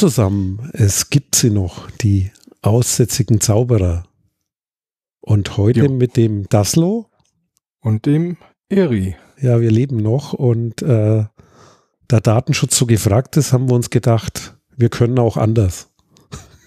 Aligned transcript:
Zusammen, 0.00 0.70
es 0.72 1.10
gibt 1.10 1.34
sie 1.34 1.50
noch, 1.50 1.90
die 1.90 2.30
aussätzigen 2.62 3.38
Zauberer. 3.38 4.04
Und 5.20 5.58
heute 5.58 5.80
jo. 5.80 5.92
mit 5.92 6.16
dem 6.16 6.48
Daslo. 6.48 7.10
Und 7.82 8.06
dem 8.06 8.38
Eri. 8.70 9.16
Ja, 9.38 9.60
wir 9.60 9.70
leben 9.70 9.98
noch 9.98 10.32
und 10.32 10.80
äh, 10.80 11.26
da 12.08 12.20
Datenschutz 12.20 12.78
so 12.78 12.86
gefragt 12.86 13.36
ist, 13.36 13.52
haben 13.52 13.68
wir 13.68 13.74
uns 13.74 13.90
gedacht, 13.90 14.56
wir 14.74 14.88
können 14.88 15.18
auch 15.18 15.36
anders. 15.36 15.90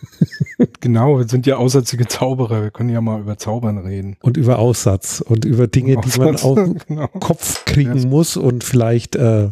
genau, 0.80 1.18
wir 1.18 1.28
sind 1.28 1.48
ja 1.48 1.58
aussätzige 1.58 2.08
Zauberer, 2.08 2.62
wir 2.62 2.70
können 2.70 2.90
ja 2.90 3.02
mal 3.02 3.20
über 3.20 3.40
Zaubern 3.40 3.80
reden. 3.80 4.16
Und 4.22 4.38
über 4.38 4.60
Aussatz 4.60 5.22
und 5.22 5.44
über 5.44 5.66
Dinge, 5.66 5.98
Aussatz, 5.98 6.14
die 6.14 6.20
man 6.20 6.36
auf 6.40 6.56
den 6.56 6.78
genau. 6.88 7.08
Kopf 7.08 7.66
kriegen 7.66 7.98
ja. 7.98 8.08
muss 8.08 8.38
und 8.38 8.64
vielleicht 8.64 9.16
äh, 9.16 9.50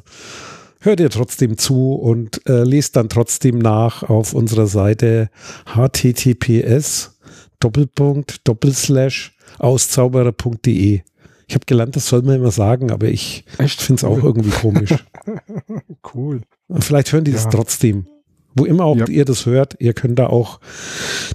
hört 0.81 0.99
ihr 0.99 1.09
trotzdem 1.09 1.57
zu 1.57 1.93
und 1.93 2.41
äh, 2.49 2.63
lest 2.63 2.95
dann 2.95 3.07
trotzdem 3.07 3.59
nach 3.59 4.03
auf 4.03 4.33
unserer 4.33 4.67
Seite 4.67 5.29
https 5.65 7.17
Doppelpunkt 7.59 8.47
Doppelslash 8.47 9.37
auszauberer.de. 9.59 11.01
Ich 11.47 11.55
habe 11.55 11.65
gelernt, 11.65 11.95
das 11.95 12.07
soll 12.07 12.23
man 12.23 12.35
immer 12.35 12.51
sagen, 12.51 12.91
aber 12.91 13.07
ich 13.07 13.45
finde 13.57 13.99
es 13.99 14.03
auch 14.03 14.23
irgendwie 14.23 14.49
komisch. 14.49 14.95
cool. 16.15 16.41
Vielleicht 16.79 17.11
hören 17.11 17.25
die 17.25 17.31
ja. 17.31 17.37
das 17.37 17.49
trotzdem. 17.49 18.07
Wo 18.55 18.65
immer 18.65 18.85
auch 18.85 18.97
ja. 18.97 19.07
ihr 19.07 19.25
das 19.25 19.45
hört, 19.45 19.75
ihr 19.79 19.93
könnt 19.93 20.19
da 20.19 20.27
auch 20.27 20.59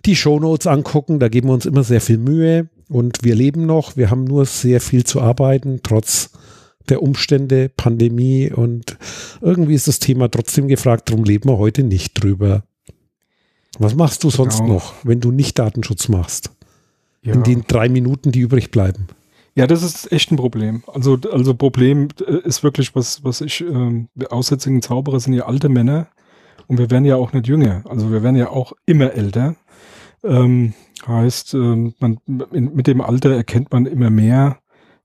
die 0.04 0.16
Shownotes 0.16 0.66
angucken. 0.66 1.18
Da 1.18 1.28
geben 1.28 1.48
wir 1.48 1.54
uns 1.54 1.66
immer 1.66 1.84
sehr 1.84 2.00
viel 2.00 2.18
Mühe 2.18 2.68
und 2.88 3.22
wir 3.22 3.34
leben 3.34 3.66
noch. 3.66 3.96
Wir 3.96 4.10
haben 4.10 4.24
nur 4.24 4.44
sehr 4.44 4.80
viel 4.80 5.04
zu 5.04 5.20
arbeiten, 5.20 5.80
trotz 5.82 6.30
der 6.90 7.02
Umstände, 7.02 7.68
Pandemie 7.68 8.50
und 8.50 8.96
irgendwie 9.40 9.74
ist 9.74 9.88
das 9.88 9.98
Thema 9.98 10.28
trotzdem 10.28 10.68
gefragt, 10.68 11.10
darum 11.10 11.24
leben 11.24 11.48
wir 11.48 11.58
heute 11.58 11.82
nicht 11.82 12.22
drüber. 12.22 12.64
Was 13.78 13.94
machst 13.94 14.24
du 14.24 14.30
sonst 14.30 14.58
genau. 14.58 14.74
noch, 14.74 14.94
wenn 15.04 15.20
du 15.20 15.30
nicht 15.30 15.58
Datenschutz 15.58 16.08
machst? 16.08 16.50
Ja. 17.22 17.34
In 17.34 17.42
den 17.42 17.64
drei 17.66 17.88
Minuten, 17.88 18.32
die 18.32 18.40
übrig 18.40 18.70
bleiben. 18.70 19.08
Ja, 19.54 19.66
das 19.66 19.82
ist 19.82 20.12
echt 20.12 20.30
ein 20.30 20.36
Problem. 20.36 20.82
Also, 20.86 21.18
also 21.32 21.54
Problem 21.54 22.08
äh, 22.26 22.46
ist 22.46 22.62
wirklich, 22.62 22.94
was, 22.94 23.24
was 23.24 23.40
ich, 23.40 23.62
äh, 23.62 24.06
aussätzigen 24.28 24.82
Zauberer 24.82 25.18
sind 25.18 25.32
ja 25.32 25.46
alte 25.46 25.68
Männer 25.68 26.08
und 26.66 26.78
wir 26.78 26.90
werden 26.90 27.04
ja 27.04 27.16
auch 27.16 27.32
nicht 27.32 27.48
jünger. 27.48 27.82
Also 27.88 28.12
wir 28.12 28.22
werden 28.22 28.36
ja 28.36 28.50
auch 28.50 28.72
immer 28.84 29.12
älter. 29.12 29.56
Ähm, 30.22 30.74
heißt, 31.06 31.54
äh, 31.54 31.92
man, 31.98 32.18
in, 32.52 32.74
mit 32.74 32.86
dem 32.86 33.00
Alter 33.00 33.34
erkennt 33.34 33.72
man 33.72 33.86
immer 33.86 34.10
mehr, 34.10 34.58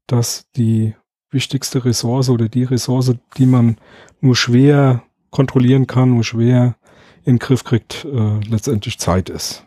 dass 0.05 0.49
die 0.55 0.95
wichtigste 1.31 1.83
Ressource 1.85 2.29
oder 2.29 2.49
die 2.49 2.63
Ressource, 2.63 3.13
die 3.37 3.45
man 3.45 3.77
nur 4.19 4.35
schwer 4.35 5.03
kontrollieren 5.29 5.87
kann, 5.87 6.11
nur 6.11 6.23
schwer 6.23 6.75
in 7.23 7.35
den 7.35 7.39
Griff 7.39 7.63
kriegt, 7.63 8.05
äh, 8.05 8.39
letztendlich 8.47 8.99
Zeit 8.99 9.29
ist. 9.29 9.65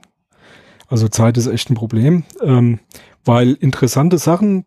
Also 0.88 1.08
Zeit 1.08 1.36
ist 1.36 1.46
echt 1.46 1.70
ein 1.70 1.74
Problem, 1.74 2.24
ähm, 2.42 2.80
weil 3.24 3.52
interessante 3.54 4.18
Sachen 4.18 4.66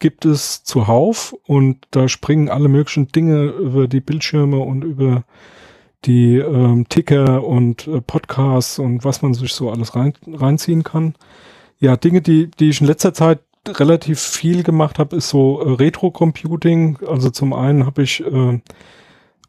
gibt 0.00 0.24
es 0.24 0.64
zuhauf 0.64 1.34
und 1.46 1.86
da 1.92 2.08
springen 2.08 2.48
alle 2.48 2.68
möglichen 2.68 3.08
Dinge 3.08 3.44
über 3.44 3.86
die 3.86 4.00
Bildschirme 4.00 4.58
und 4.58 4.82
über 4.82 5.24
die 6.04 6.36
ähm, 6.36 6.88
Ticker 6.88 7.44
und 7.44 7.86
äh, 7.86 8.00
Podcasts 8.00 8.78
und 8.78 9.04
was 9.04 9.22
man 9.22 9.34
sich 9.34 9.52
so 9.52 9.70
alles 9.70 9.94
rein, 9.94 10.14
reinziehen 10.26 10.82
kann. 10.82 11.14
Ja, 11.78 11.96
Dinge, 11.96 12.20
die, 12.20 12.50
die 12.50 12.70
ich 12.70 12.80
in 12.80 12.86
letzter 12.86 13.14
Zeit 13.14 13.40
relativ 13.68 14.20
viel 14.20 14.62
gemacht 14.62 14.98
habe, 14.98 15.16
ist 15.16 15.28
so 15.28 15.60
äh, 15.60 15.72
Retro-Computing. 15.72 16.98
Also 17.06 17.30
zum 17.30 17.52
einen 17.52 17.86
habe 17.86 18.02
ich 18.02 18.24
äh, 18.24 18.60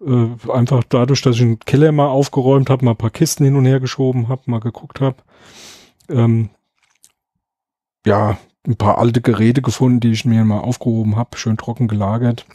äh, 0.01 0.51
einfach 0.51 0.83
dadurch, 0.87 1.21
dass 1.21 1.35
ich 1.37 1.41
einen 1.41 1.59
Keller 1.59 1.91
mal 1.91 2.07
aufgeräumt 2.07 2.69
habe, 2.69 2.85
mal 2.85 2.91
ein 2.91 2.97
paar 2.97 3.09
Kisten 3.09 3.45
hin 3.45 3.55
und 3.55 3.65
her 3.65 3.79
geschoben 3.79 4.27
habe, 4.27 4.41
mal 4.45 4.59
geguckt 4.59 5.01
habe, 5.01 5.17
ähm, 6.09 6.49
ja, 8.05 8.37
ein 8.67 8.77
paar 8.77 8.97
alte 8.97 9.21
Geräte 9.21 9.61
gefunden, 9.61 9.99
die 9.99 10.11
ich 10.11 10.25
mir 10.25 10.43
mal 10.43 10.59
aufgehoben 10.59 11.15
habe, 11.15 11.37
schön 11.37 11.57
trocken 11.57 11.87
gelagert. 11.87 12.45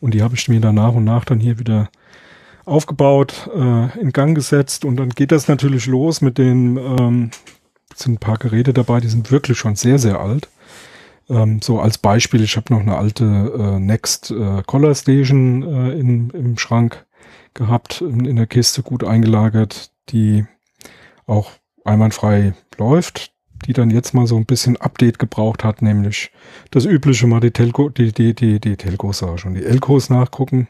Und 0.00 0.14
die 0.14 0.22
habe 0.22 0.34
ich 0.34 0.48
mir 0.48 0.60
dann 0.60 0.74
nach 0.76 0.94
und 0.94 1.04
nach 1.04 1.24
dann 1.24 1.40
hier 1.40 1.58
wieder 1.58 1.90
aufgebaut, 2.64 3.50
äh, 3.54 3.98
in 3.98 4.12
Gang 4.12 4.34
gesetzt 4.34 4.84
und 4.84 4.96
dann 4.96 5.10
geht 5.10 5.32
das 5.32 5.48
natürlich 5.48 5.86
los 5.86 6.20
mit 6.20 6.38
den 6.38 6.76
ähm, 6.76 7.30
sind 7.94 8.14
ein 8.14 8.18
paar 8.18 8.38
Geräte 8.38 8.72
dabei, 8.72 9.00
die 9.00 9.08
sind 9.08 9.30
wirklich 9.30 9.58
schon 9.58 9.76
sehr, 9.76 9.98
sehr 9.98 10.20
alt. 10.20 10.48
Ähm, 11.28 11.60
so 11.62 11.80
als 11.80 11.98
Beispiel, 11.98 12.42
ich 12.42 12.56
habe 12.56 12.72
noch 12.74 12.80
eine 12.80 12.96
alte 12.96 13.24
äh, 13.24 13.78
Next 13.78 14.30
äh, 14.30 14.62
Color 14.66 14.94
Station 14.94 15.62
äh, 15.62 15.92
in, 15.92 16.30
im 16.30 16.58
Schrank 16.58 17.06
gehabt, 17.54 18.00
in, 18.00 18.24
in 18.24 18.36
der 18.36 18.46
Kiste 18.46 18.82
gut 18.82 19.04
eingelagert, 19.04 19.92
die 20.08 20.44
auch 21.26 21.52
einwandfrei 21.84 22.54
läuft, 22.78 23.32
die 23.66 23.72
dann 23.72 23.90
jetzt 23.90 24.12
mal 24.12 24.26
so 24.26 24.36
ein 24.36 24.46
bisschen 24.46 24.76
Update 24.76 25.18
gebraucht 25.18 25.62
hat, 25.62 25.82
nämlich 25.82 26.32
das 26.70 26.84
übliche 26.84 27.26
mal 27.26 27.40
die 27.40 27.52
Telco, 27.52 27.88
die, 27.88 28.12
die, 28.12 28.34
die, 28.34 28.60
die 28.60 28.76
Telcos 28.76 29.18
sag 29.18 29.38
schon, 29.38 29.54
die 29.54 29.64
Elcos 29.64 30.10
nachgucken, 30.10 30.68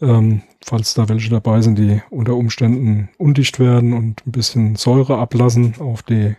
ähm, 0.00 0.42
falls 0.64 0.94
da 0.94 1.08
welche 1.08 1.30
dabei 1.30 1.60
sind, 1.60 1.78
die 1.78 2.00
unter 2.10 2.34
Umständen 2.34 3.10
undicht 3.18 3.58
werden 3.58 3.92
und 3.92 4.26
ein 4.26 4.32
bisschen 4.32 4.76
Säure 4.76 5.18
ablassen 5.18 5.74
auf 5.78 6.02
die 6.02 6.34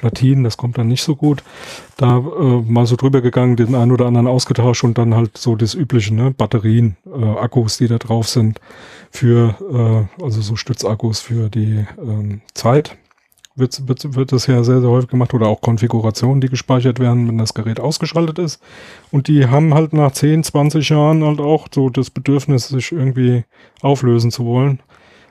Platinen, 0.00 0.44
das 0.44 0.56
kommt 0.56 0.78
dann 0.78 0.88
nicht 0.88 1.02
so 1.02 1.14
gut. 1.14 1.44
Da 1.98 2.16
äh, 2.16 2.62
mal 2.66 2.86
so 2.86 2.96
drüber 2.96 3.20
gegangen, 3.20 3.56
den 3.56 3.74
einen 3.74 3.92
oder 3.92 4.06
anderen 4.06 4.26
ausgetauscht 4.26 4.82
und 4.82 4.96
dann 4.96 5.14
halt 5.14 5.36
so 5.36 5.56
das 5.56 5.74
übliche, 5.74 6.14
ne, 6.14 6.30
Batterien, 6.30 6.96
äh, 7.06 7.38
Akkus, 7.38 7.76
die 7.76 7.86
da 7.86 7.98
drauf 7.98 8.26
sind, 8.26 8.60
für, 9.10 10.08
äh, 10.18 10.24
also 10.24 10.40
so 10.40 10.56
Stützakkus 10.56 11.20
für 11.20 11.50
die 11.50 11.84
ähm, 11.98 12.40
Zeit. 12.54 12.96
Wird, 13.56 13.86
wird, 13.88 14.14
wird 14.14 14.32
das 14.32 14.46
ja 14.46 14.64
sehr, 14.64 14.80
sehr 14.80 14.88
häufig 14.88 15.10
gemacht 15.10 15.34
oder 15.34 15.48
auch 15.48 15.60
Konfigurationen, 15.60 16.40
die 16.40 16.48
gespeichert 16.48 16.98
werden, 16.98 17.28
wenn 17.28 17.36
das 17.36 17.52
Gerät 17.52 17.78
ausgeschaltet 17.78 18.38
ist. 18.38 18.62
Und 19.10 19.28
die 19.28 19.48
haben 19.48 19.74
halt 19.74 19.92
nach 19.92 20.12
10, 20.12 20.44
20 20.44 20.88
Jahren 20.88 21.22
halt 21.22 21.40
auch 21.40 21.66
so 21.70 21.90
das 21.90 22.08
Bedürfnis, 22.08 22.68
sich 22.68 22.90
irgendwie 22.90 23.44
auflösen 23.82 24.30
zu 24.30 24.46
wollen. 24.46 24.80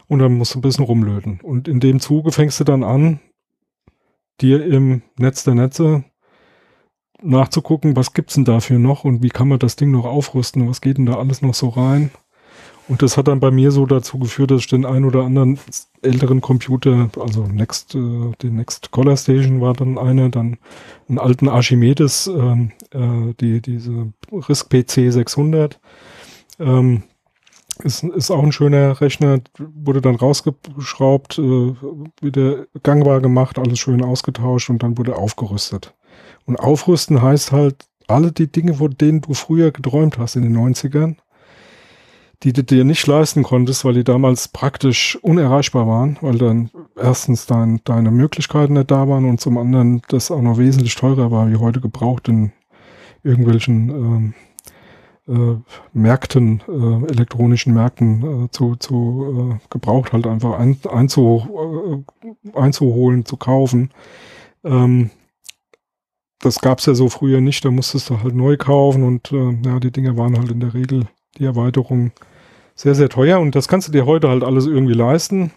Und 0.07 0.19
dann 0.19 0.37
musst 0.37 0.53
du 0.53 0.59
ein 0.59 0.61
bisschen 0.61 0.85
rumlöten. 0.85 1.39
Und 1.41 1.67
in 1.67 1.79
dem 1.79 1.99
Zuge 1.99 2.31
fängst 2.31 2.59
du 2.59 2.65
dann 2.65 2.83
an, 2.83 3.19
dir 4.41 4.65
im 4.65 5.01
Netz 5.17 5.43
der 5.43 5.55
Netze 5.55 6.03
nachzugucken, 7.21 7.95
was 7.95 8.13
gibt's 8.13 8.35
denn 8.35 8.45
dafür 8.45 8.79
noch 8.79 9.03
und 9.03 9.21
wie 9.23 9.29
kann 9.29 9.47
man 9.47 9.59
das 9.59 9.75
Ding 9.75 9.91
noch 9.91 10.05
aufrüsten 10.05 10.67
was 10.69 10.81
geht 10.81 10.97
denn 10.97 11.05
da 11.05 11.15
alles 11.15 11.41
noch 11.41 11.53
so 11.53 11.69
rein. 11.69 12.11
Und 12.89 13.03
das 13.03 13.17
hat 13.17 13.27
dann 13.27 13.39
bei 13.39 13.51
mir 13.51 13.69
so 13.69 13.85
dazu 13.85 14.17
geführt, 14.17 14.49
dass 14.49 14.61
ich 14.61 14.67
den 14.67 14.83
ein 14.83 15.05
oder 15.05 15.23
anderen 15.23 15.59
älteren 16.01 16.41
Computer, 16.41 17.11
also 17.19 17.43
Next, 17.43 17.93
äh, 17.93 18.31
die 18.41 18.49
Next 18.49 18.89
Color 18.89 19.15
Station 19.15 19.61
war 19.61 19.75
dann 19.75 19.99
eine, 19.99 20.31
dann 20.31 20.57
einen 21.07 21.19
alten 21.19 21.49
Archimedes, 21.49 22.25
ähm, 22.25 22.71
äh, 22.89 23.35
die, 23.39 23.61
diese 23.61 24.11
RISC 24.31 24.69
PC 24.69 25.13
600, 25.13 25.79
ähm, 26.57 27.03
ist, 27.83 28.03
ist 28.03 28.31
auch 28.31 28.43
ein 28.43 28.51
schöner 28.51 28.99
Rechner, 28.99 29.39
wurde 29.57 30.01
dann 30.01 30.15
rausgeschraubt, 30.15 31.39
äh, 31.39 31.73
wieder 32.21 32.65
gangbar 32.83 33.21
gemacht, 33.21 33.57
alles 33.57 33.79
schön 33.79 34.03
ausgetauscht 34.03 34.69
und 34.69 34.83
dann 34.83 34.97
wurde 34.97 35.15
aufgerüstet. 35.15 35.93
Und 36.45 36.57
aufrüsten 36.57 37.21
heißt 37.21 37.51
halt, 37.51 37.87
alle 38.07 38.31
die 38.31 38.51
Dinge, 38.51 38.75
von 38.75 38.95
denen 38.97 39.21
du 39.21 39.33
früher 39.33 39.71
geträumt 39.71 40.17
hast 40.17 40.35
in 40.35 40.43
den 40.43 40.57
90ern, 40.57 41.15
die 42.43 42.53
du 42.53 42.63
dir 42.63 42.83
nicht 42.85 43.05
leisten 43.05 43.43
konntest, 43.43 43.85
weil 43.85 43.93
die 43.93 44.03
damals 44.03 44.47
praktisch 44.47 45.17
unerreichbar 45.21 45.87
waren, 45.87 46.17
weil 46.21 46.37
dann 46.37 46.71
erstens 46.95 47.45
dein, 47.45 47.81
deine 47.83 48.11
Möglichkeiten 48.11 48.73
nicht 48.73 48.91
da 48.91 49.07
waren 49.07 49.25
und 49.25 49.41
zum 49.41 49.57
anderen 49.57 50.01
das 50.07 50.31
auch 50.31 50.41
noch 50.41 50.57
wesentlich 50.57 50.95
teurer 50.95 51.31
war, 51.31 51.49
wie 51.49 51.57
heute 51.57 51.81
gebraucht 51.81 52.29
in 52.29 52.51
irgendwelchen 53.23 53.89
ähm, 53.89 54.33
äh, 55.29 55.57
Märkten, 55.93 56.61
äh, 56.67 57.11
elektronischen 57.11 57.73
Märkten 57.73 58.45
äh, 58.45 58.51
zu, 58.51 58.75
zu 58.75 59.53
äh, 59.53 59.67
gebraucht 59.69 60.13
halt 60.13 60.27
einfach 60.27 60.59
ein, 60.59 60.77
einzu, 60.89 62.03
äh, 62.23 62.57
einzuholen, 62.57 63.25
zu 63.25 63.37
kaufen. 63.37 63.91
Ähm, 64.63 65.11
das 66.39 66.61
gab's 66.61 66.85
ja 66.85 66.95
so 66.95 67.09
früher 67.09 67.41
nicht, 67.41 67.63
da 67.65 67.71
musstest 67.71 68.09
du 68.09 68.21
halt 68.21 68.33
neu 68.33 68.57
kaufen 68.57 69.03
und 69.03 69.31
äh, 69.31 69.57
ja, 69.65 69.79
die 69.79 69.91
Dinge 69.91 70.17
waren 70.17 70.37
halt 70.37 70.51
in 70.51 70.61
der 70.61 70.73
Regel 70.73 71.07
die 71.37 71.45
Erweiterung 71.45 72.11
sehr, 72.75 72.95
sehr 72.95 73.09
teuer 73.09 73.39
und 73.39 73.55
das 73.55 73.67
kannst 73.67 73.87
du 73.89 73.91
dir 73.91 74.05
heute 74.05 74.29
halt 74.29 74.43
alles 74.43 74.65
irgendwie 74.65 74.93
leisten. 74.93 75.51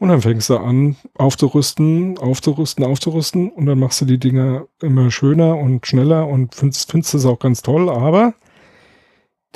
Und 0.00 0.10
dann 0.10 0.20
fängst 0.20 0.48
du 0.48 0.58
an, 0.58 0.96
aufzurüsten, 1.14 2.18
aufzurüsten, 2.18 2.84
aufzurüsten 2.84 3.50
und 3.50 3.66
dann 3.66 3.80
machst 3.80 4.00
du 4.00 4.04
die 4.04 4.18
Dinge 4.18 4.68
immer 4.80 5.10
schöner 5.10 5.56
und 5.56 5.86
schneller 5.88 6.28
und 6.28 6.54
findest, 6.54 6.90
findest 6.92 7.14
es 7.14 7.26
auch 7.26 7.40
ganz 7.40 7.62
toll, 7.62 7.88
aber 7.90 8.34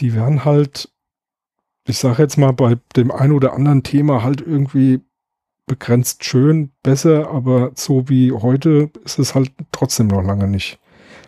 die 0.01 0.15
werden 0.15 0.45
halt, 0.45 0.91
ich 1.87 1.99
sage 1.99 2.23
jetzt 2.23 2.39
mal, 2.39 2.53
bei 2.53 2.79
dem 2.97 3.11
einen 3.11 3.33
oder 3.33 3.55
anderen 3.55 3.83
Thema 3.83 4.23
halt 4.23 4.41
irgendwie 4.41 5.01
begrenzt 5.67 6.25
schön, 6.25 6.73
besser, 6.83 7.31
aber 7.31 7.73
so 7.75 8.09
wie 8.09 8.33
heute 8.33 8.91
ist 9.05 9.19
es 9.19 9.35
halt 9.35 9.53
trotzdem 9.71 10.09
noch 10.09 10.23
lange 10.23 10.49
nicht. 10.49 10.79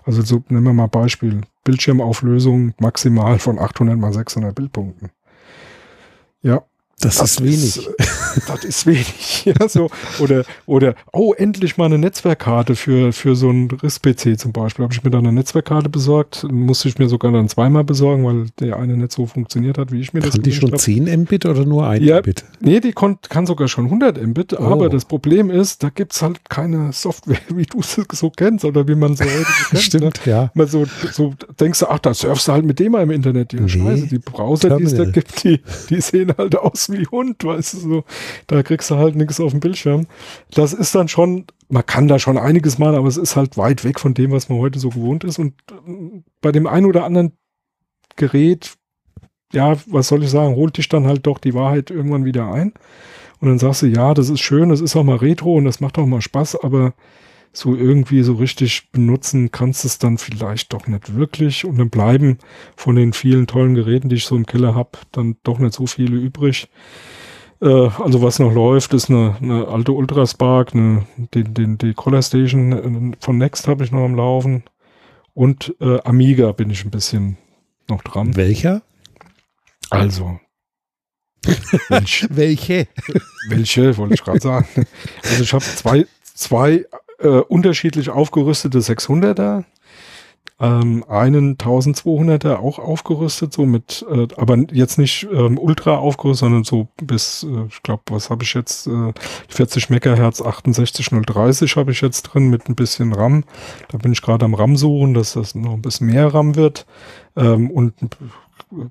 Also 0.04 0.22
so 0.22 0.42
nehmen 0.48 0.64
wir 0.64 0.72
mal 0.72 0.86
Beispiel. 0.86 1.42
Bildschirmauflösung 1.64 2.74
maximal 2.78 3.38
von 3.38 3.58
800 3.58 3.96
mal 3.98 4.12
600 4.12 4.54
Bildpunkten. 4.54 5.10
Ja, 6.42 6.62
Das, 7.00 7.16
das 7.16 7.32
ist 7.32 7.42
wenig. 7.42 7.76
Ist, 7.76 7.90
das 8.48 8.64
ist 8.64 8.86
wenig. 8.86 9.44
Ja, 9.44 9.68
so. 9.68 9.90
Oder, 10.20 10.44
oder, 10.64 10.94
oh, 11.12 11.34
endlich 11.34 11.76
mal 11.76 11.86
eine 11.86 11.98
Netzwerkkarte 11.98 12.76
für, 12.76 13.12
für 13.12 13.36
so 13.36 13.50
einen 13.50 13.70
RIS-PC 13.70 14.38
zum 14.38 14.52
Beispiel. 14.52 14.84
Habe 14.84 14.94
ich 14.94 15.04
mir 15.04 15.10
dann 15.10 15.26
eine 15.26 15.34
Netzwerkkarte 15.34 15.90
besorgt. 15.90 16.46
Musste 16.50 16.88
ich 16.88 16.98
mir 16.98 17.08
sogar 17.08 17.30
dann 17.32 17.48
zweimal 17.48 17.84
besorgen, 17.84 18.24
weil 18.24 18.46
der 18.58 18.78
eine 18.78 18.96
nicht 18.96 19.12
so 19.12 19.26
funktioniert 19.26 19.76
hat, 19.76 19.92
wie 19.92 20.00
ich 20.00 20.14
mir 20.14 20.20
kann 20.20 20.30
das 20.30 20.36
Kann 20.36 20.44
die 20.44 20.52
schon 20.52 20.72
hab. 20.72 20.78
10 20.78 21.04
Mbit 21.22 21.44
oder 21.44 21.66
nur 21.66 21.86
1 21.86 22.04
ja, 22.04 22.20
Mbit? 22.20 22.44
Nee, 22.60 22.80
die 22.80 22.92
kann 22.92 23.46
sogar 23.46 23.68
schon 23.68 23.84
100 23.86 24.22
Mbit. 24.26 24.54
Oh. 24.54 24.62
Aber 24.64 24.88
das 24.88 25.04
Problem 25.04 25.50
ist, 25.50 25.82
da 25.82 25.90
gibt 25.90 26.14
es 26.14 26.22
halt 26.22 26.48
keine 26.48 26.92
Software, 26.92 27.38
wie 27.54 27.66
du 27.66 27.80
es 27.80 27.98
so 28.12 28.30
kennst 28.30 28.64
oder 28.64 28.88
wie 28.88 28.94
man 28.94 29.14
so 29.14 29.24
heute 29.24 29.34
kennt. 29.44 29.72
Ne? 29.72 29.78
Stimmt, 29.80 30.26
ne? 30.26 30.32
ja. 30.32 30.50
Mal 30.54 30.68
so, 30.68 30.86
so 31.12 31.34
denkst 31.60 31.80
du, 31.80 31.86
ach, 31.88 31.98
da 31.98 32.14
surfst 32.14 32.48
du 32.48 32.52
halt 32.52 32.64
mit 32.64 32.78
dem 32.78 32.92
mal 32.92 33.02
im 33.02 33.10
Internet. 33.10 33.52
Ja, 33.52 33.60
nee. 33.60 33.68
Scheiße, 33.68 34.06
die 34.06 34.18
Browser, 34.18 34.76
die 34.78 34.84
es 34.84 34.94
da 34.94 35.04
gibt, 35.04 35.44
die, 35.44 35.60
die 35.90 36.00
sehen 36.00 36.32
halt 36.36 36.56
aus 36.56 36.83
wie 36.92 37.06
Hund, 37.06 37.44
weißt 37.44 37.74
du, 37.74 37.78
so. 37.78 38.04
Da 38.46 38.62
kriegst 38.62 38.90
du 38.90 38.96
halt 38.96 39.16
nichts 39.16 39.40
auf 39.40 39.52
dem 39.52 39.60
Bildschirm. 39.60 40.06
Das 40.50 40.72
ist 40.72 40.94
dann 40.94 41.08
schon, 41.08 41.46
man 41.68 41.86
kann 41.86 42.08
da 42.08 42.18
schon 42.18 42.38
einiges 42.38 42.78
machen, 42.78 42.96
aber 42.96 43.08
es 43.08 43.16
ist 43.16 43.36
halt 43.36 43.56
weit 43.56 43.84
weg 43.84 44.00
von 44.00 44.14
dem, 44.14 44.30
was 44.32 44.48
man 44.48 44.58
heute 44.58 44.78
so 44.78 44.90
gewohnt 44.90 45.24
ist. 45.24 45.38
Und 45.38 45.54
äh, 45.70 46.22
bei 46.40 46.52
dem 46.52 46.66
einen 46.66 46.86
oder 46.86 47.04
anderen 47.04 47.32
Gerät, 48.16 48.74
ja, 49.52 49.76
was 49.86 50.08
soll 50.08 50.22
ich 50.22 50.30
sagen, 50.30 50.56
holt 50.56 50.76
dich 50.76 50.88
dann 50.88 51.06
halt 51.06 51.26
doch 51.26 51.38
die 51.38 51.54
Wahrheit 51.54 51.90
irgendwann 51.90 52.24
wieder 52.24 52.52
ein. 52.52 52.72
Und 53.40 53.48
dann 53.48 53.58
sagst 53.58 53.82
du, 53.82 53.86
ja, 53.86 54.14
das 54.14 54.30
ist 54.30 54.40
schön, 54.40 54.70
das 54.70 54.80
ist 54.80 54.96
auch 54.96 55.04
mal 55.04 55.16
Retro 55.16 55.54
und 55.54 55.64
das 55.64 55.80
macht 55.80 55.98
auch 55.98 56.06
mal 56.06 56.22
Spaß, 56.22 56.62
aber 56.62 56.94
so 57.56 57.74
irgendwie 57.74 58.22
so 58.22 58.34
richtig 58.34 58.90
benutzen 58.90 59.50
kannst 59.50 59.84
du 59.84 59.88
es 59.88 59.98
dann 59.98 60.18
vielleicht 60.18 60.72
doch 60.72 60.86
nicht 60.86 61.14
wirklich. 61.14 61.64
Und 61.64 61.78
dann 61.78 61.90
bleiben 61.90 62.38
von 62.76 62.96
den 62.96 63.12
vielen 63.12 63.46
tollen 63.46 63.74
Geräten, 63.74 64.08
die 64.08 64.16
ich 64.16 64.26
so 64.26 64.36
im 64.36 64.46
Keller 64.46 64.74
habe, 64.74 64.90
dann 65.12 65.36
doch 65.44 65.58
nicht 65.58 65.74
so 65.74 65.86
viele 65.86 66.16
übrig. 66.16 66.68
Äh, 67.60 67.88
also 67.98 68.22
was 68.22 68.38
noch 68.38 68.52
läuft, 68.52 68.92
ist 68.94 69.10
eine, 69.10 69.36
eine 69.40 69.68
alte 69.68 69.92
Ultraspark, 69.92 70.74
eine, 70.74 71.06
den, 71.34 71.54
den, 71.54 71.78
die 71.78 71.94
Color 71.94 72.22
Station 72.22 73.12
äh, 73.12 73.16
von 73.20 73.38
Next 73.38 73.68
habe 73.68 73.84
ich 73.84 73.92
noch 73.92 74.04
am 74.04 74.14
Laufen. 74.14 74.64
Und 75.32 75.74
äh, 75.80 76.00
Amiga 76.02 76.52
bin 76.52 76.70
ich 76.70 76.84
ein 76.84 76.90
bisschen 76.90 77.38
noch 77.88 78.02
dran. 78.02 78.36
Welcher? 78.36 78.82
Also. 79.90 80.40
Welche? 81.88 82.28
welche? 82.30 82.88
Welche, 83.48 83.96
wollte 83.98 84.14
ich 84.14 84.24
gerade 84.24 84.40
sagen. 84.40 84.86
Also 85.22 85.42
ich 85.42 85.52
habe 85.52 85.64
zwei, 85.64 86.06
zwei 86.22 86.86
äh, 87.24 87.40
unterschiedlich 87.40 88.10
aufgerüstete 88.10 88.78
600er, 88.78 89.64
ähm, 90.60 91.04
einen 91.08 91.56
1200er 91.56 92.56
auch 92.56 92.78
aufgerüstet, 92.78 93.52
so 93.52 93.66
mit, 93.66 94.06
äh, 94.08 94.28
aber 94.36 94.56
jetzt 94.70 94.98
nicht 94.98 95.26
ähm, 95.32 95.58
ultra 95.58 95.96
aufgerüstet, 95.96 96.40
sondern 96.40 96.64
so 96.64 96.88
bis, 97.02 97.44
äh, 97.44 97.66
ich 97.68 97.82
glaube, 97.82 98.02
was 98.10 98.30
habe 98.30 98.44
ich 98.44 98.54
jetzt, 98.54 98.86
äh, 98.86 99.12
40 99.48 99.90
Megahertz 99.90 100.40
68030 100.40 101.76
habe 101.76 101.90
ich 101.90 102.00
jetzt 102.02 102.22
drin 102.22 102.50
mit 102.50 102.68
ein 102.68 102.76
bisschen 102.76 103.12
RAM. 103.12 103.44
Da 103.88 103.98
bin 103.98 104.12
ich 104.12 104.22
gerade 104.22 104.44
am 104.44 104.54
RAM 104.54 104.76
suchen, 104.76 105.14
dass 105.14 105.32
das 105.32 105.54
noch 105.54 105.72
ein 105.72 105.82
bisschen 105.82 106.06
mehr 106.06 106.32
RAM 106.32 106.54
wird 106.54 106.86
ähm, 107.36 107.70
und 107.70 107.94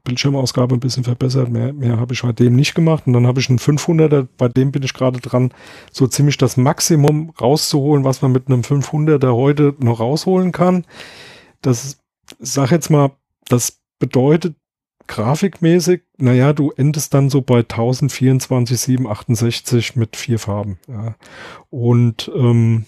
Bildschirmausgabe 0.04 0.76
ein 0.76 0.80
bisschen 0.80 1.04
verbessert. 1.04 1.50
Mehr, 1.50 1.74
mehr 1.74 2.00
habe 2.00 2.14
ich 2.14 2.22
bei 2.22 2.32
dem 2.32 2.56
nicht 2.56 2.76
gemacht. 2.76 3.08
Und 3.08 3.14
dann 3.14 3.28
habe 3.28 3.40
ich 3.40 3.50
einen 3.50 3.60
500er, 3.60 4.28
bei 4.38 4.48
dem 4.48 4.72
bin 4.72 4.84
ich 4.84 4.94
gerade 4.94 5.20
dran, 5.20 5.54
so 5.92 6.08
ziemlich 6.08 6.38
das 6.38 6.58
Maximum 6.58 7.32
rauszuholen, 7.40 8.04
was 8.04 8.22
man 8.22 8.32
mit 8.32 8.48
einem 8.48 8.62
500er 8.62 9.34
heute 9.34 9.76
noch 9.80 10.00
rausholen 10.00 10.52
kann. 10.52 10.86
Das, 11.62 12.00
sag 12.40 12.72
jetzt 12.72 12.90
mal, 12.90 13.12
das 13.48 13.80
bedeutet 14.00 14.56
grafikmäßig, 15.08 16.02
naja, 16.18 16.54
du 16.54 16.72
endest 16.72 17.14
dann 17.14 17.30
so 17.30 17.42
bei 17.42 17.60
1024, 17.60 18.80
768 18.80 19.96
mit 19.96 20.16
vier 20.16 20.40
Farben. 20.40 20.80
Ja. 20.88 21.16
Und 21.70 22.32
ähm, 22.36 22.86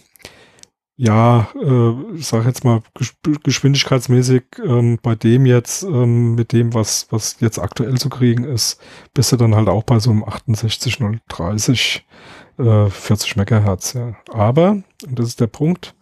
ja, 0.98 1.50
äh, 1.62 2.22
sage 2.22 2.48
jetzt 2.48 2.64
mal 2.64 2.82
geschwindigkeitsmäßig 3.44 4.44
ähm, 4.64 4.98
bei 5.02 5.16
dem 5.16 5.46
jetzt 5.46 5.84
ähm, 5.84 6.36
mit 6.36 6.54
dem, 6.54 6.74
was 6.74 7.08
was 7.10 7.38
jetzt 7.42 7.60
aktuell 7.60 7.98
zu 7.98 8.10
kriegen 8.10 8.46
ist, 8.46 8.80
bist 9.14 9.32
du 9.32 9.36
dann 9.36 9.56
halt 9.56 9.68
auch 9.68 9.84
bei 9.84 10.00
so 10.00 10.12
einem 10.12 10.24
68030 10.24 12.06
äh, 12.60 12.90
40 12.90 13.36
Megahertz. 13.36 13.94
Ja. 13.94 14.16
Aber 14.32 14.78
und 15.06 15.20
das 15.20 15.28
ist 15.28 15.42
der 15.42 15.48
Punkt, 15.48 15.96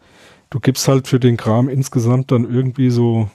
du 0.52 0.60
gibst 0.60 0.88
halt 0.88 1.08
für 1.08 1.20
den 1.20 1.38
Kram 1.38 1.70
insgesamt 1.70 2.32
dann 2.32 2.48
irgendwie 2.48 2.92
so, 2.92 3.32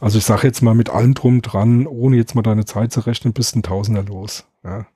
also 0.00 0.18
ich 0.18 0.24
sage 0.24 0.48
jetzt 0.48 0.62
mal 0.62 0.74
mit 0.74 0.90
allem 0.90 1.14
drum 1.14 1.40
dran, 1.40 1.86
ohne 1.86 2.16
jetzt 2.16 2.34
mal 2.34 2.42
deine 2.42 2.64
Zeit 2.64 2.92
zu 2.92 3.00
rechnen, 3.00 3.32
bist 3.32 3.54
ein 3.54 3.62
Tausender 3.62 4.02
los. 4.02 4.44
Ja. 4.64 4.86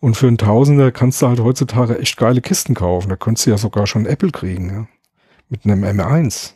Und 0.00 0.16
für 0.16 0.28
einen 0.28 0.38
Tausender 0.38 0.92
kannst 0.92 1.22
du 1.22 1.26
halt 1.26 1.40
heutzutage 1.40 1.98
echt 1.98 2.18
geile 2.18 2.42
Kisten 2.42 2.74
kaufen. 2.74 3.08
Da 3.08 3.16
könntest 3.16 3.46
du 3.46 3.50
ja 3.50 3.58
sogar 3.58 3.86
schon 3.86 4.04
Apple 4.04 4.30
kriegen. 4.30 4.70
Ja 4.70 4.86
mit 5.48 5.64
einem 5.64 5.84
M1. 5.84 6.52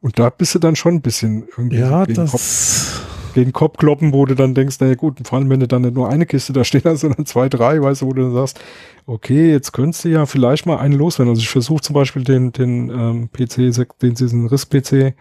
Und 0.00 0.18
da 0.18 0.30
bist 0.30 0.54
du 0.54 0.58
dann 0.58 0.76
schon 0.76 0.94
ein 0.94 1.02
bisschen 1.02 1.48
irgendwie 1.56 1.78
ja, 1.78 2.04
gegen, 2.04 2.16
das 2.16 2.30
Kopf, 2.30 3.34
gegen 3.34 3.52
Kopf 3.52 3.76
kloppen, 3.78 4.12
wo 4.12 4.26
du 4.26 4.34
dann 4.34 4.54
denkst, 4.54 4.78
naja 4.80 4.94
gut, 4.94 5.18
vor 5.26 5.38
allem 5.38 5.50
wenn 5.50 5.60
du 5.60 5.68
dann 5.68 5.82
nicht 5.82 5.94
nur 5.94 6.08
eine 6.08 6.26
Kiste 6.26 6.52
da 6.52 6.64
stehen 6.64 6.82
hast, 6.84 7.00
sondern 7.02 7.26
zwei, 7.26 7.48
drei, 7.48 7.80
weißt 7.82 8.02
du, 8.02 8.06
wo 8.06 8.12
du 8.12 8.22
dann 8.22 8.34
sagst, 8.34 8.60
okay, 9.06 9.50
jetzt 9.50 9.72
könntest 9.72 10.04
du 10.04 10.08
ja 10.10 10.26
vielleicht 10.26 10.66
mal 10.66 10.78
einen 10.78 10.94
loswerden. 10.94 11.30
Also 11.30 11.40
ich 11.40 11.48
versuche 11.48 11.80
zum 11.80 11.94
Beispiel 11.94 12.24
den, 12.24 12.52
den 12.52 12.90
ähm, 12.90 13.28
PC, 13.32 13.74
den 14.02 14.14
diesen 14.14 14.46
Riss-PC 14.46 15.14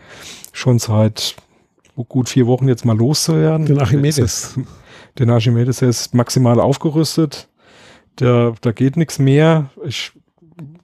schon 0.51 0.79
seit 0.79 1.35
gut 2.03 2.29
vier 2.29 2.45
Wochen 2.45 2.67
jetzt 2.67 2.85
mal 2.85 2.97
loszuwerden. 2.97 3.65
Den 3.65 3.79
Archimedes. 3.79 4.59
Den 5.17 5.31
Archimedes, 5.31 5.79
der 5.79 5.89
ist 5.89 6.13
maximal 6.13 6.59
aufgerüstet. 6.59 7.47
Der, 8.19 8.53
da 8.61 8.71
geht 8.71 8.97
nichts 8.97 9.17
mehr. 9.17 9.71
Ich 9.83 10.11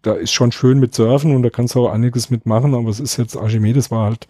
da 0.04 0.14
ist 0.14 0.32
schon 0.32 0.52
schön 0.52 0.80
mit 0.80 0.94
Surfen 0.94 1.36
und 1.36 1.44
da 1.44 1.50
kannst 1.50 1.76
du 1.76 1.86
auch 1.88 1.92
einiges 1.92 2.30
mitmachen, 2.30 2.76
aber 2.76 2.90
es 2.90 3.00
ist 3.00 3.18
jetzt 3.18 3.36
Archimedes 3.36 3.90
war 3.90 4.06
halt, 4.06 4.28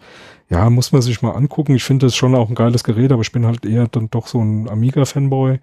ja, 0.48 0.70
muss 0.70 0.92
man 0.92 1.02
sich 1.02 1.20
mal 1.20 1.32
angucken. 1.32 1.74
Ich 1.74 1.84
finde 1.84 2.06
das 2.06 2.16
schon 2.16 2.34
auch 2.34 2.48
ein 2.48 2.54
geiles 2.54 2.84
Gerät, 2.84 3.12
aber 3.12 3.22
ich 3.22 3.32
bin 3.32 3.44
halt 3.44 3.66
eher 3.66 3.88
dann 3.88 4.08
doch 4.10 4.26
so 4.28 4.40
ein 4.40 4.68
Amiga-Fanboy. 4.68 5.58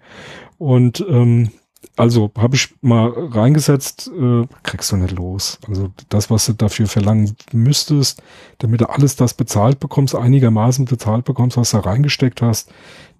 Und 0.58 1.04
ähm, 1.08 1.50
also 1.96 2.30
habe 2.36 2.56
ich 2.56 2.74
mal 2.80 3.08
reingesetzt, 3.10 4.10
äh, 4.16 4.46
kriegst 4.62 4.92
du 4.92 4.96
nicht 4.96 5.16
los. 5.16 5.58
Also 5.66 5.90
das, 6.08 6.30
was 6.30 6.46
du 6.46 6.52
dafür 6.52 6.86
verlangen 6.86 7.34
müsstest, 7.52 8.22
damit 8.58 8.80
du 8.80 8.88
alles 8.88 9.16
das 9.16 9.34
bezahlt 9.34 9.80
bekommst, 9.80 10.14
einigermaßen 10.14 10.84
bezahlt 10.84 11.24
bekommst, 11.24 11.56
was 11.56 11.70
du 11.70 11.78
reingesteckt 11.78 12.42
hast, 12.42 12.70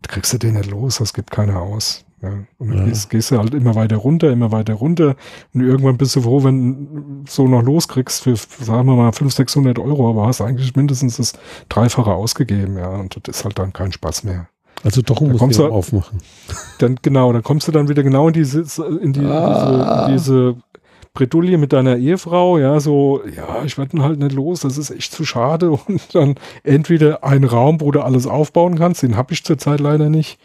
kriegst 0.02 0.32
du 0.32 0.38
den 0.38 0.54
nicht 0.54 0.70
los. 0.70 0.98
Das 0.98 1.14
gibt 1.14 1.30
keiner 1.30 1.60
aus. 1.60 2.04
Ja, 2.22 2.44
und 2.58 2.70
dann 2.70 2.78
ja. 2.78 2.84
gehst, 2.84 3.10
gehst, 3.10 3.32
du 3.32 3.38
halt 3.38 3.52
immer 3.52 3.74
weiter 3.74 3.96
runter, 3.96 4.30
immer 4.30 4.52
weiter 4.52 4.74
runter. 4.74 5.16
Und 5.52 5.62
irgendwann 5.62 5.96
bist 5.96 6.14
du 6.14 6.22
froh, 6.22 6.44
wenn 6.44 7.24
du 7.24 7.30
so 7.30 7.48
noch 7.48 7.62
loskriegst 7.62 8.22
für, 8.22 8.36
sagen 8.36 8.86
wir 8.86 8.94
mal, 8.94 9.12
500, 9.12 9.32
600 9.32 9.78
Euro, 9.80 10.08
aber 10.08 10.28
hast 10.28 10.40
eigentlich 10.40 10.76
mindestens 10.76 11.16
das 11.16 11.32
Dreifache 11.68 12.12
ausgegeben, 12.12 12.78
ja. 12.78 12.90
Und 12.90 13.16
das 13.26 13.38
ist 13.38 13.44
halt 13.44 13.58
dann 13.58 13.72
kein 13.72 13.90
Spaß 13.90 14.22
mehr. 14.22 14.48
Also 14.84 15.02
doch 15.02 15.20
musst 15.20 15.38
kommst 15.38 15.58
du 15.58 15.66
aufmachen. 15.66 16.18
Dann, 16.78 16.98
genau, 17.02 17.32
dann 17.32 17.44
kommst 17.44 17.68
du 17.68 17.72
dann 17.72 17.88
wieder 17.88 18.02
genau 18.02 18.26
in 18.26 18.34
diese, 18.34 18.64
in 19.00 19.12
die, 19.12 19.24
ah. 19.24 20.08
diese, 20.08 20.12
diese 20.12 20.56
Bredouille 21.14 21.58
mit 21.58 21.72
deiner 21.72 21.96
Ehefrau, 21.96 22.58
ja, 22.58 22.80
so, 22.80 23.20
ja, 23.36 23.62
ich 23.64 23.76
werde 23.78 24.02
halt 24.02 24.18
nicht 24.18 24.32
los, 24.32 24.60
das 24.60 24.78
ist 24.78 24.90
echt 24.90 25.12
zu 25.12 25.24
schade. 25.24 25.70
Und 25.86 26.14
dann 26.14 26.36
entweder 26.64 27.22
ein 27.22 27.44
Raum, 27.44 27.80
wo 27.80 27.90
du 27.92 28.00
alles 28.00 28.26
aufbauen 28.26 28.78
kannst, 28.78 29.02
den 29.02 29.16
habe 29.16 29.32
ich 29.32 29.44
zurzeit 29.44 29.80
leider 29.80 30.08
nicht 30.08 30.38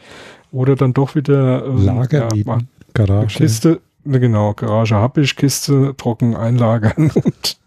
oder 0.52 0.76
dann 0.76 0.94
doch 0.94 1.16
wieder 1.16 1.66
ähm, 1.66 1.86
Lager 1.86 2.30
ja, 2.34 2.58
Garage. 2.94 3.38
Kiste, 3.38 3.82
ne, 4.04 4.20
genau, 4.20 4.54
Garage 4.54 4.96
habe 4.96 5.22
ich, 5.22 5.36
Kiste 5.36 5.94
trocken 5.98 6.36
einlagern 6.36 7.12
und, 7.14 7.58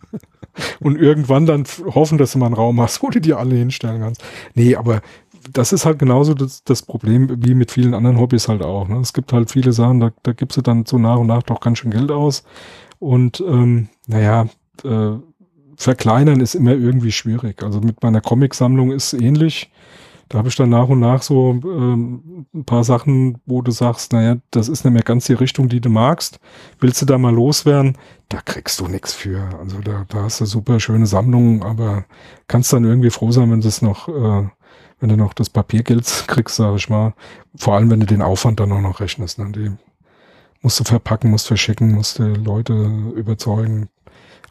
und 0.81 0.97
irgendwann 0.97 1.47
dann 1.47 1.65
hoffen, 1.95 2.19
dass 2.19 2.33
du 2.33 2.39
mal 2.39 2.47
einen 2.47 2.55
Raum 2.55 2.81
hast, 2.81 3.03
wo 3.03 3.11
du 3.11 3.21
die 3.21 3.35
alle 3.35 3.55
hinstellen 3.55 4.01
kannst. 4.01 4.23
Nee, 4.55 4.77
aber 4.77 5.03
das 5.53 5.73
ist 5.73 5.87
halt 5.87 5.99
genauso 5.99 6.35
das, 6.35 6.65
das 6.65 6.83
Problem 6.83 7.45
wie 7.45 7.55
mit 7.55 7.71
vielen 7.71 7.95
anderen 7.95 8.19
Hobbys 8.19 8.49
halt 8.49 8.63
auch. 8.63 8.89
Ne? 8.89 8.99
Es 8.99 9.13
gibt 9.13 9.33
halt 9.33 9.51
viele 9.51 9.73
Sachen, 9.73 10.01
da, 10.01 10.11
da 10.23 10.33
gibst 10.33 10.57
du 10.57 10.63
dann 10.63 10.85
so 10.87 10.99
nach 10.99 11.19
und 11.19 11.29
nach 11.29 11.43
doch 11.43 11.61
ganz 11.61 11.79
schön 11.79 11.91
Geld 11.91 12.11
aus. 12.11 12.45
Und 12.99 13.41
ähm, 13.41 13.89
naja, 14.07 14.47
äh, 14.85 15.13
verkleinern 15.77 16.41
ist 16.41 16.55
immer 16.55 16.73
irgendwie 16.73 17.13
schwierig. 17.13 17.63
Also 17.63 17.81
mit 17.81 18.03
meiner 18.03 18.21
Comicsammlung 18.21 18.93
ist 18.93 19.15
ähnlich 19.15 19.71
da 20.31 20.39
habe 20.39 20.49
ich 20.49 20.55
dann 20.55 20.69
nach 20.69 20.89
und 20.89 21.01
nach 21.01 21.23
so 21.23 21.59
ähm, 21.65 22.47
ein 22.55 22.65
paar 22.65 22.85
Sachen, 22.85 23.41
wo 23.47 23.63
du 23.63 23.73
sagst, 23.73 24.13
naja, 24.13 24.37
das 24.53 24.69
ist 24.69 24.85
nicht 24.85 24.95
mehr 24.95 25.03
ganz 25.03 25.27
die 25.27 25.33
Richtung, 25.33 25.69
die 25.69 25.81
du 25.81 25.91
magst. 25.91 26.39
Willst 26.79 27.03
du 27.03 27.07
da 27.07 27.19
mal 27.19 27.35
loswerden? 27.35 27.99
Da 28.29 28.41
kriegst 28.41 28.79
du 28.79 28.87
nichts 28.87 29.13
für. 29.13 29.43
Also 29.59 29.81
da, 29.81 30.07
da 30.09 30.23
hast 30.23 30.41
du 30.41 30.45
super 30.45 30.79
schöne 30.79 31.07
Sammlungen, 31.07 31.65
aber 31.65 32.05
kannst 32.47 32.73
dann 32.73 32.85
irgendwie 32.85 33.11
froh 33.11 33.33
sein, 33.33 33.51
wenn 33.51 33.61
du 33.61 33.67
es 33.67 33.83
noch, 33.83 34.09
äh, 34.09 34.49
wenn 35.01 35.09
du 35.09 35.17
noch 35.17 35.35
das 35.35 35.51
Papiergeld 35.51 36.07
kriegst, 36.29 36.55
sage 36.55 36.77
ich 36.77 36.89
mal. 36.89 37.13
Vor 37.57 37.75
allem, 37.75 37.91
wenn 37.91 38.01
du 38.01 38.07
den 38.07 38.23
Aufwand 38.23 38.61
dann 38.61 38.71
auch 38.71 38.81
noch 38.81 39.01
rechnest. 39.01 39.41
Ne? 39.41 39.51
Die 39.51 39.73
musst 40.63 40.79
du 40.79 40.85
verpacken, 40.85 41.33
musst 41.33 41.49
verschicken, 41.49 41.91
musst 41.91 42.21
du 42.21 42.23
Leute 42.23 42.73
überzeugen. 43.17 43.89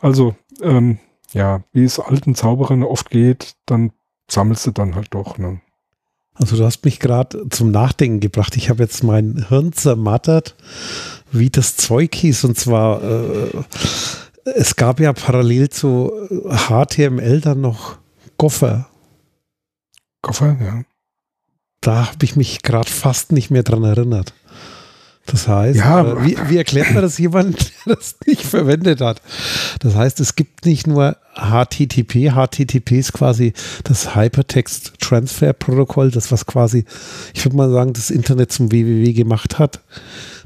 Also, 0.01 0.35
ähm, 0.61 0.99
ja, 1.31 1.61
wie 1.71 1.85
es 1.85 2.01
alten 2.01 2.35
Zauberern 2.35 2.83
oft 2.83 3.09
geht, 3.09 3.55
dann 3.65 3.93
sammelst 4.29 4.67
du 4.67 4.71
dann 4.71 4.95
halt 4.95 5.13
doch. 5.13 5.37
Ne? 5.37 5.61
Also 6.39 6.55
du 6.55 6.65
hast 6.65 6.85
mich 6.85 6.99
gerade 6.99 7.47
zum 7.49 7.69
Nachdenken 7.69 8.21
gebracht. 8.21 8.55
Ich 8.55 8.69
habe 8.69 8.81
jetzt 8.81 9.03
mein 9.03 9.45
Hirn 9.49 9.73
zermattert, 9.73 10.55
wie 11.31 11.49
das 11.49 11.75
Zeug 11.75 12.15
hieß. 12.15 12.45
Und 12.45 12.57
zwar, 12.57 13.03
äh, 13.03 13.49
es 14.55 14.77
gab 14.77 15.01
ja 15.01 15.11
parallel 15.11 15.69
zu 15.69 16.11
HTML 16.49 17.41
dann 17.41 17.59
noch 17.59 17.97
Goffer. 18.37 18.87
Goffer, 20.21 20.57
ja. 20.61 20.83
Da 21.81 22.07
habe 22.07 22.23
ich 22.23 22.37
mich 22.37 22.61
gerade 22.61 22.89
fast 22.89 23.33
nicht 23.33 23.51
mehr 23.51 23.63
dran 23.63 23.83
erinnert. 23.83 24.33
Das 25.31 25.47
heißt, 25.47 25.77
ja, 25.77 26.01
äh, 26.01 26.25
wie, 26.25 26.37
wie, 26.47 26.57
erklärt 26.57 26.91
man 26.93 27.03
das 27.03 27.17
jemand, 27.17 27.71
der 27.85 27.95
das 27.95 28.15
nicht 28.25 28.41
verwendet 28.41 29.01
hat? 29.01 29.21
Das 29.79 29.95
heißt, 29.95 30.19
es 30.19 30.35
gibt 30.35 30.65
nicht 30.65 30.87
nur 30.87 31.17
HTTP. 31.35 32.31
HTTP 32.31 32.91
ist 32.93 33.13
quasi 33.13 33.53
das 33.83 34.15
Hypertext 34.15 34.93
Transfer 34.99 35.53
Protokoll, 35.53 36.11
das 36.11 36.31
was 36.31 36.45
quasi, 36.45 36.85
ich 37.33 37.45
würde 37.45 37.57
mal 37.57 37.69
sagen, 37.71 37.93
das 37.93 38.09
Internet 38.09 38.51
zum 38.51 38.71
WWW 38.71 39.13
gemacht 39.13 39.59
hat, 39.59 39.81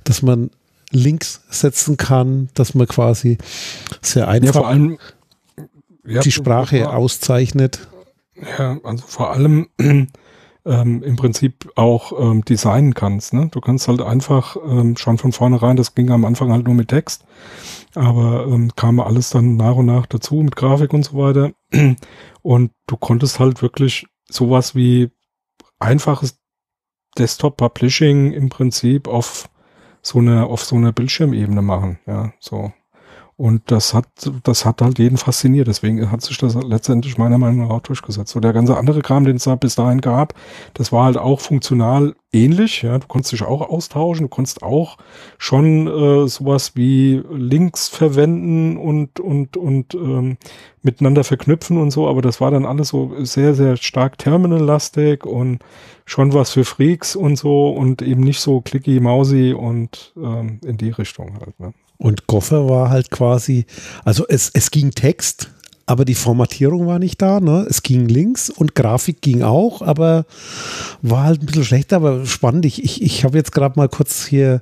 dass 0.03 0.21
man 0.21 0.49
Links 0.91 1.41
setzen 1.49 1.97
kann, 1.97 2.49
dass 2.53 2.75
man 2.75 2.87
quasi 2.87 3.37
sehr 4.01 4.27
einfach 4.27 4.55
ja, 4.55 4.61
allem, 4.61 4.97
die 6.03 6.31
Sprache 6.31 6.89
auszeichnet. 6.89 7.87
Ja, 8.57 8.77
also 8.83 9.03
vor 9.07 9.31
allem 9.31 9.67
ähm, 10.65 11.03
im 11.03 11.15
Prinzip 11.15 11.71
auch 11.75 12.13
ähm, 12.19 12.45
designen 12.45 12.93
kannst. 12.93 13.33
Ne? 13.33 13.49
Du 13.51 13.59
kannst 13.59 13.87
halt 13.87 14.01
einfach 14.01 14.55
ähm, 14.65 14.95
schon 14.97 15.17
von 15.17 15.31
vornherein, 15.31 15.75
das 15.75 15.95
ging 15.95 16.09
am 16.09 16.25
Anfang 16.25 16.51
halt 16.51 16.65
nur 16.65 16.75
mit 16.75 16.89
Text, 16.89 17.25
aber 17.95 18.47
ähm, 18.47 18.71
kam 18.75 18.99
alles 18.99 19.29
dann 19.29 19.57
nach 19.57 19.75
und 19.75 19.87
nach 19.87 20.05
dazu 20.05 20.35
mit 20.35 20.55
Grafik 20.55 20.93
und 20.93 21.03
so 21.03 21.17
weiter. 21.17 21.51
Und 22.41 22.71
du 22.87 22.97
konntest 22.97 23.39
halt 23.39 23.61
wirklich 23.61 24.05
sowas 24.29 24.75
wie 24.75 25.11
einfaches 25.79 26.41
Desktop-Publishing 27.17 28.33
im 28.33 28.49
Prinzip 28.49 29.07
auf 29.07 29.49
so 30.01 30.19
einer 30.19 30.47
auf 30.47 30.63
so 30.65 30.75
einer 30.75 30.91
Bildschirmebene 30.91 31.61
machen. 31.61 31.99
Ja, 32.05 32.33
so. 32.41 32.73
Und 33.35 33.71
das 33.71 33.95
hat, 33.95 34.05
das 34.43 34.63
hat 34.63 34.81
halt 34.81 34.99
jeden 34.99 35.17
fasziniert. 35.17 35.67
Deswegen 35.67 36.11
hat 36.11 36.21
sich 36.21 36.37
das 36.37 36.53
letztendlich 36.53 37.17
meiner 37.17 37.39
Meinung 37.39 37.67
nach 37.67 37.75
auch 37.75 37.81
durchgesetzt. 37.81 38.31
So 38.31 38.39
der 38.39 38.53
ganze 38.53 38.77
andere 38.77 39.01
Kram, 39.01 39.25
den 39.25 39.37
es 39.37 39.45
da 39.45 39.55
bis 39.55 39.75
dahin 39.75 40.01
gab, 40.01 40.35
das 40.75 40.91
war 40.91 41.05
halt 41.05 41.17
auch 41.17 41.39
funktional 41.39 42.15
ähnlich. 42.31 42.83
Ja, 42.83 42.97
du 42.99 43.07
konntest 43.07 43.31
dich 43.31 43.41
auch 43.41 43.61
austauschen. 43.61 44.25
Du 44.25 44.29
konntest 44.29 44.61
auch 44.61 44.97
schon 45.39 45.87
äh, 45.87 46.27
sowas 46.27 46.75
wie 46.75 47.23
Links 47.31 47.87
verwenden 47.87 48.77
und 48.77 49.19
und 49.19 49.57
und 49.57 49.95
ähm, 49.95 50.37
miteinander 50.83 51.23
verknüpfen 51.23 51.77
und 51.77 51.89
so. 51.89 52.07
Aber 52.07 52.21
das 52.21 52.39
war 52.39 52.51
dann 52.51 52.67
alles 52.67 52.89
so 52.89 53.13
sehr 53.23 53.55
sehr 53.55 53.77
stark 53.77 54.19
terminallastig 54.19 55.25
und 55.25 55.59
schon 56.05 56.33
was 56.33 56.51
für 56.51 56.65
Freaks 56.65 57.15
und 57.15 57.37
so 57.37 57.69
und 57.71 58.03
eben 58.03 58.21
nicht 58.21 58.41
so 58.41 58.61
clicky 58.61 58.99
mausi 58.99 59.53
und 59.53 60.13
ähm, 60.17 60.59
in 60.63 60.77
die 60.77 60.91
Richtung 60.91 61.39
halt. 61.39 61.59
Ne? 61.59 61.73
Und 61.97 62.27
Goffer 62.27 62.67
war 62.67 62.89
halt 62.89 63.11
quasi, 63.11 63.65
also 64.03 64.25
es, 64.27 64.51
es 64.53 64.71
ging 64.71 64.91
Text, 64.91 65.51
aber 65.85 66.05
die 66.05 66.15
Formatierung 66.15 66.87
war 66.87 66.99
nicht 66.99 67.21
da. 67.21 67.39
Ne? 67.39 67.65
Es 67.69 67.83
ging 67.83 68.07
links 68.07 68.49
und 68.49 68.75
Grafik 68.75 69.21
ging 69.21 69.43
auch, 69.43 69.81
aber 69.81 70.25
war 71.01 71.23
halt 71.23 71.41
ein 71.41 71.45
bisschen 71.45 71.65
schlechter, 71.65 71.97
aber 71.97 72.25
spannend. 72.25 72.65
Ich, 72.65 72.83
ich, 72.83 73.01
ich 73.01 73.23
habe 73.23 73.37
jetzt 73.37 73.51
gerade 73.51 73.77
mal 73.77 73.89
kurz 73.89 74.25
hier 74.25 74.61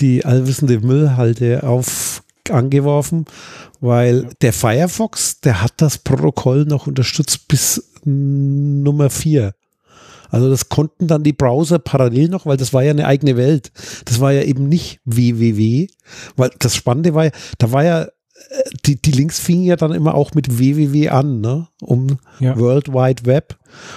die 0.00 0.24
allwissende 0.24 0.80
Müllhalde 0.80 1.62
auf 1.62 2.22
angeworfen, 2.50 3.24
weil 3.80 4.28
der 4.40 4.52
Firefox, 4.52 5.40
der 5.40 5.62
hat 5.62 5.72
das 5.78 5.98
Protokoll 5.98 6.64
noch 6.64 6.86
unterstützt 6.86 7.48
bis 7.48 7.90
Nummer 8.04 9.10
4. 9.10 9.52
Also 10.30 10.50
das 10.50 10.68
konnten 10.68 11.06
dann 11.06 11.22
die 11.22 11.32
Browser 11.32 11.78
parallel 11.78 12.28
noch, 12.28 12.46
weil 12.46 12.56
das 12.56 12.72
war 12.72 12.82
ja 12.82 12.90
eine 12.90 13.06
eigene 13.06 13.36
Welt. 13.36 13.72
Das 14.04 14.20
war 14.20 14.32
ja 14.32 14.42
eben 14.42 14.68
nicht 14.68 15.00
www, 15.04 15.88
weil 16.36 16.50
das 16.58 16.74
Spannende 16.74 17.14
war 17.14 17.30
da 17.58 17.72
war 17.72 17.84
ja 17.84 18.06
die, 18.84 18.96
die 19.00 19.10
Links 19.10 19.38
fingen 19.38 19.64
ja 19.64 19.76
dann 19.76 19.92
immer 19.92 20.14
auch 20.14 20.34
mit 20.34 20.58
www 20.58 21.08
an, 21.08 21.40
ne? 21.40 21.68
um 21.80 22.18
ja. 22.38 22.58
World 22.58 22.88
Wide 22.88 23.26
Web, 23.26 23.56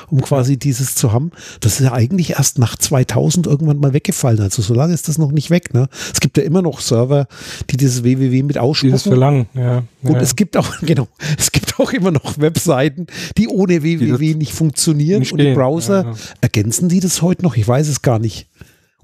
um 0.09 0.21
quasi 0.21 0.57
dieses 0.57 0.95
zu 0.95 1.11
haben. 1.11 1.31
Das 1.59 1.79
ist 1.79 1.85
ja 1.85 1.93
eigentlich 1.93 2.31
erst 2.31 2.57
nach 2.59 2.75
2000 2.75 3.47
irgendwann 3.47 3.79
mal 3.79 3.93
weggefallen. 3.93 4.39
Also 4.39 4.61
so 4.61 4.73
lange 4.73 4.93
ist 4.93 5.07
das 5.07 5.17
noch 5.17 5.31
nicht 5.31 5.49
weg. 5.49 5.73
Ne? 5.73 5.87
Es 6.13 6.19
gibt 6.19 6.37
ja 6.37 6.43
immer 6.43 6.61
noch 6.61 6.81
Server, 6.81 7.27
die 7.69 7.77
dieses 7.77 8.03
www 8.03 8.43
mit 8.43 8.57
ausspucken. 8.57 8.91
Dieses 8.91 9.07
Verlangen, 9.07 9.47
ja. 9.53 9.83
Und 10.03 10.13
ja. 10.13 10.19
es 10.19 10.35
gibt 10.35 10.57
auch, 10.57 10.67
genau, 10.81 11.07
es 11.37 11.51
gibt 11.51 11.79
auch 11.79 11.91
immer 11.91 12.11
noch 12.11 12.39
Webseiten, 12.39 13.07
die 13.37 13.47
ohne 13.47 13.83
www 13.83 14.33
nicht 14.35 14.53
funktionieren. 14.53 15.19
Nicht 15.19 15.31
und 15.31 15.39
die 15.39 15.53
Browser, 15.53 16.05
ja, 16.05 16.13
ergänzen 16.41 16.89
die 16.89 16.99
das 16.99 17.21
heute 17.21 17.43
noch? 17.43 17.55
Ich 17.55 17.67
weiß 17.67 17.87
es 17.87 18.01
gar 18.01 18.19
nicht. 18.19 18.47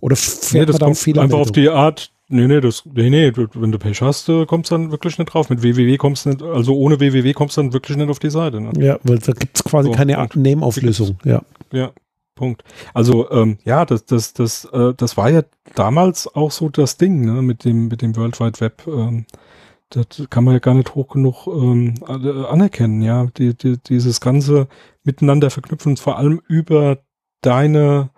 Oder 0.01 0.15
fährt 0.15 0.53
nee, 0.53 0.65
das 0.65 0.73
man 0.73 0.79
da 0.79 0.85
auf 0.87 0.99
Fehler? 0.99 1.21
Einfach 1.23 1.39
auf 1.39 1.51
die 1.51 1.69
Art, 1.69 2.11
Nee, 2.27 2.47
nee, 2.47 2.59
das, 2.59 2.83
nee, 2.85 3.09
nee, 3.09 3.31
wenn 3.35 3.71
du 3.71 3.77
Pech 3.77 4.01
hast, 4.01 4.29
äh, 4.29 4.45
kommst 4.47 4.71
dann 4.71 4.89
wirklich 4.91 5.17
nicht 5.19 5.31
drauf. 5.31 5.49
Mit 5.49 5.61
www 5.61 5.97
kommst 5.97 6.25
du 6.25 6.29
nicht, 6.29 6.41
also 6.41 6.75
ohne 6.75 6.99
www 6.99 7.33
kommst 7.33 7.57
du 7.57 7.61
dann 7.61 7.73
wirklich 7.73 7.97
nicht 7.97 8.09
auf 8.09 8.19
die 8.19 8.31
Seite. 8.31 8.59
Ne? 8.61 8.71
Ja, 8.77 8.99
weil 9.03 9.19
da 9.19 9.33
gibt 9.33 9.57
es 9.57 9.63
quasi 9.63 9.89
so, 9.89 9.95
keine 9.95 10.27
Name-Auflösung, 10.33 11.19
ja. 11.23 11.43
Ja, 11.71 11.91
Punkt. 12.33 12.63
Also, 12.95 13.29
ähm, 13.29 13.59
ja, 13.63 13.85
das, 13.85 14.05
das, 14.05 14.33
das, 14.33 14.65
äh, 14.65 14.93
das 14.97 15.17
war 15.17 15.29
ja 15.29 15.43
damals 15.75 16.33
auch 16.35 16.51
so 16.51 16.69
das 16.69 16.97
Ding, 16.97 17.25
ne, 17.25 17.43
mit 17.43 17.63
dem, 17.63 17.89
mit 17.89 18.01
dem 18.01 18.15
World 18.15 18.39
Wide 18.39 18.59
Web. 18.59 18.83
Ähm, 18.87 19.25
das 19.89 20.23
kann 20.31 20.43
man 20.43 20.55
ja 20.55 20.59
gar 20.59 20.73
nicht 20.73 20.95
hoch 20.95 21.09
genug 21.09 21.45
ähm, 21.47 21.93
anerkennen, 22.07 23.03
ja. 23.03 23.27
Die, 23.37 23.55
die, 23.55 23.77
dieses 23.77 24.19
ganze 24.19 24.67
Miteinander 25.03 25.51
verknüpfen, 25.51 25.95
vor 25.95 26.17
allem 26.17 26.41
über 26.47 26.97
deine 27.41 28.09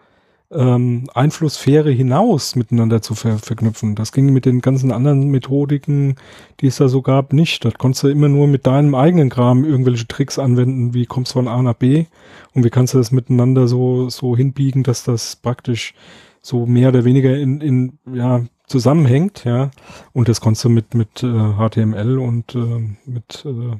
ähm, 0.51 1.09
Einflusssphäre 1.13 1.91
hinaus 1.91 2.55
miteinander 2.55 3.01
zu 3.01 3.15
ver 3.15 3.37
verknüpfen. 3.37 3.95
Das 3.95 4.11
ging 4.11 4.31
mit 4.31 4.45
den 4.45 4.61
ganzen 4.61 4.91
anderen 4.91 5.29
Methodiken, 5.29 6.15
die 6.59 6.67
es 6.67 6.77
da 6.77 6.87
so 6.87 7.01
gab, 7.01 7.33
nicht. 7.33 7.65
Das 7.65 7.73
konntest 7.75 8.03
du 8.03 8.07
immer 8.07 8.29
nur 8.29 8.47
mit 8.47 8.65
deinem 8.65 8.95
eigenen 8.95 9.29
Kram 9.29 9.65
irgendwelche 9.65 10.07
Tricks 10.07 10.39
anwenden, 10.39 10.93
wie 10.93 11.05
kommst 11.05 11.31
du 11.31 11.39
von 11.39 11.47
A 11.47 11.61
nach 11.61 11.73
B 11.73 12.05
und 12.53 12.63
wie 12.63 12.69
kannst 12.69 12.93
du 12.93 12.97
das 12.97 13.11
miteinander 13.11 13.67
so, 13.67 14.09
so 14.09 14.37
hinbiegen, 14.37 14.83
dass 14.83 15.03
das 15.03 15.35
praktisch 15.35 15.93
so 16.41 16.65
mehr 16.65 16.89
oder 16.89 17.03
weniger 17.03 17.35
in, 17.37 17.59
in 17.59 17.99
ja, 18.13 18.45
zusammenhängt, 18.67 19.43
ja. 19.43 19.71
Und 20.13 20.29
das 20.29 20.39
konntest 20.39 20.65
du 20.65 20.69
mit, 20.69 20.93
mit 20.93 21.23
äh, 21.23 21.27
HTML 21.27 22.19
und 22.19 22.55
äh, 22.55 22.95
mit 23.05 23.45
äh, 23.45 23.77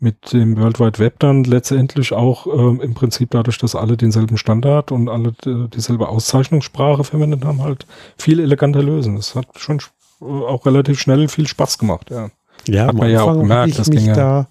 mit 0.00 0.32
dem 0.32 0.56
World 0.56 0.80
Wide 0.80 0.98
Web 0.98 1.18
dann 1.18 1.44
letztendlich 1.44 2.12
auch 2.12 2.46
äh, 2.46 2.84
im 2.84 2.94
Prinzip 2.94 3.30
dadurch, 3.30 3.58
dass 3.58 3.74
alle 3.74 3.96
denselben 3.96 4.38
Standard 4.38 4.90
und 4.92 5.08
alle 5.08 5.34
äh, 5.46 5.68
dieselbe 5.68 6.08
Auszeichnungssprache 6.08 7.04
verwendet 7.04 7.44
haben, 7.44 7.62
halt 7.62 7.86
viel 8.16 8.40
eleganter 8.40 8.82
lösen. 8.82 9.16
Das 9.16 9.34
hat 9.34 9.46
schon 9.56 9.78
äh, 10.20 10.24
auch 10.24 10.64
relativ 10.66 10.98
schnell 10.98 11.28
viel 11.28 11.46
Spaß 11.46 11.78
gemacht, 11.78 12.10
ja. 12.10 12.30
Ja, 12.68 12.86
hat 12.86 12.94
man 12.94 13.10
ja 13.10 13.22
auch 13.22 13.38
gemerkt, 13.38 13.78
ich 13.78 13.88
mich 13.88 14.06
da 14.06 14.46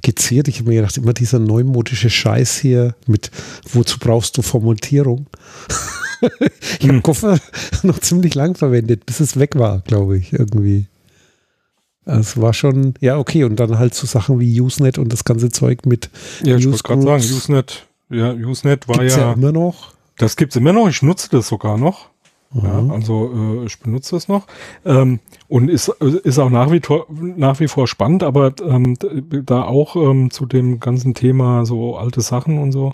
geziert. 0.00 0.48
Ich 0.48 0.60
habe 0.60 0.70
mir 0.70 0.76
gedacht, 0.76 0.96
immer 0.96 1.12
dieser 1.12 1.38
neumodische 1.38 2.08
Scheiß 2.08 2.58
hier 2.58 2.94
mit, 3.06 3.30
wozu 3.70 3.98
brauchst 3.98 4.38
du 4.38 4.42
Formulierung? 4.42 5.26
ich 6.78 6.84
habe 6.84 6.94
hm. 6.94 7.02
Koffer 7.02 7.38
noch 7.82 7.98
ziemlich 7.98 8.34
lang 8.34 8.56
verwendet, 8.56 9.06
bis 9.06 9.20
es 9.20 9.38
weg 9.38 9.58
war, 9.58 9.80
glaube 9.80 10.16
ich, 10.16 10.32
irgendwie. 10.32 10.86
Es 12.04 12.40
war 12.40 12.52
schon, 12.52 12.94
ja, 13.00 13.16
okay, 13.16 13.44
und 13.44 13.56
dann 13.56 13.78
halt 13.78 13.94
so 13.94 14.06
Sachen 14.06 14.40
wie 14.40 14.60
Usenet 14.60 14.98
und 14.98 15.12
das 15.12 15.24
ganze 15.24 15.50
Zeug 15.50 15.86
mit. 15.86 16.10
Ja, 16.42 16.56
ich 16.56 16.66
wollte 16.66 16.82
gerade 16.82 17.02
sagen, 17.02 17.22
Usenet, 17.22 17.86
ja, 18.10 18.32
Usenet 18.32 18.88
war 18.88 18.98
Gibt's 18.98 19.16
ja, 19.16 19.22
ja 19.22 19.32
immer 19.34 19.52
noch. 19.52 19.92
Das 20.18 20.36
gibt 20.36 20.52
es 20.52 20.56
immer 20.56 20.72
noch, 20.72 20.88
ich 20.88 21.02
nutze 21.02 21.28
das 21.30 21.48
sogar 21.48 21.78
noch. 21.78 22.10
Ja, 22.54 22.84
also 22.90 23.62
äh, 23.62 23.64
ich 23.64 23.80
benutze 23.80 24.14
das 24.14 24.28
noch 24.28 24.46
ähm, 24.84 25.20
und 25.48 25.70
ist, 25.70 25.88
ist 25.88 26.38
auch 26.38 26.50
nach 26.50 26.70
wie, 26.70 26.82
nach 27.10 27.60
wie 27.60 27.68
vor 27.68 27.88
spannend, 27.88 28.22
aber 28.22 28.52
ähm, 28.62 28.96
da 29.46 29.62
auch 29.62 29.96
ähm, 29.96 30.30
zu 30.30 30.44
dem 30.44 30.78
ganzen 30.78 31.14
Thema 31.14 31.64
so 31.64 31.96
alte 31.96 32.20
Sachen 32.20 32.58
und 32.58 32.72
so. 32.72 32.92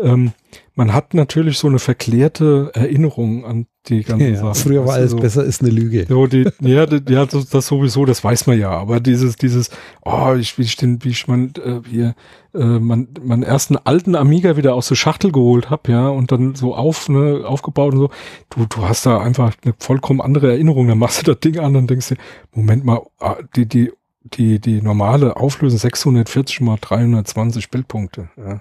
Ähm, 0.00 0.32
man 0.74 0.92
hat 0.92 1.14
natürlich 1.14 1.58
so 1.58 1.68
eine 1.68 1.78
verklärte 1.78 2.72
Erinnerung 2.74 3.44
an 3.44 3.66
die 3.88 4.02
ganzen 4.02 4.34
ja, 4.34 4.40
Sachen. 4.40 4.54
Früher 4.54 4.86
war 4.86 4.94
alles 4.94 5.12
so, 5.12 5.18
besser, 5.18 5.44
ist 5.44 5.62
eine 5.62 5.70
Lüge. 5.70 6.06
So 6.08 6.26
die, 6.26 6.48
ja, 6.60 6.86
die, 6.86 7.12
ja 7.12 7.26
das, 7.26 7.48
das, 7.48 7.66
sowieso, 7.66 8.04
das 8.04 8.22
weiß 8.22 8.46
man 8.46 8.58
ja. 8.58 8.70
Aber 8.70 9.00
dieses, 9.00 9.36
dieses, 9.36 9.70
oh, 10.04 10.34
ich, 10.38 10.58
wie 10.58 10.62
ich 10.62 10.76
den, 10.76 11.02
wie 11.04 11.10
ich 11.10 11.28
mein, 11.28 11.52
äh, 11.64 11.80
hier, 11.88 12.14
äh, 12.54 12.64
man, 12.64 13.08
meinen 13.22 13.42
ersten 13.42 13.76
alten 13.76 14.14
Amiga 14.14 14.56
wieder 14.56 14.74
aus 14.74 14.88
der 14.88 14.96
Schachtel 14.96 15.32
geholt 15.32 15.70
hab, 15.70 15.88
ja, 15.88 16.08
und 16.08 16.32
dann 16.32 16.54
so 16.54 16.74
auf, 16.74 17.08
ne, 17.08 17.42
aufgebaut 17.46 17.94
und 17.94 18.00
so. 18.00 18.10
Du, 18.50 18.66
du 18.66 18.88
hast 18.88 19.06
da 19.06 19.20
einfach 19.20 19.54
eine 19.64 19.74
vollkommen 19.78 20.20
andere 20.20 20.50
Erinnerung. 20.50 20.88
Dann 20.88 20.98
machst 20.98 21.20
du 21.26 21.32
das 21.32 21.40
Ding 21.40 21.58
an 21.58 21.76
und 21.76 21.88
denkst 21.88 22.08
dir, 22.08 22.16
Moment 22.54 22.84
mal, 22.84 23.02
ah, 23.20 23.36
die, 23.54 23.66
die, 23.66 23.92
die, 24.22 24.58
die 24.58 24.82
normale 24.82 25.36
Auflösung 25.36 25.78
640 25.78 26.60
mal 26.60 26.78
320 26.80 27.70
Bildpunkte, 27.70 28.28
ja 28.36 28.60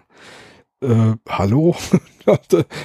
äh, 0.86 1.16
hallo? 1.28 1.76
da, 2.26 2.38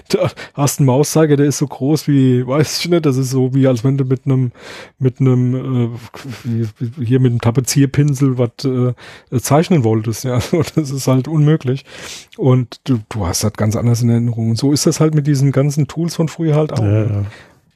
da 0.08 0.30
hast 0.54 0.80
einen 0.80 0.86
Mauszeiger, 0.86 1.36
der 1.36 1.46
ist 1.46 1.58
so 1.58 1.66
groß 1.66 2.08
wie, 2.08 2.46
weiß 2.46 2.80
ich 2.80 2.88
nicht, 2.88 3.06
das 3.06 3.16
ist 3.16 3.30
so 3.30 3.54
wie, 3.54 3.66
als 3.66 3.84
wenn 3.84 3.96
du 3.96 4.04
mit 4.04 4.26
einem, 4.26 4.52
mit 4.98 5.20
einem, 5.20 5.90
äh, 6.44 7.04
hier 7.04 7.20
mit 7.20 7.32
einem 7.32 7.40
Tapezierpinsel 7.40 8.38
was 8.38 8.64
äh, 8.64 8.94
zeichnen 9.40 9.84
wolltest, 9.84 10.24
ja. 10.24 10.40
Das 10.74 10.90
ist 10.90 11.06
halt 11.08 11.28
unmöglich. 11.28 11.84
Und 12.36 12.80
du, 12.84 12.98
du 13.08 13.26
hast 13.26 13.44
das 13.44 13.52
ganz 13.54 13.76
anders 13.76 14.02
in 14.02 14.10
Erinnerung. 14.10 14.50
Und 14.50 14.58
so 14.58 14.72
ist 14.72 14.86
das 14.86 15.00
halt 15.00 15.14
mit 15.14 15.26
diesen 15.26 15.52
ganzen 15.52 15.88
Tools 15.88 16.14
von 16.14 16.28
früher 16.28 16.54
halt 16.54 16.72
auch. 16.72 16.82
Ja, 16.82 17.04
ja. 17.04 17.24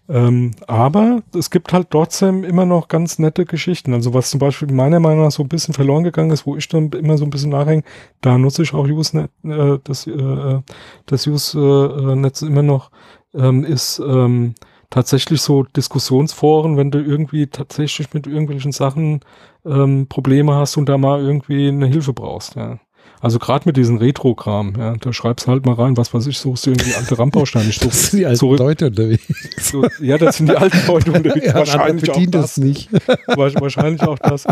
Ähm, 0.09 0.51
aber 0.67 1.23
es 1.35 1.51
gibt 1.51 1.73
halt 1.73 1.91
trotzdem 1.91 2.45
immer 2.45 2.67
noch 2.67 2.89
ganz 2.89 3.19
nette 3.19 3.47
Geschichten. 3.47 3.95
Also 3.95 4.13
was 4.13 4.31
zum 4.31 4.39
Beispiel 4.39 4.71
meiner 4.71 5.01
Meinung 5.01 5.25
nach 5.25 5.31
so 5.31 5.43
ein 5.43 5.49
bisschen 5.49 5.73
verloren 5.73 6.05
gegangen 6.05 6.31
ist, 6.31 6.47
wo 6.47 6.57
ich 6.57 6.69
dann 6.69 6.91
immer 6.91 7.17
so 7.17 7.25
ein 7.25 7.31
bisschen 7.31 7.51
nachhänge, 7.51 7.85
da 8.21 8.37
nutze 8.37 8.63
ich 8.63 8.75
auch 8.75 8.87
Usenet, 8.87 9.31
äh, 9.45 9.79
das, 9.83 10.07
äh, 10.07 10.61
das 11.07 11.27
Use-Netz 11.27 12.43
immer 12.43 12.63
noch, 12.63 12.91
ähm, 13.35 13.65
ist 13.65 13.99
ähm, 14.07 14.55
tatsächlich 14.91 15.41
so 15.41 15.63
Diskussionsforen, 15.63 16.77
wenn 16.77 16.91
du 16.91 16.99
irgendwie 17.01 17.47
tatsächlich 17.47 18.13
mit 18.13 18.27
irgendwelchen 18.27 18.73
Sachen 18.73 19.21
ähm, 19.65 20.07
Probleme 20.09 20.55
hast 20.55 20.77
und 20.77 20.89
da 20.89 20.99
mal 20.99 21.21
irgendwie 21.21 21.69
eine 21.69 21.87
Hilfe 21.87 22.13
brauchst. 22.13 22.57
Ja. 22.57 22.79
Also 23.25 23.39
gerade 23.39 23.67
mit 23.67 23.79
diesen 23.79 23.97
Retro-Kram, 23.97 24.75
ja, 24.77 24.97
da 25.01 25.11
schreibst 25.15 25.49
halt 25.49 25.65
mal 25.65 25.73
rein, 25.73 25.97
was 25.97 26.13
weiß 26.13 26.27
ich, 26.27 26.37
suchst 26.37 26.67
du 26.67 26.73
irgendwie 26.73 26.95
alte 26.95 27.19
Rambausteine. 27.19 27.71
Ich 27.71 27.79
das 27.79 28.09
sind 28.09 28.19
die 28.19 28.27
alten 28.27 28.39
zurück. 28.39 28.59
Leute 28.59 28.89
unterwegs. 28.89 29.25
So, 29.63 29.87
ja, 30.03 30.19
das 30.19 30.37
sind 30.37 30.51
die 30.51 30.57
alten 30.57 30.87
Leute 30.87 31.11
unterwegs. 31.15 31.47
ja, 31.47 31.55
wahrscheinlich 31.55 32.11
auch 32.11 32.27
das. 32.29 32.59
nicht. 32.59 32.91
wahrscheinlich 33.27 34.03
auch 34.03 34.19
das. 34.19 34.45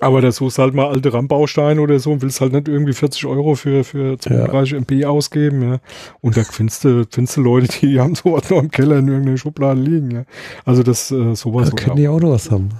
Aber 0.00 0.22
da 0.22 0.32
suchst 0.32 0.56
halt 0.58 0.72
mal 0.72 0.88
alte 0.88 1.12
Rambausteine 1.12 1.78
oder 1.78 1.98
so 1.98 2.12
und 2.12 2.22
willst 2.22 2.40
halt 2.40 2.54
nicht 2.54 2.68
irgendwie 2.68 2.94
40 2.94 3.26
Euro 3.26 3.54
für, 3.54 3.84
für 3.84 4.18
32 4.18 4.72
ja. 4.72 4.78
MP 4.78 5.04
ausgeben, 5.04 5.60
ja. 5.60 5.80
Und 6.22 6.38
da 6.38 6.42
findest 6.44 6.84
du, 6.84 7.04
findest 7.10 7.36
du 7.36 7.42
Leute, 7.42 7.68
die 7.82 8.00
haben 8.00 8.14
sowas 8.14 8.48
noch 8.48 8.62
im 8.62 8.70
Keller 8.70 8.96
in 9.00 9.08
irgendeiner 9.08 9.36
Schublade 9.36 9.78
liegen, 9.78 10.10
ja. 10.10 10.24
Also 10.64 10.82
das, 10.82 11.10
äh, 11.10 11.34
sowas. 11.34 11.68
Da 11.68 11.76
können 11.76 11.96
die 11.96 12.08
auch 12.08 12.18
noch 12.18 12.30
was 12.30 12.50
haben. 12.50 12.70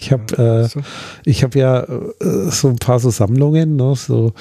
Ich 0.00 0.12
habe 0.12 0.70
äh, 0.74 0.80
ich 1.24 1.42
habe 1.42 1.58
ja 1.58 1.82
äh, 1.82 2.50
so 2.50 2.68
ein 2.68 2.76
paar 2.76 2.98
so 2.98 3.10
Sammlungen, 3.10 3.76
ne, 3.76 3.94
so 3.94 4.32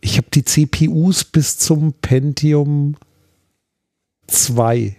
ich 0.00 0.16
habe 0.18 0.28
die 0.32 0.44
CPUs 0.44 1.24
bis 1.24 1.58
zum 1.58 1.94
Pentium 1.94 2.96
2. 4.26 4.96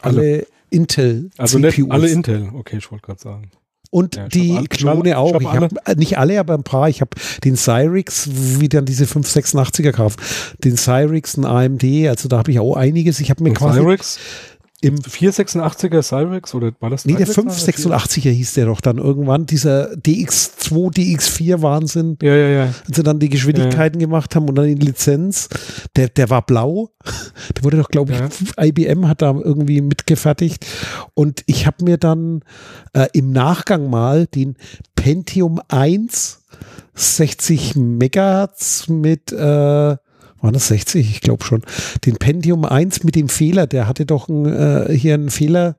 Alle, 0.00 0.20
alle 0.20 0.46
Intel 0.70 1.30
also 1.36 1.58
CPUs. 1.58 1.76
Nicht 1.76 1.92
alle 1.92 2.08
Intel, 2.08 2.50
okay, 2.54 2.78
ich 2.78 2.90
wollte 2.90 3.06
gerade 3.06 3.20
sagen. 3.20 3.50
Und 3.90 4.14
ja, 4.14 4.28
die 4.28 4.56
alle, 4.56 4.68
Klone 4.68 5.18
auch. 5.18 5.40
Ich 5.40 5.46
habe 5.48 5.68
hab, 5.84 5.96
nicht 5.98 6.16
alle, 6.16 6.38
aber 6.38 6.54
ein 6.54 6.62
paar. 6.62 6.88
Ich 6.88 7.00
habe 7.00 7.10
den 7.44 7.56
Cyrix, 7.56 8.28
wie 8.32 8.68
dann 8.68 8.84
diese 8.84 9.04
586er 9.04 9.90
kaufen. 9.90 10.16
Den 10.62 10.76
Cyrix, 10.76 11.36
ein 11.36 11.44
AMD, 11.44 11.84
also 12.08 12.28
da 12.28 12.38
habe 12.38 12.52
ich 12.52 12.60
auch 12.60 12.76
einiges. 12.76 13.18
Ich 13.18 13.30
habe 13.30 13.42
mir 13.42 13.52
quasi. 13.52 13.80
Cyrix? 13.80 14.18
Im 14.82 14.96
486er 14.96 16.02
Cyrex 16.02 16.54
oder 16.54 16.72
war 16.80 16.88
das? 16.88 17.04
Nee, 17.04 17.14
der 17.14 17.26
586er 17.26 18.30
hieß 18.30 18.54
der 18.54 18.66
doch 18.66 18.80
dann 18.80 18.96
irgendwann. 18.96 19.44
Dieser 19.44 19.92
DX2, 19.92 20.94
DX4 20.94 21.60
Wahnsinn. 21.60 22.16
Ja, 22.22 22.34
ja, 22.34 22.48
ja. 22.48 22.62
Als 22.62 22.96
sie 22.96 23.02
dann 23.02 23.18
die 23.18 23.28
Geschwindigkeiten 23.28 24.00
ja, 24.00 24.06
ja. 24.06 24.06
gemacht 24.06 24.34
haben 24.34 24.48
und 24.48 24.54
dann 24.54 24.66
die 24.66 24.74
Lizenz. 24.74 25.48
Der, 25.96 26.08
der 26.08 26.30
war 26.30 26.42
blau. 26.42 26.90
Der 27.56 27.64
wurde 27.64 27.78
doch, 27.78 27.88
glaube 27.88 28.12
ich, 28.12 28.18
ja. 28.18 28.64
IBM 28.64 29.08
hat 29.08 29.22
da 29.22 29.32
irgendwie 29.32 29.80
mitgefertigt. 29.80 30.66
Und 31.14 31.42
ich 31.46 31.66
habe 31.66 31.84
mir 31.84 31.98
dann 31.98 32.42
äh, 32.92 33.08
im 33.12 33.32
Nachgang 33.32 33.90
mal 33.90 34.26
den 34.26 34.56
Pentium 34.94 35.60
1 35.68 36.40
60 36.94 37.76
Megahertz 37.76 38.88
mit 38.88 39.32
äh, 39.32 39.96
waren 40.42 40.54
das 40.54 40.68
60? 40.68 41.10
Ich 41.10 41.20
glaube 41.20 41.44
schon. 41.44 41.62
Den 42.04 42.16
Pentium 42.16 42.64
1 42.64 43.04
mit 43.04 43.14
dem 43.14 43.28
Fehler, 43.28 43.66
der 43.66 43.86
hatte 43.86 44.06
doch 44.06 44.28
ein, 44.28 44.46
äh, 44.46 44.92
hier 44.96 45.14
einen 45.14 45.30
Fehler, 45.30 45.76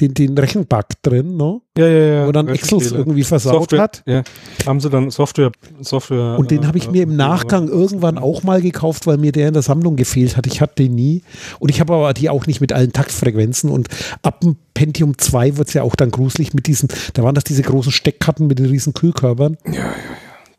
den, 0.00 0.14
den 0.14 0.36
Rechenbug 0.36 0.86
drin, 1.02 1.36
ne? 1.36 1.60
Ja, 1.76 1.86
ja, 1.86 2.14
ja. 2.14 2.26
Wo 2.26 2.32
dann 2.32 2.48
Excels 2.48 2.92
irgendwie 2.92 3.24
versaut 3.24 3.54
Software, 3.54 3.80
hat. 3.80 4.02
Ja. 4.06 4.22
Haben 4.66 4.80
sie 4.80 4.90
dann 4.90 5.10
Software, 5.10 5.52
Software. 5.80 6.36
Und 6.38 6.50
den 6.50 6.66
habe 6.66 6.78
ich 6.78 6.88
äh, 6.88 6.90
mir 6.90 7.02
im 7.04 7.16
Nachgang 7.16 7.68
irgendwann 7.68 8.18
auch 8.18 8.42
mal 8.42 8.60
gekauft, 8.60 9.06
weil 9.06 9.18
mir 9.18 9.32
der 9.32 9.48
in 9.48 9.54
der 9.54 9.62
Sammlung 9.62 9.96
gefehlt 9.96 10.36
hat. 10.36 10.46
Ich 10.46 10.60
hatte 10.60 10.82
den 10.82 10.94
nie. 10.94 11.22
Und 11.58 11.70
ich 11.70 11.80
habe 11.80 11.94
aber 11.94 12.12
die 12.12 12.30
auch 12.30 12.46
nicht 12.46 12.60
mit 12.60 12.72
allen 12.72 12.92
Taktfrequenzen. 12.92 13.70
Und 13.70 13.88
ab 14.22 14.40
dem 14.40 14.56
Pentium 14.74 15.18
2 15.18 15.56
wird 15.56 15.68
es 15.68 15.74
ja 15.74 15.82
auch 15.82 15.96
dann 15.96 16.10
gruselig 16.10 16.54
mit 16.54 16.66
diesen, 16.66 16.88
da 17.14 17.22
waren 17.22 17.34
das 17.34 17.44
diese 17.44 17.62
großen 17.62 17.92
Steckkarten 17.92 18.46
mit 18.46 18.58
den 18.58 18.66
riesen 18.66 18.94
Kühlkörpern. 18.94 19.56
Ja, 19.66 19.72
ja, 19.72 19.80
ja. 19.80 19.88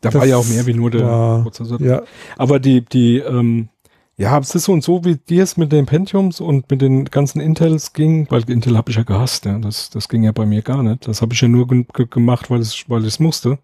Da 0.06 0.12
das 0.12 0.20
war 0.20 0.26
ja 0.26 0.36
auch 0.36 0.46
mehr 0.46 0.66
wie 0.66 0.74
nur 0.74 0.90
der 0.90 1.06
war, 1.06 1.42
Prozessor. 1.42 1.80
Ja. 1.80 2.02
Aber 2.36 2.58
die, 2.58 2.82
die, 2.82 3.18
ähm, 3.18 3.68
ja, 4.18 4.38
es 4.38 4.54
ist 4.54 4.64
so 4.64 4.72
und 4.72 4.82
so, 4.82 5.04
wie 5.04 5.16
dir 5.16 5.42
es 5.42 5.58
mit 5.58 5.72
den 5.72 5.84
Pentiums 5.84 6.40
und 6.40 6.70
mit 6.70 6.80
den 6.80 7.04
ganzen 7.04 7.38
Intels 7.38 7.92
ging, 7.92 8.26
weil 8.30 8.48
Intel 8.48 8.74
habe 8.74 8.90
ich 8.90 8.96
ja 8.96 9.02
gehasst, 9.02 9.44
ja. 9.44 9.58
Das, 9.58 9.90
das 9.90 10.08
ging 10.08 10.22
ja 10.22 10.32
bei 10.32 10.46
mir 10.46 10.62
gar 10.62 10.82
nicht. 10.82 11.06
Das 11.06 11.20
habe 11.20 11.34
ich 11.34 11.40
ja 11.42 11.48
nur 11.48 11.66
gemacht, 11.68 12.48
weil 12.48 12.60
es, 12.60 12.88
weil 12.88 13.02
ich 13.02 13.08
es 13.08 13.20
musste. 13.20 13.58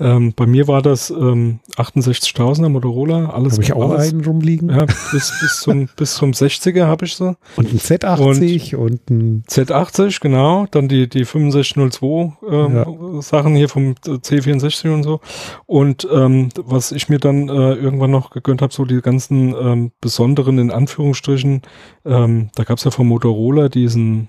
Ähm, 0.00 0.32
bei 0.34 0.46
mir 0.46 0.66
war 0.66 0.82
das 0.82 1.10
ähm, 1.10 1.60
68.000er 1.76 2.70
Motorola, 2.70 3.30
alles. 3.30 3.52
Habe 3.52 3.62
ich 3.62 3.72
auch 3.72 3.92
alles, 3.92 4.12
einen 4.12 4.24
rumliegen? 4.24 4.68
Ja, 4.68 4.84
bis, 4.84 5.32
bis 5.40 5.60
zum, 5.60 5.88
bis 5.96 6.16
zum 6.16 6.32
60er 6.32 6.86
habe 6.86 7.04
ich 7.04 7.14
so. 7.14 7.36
Und 7.54 7.72
ein 7.72 7.78
Z80 7.78 8.74
und, 8.74 8.90
und 8.90 9.10
ein 9.10 9.44
Z80, 9.48 10.20
genau. 10.20 10.66
Dann 10.72 10.88
die, 10.88 11.08
die 11.08 11.22
6502 11.22 12.32
ähm, 12.50 12.74
ja. 12.74 13.22
Sachen 13.22 13.54
hier 13.54 13.68
vom 13.68 13.94
C64 14.02 14.92
und 14.92 15.04
so. 15.04 15.20
Und 15.66 16.08
ähm, 16.12 16.48
was 16.56 16.90
ich 16.90 17.08
mir 17.08 17.20
dann 17.20 17.48
äh, 17.48 17.74
irgendwann 17.74 18.10
noch 18.10 18.30
gegönnt 18.30 18.60
habe, 18.60 18.72
so 18.72 18.84
die 18.84 19.00
ganzen 19.00 19.54
ähm, 19.54 19.83
besonderen, 20.00 20.58
in 20.58 20.70
Anführungsstrichen, 20.70 21.62
ähm, 22.04 22.50
da 22.54 22.64
gab 22.64 22.78
es 22.78 22.84
ja 22.84 22.90
von 22.90 23.06
Motorola 23.06 23.68
diesen, 23.68 24.28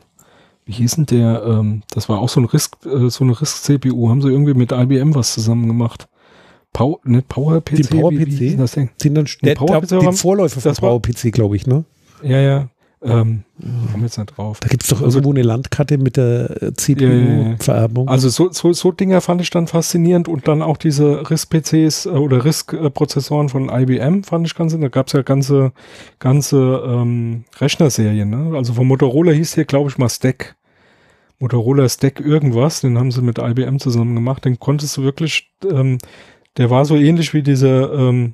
wie 0.66 0.74
hieß 0.74 0.96
denn 0.96 1.06
der, 1.06 1.44
ähm, 1.46 1.84
das 1.92 2.10
war 2.10 2.20
auch 2.20 2.30
so 2.30 2.40
ein 2.42 2.46
Risk, 2.46 2.78
äh, 2.86 3.10
so 3.10 3.24
eine 3.24 3.40
Risk-CPU, 3.40 4.10
haben 4.10 4.22
sie 4.22 4.30
irgendwie 4.30 4.54
mit 4.54 4.72
IBM 4.72 5.16
was 5.16 5.34
zusammen 5.34 5.68
gemacht. 5.68 6.08
Power, 6.74 7.00
ne, 7.06 7.22
PowerPC? 7.22 7.76
Die 7.76 7.84
PowerPC? 7.84 8.28
Wie, 8.28 8.40
wie 8.40 8.56
das 8.58 8.74
Ding? 8.74 8.90
Sind 8.98 9.16
dann 9.16 9.28
der, 9.42 9.56
der, 9.56 9.82
den 9.82 10.14
Vorläufer 10.14 10.60
von 10.60 10.76
PowerPC, 10.76 11.32
glaube 11.32 11.56
ich, 11.56 11.66
ne? 11.68 11.86
Ja, 12.22 12.40
ja. 12.40 12.70
Ähm, 13.06 13.44
ich 13.60 13.92
komme 13.92 14.04
jetzt 14.04 14.18
nicht 14.18 14.38
drauf. 14.38 14.60
Da 14.60 14.68
gibt 14.68 14.84
es 14.84 14.90
doch 14.90 15.02
also, 15.02 15.18
irgendwo 15.18 15.32
eine 15.32 15.44
Landkarte 15.44 15.98
mit 15.98 16.18
der 16.18 16.62
äh, 16.62 16.74
CPU-Vererbung. 16.74 18.08
Also 18.08 18.30
so, 18.30 18.52
so, 18.52 18.74
so 18.74 18.92
Dinger 18.92 19.22
fand 19.22 19.42
ich 19.42 19.50
dann 19.50 19.68
faszinierend 19.68 20.28
und 20.28 20.48
dann 20.48 20.62
auch 20.62 20.78
diese 20.78 21.30
RISC-PCs 21.30 22.06
äh, 22.06 22.10
oder 22.10 22.44
RISC-Prozessoren 22.46 23.50
von 23.50 23.70
IBM 23.70 24.24
fand 24.24 24.48
ich 24.48 24.56
ganz 24.56 24.74
interessant. 24.74 24.86
Da 24.86 25.00
gab 25.00 25.08
es 25.08 25.14
ja 25.14 25.22
ganze, 25.24 25.72
ganze 26.20 26.84
ähm, 26.86 27.46
Rechnerserien. 27.60 28.30
Ne? 28.30 28.58
Also 28.58 28.74
von 28.74 28.88
Motorola 28.88 29.32
hieß 29.32 29.56
hier, 29.56 29.66
glaube 29.66 29.90
ich, 29.90 29.98
mal 29.98 30.10
Stack. 30.10 30.56
Motorola 31.40 31.90
Stack 31.90 32.20
irgendwas, 32.20 32.82
den 32.82 32.98
haben 32.98 33.12
sie 33.12 33.22
mit 33.22 33.40
IBM 33.40 33.80
zusammen 33.80 34.16
gemacht. 34.16 34.46
Den 34.46 34.60
konntest 34.60 34.98
du 34.98 35.04
wirklich, 35.04 35.52
ähm, 35.70 35.98
der 36.58 36.70
war 36.70 36.86
so 36.86 36.96
ähnlich 36.96 37.34
wie 37.34 37.44
diese, 37.44 37.92
ähm, 37.94 38.34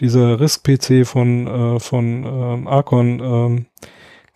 dieser 0.00 0.38
RISC-PC 0.38 1.06
von, 1.06 1.46
äh, 1.46 1.80
von 1.80 2.24
ähm, 2.24 2.68
Arcon, 2.68 3.20
ähm, 3.20 3.66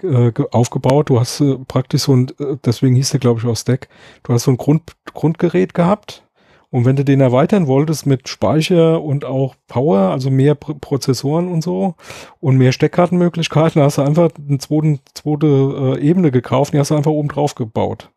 äh, 0.03 0.33
aufgebaut. 0.51 1.11
Du 1.11 1.21
hast 1.21 1.41
äh, 1.41 1.57
praktisch 1.67 2.03
so 2.03 2.17
ein, 2.17 2.29
äh, 2.39 2.57
deswegen 2.65 2.97
hieß 2.97 3.11
der 3.11 3.21
glaube 3.21 3.41
ich 3.41 3.47
auch 3.47 3.57
Stack, 3.57 3.89
du 4.23 4.33
hast 4.33 4.45
so 4.45 4.51
ein 4.51 4.57
Grund, 4.57 4.83
Grundgerät 5.13 5.75
gehabt 5.75 6.25
und 6.71 6.85
wenn 6.85 6.95
du 6.95 7.05
den 7.05 7.21
erweitern 7.21 7.67
wolltest 7.67 8.07
mit 8.07 8.29
Speicher 8.29 9.03
und 9.03 9.25
auch 9.25 9.57
Power, 9.67 10.11
also 10.11 10.31
mehr 10.31 10.55
Pr 10.55 10.75
Prozessoren 10.75 11.49
und 11.49 11.63
so 11.63 11.95
und 12.39 12.59
mehr 12.59 12.71
Steckkartenmöglichkeiten, 12.71 13.83
hast 13.83 13.99
du 13.99 14.03
einfach 14.03 14.31
eine 14.49 14.59
zweite, 14.59 15.01
zweite 15.15 15.47
äh, 15.47 16.01
Ebene 16.01 16.31
gekauft, 16.31 16.73
die 16.73 16.79
hast 16.79 16.93
du 16.93 16.95
einfach 16.95 17.11
oben 17.11 17.29
drauf 17.29 17.57
gebaut. 17.57 18.11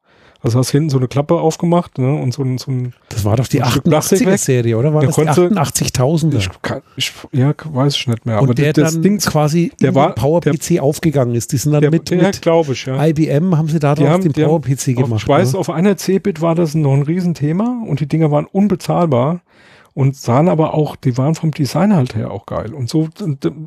Also 0.44 0.60
hast 0.60 0.72
hinten 0.72 0.90
so 0.90 0.98
eine 0.98 1.08
Klappe 1.08 1.36
aufgemacht 1.36 1.98
ne, 1.98 2.14
und 2.14 2.34
so 2.34 2.44
ein, 2.44 2.58
so 2.58 2.70
ein 2.70 2.94
Das 3.08 3.24
war 3.24 3.38
doch 3.38 3.48
die 3.48 3.64
88er-Serie, 3.64 4.78
oder? 4.78 4.94
War 4.94 5.00
der 5.00 5.08
das 5.08 5.16
konnte, 5.16 5.50
die 5.50 5.56
88.000er? 5.56 6.36
Ich, 6.36 6.50
ich, 6.98 7.14
ja, 7.32 7.54
weiß 7.64 7.96
ich 7.96 8.08
nicht 8.08 8.26
mehr. 8.26 8.40
Und 8.40 8.44
aber 8.44 8.54
der 8.54 8.74
das 8.74 8.94
dann 8.94 9.02
Ding, 9.02 9.20
quasi 9.20 9.72
der 9.82 9.96
war, 9.96 10.14
PowerPC 10.14 10.82
aufgegangen 10.82 11.34
ist. 11.34 11.54
Die 11.54 11.58
sind 11.58 11.72
dann 11.72 11.80
der, 11.80 11.92
mit, 11.92 12.10
der, 12.10 12.24
mit 12.24 12.46
ich, 12.70 12.86
ja. 12.86 13.06
IBM 13.06 13.58
haben 13.58 13.70
sie 13.70 13.80
da 13.80 13.96
drauf 13.96 14.20
den 14.20 14.34
PowerPC 14.34 14.98
gemacht. 14.98 15.22
Ich 15.22 15.28
weiß, 15.30 15.54
ne? 15.54 15.60
auf 15.60 15.70
einer 15.70 15.96
C-Bit 15.96 16.42
war 16.42 16.56
das 16.56 16.76
noch 16.76 16.94
ein 16.94 17.04
Riesenthema 17.04 17.82
und 17.88 18.02
die 18.02 18.08
Dinger 18.08 18.30
waren 18.30 18.46
unbezahlbar 18.46 19.40
und 19.94 20.16
sahen 20.16 20.50
aber 20.50 20.74
auch, 20.74 20.96
die 20.96 21.18
waren 21.18 21.36
vom 21.36 21.52
Design 21.52 21.94
halt 21.96 22.16
her 22.16 22.32
auch 22.32 22.46
geil. 22.46 22.74
Und 22.74 22.90
so, 22.90 23.10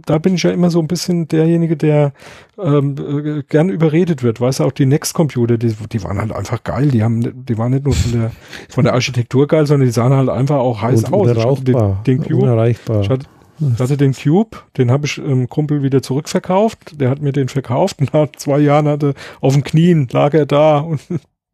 da 0.07 0.19
bin 0.19 0.35
ich 0.35 0.43
ja 0.43 0.51
immer 0.51 0.71
so 0.71 0.81
ein 0.81 0.89
bisschen 0.89 1.29
derjenige, 1.29 1.77
der 1.77 2.12
ähm, 2.59 2.97
äh, 2.99 3.43
gern 3.49 3.69
überredet 3.69 4.23
wird. 4.25 4.41
Weißt 4.41 4.59
du, 4.59 4.65
auch 4.65 4.73
die 4.73 4.87
Next 4.87 5.15
Computer, 5.15 5.57
die, 5.57 5.75
die 5.93 6.03
waren 6.03 6.19
halt 6.19 6.33
einfach 6.33 6.65
geil. 6.65 6.89
Die 6.89 7.05
haben, 7.05 7.45
die 7.47 7.59
waren 7.59 7.73
nicht 7.73 7.85
nur 7.85 7.95
von 7.95 8.12
der, 8.12 8.33
von 8.69 8.85
der 8.85 8.95
Architektur 8.95 9.47
geil, 9.47 9.67
sondern 9.67 9.87
die 9.87 9.93
sahen 9.93 10.12
halt 10.12 10.29
einfach 10.29 10.57
auch 10.57 10.83
heiß 10.83 11.05
und 11.05 11.15
aus. 11.15 11.62
Den, 11.62 11.97
den 12.07 12.23
Cube, 12.23 12.43
unerreichbar. 12.43 13.03
Ich 13.03 13.09
hatte, 13.09 13.27
ich 13.61 13.81
hatte 13.81 13.97
den 13.97 14.12
Cube, 14.12 14.57
den 14.77 14.91
habe 14.91 15.07
ich 15.07 15.19
ähm, 15.19 15.49
Kumpel 15.49 15.85
wieder 15.85 16.03
zurückverkauft. 16.03 17.01
Der 17.01 17.09
hat 17.09 17.23
mir 17.23 17.33
den 17.33 17.49
verkauft 17.49 18.01
und 18.01 18.12
nach 18.12 18.33
zwei 18.37 18.59
Jahren 18.59 18.89
hatte 18.89 19.15
auf 19.41 19.55
den 19.55 19.62
Knien 19.62 20.09
lag 20.11 20.35
er 20.35 20.47
da 20.47 20.79
und 20.79 21.01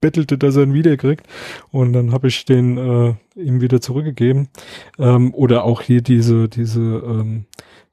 bettelte, 0.03 0.37
dass 0.37 0.57
er 0.57 0.65
ihn 0.65 0.75
wiederkriegt. 0.75 1.27
Und 1.71 1.95
dann 1.95 2.13
habe 2.13 2.29
ich 2.29 2.45
den 2.45 2.77
äh, 2.77 3.15
ihm 3.35 3.63
wieder 3.63 3.81
zurückgegeben. 3.81 4.49
Ähm, 4.99 5.33
oder 5.33 5.65
auch 5.65 5.81
hier 5.81 6.03
diese, 6.03 6.51
diese, 6.51 6.81
ähm, 6.81 7.47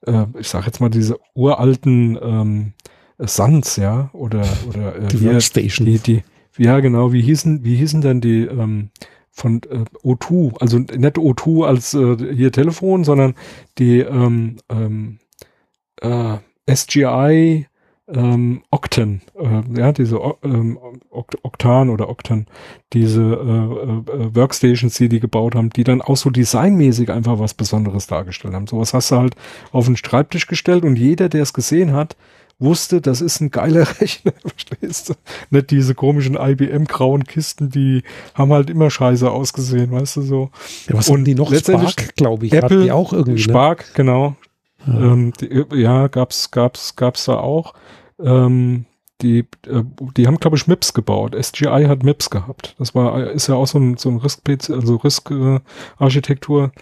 äh, 0.06 0.26
ich 0.38 0.48
sag 0.48 0.66
jetzt 0.66 0.80
mal 0.80 0.90
diese 0.90 1.18
uralten 1.34 2.18
ähm, 2.20 2.72
Suns, 3.18 3.76
ja, 3.76 4.10
oder 4.12 4.46
oder 4.68 4.96
äh, 4.96 5.08
die 5.08 5.24
Workstation. 5.24 5.86
Die, 5.86 5.98
die, 5.98 6.22
ja, 6.58 6.80
genau, 6.80 7.12
wie 7.12 7.22
hießen, 7.22 7.64
wie 7.64 7.76
hießen 7.76 8.02
denn 8.02 8.20
die 8.20 8.42
ähm, 8.42 8.90
von 9.30 9.62
äh, 9.70 9.84
O2, 10.04 10.58
also 10.60 10.78
nicht 10.78 11.16
O2 11.16 11.66
als 11.66 11.94
äh, 11.94 12.34
hier 12.34 12.52
Telefon, 12.52 13.04
sondern 13.04 13.34
die 13.78 14.00
ähm, 14.00 14.56
ähm, 14.68 15.18
äh, 16.00 16.38
SGI 16.68 17.66
ähm, 18.12 18.62
Octan, 18.70 19.20
äh, 19.38 19.78
ja, 19.78 19.92
diese 19.92 20.20
ähm, 20.42 20.78
Octan 21.10 21.90
oder 21.90 22.08
Octan, 22.08 22.46
diese 22.92 23.22
äh, 23.22 24.12
äh, 24.12 24.34
Workstations, 24.34 24.94
die 24.96 25.08
die 25.08 25.20
gebaut 25.20 25.54
haben, 25.54 25.70
die 25.70 25.84
dann 25.84 26.02
auch 26.02 26.16
so 26.16 26.30
designmäßig 26.30 27.10
einfach 27.10 27.38
was 27.38 27.54
Besonderes 27.54 28.06
dargestellt 28.06 28.54
haben. 28.54 28.66
Sowas 28.66 28.94
hast 28.94 29.10
du 29.10 29.16
halt 29.16 29.34
auf 29.72 29.86
den 29.86 29.96
Schreibtisch 29.96 30.46
gestellt 30.46 30.84
und 30.84 30.96
jeder, 30.96 31.28
der 31.28 31.42
es 31.42 31.52
gesehen 31.52 31.92
hat, 31.92 32.16
wusste, 32.60 33.00
das 33.00 33.20
ist 33.20 33.40
ein 33.40 33.50
geiler 33.50 33.86
Rechner, 34.00 34.32
verstehst 34.44 35.10
du? 35.10 35.14
Nicht 35.50 35.70
diese 35.70 35.94
komischen 35.94 36.36
IBM-grauen 36.36 37.24
Kisten, 37.24 37.70
die 37.70 38.02
haben 38.34 38.52
halt 38.52 38.70
immer 38.70 38.90
scheiße 38.90 39.30
ausgesehen, 39.30 39.90
weißt 39.90 40.16
du 40.16 40.22
so. 40.22 40.50
Ja, 40.88 40.96
was 40.96 41.08
und 41.08 41.24
die 41.24 41.34
noch? 41.34 41.52
Spark, 41.54 42.14
glaube 42.16 42.46
ich, 42.46 42.52
Apple, 42.52 42.82
die 42.82 42.92
auch 42.92 43.12
irgendwie. 43.12 43.32
Ne? 43.32 43.38
Spark, 43.38 43.80
ne? 43.80 43.92
genau. 43.94 44.36
Ja, 44.86 44.94
ähm, 44.94 45.32
die, 45.40 45.64
ja 45.74 46.08
gab's, 46.08 46.50
gab's, 46.50 46.96
gab's 46.96 47.24
da 47.24 47.38
auch. 47.38 47.74
Ähm, 48.22 48.86
die, 49.22 49.40
äh, 49.66 49.82
die 50.16 50.26
haben, 50.26 50.38
glaube 50.38 50.56
ich, 50.56 50.66
MIPS 50.66 50.94
gebaut. 50.94 51.34
SGI 51.40 51.86
hat 51.86 52.02
MIPS 52.02 52.30
gehabt. 52.30 52.74
Das 52.78 52.94
war, 52.94 53.30
ist 53.30 53.48
ja 53.48 53.54
auch 53.54 53.66
so 53.66 53.78
ein, 53.78 53.96
so 53.96 54.08
ein 54.08 54.18
RISC-PC, 54.18 54.70
also 54.70 54.96
RISC-Architektur. 54.96 56.72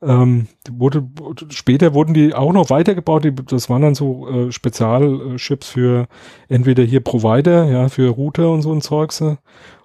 Äh, 0.00 0.12
ähm, 0.12 0.48
wurde, 0.68 1.06
später 1.50 1.94
wurden 1.94 2.14
die 2.14 2.34
auch 2.34 2.52
noch 2.52 2.70
weitergebaut. 2.70 3.24
Die, 3.24 3.34
das 3.34 3.70
waren 3.70 3.82
dann 3.82 3.94
so 3.94 4.28
äh, 4.28 4.52
Spezialchips 4.52 5.68
für 5.68 6.08
entweder 6.48 6.82
hier 6.82 7.00
Provider, 7.00 7.66
ja, 7.66 7.88
für 7.88 8.08
Router 8.08 8.50
und 8.50 8.62
so 8.62 8.72
ein 8.72 8.80
Zeugs, 8.80 9.22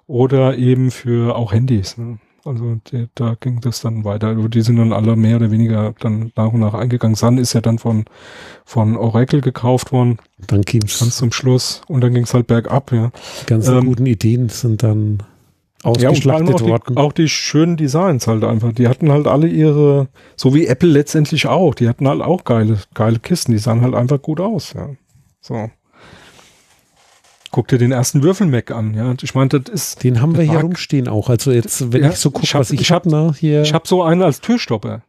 oder 0.06 0.56
eben 0.56 0.90
für 0.90 1.36
auch 1.36 1.52
Handys. 1.52 1.98
Ne? 1.98 2.18
Also 2.44 2.78
die, 2.90 3.08
da 3.14 3.36
ging 3.38 3.60
das 3.60 3.80
dann 3.80 4.04
weiter. 4.04 4.28
Also 4.28 4.48
die 4.48 4.62
sind 4.62 4.76
dann 4.76 4.92
alle 4.92 5.16
mehr 5.16 5.36
oder 5.36 5.50
weniger 5.50 5.94
dann 6.00 6.32
nach 6.36 6.52
und 6.52 6.60
nach 6.60 6.74
eingegangen. 6.74 7.16
Sun 7.16 7.38
ist 7.38 7.52
ja 7.52 7.60
dann 7.60 7.78
von, 7.78 8.04
von 8.64 8.96
Oracle 8.96 9.40
gekauft 9.40 9.92
worden. 9.92 10.18
Dann 10.46 10.62
ging's 10.62 11.00
ganz 11.00 11.16
zum 11.16 11.32
Schluss 11.32 11.82
und 11.88 12.00
dann 12.00 12.14
ging 12.14 12.24
es 12.24 12.34
halt 12.34 12.46
bergab, 12.46 12.92
ja. 12.92 13.10
Die 13.42 13.46
ganzen 13.46 13.78
ähm, 13.78 13.86
guten 13.86 14.06
Ideen 14.06 14.48
sind 14.48 14.82
dann 14.82 15.22
ausgeschlachtet 15.82 16.48
ja, 16.48 16.54
auch 16.54 16.68
worden. 16.68 16.94
Die, 16.94 16.96
auch 16.96 17.12
die 17.12 17.28
schönen 17.28 17.76
Designs 17.76 18.26
halt 18.26 18.44
einfach. 18.44 18.72
Die 18.72 18.88
hatten 18.88 19.10
halt 19.10 19.26
alle 19.26 19.48
ihre, 19.48 20.08
so 20.36 20.54
wie 20.54 20.66
Apple 20.66 20.88
letztendlich 20.88 21.46
auch, 21.46 21.74
die 21.74 21.88
hatten 21.88 22.08
halt 22.08 22.22
auch 22.22 22.44
geile, 22.44 22.78
geile 22.94 23.18
Kisten, 23.18 23.52
die 23.52 23.58
sahen 23.58 23.82
halt 23.82 23.94
einfach 23.94 24.20
gut 24.22 24.40
aus, 24.40 24.72
ja. 24.74 24.90
So. 25.40 25.70
Guck 27.50 27.68
dir 27.68 27.78
den 27.78 27.92
ersten 27.92 28.22
Würfel-Mac 28.22 28.70
an, 28.70 28.94
ja. 28.94 29.14
Ich 29.22 29.34
meine, 29.34 29.48
das 29.48 29.68
ist. 29.68 30.04
Den 30.04 30.20
haben 30.20 30.36
wir 30.36 30.44
hier 30.44 30.60
rumstehen 30.60 31.08
auch. 31.08 31.30
Also 31.30 31.50
jetzt, 31.50 31.92
wenn 31.92 32.02
ja, 32.02 32.10
ich 32.10 32.16
so 32.16 32.30
gucke, 32.30 32.46
was 32.52 32.70
ich, 32.70 32.80
ich 32.80 32.92
habe, 32.92 33.08
ne, 33.08 33.34
hier. 33.38 33.62
Ich 33.62 33.72
habe 33.72 33.88
so 33.88 34.02
einen 34.02 34.22
als 34.22 34.40
Türstopper. 34.40 35.02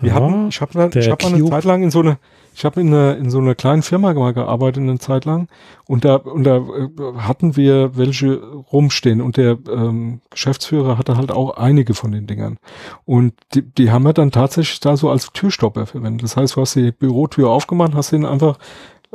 Wir 0.00 0.10
ja, 0.10 0.16
hatten, 0.16 0.48
ich 0.48 0.60
habe 0.60 0.72
ich 0.98 1.08
hab 1.08 1.22
mal 1.22 1.34
eine 1.34 1.44
Zeit 1.44 1.64
lang 1.64 1.82
in 1.82 1.90
so 1.90 2.00
eine, 2.00 2.18
ich 2.54 2.64
habe 2.64 2.80
in, 2.80 2.88
eine, 2.88 3.14
in 3.14 3.30
so 3.30 3.38
einer 3.38 3.54
kleinen 3.54 3.82
Firma 3.82 4.12
mal 4.12 4.34
gearbeitet 4.34 4.82
eine 4.82 4.98
Zeit 4.98 5.24
lang 5.24 5.48
und 5.86 6.04
da, 6.04 6.16
und 6.16 6.44
da 6.44 6.56
äh, 6.56 6.88
hatten 7.18 7.56
wir 7.56 7.96
welche 7.96 8.42
rumstehen 8.72 9.22
und 9.22 9.36
der 9.38 9.58
ähm, 9.70 10.20
Geschäftsführer 10.30 10.98
hatte 10.98 11.16
halt 11.16 11.30
auch 11.30 11.56
einige 11.56 11.94
von 11.94 12.12
den 12.12 12.26
Dingern 12.26 12.58
und 13.04 13.32
die, 13.54 13.62
die 13.62 13.90
haben 13.90 14.04
wir 14.04 14.12
dann 14.12 14.32
tatsächlich 14.32 14.80
da 14.80 14.96
so 14.96 15.08
als 15.08 15.32
Türstopper 15.32 15.86
verwendet. 15.86 16.24
Das 16.24 16.36
heißt, 16.36 16.56
du 16.56 16.60
hast 16.60 16.76
die 16.76 16.92
Bürotür 16.92 17.48
aufgemacht, 17.48 17.94
hast 17.94 18.12
den 18.12 18.26
einfach 18.26 18.58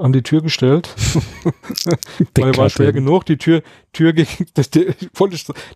an 0.01 0.13
die 0.13 0.23
Tür 0.23 0.41
gestellt. 0.41 0.89
Weil 2.35 2.57
war 2.57 2.69
schwer 2.69 2.91
genug. 2.91 3.25
Die 3.25 3.37
Tür, 3.37 3.61
Tür 3.93 4.13
ging, 4.13 4.27
das, 4.53 4.69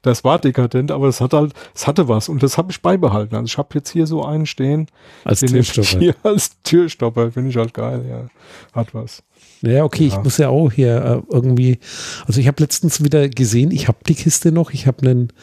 das 0.02 0.24
war 0.24 0.40
dekadent, 0.40 0.92
aber 0.92 1.08
es 1.08 1.22
hat 1.22 1.34
halt, 1.34 1.54
es 1.74 1.88
hatte 1.88 2.08
was 2.08 2.28
und 2.30 2.42
das 2.42 2.58
habe 2.58 2.72
ich 2.72 2.82
beibehalten. 2.82 3.36
Also 3.36 3.46
ich 3.46 3.58
habe 3.58 3.70
jetzt 3.74 3.92
hier 3.92 4.08
so 4.08 4.26
einen 4.26 4.46
stehen. 4.46 4.88
Als 5.24 5.42
Türstopper. 5.42 6.00
Hier 6.00 6.16
als 6.24 6.62
Türstopper, 6.64 7.32
finde 7.32 7.52
ich 7.52 7.58
halt 7.58 7.74
geil, 7.74 8.06
ja. 8.10 8.28
Hat 8.74 8.94
was. 8.94 9.24
Ja, 9.62 9.84
okay, 9.84 10.08
ja. 10.08 10.16
ich 10.16 10.24
muss 10.24 10.38
ja 10.38 10.50
auch 10.50 10.72
hier 10.72 11.24
äh, 11.30 11.34
irgendwie, 11.34 11.80
also 12.28 12.40
ich 12.40 12.48
habe 12.48 12.62
letztens 12.62 13.04
wieder 13.04 13.30
gesehen, 13.30 13.72
ich 13.72 13.88
habe 13.88 14.00
die 14.08 14.16
Kiste 14.16 14.52
noch, 14.52 14.72
ich 14.72 14.88
habe 14.88 15.02
einen 15.02 15.34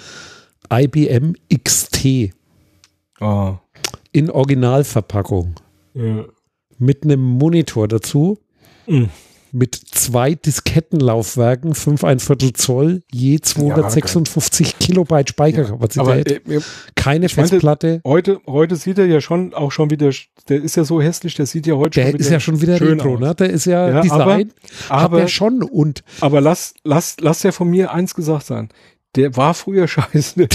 IBM 0.72 1.34
XT 1.52 2.32
ah. 3.20 3.58
in 4.12 4.30
Originalverpackung. 4.30 5.54
Ja. 5.94 6.24
Mit 6.78 7.04
einem 7.04 7.20
Monitor 7.20 7.86
dazu 7.86 8.38
Mhm. 8.86 9.08
Mit 9.54 9.74
zwei 9.74 10.34
Diskettenlaufwerken, 10.34 11.74
5 11.74 12.04
ein 12.04 12.20
Viertel 12.20 12.54
Zoll, 12.54 13.02
je 13.12 13.38
256 13.38 14.66
ja, 14.66 14.72
Kilobyte 14.80 15.28
Speicherkapazität. 15.28 16.40
Ja, 16.46 16.56
äh, 16.56 16.60
keine 16.94 17.28
Festplatte. 17.28 18.00
Meine, 18.02 18.14
heute, 18.14 18.40
heute 18.46 18.76
sieht 18.76 18.98
er 18.98 19.04
ja 19.04 19.20
schon 19.20 19.52
auch 19.52 19.70
schon 19.70 19.90
wieder, 19.90 20.10
der 20.48 20.62
ist 20.62 20.76
ja 20.76 20.84
so 20.84 21.02
hässlich, 21.02 21.34
der 21.34 21.44
sieht 21.44 21.66
ja 21.66 21.74
heute 21.74 22.00
der 22.00 22.04
schon 22.04 22.08
wieder 22.08 22.16
Der 22.16 22.20
ist 22.20 22.30
ja 22.30 22.40
schon 22.40 22.60
wieder 22.62 22.78
schön 22.78 22.98
Retro, 22.98 23.18
ne? 23.18 23.34
Der 23.34 23.50
ist 23.50 23.66
ja, 23.66 23.90
ja 23.90 24.00
Design, 24.00 24.52
aber, 24.88 25.02
aber, 25.02 25.20
er 25.20 25.28
schon 25.28 25.62
und. 25.62 26.02
Aber 26.20 26.40
lass, 26.40 26.72
lass, 26.82 27.16
lass 27.20 27.42
ja 27.42 27.52
von 27.52 27.68
mir 27.68 27.92
eins 27.92 28.14
gesagt 28.14 28.46
sein 28.46 28.70
der 29.14 29.36
war 29.36 29.54
früher 29.54 29.88
scheiße. 29.88 30.48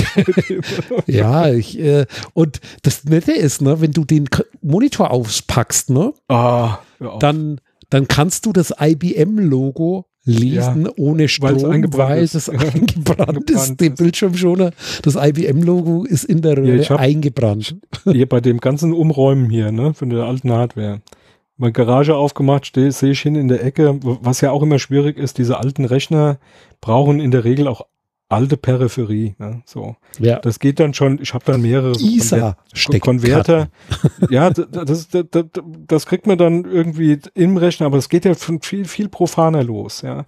ja, 1.08 1.50
ich, 1.50 1.80
äh, 1.80 2.06
und 2.34 2.60
das 2.82 3.04
Nette 3.06 3.34
ist, 3.34 3.62
ne, 3.62 3.82
wenn 3.82 3.92
du 3.92 4.06
den 4.06 4.28
Monitor 4.62 5.12
auspackst, 5.12 5.90
ne, 5.90 6.14
ah, 6.28 6.80
dann, 7.20 7.62
dann 7.90 8.08
kannst 8.08 8.46
du 8.46 8.54
das 8.54 8.74
IBM-Logo 8.80 10.06
lesen 10.28 10.86
ja, 10.86 10.92
ohne 10.98 11.28
Strom, 11.30 11.84
weil 11.94 12.24
es 12.24 12.50
eingebrannt 12.50 13.50
ist. 13.50 13.80
Der 13.80 13.90
Bildschirmschoner, 13.92 14.72
das 15.02 15.16
IBM-Logo 15.16 16.04
ist 16.04 16.26
in 16.26 16.42
der 16.42 16.58
Röhre 16.58 16.82
ja, 16.82 16.96
eingebrannt. 16.98 17.78
Hier 18.04 18.28
bei 18.28 18.42
dem 18.42 18.60
ganzen 18.60 18.94
Umräumen 18.94 19.50
hier, 19.50 19.72
ne, 19.72 19.94
von 19.94 20.10
der 20.10 20.26
alten 20.26 20.52
Hardware. 20.52 21.02
Meine 21.56 21.72
Garage 21.72 22.16
aufgemacht, 22.16 22.74
sehe 22.76 23.12
ich 23.12 23.22
hin 23.22 23.36
in 23.36 23.48
der 23.48 23.64
Ecke, 23.64 24.00
was 24.04 24.42
ja 24.42 24.52
auch 24.52 24.62
immer 24.62 24.78
schwierig 24.78 25.18
ist, 25.18 25.40
diese 25.40 25.58
alten 25.58 25.86
Rechner 25.86 26.38
brauchen 26.82 27.20
in 27.20 27.32
der 27.32 27.46
Regel 27.46 27.68
auch 27.68 27.88
alte 28.30 28.58
Peripherie. 28.58 29.36
Ne? 29.38 29.62
So, 29.66 29.96
ja. 30.20 30.40
das 30.40 30.60
geht 30.60 30.80
dann 30.80 30.94
schon. 30.94 31.20
Ich 31.22 31.34
habe 31.34 31.46
dann 31.46 31.62
mehrere 31.62 31.94
ISA 31.94 32.58
Konverter. 33.00 33.70
ja, 34.30 34.50
das, 34.50 35.08
das, 35.08 35.28
das, 35.32 35.46
das, 35.88 36.06
kriegt 36.06 36.28
man 36.28 36.38
dann 36.38 36.66
irgendwie 36.66 37.20
im 37.34 37.58
Rechner, 37.58 37.86
aber 37.86 37.98
es 37.98 38.10
geht 38.10 38.26
ja 38.26 38.34
viel 38.36 38.86
viel 38.86 39.10
profaner 39.10 39.64
los. 39.64 40.02
Ja, 40.02 40.26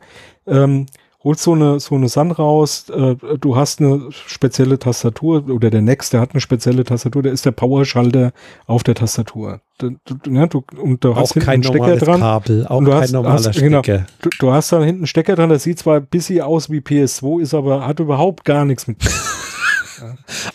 ähm, 0.47 0.85
holst 1.23 1.43
so 1.43 1.53
eine 1.53 1.79
so 1.79 1.95
eine 1.95 2.08
Sun 2.08 2.32
raus, 2.32 2.89
äh, 2.89 3.15
du 3.39 3.55
hast 3.55 3.82
eine 3.82 4.10
spezielle 4.12 4.79
Tastatur 4.79 5.49
oder 5.49 5.69
der 5.69 5.82
Next, 5.82 6.13
der 6.13 6.21
hat 6.21 6.32
eine 6.32 6.41
spezielle 6.41 6.84
Tastatur, 6.84 7.23
der 7.23 7.34
ist 7.34 7.45
der 7.45 7.51
Powerschalter 7.51 8.32
auf 8.67 8.84
der 8.84 8.95
Tastatur. 8.95 9.62
Du, 9.77 9.91
du, 10.05 10.32
ja, 10.32 10.47
du, 10.47 10.63
und 10.82 11.03
du 11.03 11.12
auch 11.12 11.17
hast 11.17 11.36
kein 11.36 11.47
einen 11.47 11.63
Stecker 11.63 11.95
dran. 11.97 12.19
Kabel, 12.19 12.67
auch 12.67 12.84
kein 12.84 12.93
hast, 12.93 13.12
normaler 13.12 13.36
hast, 13.36 13.60
genau, 13.60 13.82
Stecker. 13.84 13.97
Genau, 13.97 14.10
du, 14.21 14.29
du, 14.39 14.51
hast 14.51 14.71
da 14.71 14.79
hinten 14.79 15.01
einen 15.01 15.08
Stecker 15.08 15.36
dran, 15.36 15.49
der 15.49 15.60
sieht 15.60 15.79
zwar 15.79 15.97
ein 15.97 16.05
bisschen 16.05 16.41
aus 16.41 16.69
wie 16.69 16.79
PS2, 16.79 17.41
ist 17.41 17.53
aber 17.53 17.86
hat 17.86 17.99
überhaupt 17.99 18.45
gar 18.45 18.65
nichts 18.65 18.88
mit. 18.88 18.97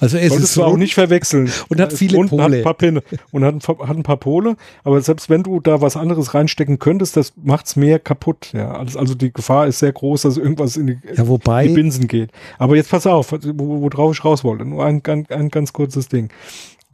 Also 0.00 0.18
es 0.18 0.36
ist 0.36 0.54
so 0.54 0.64
auch 0.64 0.76
nicht 0.76 0.94
verwechseln. 0.94 1.50
Und 1.68 1.80
hat 1.80 1.92
viele 1.92 2.18
und 2.18 2.28
Pole. 2.28 2.42
Hat 2.42 2.52
ein 2.52 2.62
paar 2.62 3.02
und 3.32 3.44
hat 3.44 3.54
ein, 3.54 3.88
hat 3.88 3.96
ein, 3.96 4.02
paar 4.02 4.16
Pole. 4.16 4.56
Aber 4.82 5.00
selbst 5.00 5.30
wenn 5.30 5.42
du 5.42 5.60
da 5.60 5.80
was 5.80 5.96
anderes 5.96 6.34
reinstecken 6.34 6.78
könntest, 6.78 7.16
das 7.16 7.32
macht's 7.42 7.76
mehr 7.76 7.98
kaputt. 7.98 8.50
Ja, 8.52 8.72
also, 8.72 8.98
also 8.98 9.14
die 9.14 9.32
Gefahr 9.32 9.66
ist 9.66 9.78
sehr 9.78 9.92
groß, 9.92 10.22
dass 10.22 10.36
irgendwas 10.36 10.76
in 10.76 10.86
die, 10.86 10.98
ja, 11.14 11.26
wobei, 11.28 11.68
die 11.68 11.74
Binsen 11.74 12.08
geht. 12.08 12.30
Aber 12.58 12.76
jetzt 12.76 12.90
pass 12.90 13.06
auf, 13.06 13.32
worauf 13.32 14.08
wo 14.08 14.12
ich 14.12 14.24
raus 14.24 14.44
wollte. 14.44 14.64
Nur 14.64 14.84
ein, 14.84 15.02
ein, 15.06 15.26
ein 15.28 15.48
ganz 15.48 15.72
kurzes 15.72 16.08
Ding. 16.08 16.30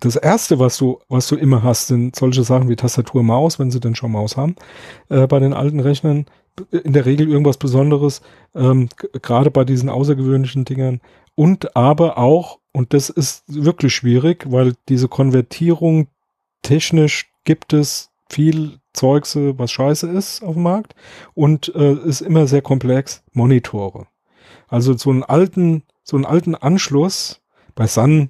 Das 0.00 0.16
erste, 0.16 0.58
was 0.58 0.78
du, 0.78 0.98
was 1.08 1.28
du 1.28 1.36
immer 1.36 1.62
hast, 1.62 1.88
sind 1.88 2.16
solche 2.16 2.42
Sachen 2.42 2.70
wie 2.70 2.76
Tastatur, 2.76 3.22
Maus, 3.22 3.58
wenn 3.58 3.70
sie 3.70 3.80
denn 3.80 3.94
schon 3.94 4.12
Maus 4.12 4.36
haben, 4.36 4.56
äh, 5.10 5.26
bei 5.26 5.38
den 5.38 5.52
alten 5.52 5.78
Rechnern 5.78 6.24
in 6.70 6.92
der 6.92 7.06
Regel 7.06 7.28
irgendwas 7.28 7.58
Besonderes, 7.58 8.22
ähm, 8.54 8.88
gerade 9.22 9.50
bei 9.50 9.64
diesen 9.64 9.88
außergewöhnlichen 9.88 10.64
Dingern 10.64 11.00
und 11.40 11.74
aber 11.74 12.18
auch, 12.18 12.58
und 12.72 12.92
das 12.92 13.08
ist 13.08 13.44
wirklich 13.46 13.94
schwierig, 13.94 14.44
weil 14.52 14.74
diese 14.90 15.08
Konvertierung 15.08 16.08
technisch 16.60 17.30
gibt 17.44 17.72
es 17.72 18.10
viel 18.28 18.78
Zeugs, 18.92 19.34
was 19.36 19.72
scheiße 19.72 20.06
ist 20.06 20.42
auf 20.42 20.52
dem 20.52 20.64
Markt 20.64 20.94
und 21.32 21.74
äh, 21.74 21.94
ist 21.94 22.20
immer 22.20 22.46
sehr 22.46 22.60
komplex, 22.60 23.22
Monitore. 23.32 24.06
Also 24.68 24.94
so 24.94 25.08
einen 25.08 25.22
alten, 25.22 25.82
so 26.02 26.18
einen 26.18 26.26
alten 26.26 26.54
Anschluss 26.54 27.40
bei 27.74 27.86
Sun, 27.86 28.28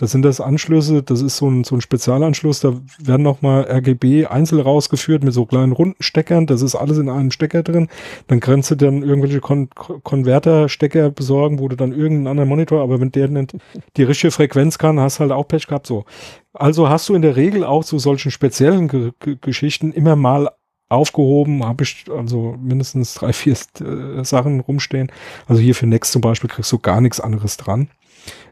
Das 0.00 0.12
sind 0.12 0.22
das 0.22 0.40
Anschlüsse, 0.40 1.02
das 1.02 1.20
ist 1.20 1.36
so 1.36 1.46
ein, 1.46 1.62
so 1.62 1.74
ein 1.74 1.82
Spezialanschluss, 1.82 2.60
da 2.60 2.72
werden 2.98 3.22
nochmal 3.22 3.70
RGB 3.70 4.24
einzeln 4.24 4.62
rausgeführt 4.62 5.22
mit 5.22 5.34
so 5.34 5.44
kleinen 5.44 5.72
runden 5.72 6.02
Steckern, 6.02 6.46
das 6.46 6.62
ist 6.62 6.74
alles 6.74 6.96
in 6.96 7.10
einem 7.10 7.30
Stecker 7.30 7.62
drin. 7.62 7.88
Dann 8.26 8.40
kannst 8.40 8.70
du 8.70 8.76
dann 8.76 9.02
irgendwelche 9.02 9.40
Kon 9.40 9.68
Konverter-Stecker 9.74 11.10
besorgen, 11.10 11.58
wo 11.58 11.68
du 11.68 11.76
dann 11.76 11.92
irgendeinen 11.92 12.28
anderen 12.28 12.48
Monitor, 12.48 12.80
aber 12.80 12.98
wenn 12.98 13.12
der 13.12 13.28
nicht 13.28 13.54
die 13.98 14.02
richtige 14.02 14.30
Frequenz 14.30 14.78
kann, 14.78 14.98
hast 14.98 15.20
halt 15.20 15.32
auch 15.32 15.46
Pech 15.46 15.66
gehabt, 15.66 15.86
so. 15.86 16.06
Also 16.54 16.88
hast 16.88 17.06
du 17.10 17.14
in 17.14 17.20
der 17.20 17.36
Regel 17.36 17.62
auch 17.62 17.84
zu 17.84 17.98
solchen 17.98 18.30
speziellen 18.30 18.88
G 18.88 19.10
G 19.20 19.36
Geschichten 19.38 19.92
immer 19.92 20.16
mal 20.16 20.48
aufgehoben, 20.88 21.62
habe 21.66 21.84
ich 21.84 22.06
also 22.10 22.56
mindestens 22.58 23.12
drei, 23.12 23.34
vier 23.34 23.52
äh, 23.52 24.24
Sachen 24.24 24.60
rumstehen. 24.60 25.12
Also 25.46 25.60
hier 25.60 25.74
für 25.74 25.86
Next 25.86 26.12
zum 26.12 26.22
Beispiel 26.22 26.48
kriegst 26.48 26.72
du 26.72 26.78
gar 26.78 27.02
nichts 27.02 27.20
anderes 27.20 27.58
dran. 27.58 27.90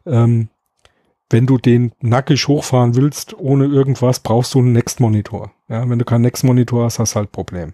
Ähm, 0.05 0.51
wenn 1.31 1.47
du 1.47 1.59
den 1.59 1.93
nackig 2.01 2.49
hochfahren 2.49 2.97
willst, 2.97 3.39
ohne 3.39 3.67
irgendwas, 3.67 4.21
brauchst 4.21 4.55
du 4.55 4.61
einen 4.61 4.73
Next-Monitor. 4.73 5.53
Ja, 5.69 5.89
wenn 5.89 5.99
du 5.99 6.05
keinen 6.05 6.23
Next-Monitor 6.23 6.85
hast, 6.85 6.99
hast 6.99 7.15
du 7.15 7.17
halt 7.17 7.33
Problem. 7.33 7.73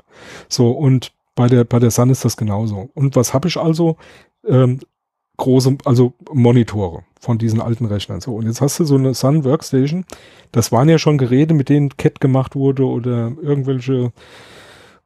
So, 0.48 0.70
und 0.70 1.12
bei 1.34 1.48
der, 1.48 1.64
bei 1.64 1.78
der 1.78 1.90
Sun 1.90 2.10
ist 2.10 2.24
das 2.24 2.36
genauso. 2.36 2.90
Und 2.94 3.16
was 3.16 3.34
habe 3.34 3.48
ich 3.48 3.56
also? 3.56 3.96
Ähm, 4.46 4.80
große, 5.36 5.78
also 5.84 6.14
Monitore 6.32 7.04
von 7.20 7.38
diesen 7.38 7.60
alten 7.60 7.86
Rechnern. 7.86 8.20
So, 8.20 8.36
und 8.36 8.46
jetzt 8.46 8.60
hast 8.60 8.78
du 8.78 8.84
so 8.84 8.96
eine 8.96 9.14
Sun 9.14 9.44
Workstation. 9.44 10.04
Das 10.52 10.72
waren 10.72 10.88
ja 10.88 10.98
schon 10.98 11.18
Geräte, 11.18 11.54
mit 11.54 11.68
denen 11.68 11.96
CAT 11.96 12.20
gemacht 12.20 12.54
wurde 12.54 12.84
oder 12.86 13.32
irgendwelche 13.40 14.12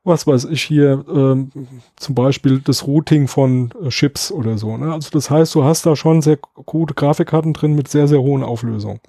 was 0.09 0.27
weiß 0.27 0.47
ich 0.47 0.63
hier, 0.63 1.05
ähm, 1.09 1.51
zum 1.97 2.15
Beispiel 2.15 2.61
das 2.61 2.87
Routing 2.87 3.29
von 3.29 3.73
äh, 3.83 3.89
Chips 3.91 4.33
oder 4.33 4.59
so. 4.59 4.77
Ne? 4.77 4.93
Also 4.93 5.11
das 5.11 5.31
heißt, 5.31 5.55
du 5.55 5.65
hast 5.65 5.87
da 5.87 5.95
schon 5.95 6.23
sehr 6.23 6.39
gute 6.67 6.95
Grafikkarten 6.95 7.53
drin 7.53 7.75
mit 7.75 7.89
sehr, 7.89 8.09
sehr 8.09 8.21
hohen 8.21 8.43
Auflösungen. 8.43 9.01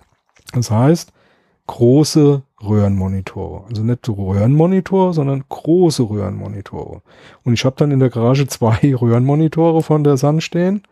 Das 0.53 0.69
heißt, 0.69 1.11
große 1.67 2.41
Röhrenmonitore. 2.63 3.63
Also 3.69 3.83
nicht 3.83 4.07
Röhrenmonitor, 4.09 5.13
sondern 5.13 5.43
große 5.47 6.03
Röhrenmonitore. 6.03 7.01
Und 7.43 7.53
ich 7.53 7.63
habe 7.63 7.75
dann 7.77 7.91
in 7.91 7.99
der 7.99 8.09
Garage 8.09 8.47
zwei 8.47 8.77
Röhrenmonitore 8.95 9.83
von 9.83 10.03
der 10.03 10.17
Sun 10.17 10.41
stehen. 10.41 10.83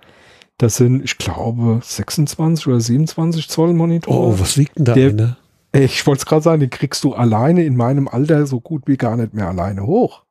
Das 0.58 0.78
sind, 0.78 1.04
ich 1.04 1.18
glaube, 1.18 1.80
26 1.84 2.68
oder 2.68 2.80
27 2.80 3.48
Zoll 3.48 3.74
Monitore. 3.74 4.18
Oh, 4.18 4.40
was 4.40 4.58
wiegt 4.58 4.78
denn 4.78 4.86
da 4.86 4.94
der, 4.94 5.10
eine? 5.10 5.38
Ich 5.80 6.08
wollte 6.08 6.22
es 6.22 6.26
gerade 6.26 6.42
sagen, 6.42 6.60
den 6.60 6.70
kriegst 6.70 7.04
du 7.04 7.14
alleine 7.14 7.64
in 7.64 7.76
meinem 7.76 8.08
Alter 8.08 8.48
so 8.48 8.60
gut 8.60 8.84
wie 8.88 8.98
gar 8.98 9.16
nicht 9.16 9.34
mehr 9.34 9.48
alleine 9.48 9.86
hoch. 9.86 10.24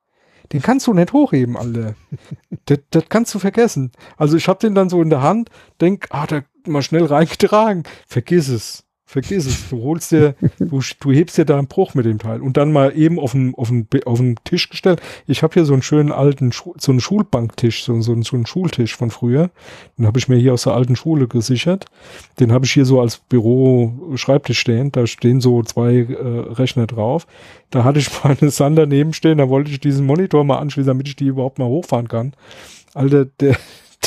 Den 0.51 0.61
kannst 0.61 0.87
du 0.87 0.93
nicht 0.93 1.13
hochheben, 1.13 1.57
Alter. 1.57 1.95
das, 2.65 2.79
das 2.89 3.03
kannst 3.09 3.33
du 3.33 3.39
vergessen. 3.39 3.91
Also 4.17 4.37
ich 4.37 4.47
hab 4.47 4.59
den 4.59 4.75
dann 4.75 4.89
so 4.89 5.01
in 5.01 5.09
der 5.09 5.21
Hand, 5.21 5.49
denk, 5.81 6.07
ah, 6.09 6.27
da 6.27 6.41
mal 6.65 6.81
schnell 6.81 7.05
reingetragen. 7.05 7.83
Vergiss 8.07 8.49
es. 8.49 8.86
Vergiss 9.09 9.45
es. 9.45 9.69
Du 9.69 9.81
holst 9.83 10.11
dir, 10.11 10.35
du, 10.59 10.81
du 10.99 11.11
hebst 11.13 11.37
dir 11.37 11.45
da 11.45 11.57
einen 11.57 11.67
Bruch 11.67 11.93
mit 11.93 12.05
dem 12.05 12.19
Teil 12.19 12.41
und 12.41 12.57
dann 12.57 12.73
mal 12.73 12.91
eben 12.93 13.19
auf 13.19 13.31
den, 13.31 13.55
auf 13.55 13.69
den, 13.69 13.87
auf 14.05 14.17
den 14.17 14.35
Tisch 14.43 14.69
gestellt. 14.69 15.01
Ich 15.27 15.43
habe 15.43 15.53
hier 15.53 15.63
so 15.63 15.71
einen 15.71 15.81
schönen 15.81 16.11
alten, 16.11 16.51
so 16.51 16.91
einen 16.91 16.99
Schulbanktisch, 16.99 17.85
so, 17.85 18.01
so, 18.01 18.21
so 18.21 18.35
einen 18.35 18.45
Schultisch 18.45 18.97
von 18.97 19.09
früher. 19.09 19.49
Den 19.97 20.07
habe 20.07 20.19
ich 20.19 20.27
mir 20.27 20.35
hier 20.35 20.53
aus 20.53 20.63
der 20.63 20.73
alten 20.73 20.97
Schule 20.97 21.29
gesichert. 21.29 21.85
Den 22.41 22.51
habe 22.51 22.65
ich 22.65 22.73
hier 22.73 22.83
so 22.83 22.99
als 22.99 23.15
Büro-Schreibtisch 23.15 24.59
stehen. 24.59 24.91
Da 24.91 25.07
stehen 25.07 25.39
so 25.39 25.63
zwei 25.63 25.99
äh, 25.99 26.53
Rechner 26.53 26.85
drauf. 26.85 27.27
Da 27.69 27.85
hatte 27.85 27.99
ich 27.99 28.09
meine 28.25 28.51
Sun 28.51 28.75
daneben 28.75 29.13
stehen. 29.13 29.37
Da 29.37 29.47
wollte 29.47 29.71
ich 29.71 29.79
diesen 29.79 30.05
Monitor 30.05 30.43
mal 30.43 30.57
anschließen, 30.57 30.89
damit 30.89 31.07
ich 31.07 31.15
die 31.15 31.27
überhaupt 31.27 31.59
mal 31.59 31.67
hochfahren 31.67 32.09
kann. 32.09 32.33
Alter, 32.93 33.23
der, 33.39 33.55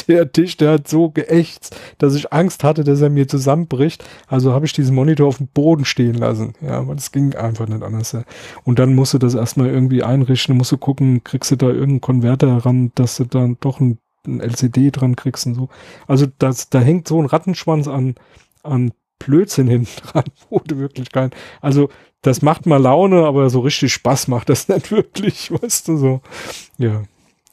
der 0.08 0.32
Tisch, 0.32 0.56
der 0.56 0.72
hat 0.72 0.88
so 0.88 1.10
geächtzt, 1.10 1.76
dass 1.98 2.14
ich 2.14 2.32
Angst 2.32 2.64
hatte, 2.64 2.84
dass 2.84 3.00
er 3.00 3.10
mir 3.10 3.28
zusammenbricht. 3.28 4.04
Also 4.26 4.52
habe 4.52 4.66
ich 4.66 4.72
diesen 4.72 4.94
Monitor 4.94 5.28
auf 5.28 5.38
dem 5.38 5.48
Boden 5.48 5.84
stehen 5.84 6.14
lassen. 6.14 6.54
Ja, 6.60 6.86
weil 6.86 6.96
es 6.96 7.12
ging 7.12 7.34
einfach 7.34 7.68
nicht 7.68 7.82
anders. 7.82 8.16
Und 8.64 8.78
dann 8.78 8.94
musst 8.94 9.14
du 9.14 9.18
das 9.18 9.34
erstmal 9.34 9.68
irgendwie 9.68 10.02
einrichten, 10.02 10.56
musst 10.56 10.72
du 10.72 10.78
gucken, 10.78 11.24
kriegst 11.24 11.50
du 11.50 11.56
da 11.56 11.66
irgendeinen 11.66 12.00
Konverter 12.00 12.56
ran, 12.58 12.92
dass 12.94 13.16
du 13.16 13.24
dann 13.24 13.56
doch 13.60 13.80
ein, 13.80 13.98
ein 14.26 14.40
LCD 14.40 14.90
dran 14.90 15.16
kriegst 15.16 15.46
und 15.46 15.54
so. 15.54 15.68
Also 16.06 16.26
das, 16.38 16.70
da 16.70 16.80
hängt 16.80 17.08
so 17.08 17.20
ein 17.20 17.26
Rattenschwanz 17.26 17.88
an, 17.88 18.14
an 18.62 18.92
Blödsinn 19.18 19.68
hinten 19.68 20.00
dran, 20.06 20.24
du 20.66 20.78
wirklich 20.78 21.12
kein, 21.12 21.30
also 21.60 21.88
das 22.22 22.42
macht 22.42 22.66
mal 22.66 22.76
Laune, 22.76 23.24
aber 23.24 23.48
so 23.48 23.60
richtig 23.60 23.92
Spaß 23.94 24.28
macht 24.28 24.48
das 24.48 24.68
nicht 24.68 24.90
wirklich, 24.90 25.50
weißt 25.50 25.88
du 25.88 25.96
so. 25.96 26.20
Ja. 26.78 27.02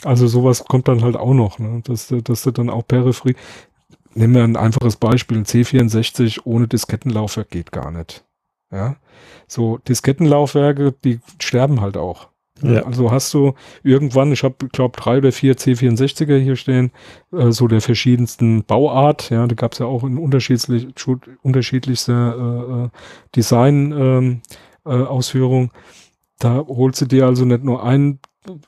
Also 0.03 0.27
sowas 0.27 0.65
kommt 0.65 0.88
dann 0.88 1.03
halt 1.03 1.15
auch 1.15 1.33
noch, 1.33 1.60
ne? 1.60 1.81
dass, 1.83 2.13
dass 2.23 2.43
du 2.43 2.51
dann 2.51 2.69
auch 2.69 2.88
Peripherie, 2.88 3.36
nehmen 4.13 4.36
wir 4.36 4.43
ein 4.43 4.55
einfaches 4.55 4.95
Beispiel, 4.95 5.41
C64 5.41 6.41
ohne 6.43 6.67
Diskettenlaufwerk 6.67 7.49
geht 7.49 7.71
gar 7.71 7.91
nicht. 7.91 8.23
Ja, 8.71 8.97
so 9.47 9.77
Diskettenlaufwerke, 9.77 10.93
die 11.03 11.19
sterben 11.39 11.81
halt 11.81 11.97
auch. 11.97 12.27
Ja. 12.62 12.83
Also 12.83 13.12
hast 13.12 13.33
du 13.33 13.53
irgendwann, 13.83 14.31
ich 14.31 14.43
habe 14.43 14.67
glaube 14.69 14.99
drei 14.99 15.19
oder 15.19 15.31
vier 15.31 15.55
C64er 15.55 16.38
hier 16.38 16.55
stehen, 16.55 16.91
äh, 17.31 17.51
so 17.51 17.67
der 17.67 17.81
verschiedensten 17.81 18.63
Bauart, 18.63 19.29
ja, 19.29 19.45
da 19.45 19.55
gab 19.55 19.73
es 19.73 19.79
ja 19.79 19.86
auch 19.86 20.03
in 20.03 20.17
unterschiedlich, 20.17 20.88
unterschiedlichste 21.43 22.12
äh, 22.12 22.86
äh 22.86 22.89
Design 23.36 23.91
ähm, 23.91 24.41
äh, 24.86 24.89
Ausführung. 24.89 25.71
Da 26.39 26.65
holst 26.67 27.01
du 27.01 27.05
dir 27.05 27.25
also 27.25 27.45
nicht 27.45 27.63
nur 27.63 27.83
ein 27.83 28.19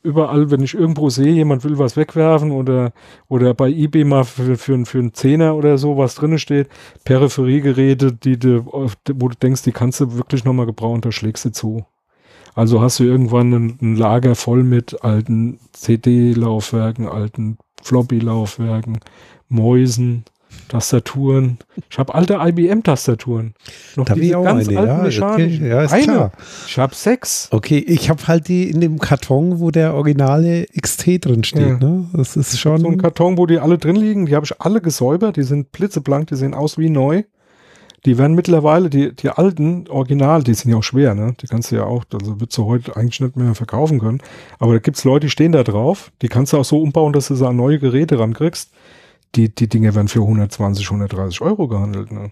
überall, 0.03 0.51
wenn 0.51 0.61
ich 0.61 0.73
irgendwo 0.73 1.09
sehe, 1.09 1.33
jemand 1.33 1.63
will 1.63 1.77
was 1.77 1.97
wegwerfen 1.97 2.51
oder, 2.51 2.93
oder 3.27 3.53
bei 3.53 3.69
eBay 3.69 4.03
mal 4.03 4.23
für, 4.23 4.57
für, 4.57 4.85
für 4.85 4.99
einen 4.99 5.13
Zehner 5.13 5.55
oder 5.55 5.77
so 5.77 5.97
was 5.97 6.15
drin 6.15 6.37
steht, 6.39 6.69
Peripheriegeräte, 7.03 8.13
die 8.13 8.37
du, 8.37 8.65
wo 8.65 9.27
du 9.27 9.35
denkst, 9.41 9.63
die 9.63 9.71
kannst 9.71 9.99
du 9.99 10.17
wirklich 10.17 10.45
nochmal 10.45 10.65
gebrauchen, 10.65 11.01
da 11.01 11.11
schlägst 11.11 11.45
du 11.45 11.51
zu. 11.51 11.85
Also 12.55 12.81
hast 12.81 12.99
du 12.99 13.03
irgendwann 13.03 13.53
ein, 13.53 13.77
ein 13.81 13.95
Lager 13.95 14.35
voll 14.35 14.63
mit 14.63 15.03
alten 15.03 15.59
CD-Laufwerken, 15.71 17.07
alten 17.07 17.57
Floppy-Laufwerken, 17.83 18.99
Mäusen, 19.47 20.25
Tastaturen. 20.67 21.57
Ich 21.89 21.97
habe 21.97 22.13
alte 22.13 22.35
IBM-Tastaturen. 22.39 23.53
Noch 23.95 24.05
da 24.05 24.13
diese 24.13 24.33
ganz 24.33 24.67
eine, 24.67 24.79
alten 24.79 24.91
ja, 24.91 25.03
mechanischen. 25.03 25.63
Okay, 25.63 25.69
ja, 25.69 25.81
ist 25.83 25.93
eine. 25.93 26.03
Klar. 26.03 26.31
Ich 26.67 26.77
habe 26.77 26.95
sechs. 26.95 27.47
Okay, 27.51 27.79
ich 27.79 28.09
habe 28.09 28.27
halt 28.27 28.47
die 28.47 28.69
in 28.69 28.81
dem 28.81 28.99
Karton, 28.99 29.59
wo 29.59 29.71
der 29.71 29.93
originale 29.95 30.65
XT 30.79 31.25
drin 31.25 31.43
steht. 31.43 31.61
Ja. 31.61 31.77
Ne? 31.77 32.09
Das 32.13 32.37
ist 32.37 32.59
schon 32.59 32.79
so 32.79 32.87
ein 32.87 32.97
Karton, 32.97 33.37
wo 33.37 33.45
die 33.45 33.59
alle 33.59 33.77
drin 33.77 33.95
liegen. 33.95 34.27
Die 34.27 34.35
habe 34.35 34.45
ich 34.45 34.61
alle 34.61 34.81
gesäubert. 34.81 35.37
Die 35.37 35.43
sind 35.43 35.71
blitzeblank. 35.71 36.27
Die 36.27 36.35
sehen 36.35 36.53
aus 36.53 36.77
wie 36.77 36.89
neu. 36.89 37.23
Die 38.05 38.17
werden 38.17 38.33
mittlerweile, 38.33 38.89
die, 38.89 39.13
die 39.13 39.29
alten 39.29 39.85
Original, 39.89 40.41
die 40.41 40.53
sind 40.53 40.71
ja 40.71 40.77
auch 40.77 40.83
schwer, 40.83 41.15
ne? 41.15 41.35
Die 41.41 41.47
kannst 41.47 41.71
du 41.71 41.75
ja 41.75 41.83
auch, 41.83 42.05
also 42.13 42.39
wird 42.39 42.57
du 42.57 42.65
heute 42.65 42.95
eigentlich 42.95 43.19
nicht 43.19 43.35
mehr 43.35 43.55
verkaufen 43.55 43.99
können. 43.99 44.21
Aber 44.57 44.71
da 44.71 44.79
gibt's 44.79 45.03
Leute, 45.03 45.25
die 45.25 45.31
stehen 45.31 45.51
da 45.51 45.63
drauf. 45.63 46.11
Die 46.21 46.29
kannst 46.29 46.53
du 46.53 46.57
auch 46.57 46.63
so 46.63 46.81
umbauen, 46.81 47.11
dass 47.11 47.27
du 47.27 47.35
so 47.35 47.45
an 47.45 47.57
neue 47.57 47.77
Geräte 47.77 48.17
rankriegst 48.17 48.71
die, 49.35 49.53
die 49.53 49.67
Dinge 49.67 49.95
werden 49.95 50.07
für 50.07 50.21
120, 50.21 50.85
130 50.85 51.41
Euro 51.41 51.67
gehandelt. 51.67 52.11
Ne? 52.11 52.31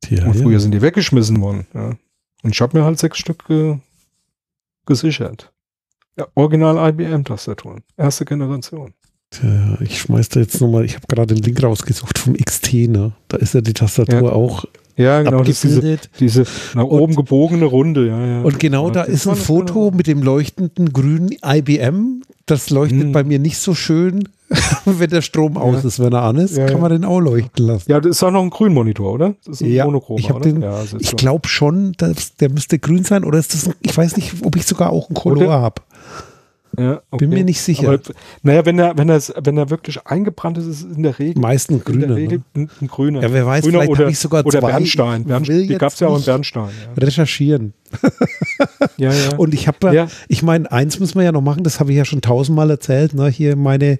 Tja, 0.00 0.24
und 0.26 0.34
früher 0.34 0.52
ja. 0.52 0.58
sind 0.58 0.72
die 0.72 0.82
weggeschmissen 0.82 1.40
worden. 1.40 1.66
Ja. 1.74 1.96
Und 2.42 2.50
ich 2.54 2.60
habe 2.60 2.78
mir 2.78 2.84
halt 2.84 2.98
sechs 2.98 3.18
Stück 3.18 3.48
äh, 3.48 3.78
gesichert. 4.86 5.52
Ja, 6.16 6.26
Original 6.34 6.90
IBM-Tastaturen. 6.90 7.82
Erste 7.96 8.24
Generation. 8.24 8.94
Tja, 9.30 9.78
ich 9.80 10.00
schmeiß 10.00 10.28
da 10.28 10.40
jetzt 10.40 10.60
nochmal, 10.60 10.84
ich 10.84 10.94
habe 10.94 11.06
gerade 11.08 11.34
den 11.34 11.42
Link 11.42 11.60
rausgesucht 11.62 12.18
vom 12.18 12.34
XT, 12.34 12.74
ne? 12.88 13.12
Da 13.28 13.38
ist 13.38 13.54
ja 13.54 13.62
die 13.62 13.72
Tastatur 13.72 14.22
ja. 14.22 14.32
auch 14.32 14.64
ja, 14.96 15.22
genau, 15.22 15.42
diese, 15.42 15.98
diese 16.20 16.44
nach 16.74 16.84
oben 16.84 17.16
gebogene 17.16 17.64
Runde, 17.64 18.06
ja, 18.06 18.26
ja. 18.26 18.42
Und 18.42 18.60
genau 18.60 18.90
da 18.90 19.02
ist 19.02 19.26
ein 19.26 19.34
Foto 19.34 19.90
mit 19.90 20.06
dem 20.06 20.22
leuchtenden 20.22 20.92
grünen 20.92 21.34
IBM. 21.44 22.22
Das 22.46 22.70
leuchtet 22.70 23.02
hm. 23.02 23.12
bei 23.12 23.24
mir 23.24 23.40
nicht 23.40 23.58
so 23.58 23.74
schön, 23.74 24.28
wenn 24.84 25.10
der 25.10 25.22
Strom 25.22 25.56
aus 25.56 25.82
ja. 25.82 25.88
ist. 25.88 25.98
Wenn 26.00 26.12
er 26.12 26.22
an 26.22 26.36
ist, 26.36 26.56
ja, 26.56 26.66
kann 26.66 26.80
man 26.80 26.90
den 26.90 27.04
auch 27.04 27.20
leuchten 27.20 27.66
lassen. 27.66 27.90
Ja, 27.90 28.00
das 28.00 28.10
ist 28.12 28.22
auch 28.22 28.30
noch 28.30 28.42
ein 28.42 28.50
Grünmonitor, 28.50 29.12
oder? 29.12 29.34
Das 29.44 29.56
ist 29.56 29.62
ein 29.62 29.72
ja, 29.72 29.84
Monochrom, 29.84 30.18
ich, 30.18 30.26
den, 30.26 30.64
ich 30.98 31.16
glaube 31.16 31.48
schon, 31.48 31.92
dass 31.96 32.36
der 32.36 32.50
müsste 32.50 32.78
grün 32.78 33.04
sein 33.04 33.24
oder 33.24 33.38
ist 33.38 33.54
das, 33.54 33.68
ein, 33.68 33.74
ich 33.80 33.96
weiß 33.96 34.16
nicht, 34.16 34.44
ob 34.44 34.56
ich 34.56 34.66
sogar 34.66 34.90
auch 34.90 35.08
einen 35.08 35.14
Color 35.14 35.52
habe. 35.52 35.82
Ja, 36.78 37.02
okay. 37.10 37.26
Bin 37.26 37.30
mir 37.30 37.44
nicht 37.44 37.60
sicher. 37.60 37.88
Aber, 37.88 38.00
naja, 38.42 38.64
wenn 38.66 38.78
er, 38.78 38.96
wenn 38.96 39.08
er, 39.08 39.20
wenn 39.42 39.56
er 39.56 39.70
wirklich 39.70 40.04
eingebrannt 40.06 40.58
ist, 40.58 40.66
ist 40.66 40.84
es 40.84 40.96
in 40.96 41.02
der 41.02 41.18
Regel. 41.18 41.40
Meistens 41.40 41.84
grüner. 41.84 42.02
In 42.02 42.08
der 42.08 42.16
Regel 42.16 42.42
ne? 42.54 42.68
ein, 42.80 42.88
grüner. 42.88 43.22
Ja, 43.22 43.32
wer 43.32 43.46
weiß, 43.46 43.64
grüner 43.64 43.80
vielleicht 43.80 43.90
oder, 43.90 44.08
ich 44.08 44.18
sogar 44.18 44.44
oder 44.44 44.60
zwei. 44.60 44.68
Bernstein. 44.68 45.24
Bernstein 45.24 45.68
die 45.68 45.78
gab 45.78 45.92
es 45.92 46.00
ja 46.00 46.08
auch 46.08 46.18
in 46.18 46.24
Bernstein. 46.24 46.70
Ja. 46.96 47.04
Recherchieren. 47.04 47.74
ja, 48.96 49.12
ja. 49.12 49.36
Und 49.36 49.54
ich 49.54 49.68
habe, 49.68 49.94
ja. 49.94 50.08
ich 50.28 50.42
meine, 50.42 50.70
eins 50.72 50.98
müssen 50.98 51.16
wir 51.16 51.24
ja 51.24 51.32
noch 51.32 51.42
machen, 51.42 51.62
das 51.62 51.80
habe 51.80 51.92
ich 51.92 51.96
ja 51.96 52.04
schon 52.04 52.22
tausendmal 52.22 52.70
erzählt, 52.70 53.14
ne? 53.14 53.28
hier 53.28 53.54
meine, 53.56 53.98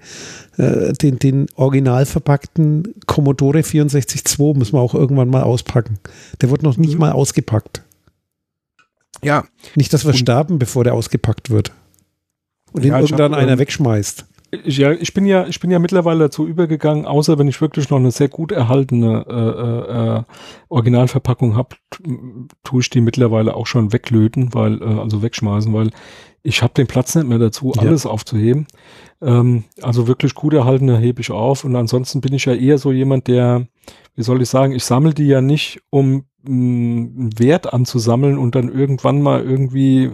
äh, 0.57 0.93
den, 0.95 1.19
den 1.19 1.47
original 1.55 2.07
verpackten 2.07 2.95
Commodore 3.07 3.61
64.2 3.61 4.57
müssen 4.57 4.73
wir 4.73 4.81
auch 4.81 4.95
irgendwann 4.95 5.29
mal 5.29 5.43
auspacken. 5.43 5.99
Der 6.41 6.51
wird 6.51 6.63
noch 6.63 6.77
nicht 6.77 6.95
mhm. 6.95 7.01
mal 7.01 7.13
ausgepackt. 7.13 7.83
Ja. 9.23 9.45
Nicht, 9.77 9.93
dass 9.93 10.05
wir 10.05 10.11
Und 10.11 10.19
sterben, 10.19 10.59
bevor 10.59 10.83
der 10.83 10.95
ausgepackt 10.95 11.51
wird 11.51 11.73
und 12.75 12.85
ja, 12.85 12.99
den 12.99 13.07
irgendwann 13.07 13.33
hab, 13.33 13.41
einer 13.41 13.53
ähm, 13.53 13.59
wegschmeißt. 13.61 14.27
Ich, 14.65 14.79
ja, 14.79 14.93
ich 14.93 15.15
bin 15.15 15.27
ja, 15.27 15.47
ich 15.47 15.61
bin 15.61 15.71
ja 15.71 15.79
mittlerweile 15.79 16.25
dazu 16.25 16.47
übergegangen, 16.47 17.07
außer 17.07 17.39
wenn 17.39 17.49
ich 17.49 17.61
wirklich 17.61 17.91
noch 17.91 17.99
eine 17.99 18.11
sehr 18.11 18.29
gut 18.29 18.53
erhaltene 18.53 19.25
äh, 19.29 20.19
äh, 20.19 20.23
Originalverpackung 20.69 21.57
habe, 21.57 21.77
tue 22.63 22.81
ich 22.81 22.91
die 22.91 23.01
mittlerweile 23.01 23.55
auch 23.55 23.67
schon 23.67 23.93
weglöten, 23.93 24.53
weil, 24.53 24.83
äh, 24.83 25.01
also 25.01 25.23
wegschmeißen, 25.23 25.73
weil 25.73 25.91
ich 26.43 26.63
habe 26.63 26.75
den 26.75 26.87
Platz 26.87 27.15
nicht 27.15 27.27
mehr 27.27 27.39
dazu, 27.39 27.73
alles 27.77 28.05
ja. 28.05 28.11
aufzuheben. 28.11 28.67
Ähm, 29.23 29.65
also 29.81 30.07
wirklich 30.07 30.35
gut 30.35 30.53
erhaltene 30.53 30.99
hebe 30.99 31.21
ich 31.21 31.31
auf 31.31 31.65
und 31.65 31.75
ansonsten 31.75 32.21
bin 32.21 32.35
ich 32.35 32.45
ja 32.45 32.55
eher 32.55 32.79
so 32.79 32.93
jemand, 32.93 33.29
der, 33.29 33.67
wie 34.15 34.23
soll 34.23 34.43
ich 34.43 34.49
sagen, 34.49 34.73
ich 34.73 34.85
sammle 34.85 35.15
die 35.15 35.27
ja 35.27 35.41
nicht, 35.41 35.81
um 35.91 36.25
einen 36.47 37.39
Wert 37.39 37.73
anzusammeln 37.73 38.37
und 38.37 38.55
dann 38.55 38.69
irgendwann 38.69 39.23
mal 39.23 39.43
irgendwie 39.43 40.11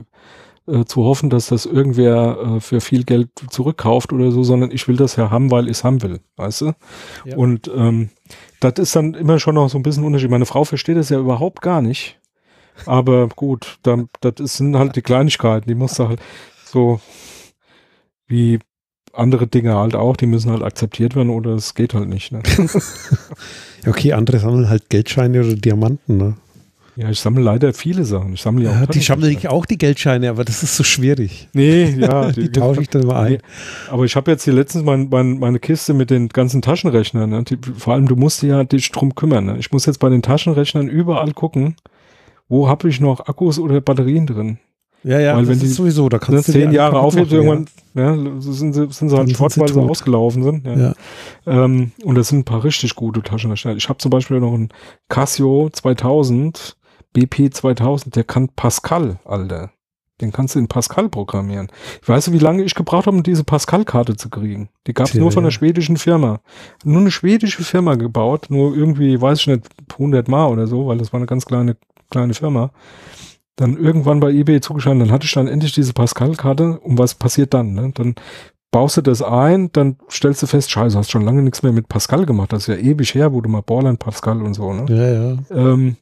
äh, 0.70 0.84
zu 0.84 1.04
hoffen, 1.04 1.30
dass 1.30 1.48
das 1.48 1.66
irgendwer 1.66 2.56
äh, 2.56 2.60
für 2.60 2.80
viel 2.80 3.04
Geld 3.04 3.30
zurückkauft 3.50 4.12
oder 4.12 4.30
so, 4.30 4.42
sondern 4.42 4.70
ich 4.70 4.88
will 4.88 4.96
das 4.96 5.16
ja 5.16 5.30
haben, 5.30 5.50
weil 5.50 5.66
ich 5.66 5.78
es 5.78 5.84
haben 5.84 6.02
will, 6.02 6.20
weißt 6.36 6.62
du? 6.62 6.72
Ja. 7.24 7.36
Und 7.36 7.70
ähm, 7.74 8.10
das 8.60 8.74
ist 8.78 8.96
dann 8.96 9.14
immer 9.14 9.38
schon 9.38 9.54
noch 9.54 9.68
so 9.68 9.78
ein 9.78 9.82
bisschen 9.82 10.04
Unterschied. 10.04 10.30
Meine 10.30 10.46
Frau 10.46 10.64
versteht 10.64 10.96
das 10.96 11.08
ja 11.08 11.18
überhaupt 11.18 11.62
gar 11.62 11.82
nicht. 11.82 12.20
Aber 12.86 13.28
gut, 13.28 13.78
dann, 13.82 14.08
das 14.20 14.56
sind 14.56 14.76
halt 14.76 14.96
die 14.96 15.02
Kleinigkeiten, 15.02 15.68
die 15.68 15.74
muss 15.74 15.98
halt 15.98 16.20
so 16.64 17.00
wie 18.26 18.58
andere 19.12 19.46
Dinge 19.46 19.76
halt 19.76 19.94
auch, 19.94 20.16
die 20.16 20.26
müssen 20.26 20.50
halt 20.50 20.62
akzeptiert 20.62 21.16
werden 21.16 21.30
oder 21.30 21.50
es 21.50 21.74
geht 21.74 21.94
halt 21.94 22.08
nicht. 22.08 22.32
Ne? 22.32 22.42
okay, 23.86 24.12
andere 24.12 24.38
sammeln 24.38 24.68
halt 24.68 24.88
Geldscheine 24.88 25.40
oder 25.40 25.54
Diamanten, 25.54 26.16
ne? 26.16 26.36
Ja, 27.00 27.08
ich 27.08 27.18
sammle 27.18 27.40
leider 27.40 27.72
viele 27.72 28.04
Sachen. 28.04 28.34
Ich 28.34 28.42
sammle 28.42 28.64
ja 28.64 28.82
auch. 28.82 28.86
die 28.86 29.00
sammle 29.00 29.30
ich 29.30 29.48
auch 29.48 29.64
die 29.64 29.78
Geldscheine, 29.78 30.28
aber 30.28 30.44
das 30.44 30.62
ist 30.62 30.76
so 30.76 30.84
schwierig. 30.84 31.48
Nee, 31.54 31.96
ja. 31.98 32.30
die, 32.32 32.42
die 32.42 32.52
tausche 32.52 32.82
ich 32.82 32.90
dann 32.90 33.02
immer 33.02 33.16
ein. 33.16 33.32
Nee. 33.32 33.38
Aber 33.88 34.04
ich 34.04 34.16
habe 34.16 34.30
jetzt 34.30 34.44
hier 34.44 34.52
letztens 34.52 34.84
mein, 34.84 35.08
mein, 35.10 35.38
meine 35.38 35.60
Kiste 35.60 35.94
mit 35.94 36.10
den 36.10 36.28
ganzen 36.28 36.60
Taschenrechnern. 36.60 37.30
Ne? 37.30 37.44
Die, 37.44 37.56
vor 37.78 37.94
allem, 37.94 38.06
du 38.06 38.16
musst 38.16 38.42
ja 38.42 38.64
dich 38.64 38.92
drum 38.92 39.14
kümmern. 39.14 39.46
Ne? 39.46 39.56
Ich 39.58 39.72
muss 39.72 39.86
jetzt 39.86 39.98
bei 39.98 40.10
den 40.10 40.20
Taschenrechnern 40.20 40.88
überall 40.88 41.32
gucken, 41.32 41.76
wo 42.50 42.68
habe 42.68 42.90
ich 42.90 43.00
noch 43.00 43.28
Akkus 43.28 43.58
oder 43.58 43.80
Batterien 43.80 44.26
drin. 44.26 44.58
Ja, 45.02 45.18
ja, 45.18 45.34
Weil 45.34 45.48
wenn 45.48 45.58
die 45.58 45.68
sowieso, 45.68 46.10
da 46.10 46.18
kannst 46.18 46.48
du 46.48 46.52
zehn 46.52 46.72
Jahre 46.72 47.00
aufhebst, 47.00 47.32
irgendwann 47.32 47.66
ja. 47.94 48.14
ja, 48.14 48.40
sind, 48.40 48.74
sie, 48.74 48.86
sind 48.90 49.08
sie 49.08 49.16
halt 49.16 49.34
fort, 49.34 49.58
weil 49.58 49.72
sie 49.72 49.80
ausgelaufen 49.80 50.42
sind. 50.42 50.66
Ja. 50.66 50.76
ja. 50.76 50.94
Ähm, 51.46 51.92
und 52.04 52.16
das 52.16 52.28
sind 52.28 52.40
ein 52.40 52.44
paar 52.44 52.62
richtig 52.62 52.94
gute 52.94 53.22
Taschenrechner. 53.22 53.74
Ich 53.76 53.88
habe 53.88 53.96
zum 53.96 54.10
Beispiel 54.10 54.40
noch 54.40 54.52
einen 54.52 54.68
Casio 55.08 55.70
2000, 55.72 56.76
BP 57.12 57.52
2000, 57.52 58.16
der 58.16 58.24
kann 58.24 58.48
Pascal, 58.48 59.18
Alter. 59.24 59.70
Den 60.20 60.32
kannst 60.32 60.54
du 60.54 60.58
in 60.58 60.68
Pascal 60.68 61.08
programmieren. 61.08 61.68
Ich 62.02 62.08
weiß, 62.08 62.30
wie 62.32 62.38
lange 62.38 62.62
ich 62.62 62.74
gebraucht 62.74 63.06
habe, 63.06 63.16
um 63.16 63.22
diese 63.22 63.42
Pascal-Karte 63.42 64.16
zu 64.16 64.28
kriegen. 64.28 64.68
Die 64.86 64.92
gab 64.92 65.06
es 65.06 65.14
nur 65.14 65.32
von 65.32 65.44
einer 65.44 65.50
schwedischen 65.50 65.96
Firma. 65.96 66.40
Nur 66.84 67.00
eine 67.00 67.10
schwedische 67.10 67.64
Firma 67.64 67.94
gebaut, 67.94 68.46
nur 68.50 68.76
irgendwie, 68.76 69.20
weiß 69.20 69.40
ich 69.40 69.46
nicht, 69.46 69.68
100 69.92 70.28
Mal 70.28 70.48
oder 70.48 70.66
so, 70.66 70.86
weil 70.86 70.98
das 70.98 71.12
war 71.12 71.18
eine 71.18 71.26
ganz 71.26 71.46
kleine, 71.46 71.76
kleine 72.10 72.34
Firma 72.34 72.70
dann 73.60 73.76
irgendwann 73.76 74.20
bei 74.20 74.30
eBay 74.30 74.60
zugeschlagen, 74.60 75.00
dann 75.00 75.12
hatte 75.12 75.26
ich 75.26 75.32
dann 75.32 75.46
endlich 75.46 75.72
diese 75.72 75.92
Pascal-Karte 75.92 76.78
und 76.80 76.98
was 76.98 77.14
passiert 77.14 77.52
dann? 77.52 77.74
Ne? 77.74 77.92
Dann 77.94 78.14
baust 78.70 78.96
du 78.96 79.02
das 79.02 79.22
ein, 79.22 79.70
dann 79.72 79.96
stellst 80.10 80.42
du 80.42 80.46
fest, 80.46 80.70
scheiße, 80.70 80.96
hast 80.96 81.10
schon 81.10 81.24
lange 81.24 81.42
nichts 81.42 81.62
mehr 81.62 81.72
mit 81.72 81.88
Pascal 81.88 82.24
gemacht, 82.24 82.52
das 82.52 82.66
ist 82.66 82.68
ja 82.68 82.82
ewig 82.82 83.14
her, 83.14 83.32
wo 83.32 83.40
du 83.40 83.50
mal 83.50 83.60
Borland 83.62 83.98
Pascal 83.98 84.42
und 84.42 84.54
so, 84.54 84.72
ne? 84.72 84.86
Ja, 84.88 85.12
ja. 85.12 85.72
Ähm, 85.72 85.96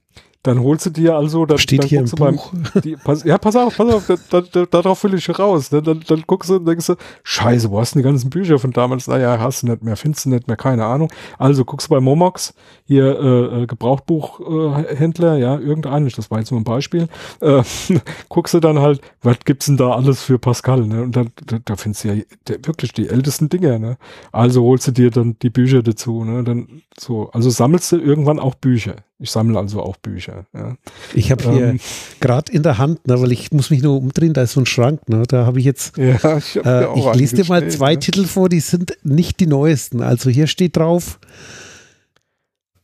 dann 0.45 0.61
holst 0.63 0.87
du 0.87 0.91
dir 0.91 1.17
also, 1.17 1.47
dann, 1.47 1.59
Steht 1.59 1.83
dann 1.83 1.89
hier 1.89 2.01
im 2.01 2.07
Buch. 2.07 2.19
Beim, 2.19 2.39
die, 2.85 2.97
pass, 2.97 3.25
ja, 3.25 3.39
pass 3.39 3.57
auf, 3.57 3.77
pass 3.77 3.93
auf, 3.93 4.19
da, 4.31 4.41
da, 4.41 4.67
darauf 4.67 5.03
will 5.03 5.15
ich 5.15 5.29
raus. 5.37 5.69
Dann, 5.69 5.83
dann, 5.83 6.05
dann 6.07 6.23
guckst 6.27 6.49
du 6.49 6.57
und 6.57 6.65
denkst 6.65 6.87
du, 6.87 6.95
scheiße, 7.25 7.71
wo 7.71 7.81
hast 7.81 7.95
du 7.95 7.99
die 7.99 8.05
ganzen 8.05 8.31
Bücher 8.31 8.59
von 8.59 8.71
damals? 8.71 9.09
Naja, 9.09 9.39
hast 9.41 9.63
du 9.63 9.67
nicht 9.67 9.83
mehr, 9.83 9.97
findest 9.97 10.27
du 10.27 10.31
nicht 10.31 10.47
mehr, 10.47 10.57
keine 10.57 10.85
Ahnung. 10.85 11.11
Also 11.39 11.65
guckst 11.65 11.89
du 11.89 11.95
bei 11.95 12.01
Momox, 12.01 12.55
hier 12.85 13.19
äh, 13.19 13.63
äh 13.63 13.67
Gebrauchtbuchhändler, 13.67 15.37
äh, 15.37 15.41
ja, 15.41 15.59
irgendeinen, 15.59 16.09
das 16.09 16.31
war 16.31 16.39
jetzt 16.39 16.53
nur 16.53 16.61
ein 16.61 16.65
Beispiel, 16.65 17.09
äh, 17.41 17.63
guckst 18.29 18.55
du 18.55 18.61
dann 18.61 18.79
halt, 18.79 19.01
was 19.23 19.39
gibt's 19.45 19.67
denn 19.67 19.77
da 19.77 19.91
alles 19.91 20.23
für 20.23 20.39
Pascal, 20.39 20.87
ne? 20.87 21.03
Und 21.03 21.17
dann, 21.17 21.31
da, 21.47 21.59
da 21.65 21.77
findest 21.77 22.05
du 22.05 22.09
ja 22.09 22.23
der, 22.47 22.59
wirklich 22.65 22.93
die 22.93 23.09
ältesten 23.09 23.49
Dinge, 23.49 23.81
ne? 23.81 23.99
Also 24.31 24.63
holst 24.63 24.87
du 24.87 24.93
dir 24.93 25.11
dann 25.11 25.37
die 25.43 25.51
Bücher 25.51 25.83
dazu, 25.83 26.23
ne? 26.23 26.45
Dann 26.45 26.83
so, 26.97 27.29
also 27.33 27.51
sammelst 27.51 27.91
du 27.91 27.97
irgendwann 27.97 28.39
auch 28.39 28.55
Bücher. 28.55 28.97
Ich 29.21 29.31
sammle 29.31 29.59
also 29.59 29.83
auch 29.83 29.97
Bücher. 29.97 30.47
Ja. 30.55 30.77
Ich 31.13 31.33
habe 31.33 31.51
hier 31.51 31.69
ähm, 31.71 31.81
gerade 32.21 32.53
in 32.53 32.63
der 32.63 32.79
Hand, 32.79 33.09
ne, 33.09 33.21
weil 33.21 33.33
ich 33.33 33.51
muss 33.51 33.71
mich 33.71 33.83
nur 33.83 33.97
umdrehen, 33.97 34.33
da 34.33 34.43
ist 34.43 34.53
so 34.53 34.61
ein 34.61 34.67
Schrank, 34.67 35.09
ne, 35.09 35.25
da 35.27 35.45
habe 35.45 35.59
ich 35.59 35.65
jetzt, 35.65 35.97
ja, 35.97 36.39
ich, 36.39 36.57
äh, 36.57 36.87
ich 36.97 37.15
lese 37.15 37.37
dir 37.37 37.45
mal 37.47 37.69
zwei 37.69 37.95
ne? 37.95 37.99
Titel 37.99 38.27
vor, 38.27 38.49
die 38.49 38.61
sind 38.61 38.97
nicht 39.03 39.41
die 39.41 39.49
neuesten. 39.49 40.03
Also 40.03 40.31
hier 40.31 40.47
steht 40.47 40.77
drauf 40.77 41.19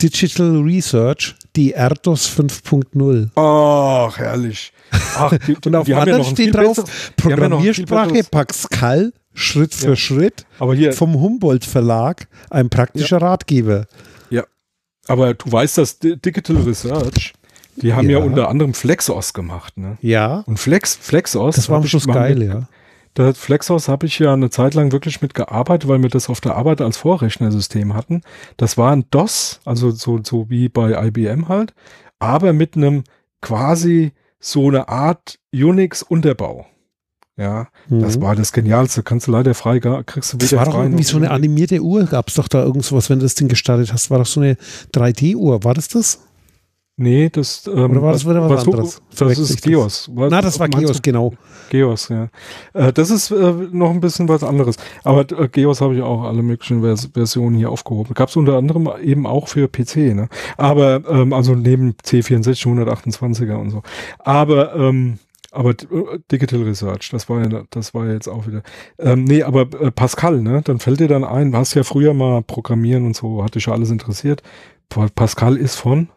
Digital 0.03 0.61
Research, 0.63 1.37
die 1.55 1.73
Erdos 1.73 2.29
5.0 2.29 3.31
Ach, 3.37 4.19
herrlich. 4.19 4.73
Ach, 5.17 5.33
die, 5.47 5.57
Und 5.65 5.77
auf 5.77 5.89
anderen 5.89 6.23
ja 6.23 6.25
steht 6.25 6.55
drauf 6.55 6.77
besser, 6.77 6.89
Programmiersprache 7.17 8.17
ja 8.17 8.23
Pascal, 8.29 9.13
Schritt 9.35 9.73
für 9.73 9.95
Schritt, 9.95 10.47
hier, 10.75 10.93
vom 10.93 11.15
Humboldt 11.15 11.65
Verlag, 11.65 12.27
ein 12.51 12.71
praktischer 12.71 13.23
Ratgeber. 13.23 13.87
Aber 15.09 15.35
du 15.35 15.51
weißt, 15.51 15.79
dass 15.79 15.99
Digital 15.99 16.57
Research, 16.57 17.35
die 17.77 17.93
haben 17.93 18.09
ja, 18.09 18.19
ja 18.19 18.25
unter 18.25 18.49
anderem 18.49 18.75
Flexos 18.75 19.33
gemacht, 19.33 19.77
ne? 19.77 19.99
Ja. 20.01 20.45
Und 20.47 20.59
Flex, 20.59 20.97
Flexos. 20.97 21.57
Das 21.57 21.69
war 21.69 21.79
am 21.79 21.87
Schluss 21.87 22.07
geil, 22.07 22.37
mit, 22.37 22.49
ja. 22.49 22.69
Das 23.15 23.39
Flexos 23.39 23.89
habe 23.89 24.07
ich 24.07 24.19
ja 24.19 24.33
eine 24.33 24.51
Zeit 24.51 24.75
lang 24.75 24.91
wirklich 24.91 25.23
mitgearbeitet, 25.23 25.89
weil 25.89 26.03
wir 26.03 26.11
das 26.11 26.29
auf 26.29 26.41
der 26.41 26.57
Arbeit 26.57 26.81
als 26.81 26.97
Vorrechnersystem 26.97 27.95
hatten. 27.95 28.23
Das 28.57 28.77
war 28.77 28.93
ein 28.93 29.05
DOS, 29.11 29.61
also 29.65 29.93
so, 29.93 30.21
so 30.23 30.51
wie 30.51 30.69
bei 30.69 31.07
IBM 31.07 31.49
halt, 31.49 31.75
aber 32.19 32.53
mit 32.53 32.77
einem 32.77 33.05
quasi 33.41 34.13
so 34.41 34.69
eine 34.69 34.89
Art 34.89 35.39
Unix-Unterbau. 35.53 36.67
Ja, 37.37 37.67
mhm. 37.89 38.01
das 38.01 38.21
war 38.21 38.37
das 38.37 38.53
Genialste. 38.53 39.03
Kannst 39.03 39.27
du 39.27 39.33
leider 39.33 39.55
frei, 39.55 39.81
kriegst 39.81 40.33
du 40.33 40.37
wieder 40.37 40.47
Das 40.47 40.53
war 40.53 40.65
doch 40.67 40.83
irgendwie 40.83 41.03
so 41.03 41.17
eine 41.17 41.31
animierte 41.31 41.81
Uhr. 41.81 42.05
Gab 42.05 42.29
es 42.29 42.35
doch 42.35 42.49
da 42.49 42.63
irgendwas, 42.63 43.11
wenn 43.11 43.19
du 43.19 43.25
das 43.25 43.35
Ding 43.35 43.49
gestartet 43.49 43.93
hast? 43.93 44.11
War 44.11 44.19
doch 44.19 44.27
so 44.27 44.41
eine 44.41 44.57
3D-Uhr. 44.95 45.65
War 45.65 45.75
das 45.75 45.89
das? 45.89 46.21
Nee, 46.97 47.29
das 47.29 47.67
ähm, 47.67 47.91
Oder 47.91 48.03
war 48.03 48.13
das 48.13 48.25
wieder 48.25 48.41
was, 48.41 48.53
was 48.53 48.69
anderes? 48.69 49.03
Du, 49.19 49.25
das 49.25 49.39
ist 49.39 49.63
Geos. 49.63 50.09
Was, 50.15 50.31
Na, 50.31 50.41
das 50.41 50.61
war 50.61 50.69
Geos, 50.69 51.03
genau. 51.03 51.33
Geos, 51.69 52.09
ja. 52.09 52.29
Äh, 52.73 52.93
das 52.93 53.11
ist 53.11 53.33
äh, 53.33 53.53
noch 53.73 53.91
ein 53.91 54.01
bisschen 54.01 54.29
was 54.29 54.45
anderes. 54.45 54.77
Aber 55.03 55.23
äh, 55.37 55.49
Geos 55.49 55.81
habe 55.81 55.97
ich 55.97 56.03
auch 56.03 56.23
alle 56.23 56.45
möglichen 56.45 56.83
Vers 56.83 57.11
Versionen 57.13 57.57
hier 57.57 57.71
aufgehoben. 57.71 58.15
Gab 58.15 58.29
es 58.29 58.37
unter 58.37 58.57
anderem 58.57 58.89
eben 59.03 59.27
auch 59.27 59.49
für 59.49 59.67
PC, 59.67 60.15
ne? 60.15 60.29
Aber, 60.57 61.03
ähm, 61.09 61.33
also 61.33 61.57
neben 61.57 61.95
C64, 61.95 62.63
128er 62.63 63.57
und 63.57 63.71
so. 63.71 63.83
Aber, 64.21 64.77
ähm, 64.77 65.19
aber 65.55 65.71
äh, 65.71 66.19
Digital 66.31 66.63
Research, 66.63 67.11
das 67.11 67.29
war 67.29 67.43
ja, 67.43 67.65
das 67.71 67.95
war 67.95 68.07
ja 68.07 68.13
jetzt 68.13 68.29
auch 68.29 68.47
wieder. 68.47 68.63
Ähm, 68.99 69.25
nee, 69.25 69.43
aber 69.43 69.63
äh, 69.81 69.91
Pascal, 69.91 70.41
ne? 70.43 70.63
Dann 70.63 70.81
fällt 70.81 71.01
dir 71.01 71.09
dann 71.09 71.25
ein, 71.25 71.53
du 71.53 71.59
hast 71.59 71.75
ja 71.75 71.83
früher 71.85 72.15
mal 72.15 72.43
Programmieren 72.43 73.07
und 73.07 73.17
so, 73.17 73.43
hat 73.45 73.55
dich 73.55 73.67
ja 73.67 73.73
alles 73.73 73.91
interessiert. 73.91 74.43
Pascal 74.89 75.57
ist 75.57 75.77
von 75.77 76.09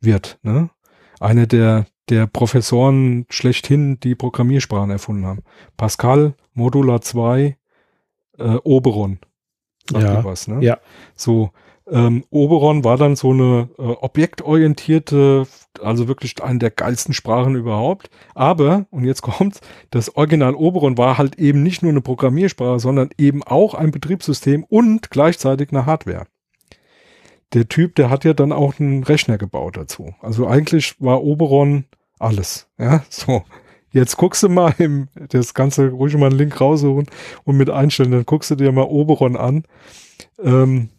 Wirt, 0.00 0.38
ne? 0.42 0.70
Eine 1.20 1.46
der, 1.46 1.86
der 2.08 2.26
Professoren 2.26 3.26
schlechthin, 3.28 3.98
die 4.00 4.14
Programmiersprachen 4.14 4.90
erfunden 4.90 5.26
haben. 5.26 5.42
Pascal, 5.76 6.34
Modular 6.54 7.00
2, 7.00 7.56
äh, 8.38 8.42
Oberon. 8.64 9.18
ja, 9.92 10.24
was, 10.24 10.48
ne? 10.48 10.62
Ja. 10.62 10.78
So, 11.14 11.50
ähm, 11.90 12.24
Oberon 12.30 12.84
war 12.84 12.96
dann 12.96 13.16
so 13.16 13.30
eine 13.32 13.68
äh, 13.78 13.82
objektorientierte, 13.82 15.46
also 15.82 16.08
wirklich 16.08 16.42
eine 16.42 16.58
der 16.58 16.70
geilsten 16.70 17.14
Sprachen 17.14 17.54
überhaupt. 17.54 18.10
Aber, 18.34 18.86
und 18.90 19.04
jetzt 19.04 19.22
kommt's, 19.22 19.60
das 19.90 20.16
Original 20.16 20.54
Oberon 20.54 20.98
war 20.98 21.18
halt 21.18 21.38
eben 21.38 21.62
nicht 21.62 21.82
nur 21.82 21.92
eine 21.92 22.00
Programmiersprache, 22.00 22.80
sondern 22.80 23.10
eben 23.18 23.42
auch 23.42 23.74
ein 23.74 23.90
Betriebssystem 23.90 24.64
und 24.64 25.10
gleichzeitig 25.10 25.70
eine 25.70 25.86
Hardware. 25.86 26.26
Der 27.54 27.68
Typ, 27.68 27.94
der 27.94 28.10
hat 28.10 28.24
ja 28.24 28.34
dann 28.34 28.52
auch 28.52 28.78
einen 28.78 29.04
Rechner 29.04 29.38
gebaut 29.38 29.76
dazu. 29.76 30.14
Also 30.20 30.46
eigentlich 30.46 30.96
war 31.00 31.22
Oberon 31.22 31.84
alles. 32.18 32.68
Ja, 32.78 33.02
so. 33.08 33.42
Jetzt 33.90 34.18
guckst 34.18 34.42
du 34.42 34.50
mal 34.50 34.74
im, 34.78 35.08
das 35.30 35.54
Ganze 35.54 35.88
ruhig 35.88 36.14
mal 36.16 36.26
einen 36.26 36.38
Link 36.38 36.60
raussuchen 36.60 37.06
und 37.44 37.56
mit 37.56 37.70
einstellen, 37.70 38.10
dann 38.10 38.26
guckst 38.26 38.50
du 38.50 38.54
dir 38.54 38.70
mal 38.70 38.82
Oberon 38.82 39.36
an. 39.36 39.64
Ähm, 40.42 40.90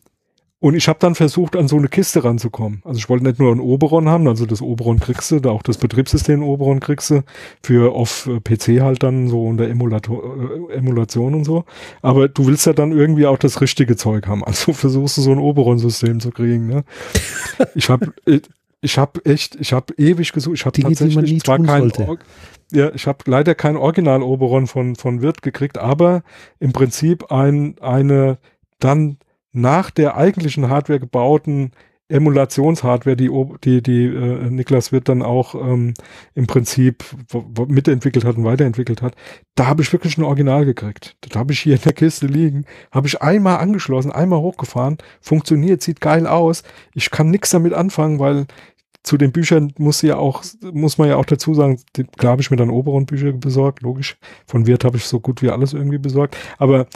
und 0.62 0.76
ich 0.76 0.90
habe 0.90 1.00
dann 1.00 1.16
versucht, 1.16 1.56
an 1.56 1.70
so 1.70 1.78
eine 1.78 1.88
Kiste 1.88 2.24
ranzukommen. 2.24 2.82
Also 2.84 2.98
ich 2.98 3.08
wollte 3.08 3.24
nicht 3.24 3.40
nur 3.40 3.54
ein 3.54 3.62
Oberon 3.62 4.10
haben, 4.10 4.28
also 4.28 4.46
das 4.46 4.62
Oberon 4.62 5.00
kriegst 5.00 5.32
du, 5.32 5.40
da 5.40 5.52
auch 5.52 5.64
das 5.64 5.78
Betriebssystem 5.78 6.44
Oberon 6.44 6.82
kriegst 6.82 7.12
du, 7.12 7.24
für 7.64 7.94
auf 7.94 8.28
äh, 8.28 8.42
PC 8.42 8.82
halt 8.82 9.02
dann 9.04 9.30
so 9.30 9.46
unter 9.46 9.70
Emulator, 9.70 10.22
äh, 10.70 10.74
Emulation 10.74 11.34
und 11.34 11.46
so. 11.46 11.64
Aber 12.02 12.28
du 12.28 12.48
willst 12.48 12.66
ja 12.66 12.74
dann 12.74 12.92
irgendwie 12.92 13.26
auch 13.26 13.38
das 13.38 13.62
richtige 13.62 13.96
Zeug 13.96 14.28
haben. 14.28 14.44
Also 14.50 14.74
versuchst 14.74 15.16
du 15.18 15.22
so 15.22 15.32
ein 15.32 15.38
Oberon-System 15.38 16.20
zu 16.20 16.32
kriegen. 16.32 16.66
Ne? 16.66 16.84
Ich 17.76 17.90
habe 17.90 18.14
äh, 18.26 18.42
ich 18.82 18.98
habe 18.98 19.24
echt, 19.26 19.56
ich 19.56 19.74
habe 19.74 19.94
ewig 19.98 20.34
gesucht. 20.34 20.56
Ich 20.56 20.66
habe 20.66 20.82
tatsächlich 20.82 21.30
die 21.30 21.38
zwar 21.38 21.60
kein, 21.60 21.92
ja, 22.72 22.92
ich 22.94 23.08
habe 23.08 23.20
leider 23.26 23.54
kein 23.54 23.78
Original 23.78 24.24
Oberon 24.24 24.68
von 24.68 24.96
von 24.96 25.22
Wirt 25.22 25.42
gekriegt, 25.42 25.78
aber 25.78 26.24
im 26.60 26.72
Prinzip 26.72 27.32
ein 27.32 27.76
eine 27.80 28.38
dann 28.80 29.18
nach 29.52 29.92
der 29.92 30.16
eigentlichen 30.16 30.70
Hardware 30.70 31.00
gebauten 31.00 31.72
Emulationshardware, 32.10 33.16
die, 33.16 33.30
die, 33.64 33.84
die 33.84 34.06
äh, 34.06 34.50
Niklas 34.50 34.92
Wirt 34.92 35.10
dann 35.10 35.22
auch 35.22 35.54
ähm, 35.54 35.94
im 36.34 36.48
Prinzip 36.48 37.06
mitentwickelt 37.68 38.26
hat 38.26 38.36
und 38.36 38.44
weiterentwickelt 38.44 39.04
hat, 39.04 39.14
da 39.54 39.68
habe 39.68 39.84
ich 39.84 39.94
wirklich 39.94 40.18
ein 40.18 40.24
Original 40.24 40.66
gekriegt. 40.66 41.16
Das 41.22 41.38
habe 41.38 41.54
ich 41.54 41.60
hier 41.60 41.76
in 41.76 41.82
der 41.82 41.94
Kiste 41.94 42.26
liegen, 42.26 42.66
habe 42.92 43.08
ich 43.08 43.22
einmal 43.22 43.60
angeschlossen, 43.60 44.12
einmal 44.12 44.40
hochgefahren, 44.40 44.98
funktioniert, 45.22 45.84
sieht 45.84 46.02
geil 46.02 46.26
aus. 46.26 46.64
Ich 46.96 47.12
kann 47.12 47.30
nichts 47.30 47.52
damit 47.52 47.74
anfangen, 47.74 48.18
weil 48.18 48.48
zu 49.04 49.18
den 49.18 49.32
Büchern 49.32 49.72
muss 49.78 50.02
ja 50.02 50.18
auch, 50.18 50.44
muss 50.74 50.98
man 50.98 51.10
ja 51.10 51.16
auch 51.16 51.26
dazu 51.26 51.54
sagen, 51.54 51.80
klar 52.18 52.32
habe 52.32 52.42
ich 52.42 52.50
mir 52.52 52.58
dann 52.58 52.72
Oberon-Bücher 52.72 53.34
besorgt, 53.34 53.84
logisch. 53.84 54.18
Von 54.48 54.66
Wirt 54.66 54.84
habe 54.84 54.98
ich 54.98 55.06
so 55.06 55.20
gut 55.20 55.42
wie 55.44 55.52
alles 55.52 55.74
irgendwie 55.74 56.00
besorgt. 56.00 56.36
Aber 56.58 56.88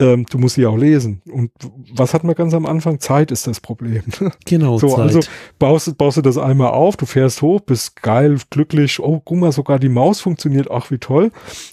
ähm, 0.00 0.26
du 0.26 0.38
musst 0.38 0.54
sie 0.54 0.66
auch 0.66 0.76
lesen. 0.76 1.22
Und 1.30 1.50
was 1.92 2.14
hat 2.14 2.24
man 2.24 2.34
ganz 2.34 2.54
am 2.54 2.66
Anfang? 2.66 3.00
Zeit 3.00 3.30
ist 3.30 3.46
das 3.46 3.60
Problem. 3.60 4.02
Genau. 4.44 4.78
so, 4.78 4.88
Zeit. 4.88 4.98
also 5.00 5.20
baust, 5.58 5.98
baust 5.98 6.16
du 6.16 6.22
das 6.22 6.38
einmal 6.38 6.70
auf, 6.70 6.96
du 6.96 7.06
fährst 7.06 7.42
hoch, 7.42 7.60
bist 7.60 8.00
geil, 8.02 8.38
glücklich, 8.50 9.00
oh, 9.00 9.20
guck 9.24 9.38
mal, 9.38 9.52
sogar 9.52 9.78
die 9.78 9.88
Maus 9.88 10.20
funktioniert, 10.20 10.70
ach 10.70 10.90
wie 10.90 10.98
toll. 10.98 11.30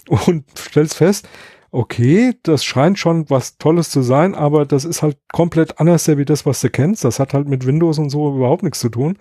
Und 0.08 0.44
stellst 0.58 0.94
fest, 0.94 1.28
okay, 1.76 2.32
das 2.42 2.64
scheint 2.64 2.98
schon 2.98 3.28
was 3.28 3.58
Tolles 3.58 3.90
zu 3.90 4.00
sein, 4.00 4.34
aber 4.34 4.64
das 4.64 4.86
ist 4.86 5.02
halt 5.02 5.18
komplett 5.30 5.78
anders 5.78 6.08
wie 6.08 6.24
das, 6.24 6.46
was 6.46 6.62
du 6.62 6.70
kennst. 6.70 7.04
Das 7.04 7.20
hat 7.20 7.34
halt 7.34 7.48
mit 7.48 7.66
Windows 7.66 7.98
und 7.98 8.08
so 8.08 8.34
überhaupt 8.34 8.62
nichts 8.62 8.80
zu 8.80 8.88
tun. 8.88 9.18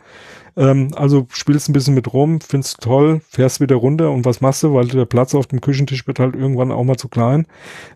Ähm, 0.56 0.92
also 0.96 1.28
spielst 1.30 1.68
ein 1.68 1.74
bisschen 1.74 1.96
mit 1.96 2.14
rum, 2.14 2.40
findest 2.40 2.80
toll, 2.80 3.20
fährst 3.30 3.60
wieder 3.60 3.76
runter 3.76 4.10
und 4.12 4.24
was 4.24 4.40
machst 4.40 4.64
du, 4.64 4.74
weil 4.74 4.88
der 4.88 5.06
Platz 5.06 5.36
auf 5.36 5.48
dem 5.48 5.60
Küchentisch 5.60 6.08
wird 6.08 6.20
halt 6.20 6.34
irgendwann 6.34 6.72
auch 6.72 6.86
mal 6.86 6.96
zu 6.96 7.10
klein. 7.10 7.46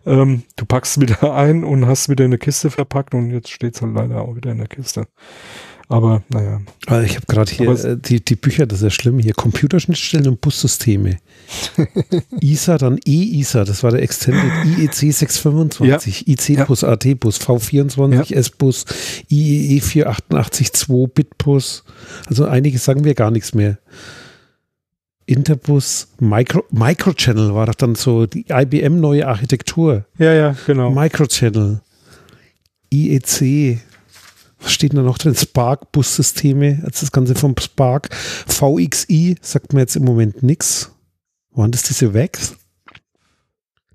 Ähm, 0.04 0.42
du 0.56 0.66
packst 0.66 1.00
wieder 1.00 1.34
ein 1.34 1.64
und 1.64 1.86
hast 1.86 2.10
wieder 2.10 2.26
eine 2.26 2.38
Kiste 2.38 2.70
verpackt 2.70 3.14
und 3.14 3.30
jetzt 3.30 3.50
steht's 3.50 3.80
halt 3.80 3.94
leider 3.94 4.20
auch 4.20 4.36
wieder 4.36 4.52
in 4.52 4.58
der 4.58 4.68
Kiste. 4.68 5.06
Aber 5.90 6.22
naja. 6.28 6.60
Also 6.86 7.04
ich 7.04 7.16
habe 7.16 7.26
gerade 7.26 7.50
hier 7.50 7.68
äh, 7.68 7.96
die, 7.96 8.24
die 8.24 8.36
Bücher, 8.36 8.64
das 8.64 8.78
ist 8.78 8.84
ja 8.84 8.90
schlimm, 8.90 9.18
hier 9.18 9.34
Computerschnittstellen 9.34 10.28
und 10.28 10.40
Bussysteme. 10.40 11.18
ISA, 12.40 12.78
dann 12.78 13.00
E-ISA, 13.04 13.64
das 13.64 13.82
war 13.82 13.90
der 13.90 14.00
Extended 14.00 14.52
IEC 14.78 15.12
625, 15.12 16.26
ja. 16.28 16.32
IC-Bus, 16.32 16.82
ja. 16.82 16.90
AT-Bus, 16.90 17.40
V24, 17.40 18.30
ja. 18.30 18.36
S-Bus, 18.36 18.84
IEE 19.28 19.80
488 19.80 20.72
2, 20.72 21.08
Bitbus. 21.08 21.82
Also 22.28 22.44
einige 22.44 22.78
sagen 22.78 23.02
wir 23.02 23.14
gar 23.14 23.32
nichts 23.32 23.52
mehr. 23.52 23.78
Interbus, 25.26 26.06
Micro, 26.20 26.64
Microchannel 26.70 27.52
war 27.52 27.66
doch 27.66 27.74
dann 27.74 27.96
so 27.96 28.26
die 28.26 28.46
IBM 28.48 29.00
neue 29.00 29.26
Architektur. 29.26 30.04
Ja, 30.18 30.32
ja, 30.34 30.56
genau. 30.66 30.92
Microchannel. 30.92 31.80
IEC, 32.92 33.80
was 34.60 34.72
steht 34.72 34.94
da 34.94 35.02
noch 35.02 35.18
drin? 35.18 35.34
Spark 35.34 35.92
Bussysteme, 35.92 36.80
also 36.84 37.00
das 37.00 37.12
Ganze 37.12 37.34
vom 37.34 37.54
Spark. 37.58 38.14
VXI 38.14 39.36
sagt 39.40 39.72
mir 39.72 39.80
jetzt 39.80 39.96
im 39.96 40.04
Moment 40.04 40.42
nichts. 40.42 40.92
Waren 41.52 41.72
das 41.72 41.82
diese 41.82 42.14
Vex? 42.14 42.56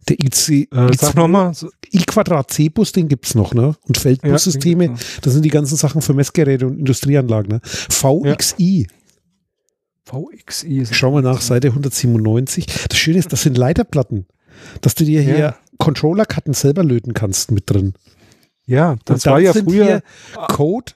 Der 0.07 0.17
IC, 0.19 0.71
äh, 0.71 0.95
sag 0.97 1.15
nochmal. 1.15 1.53
I-Quadrat 1.91 2.51
C-Bus, 2.51 2.91
den 2.91 3.07
gibt 3.07 3.25
es 3.25 3.33
noch, 3.33 3.53
ne? 3.53 3.75
Und 3.87 3.97
Feldbussysteme, 3.97 4.85
ja, 4.85 4.95
das 5.21 5.33
sind 5.33 5.43
die 5.43 5.49
ganzen 5.49 5.77
Sachen 5.77 6.01
für 6.01 6.13
Messgeräte 6.13 6.67
und 6.67 6.77
Industrieanlagen, 6.77 7.53
ne? 7.53 7.61
VXI. 7.63 8.87
Ja. 8.87 8.95
VXI. 10.05 10.85
Schau 10.91 11.11
mal 11.11 11.23
nach, 11.23 11.41
Seite 11.41 11.69
197. 11.69 12.67
Das 12.89 12.97
Schöne 12.97 13.17
ist, 13.17 13.33
das 13.33 13.41
sind 13.41 13.57
Leiterplatten. 13.57 14.27
Dass 14.81 14.93
du 14.95 15.05
dir 15.05 15.21
hier 15.21 15.37
ja. 15.37 15.55
Controller-Karten 15.79 16.53
selber 16.53 16.83
löten 16.83 17.13
kannst 17.13 17.51
mit 17.51 17.69
drin. 17.69 17.93
Ja, 18.65 18.95
das 19.05 19.25
war 19.25 19.39
ja 19.39 19.53
früher 19.53 20.01
Code. 20.47 20.93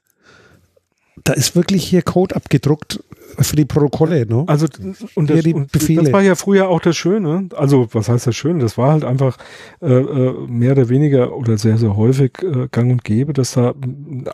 Da 1.23 1.33
ist 1.33 1.55
wirklich 1.55 1.83
hier 1.83 2.01
Code 2.01 2.35
abgedruckt 2.35 3.03
für 3.37 3.55
die 3.55 3.65
Protokolle, 3.65 4.25
ne? 4.25 4.43
Also 4.47 4.67
und 5.15 5.29
das, 5.29 5.43
und 5.45 5.75
das, 5.75 6.11
war 6.11 6.21
ja 6.21 6.35
früher 6.35 6.67
auch 6.67 6.79
das 6.79 6.97
Schöne. 6.97 7.49
Also 7.55 7.87
was 7.91 8.09
heißt 8.09 8.27
das 8.27 8.35
Schöne? 8.35 8.59
Das 8.59 8.77
war 8.77 8.91
halt 8.91 9.03
einfach 9.05 9.37
äh, 9.81 9.87
äh, 9.87 10.47
mehr 10.47 10.73
oder 10.73 10.89
weniger 10.89 11.35
oder 11.35 11.57
sehr 11.57 11.77
sehr 11.77 11.95
häufig 11.95 12.31
äh, 12.41 12.67
Gang 12.71 12.91
und 12.91 13.03
Gäbe, 13.03 13.33
dass 13.33 13.53
da 13.53 13.73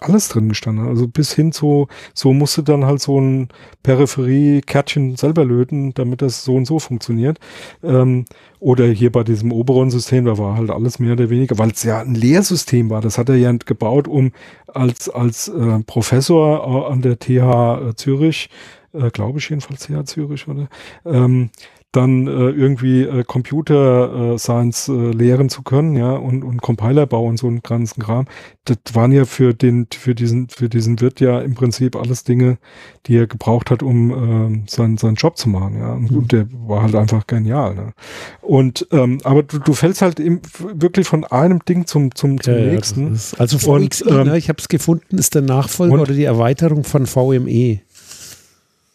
alles 0.01 0.29
drin 0.29 0.49
gestanden 0.49 0.85
hat. 0.85 0.91
Also 0.91 1.07
bis 1.07 1.33
hin 1.33 1.51
zu 1.51 1.87
so 2.13 2.33
musste 2.33 2.63
dann 2.63 2.85
halt 2.85 3.01
so 3.01 3.19
ein 3.19 3.49
Peripherie-Kärtchen 3.83 5.15
selber 5.17 5.45
löten, 5.45 5.93
damit 5.93 6.21
das 6.21 6.43
so 6.43 6.55
und 6.55 6.65
so 6.65 6.79
funktioniert. 6.79 7.39
Ähm, 7.83 8.25
oder 8.59 8.85
hier 8.87 9.11
bei 9.11 9.23
diesem 9.23 9.51
Oberon-System, 9.51 10.25
da 10.25 10.37
war 10.37 10.57
halt 10.57 10.69
alles 10.69 10.99
mehr 10.99 11.13
oder 11.13 11.29
weniger, 11.29 11.57
weil 11.57 11.71
es 11.71 11.83
ja 11.83 11.99
ein 11.99 12.15
Lehrsystem 12.15 12.89
war. 12.89 13.01
Das 13.01 13.17
hat 13.17 13.29
er 13.29 13.35
ja 13.35 13.51
gebaut, 13.51 14.07
um 14.07 14.31
als, 14.67 15.09
als 15.09 15.47
äh, 15.47 15.79
Professor 15.85 16.89
an 16.89 17.01
der 17.01 17.19
TH 17.19 17.95
Zürich 17.95 18.49
äh, 18.95 19.09
glaube 19.11 19.39
ich 19.39 19.49
jedenfalls 19.49 19.87
TH 19.87 20.05
Zürich, 20.05 20.47
oder? 20.47 20.67
Ähm, 21.05 21.49
dann 21.95 22.27
äh, 22.27 22.49
irgendwie 22.49 23.03
äh, 23.03 23.23
Computer 23.23 24.33
äh, 24.33 24.37
Science 24.37 24.89
äh, 24.89 25.11
lehren 25.11 25.49
zu 25.49 25.61
können, 25.61 25.95
ja, 25.95 26.11
und, 26.13 26.43
und 26.43 26.61
Compilerbau 26.61 27.25
und 27.25 27.37
so 27.37 27.47
einen 27.47 27.61
ganzen 27.61 28.01
Kram. 28.01 28.25
Das 28.65 28.77
waren 28.93 29.11
ja 29.11 29.25
für 29.25 29.53
den, 29.53 29.87
für 29.93 30.15
diesen, 30.15 30.49
für 30.49 30.69
diesen 30.69 30.99
Wirt 31.01 31.19
ja 31.19 31.39
im 31.39 31.55
Prinzip 31.55 31.95
alles 31.95 32.23
Dinge, 32.23 32.57
die 33.05 33.17
er 33.17 33.27
gebraucht 33.27 33.71
hat, 33.71 33.83
um 33.83 34.63
äh, 34.65 34.69
seinen, 34.69 34.97
seinen 34.97 35.15
Job 35.15 35.37
zu 35.37 35.49
machen, 35.49 35.79
ja. 35.79 35.93
Und, 35.93 36.11
mhm. 36.11 36.27
der 36.27 36.47
war 36.67 36.83
halt 36.83 36.95
einfach 36.95 37.27
genial, 37.27 37.75
ne? 37.75 37.93
Und 38.41 38.87
ähm, 38.91 39.19
aber 39.23 39.43
du, 39.43 39.59
du 39.59 39.73
fällst 39.73 40.01
halt 40.01 40.19
im, 40.19 40.41
wirklich 40.73 41.07
von 41.07 41.23
einem 41.23 41.59
Ding 41.65 41.85
zum, 41.85 42.13
zum, 42.15 42.41
zum 42.41 42.53
ja, 42.53 42.61
nächsten. 42.61 43.15
Ja, 43.15 43.39
also 43.39 43.57
VXI, 43.57 43.69
und, 43.69 44.03
ähm, 44.07 44.27
ne, 44.27 44.37
ich 44.37 44.49
habe 44.49 44.59
es 44.59 44.67
gefunden, 44.67 45.17
ist 45.17 45.35
der 45.35 45.41
Nachfolger 45.41 46.01
oder 46.01 46.13
die 46.13 46.23
Erweiterung 46.23 46.83
von 46.83 47.05
VME. 47.05 47.81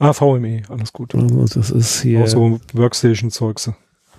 Ah, 0.00 0.14
VME, 0.14 0.62
alles 0.68 0.92
gut. 0.92 1.12
Das 1.14 1.70
ist 1.70 2.00
hier. 2.00 2.22
Auch 2.22 2.26
so 2.26 2.60
Workstation-Zeugs. 2.72 3.70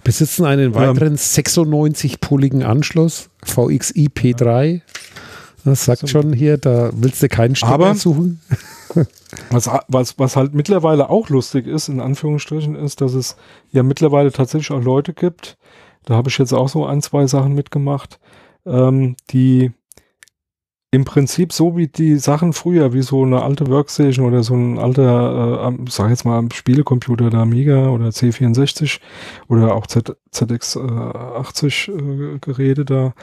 Besitzen 0.03 0.45
einen 0.45 0.73
weiteren 0.75 1.13
ähm, 1.13 1.15
96-pulligen 1.15 2.63
Anschluss, 2.63 3.29
VXI 3.43 4.09
P3. 4.15 4.81
Das 5.65 5.85
sagt 5.85 6.01
so. 6.01 6.07
schon 6.07 6.33
hier, 6.33 6.57
da 6.57 6.91
willst 6.93 7.21
du 7.21 7.27
keinen 7.27 7.55
Stecker 7.55 7.95
suchen. 7.95 8.39
was, 9.49 9.69
was, 9.87 10.17
was 10.19 10.35
halt 10.35 10.53
mittlerweile 10.53 11.09
auch 11.09 11.29
lustig 11.29 11.67
ist, 11.67 11.89
in 11.89 11.99
Anführungsstrichen, 11.99 12.75
ist, 12.75 13.01
dass 13.01 13.13
es 13.13 13.35
ja 13.71 13.83
mittlerweile 13.83 14.31
tatsächlich 14.31 14.71
auch 14.71 14.83
Leute 14.83 15.13
gibt, 15.13 15.57
da 16.05 16.15
habe 16.15 16.29
ich 16.29 16.37
jetzt 16.37 16.53
auch 16.53 16.69
so 16.69 16.85
ein, 16.85 17.01
zwei 17.01 17.27
Sachen 17.27 17.53
mitgemacht, 17.53 18.19
ähm, 18.65 19.15
die 19.31 19.71
im 20.93 21.05
Prinzip 21.05 21.53
so 21.53 21.77
wie 21.77 21.87
die 21.87 22.17
Sachen 22.17 22.51
früher, 22.51 22.93
wie 22.93 23.01
so 23.01 23.23
eine 23.23 23.43
alte 23.43 23.67
Workstation 23.67 24.25
oder 24.25 24.43
so 24.43 24.55
ein 24.55 24.77
alter, 24.77 25.71
äh, 25.71 25.89
sag 25.89 26.09
jetzt 26.09 26.25
mal, 26.25 26.45
Spielecomputer 26.53 27.29
der 27.29 27.39
Amiga 27.39 27.89
oder 27.89 28.09
C64 28.09 28.99
oder 29.47 29.73
auch 29.73 29.87
Z, 29.87 30.17
ZX80 30.33 32.35
äh, 32.35 32.39
Geräte 32.39 32.83
da, 32.83 33.13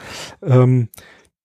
ähm, 0.41 0.89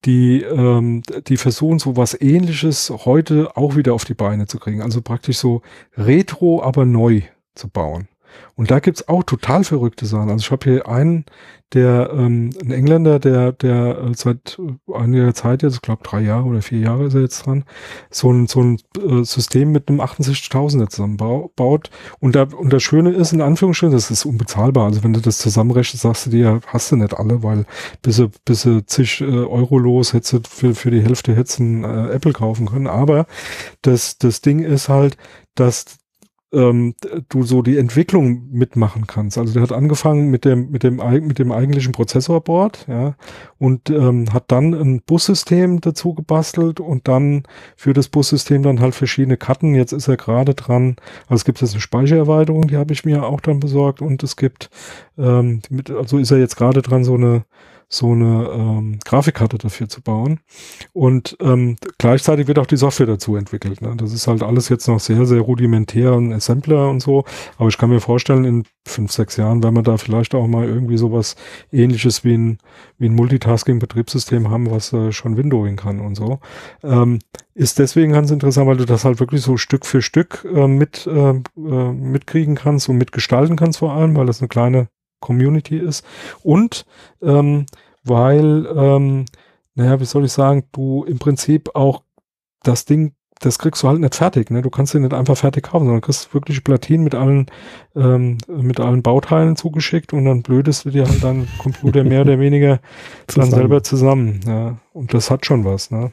die, 0.06 0.42
ähm, 0.42 1.02
die 1.28 1.36
versuchen 1.36 1.78
so 1.78 1.96
was 1.96 2.18
ähnliches 2.18 2.90
heute 2.90 3.54
auch 3.56 3.76
wieder 3.76 3.92
auf 3.92 4.06
die 4.06 4.14
Beine 4.14 4.46
zu 4.46 4.58
kriegen. 4.58 4.80
Also 4.80 5.02
praktisch 5.02 5.38
so 5.38 5.60
retro, 5.96 6.62
aber 6.62 6.86
neu 6.86 7.22
zu 7.54 7.68
bauen. 7.68 8.08
Und 8.56 8.70
da 8.70 8.78
gibt's 8.78 9.08
auch 9.08 9.22
total 9.24 9.64
verrückte 9.64 10.06
Sachen. 10.06 10.30
Also 10.30 10.42
ich 10.42 10.50
habe 10.50 10.70
hier 10.70 10.88
einen, 10.88 11.24
der 11.72 12.10
ähm, 12.12 12.50
ein 12.62 12.70
Engländer, 12.70 13.18
der, 13.18 13.52
der 13.52 13.98
äh, 13.98 14.12
seit 14.14 14.60
einiger 14.92 15.34
Zeit 15.34 15.62
jetzt, 15.62 15.74
ich 15.74 15.82
glaube 15.82 16.04
drei 16.04 16.20
Jahre 16.20 16.44
oder 16.44 16.62
vier 16.62 16.78
Jahre 16.78 17.06
ist 17.06 17.14
er 17.14 17.22
jetzt 17.22 17.44
dran, 17.44 17.64
so 18.10 18.30
ein, 18.30 18.46
so 18.46 18.62
ein 18.62 18.78
äh, 18.96 19.24
System 19.24 19.72
mit 19.72 19.88
einem 19.88 20.00
68.000er 20.00 20.88
zusammenbaut. 20.88 21.90
Und, 22.20 22.36
da, 22.36 22.44
und 22.44 22.72
das 22.72 22.82
Schöne 22.82 23.10
ist, 23.10 23.32
in 23.32 23.40
Anführungsstrichen, 23.40 23.92
das 23.92 24.10
ist 24.10 24.24
unbezahlbar. 24.24 24.86
Also 24.86 25.02
wenn 25.02 25.12
du 25.12 25.20
das 25.20 25.38
zusammenrechnest, 25.38 26.02
sagst 26.02 26.26
du 26.26 26.30
dir, 26.30 26.60
hast 26.68 26.92
du 26.92 26.96
nicht 26.96 27.14
alle, 27.14 27.42
weil 27.42 27.66
bis 28.02 28.18
du, 28.18 28.30
bis 28.44 28.62
du 28.62 28.86
zig 28.86 29.20
äh, 29.20 29.24
Euro 29.24 29.78
los 29.78 30.12
hättest 30.12 30.32
du 30.32 30.40
für, 30.48 30.74
für 30.74 30.90
die 30.92 31.02
Hälfte 31.02 31.34
hättest 31.34 31.58
ein 31.58 31.82
äh, 31.82 32.12
Apple 32.12 32.32
kaufen 32.32 32.66
können. 32.66 32.86
Aber 32.86 33.26
das, 33.82 34.18
das 34.18 34.42
Ding 34.42 34.60
ist 34.60 34.88
halt, 34.88 35.16
dass 35.56 35.98
ähm, 36.54 36.94
du 37.28 37.42
so 37.42 37.62
die 37.62 37.76
Entwicklung 37.76 38.48
mitmachen 38.50 39.06
kannst. 39.06 39.38
Also 39.38 39.52
der 39.52 39.62
hat 39.62 39.72
angefangen 39.72 40.30
mit 40.30 40.44
dem 40.44 40.70
mit 40.70 40.82
dem 40.82 40.96
mit 41.26 41.38
dem 41.38 41.52
eigentlichen 41.52 41.92
Prozessorboard, 41.92 42.86
ja, 42.88 43.16
und 43.58 43.90
ähm, 43.90 44.32
hat 44.32 44.44
dann 44.48 44.74
ein 44.74 45.02
Bussystem 45.02 45.80
dazu 45.80 46.14
gebastelt 46.14 46.80
und 46.80 47.08
dann 47.08 47.42
für 47.76 47.92
das 47.92 48.08
Bussystem 48.08 48.62
dann 48.62 48.80
halt 48.80 48.94
verschiedene 48.94 49.36
Karten. 49.36 49.74
Jetzt 49.74 49.92
ist 49.92 50.08
er 50.08 50.16
gerade 50.16 50.54
dran. 50.54 50.96
Also 51.26 51.36
es 51.36 51.44
gibt 51.44 51.60
jetzt 51.60 51.72
eine 51.72 51.80
Speichererweiterung, 51.80 52.68
die 52.68 52.76
habe 52.76 52.92
ich 52.92 53.04
mir 53.04 53.24
auch 53.24 53.40
dann 53.40 53.60
besorgt 53.60 54.00
und 54.00 54.22
es 54.22 54.36
gibt 54.36 54.70
ähm, 55.18 55.60
mit, 55.70 55.90
also 55.90 56.18
ist 56.18 56.30
er 56.30 56.38
jetzt 56.38 56.56
gerade 56.56 56.82
dran 56.82 57.04
so 57.04 57.14
eine 57.14 57.44
so 57.88 58.12
eine 58.12 58.48
ähm, 58.52 58.98
Grafikkarte 59.04 59.58
dafür 59.58 59.88
zu 59.88 60.02
bauen. 60.02 60.40
Und 60.92 61.36
ähm, 61.40 61.76
gleichzeitig 61.98 62.46
wird 62.46 62.58
auch 62.58 62.66
die 62.66 62.76
Software 62.76 63.06
dazu 63.06 63.36
entwickelt. 63.36 63.80
Ne? 63.80 63.94
Das 63.96 64.12
ist 64.12 64.26
halt 64.26 64.42
alles 64.42 64.68
jetzt 64.68 64.88
noch 64.88 65.00
sehr, 65.00 65.26
sehr 65.26 65.40
rudimentär 65.40 66.14
und 66.14 66.32
Assembler 66.32 66.88
und 66.90 67.00
so. 67.00 67.24
Aber 67.58 67.68
ich 67.68 67.78
kann 67.78 67.90
mir 67.90 68.00
vorstellen, 68.00 68.44
in 68.44 68.64
fünf, 68.86 69.12
sechs 69.12 69.36
Jahren 69.36 69.62
werden 69.62 69.76
wir 69.76 69.82
da 69.82 69.96
vielleicht 69.96 70.34
auch 70.34 70.46
mal 70.46 70.66
irgendwie 70.66 70.96
sowas 70.96 71.36
ähnliches 71.72 72.24
wie 72.24 72.36
ein, 72.36 72.58
wie 72.98 73.08
ein 73.08 73.14
Multitasking-Betriebssystem 73.14 74.50
haben, 74.50 74.70
was 74.70 74.92
äh, 74.92 75.12
schon 75.12 75.36
Windowing 75.36 75.76
kann 75.76 76.00
und 76.00 76.14
so. 76.14 76.40
Ähm, 76.82 77.18
ist 77.54 77.78
deswegen 77.78 78.12
ganz 78.12 78.30
interessant, 78.30 78.66
weil 78.66 78.76
du 78.76 78.84
das 78.84 79.04
halt 79.04 79.20
wirklich 79.20 79.42
so 79.42 79.56
Stück 79.56 79.86
für 79.86 80.02
Stück 80.02 80.44
äh, 80.52 80.66
mit 80.66 81.06
äh, 81.06 81.30
äh 81.30 81.92
mitkriegen 81.92 82.56
kannst 82.56 82.88
und 82.88 82.98
mitgestalten 82.98 83.56
kannst 83.56 83.78
vor 83.78 83.92
allem, 83.92 84.16
weil 84.16 84.26
das 84.26 84.40
eine 84.40 84.48
kleine 84.48 84.88
Community 85.24 85.78
ist. 85.78 86.04
Und 86.42 86.84
ähm, 87.22 87.66
weil, 88.04 88.66
ähm, 88.76 89.24
naja, 89.74 89.98
wie 89.98 90.04
soll 90.04 90.26
ich 90.26 90.32
sagen, 90.32 90.68
du 90.72 91.04
im 91.04 91.18
Prinzip 91.18 91.74
auch 91.74 92.02
das 92.62 92.84
Ding 92.84 93.14
das 93.44 93.58
kriegst 93.58 93.82
du 93.82 93.88
halt 93.88 94.00
nicht 94.00 94.14
fertig. 94.14 94.50
Ne? 94.50 94.62
Du 94.62 94.70
kannst 94.70 94.94
den 94.94 95.02
nicht 95.02 95.12
einfach 95.14 95.36
fertig 95.36 95.64
kaufen, 95.64 95.84
sondern 95.84 96.00
kriegst 96.00 96.32
wirklich 96.32 96.64
Platinen 96.64 97.04
mit 97.04 97.14
allen, 97.14 97.46
ähm, 97.94 98.38
mit 98.48 98.80
allen 98.80 99.02
Bauteilen 99.02 99.56
zugeschickt 99.56 100.12
und 100.12 100.24
dann 100.24 100.42
blödest 100.42 100.84
du 100.84 100.90
dir 100.90 101.06
halt 101.06 101.22
deinen 101.22 101.48
Computer 101.58 102.04
mehr 102.04 102.22
oder 102.22 102.38
weniger 102.38 102.80
dann 103.34 103.50
selber 103.50 103.82
zusammen. 103.82 104.40
Ja? 104.46 104.78
Und 104.92 105.12
das 105.12 105.30
hat 105.30 105.44
schon 105.44 105.64
was. 105.64 105.90
Ne? 105.90 106.12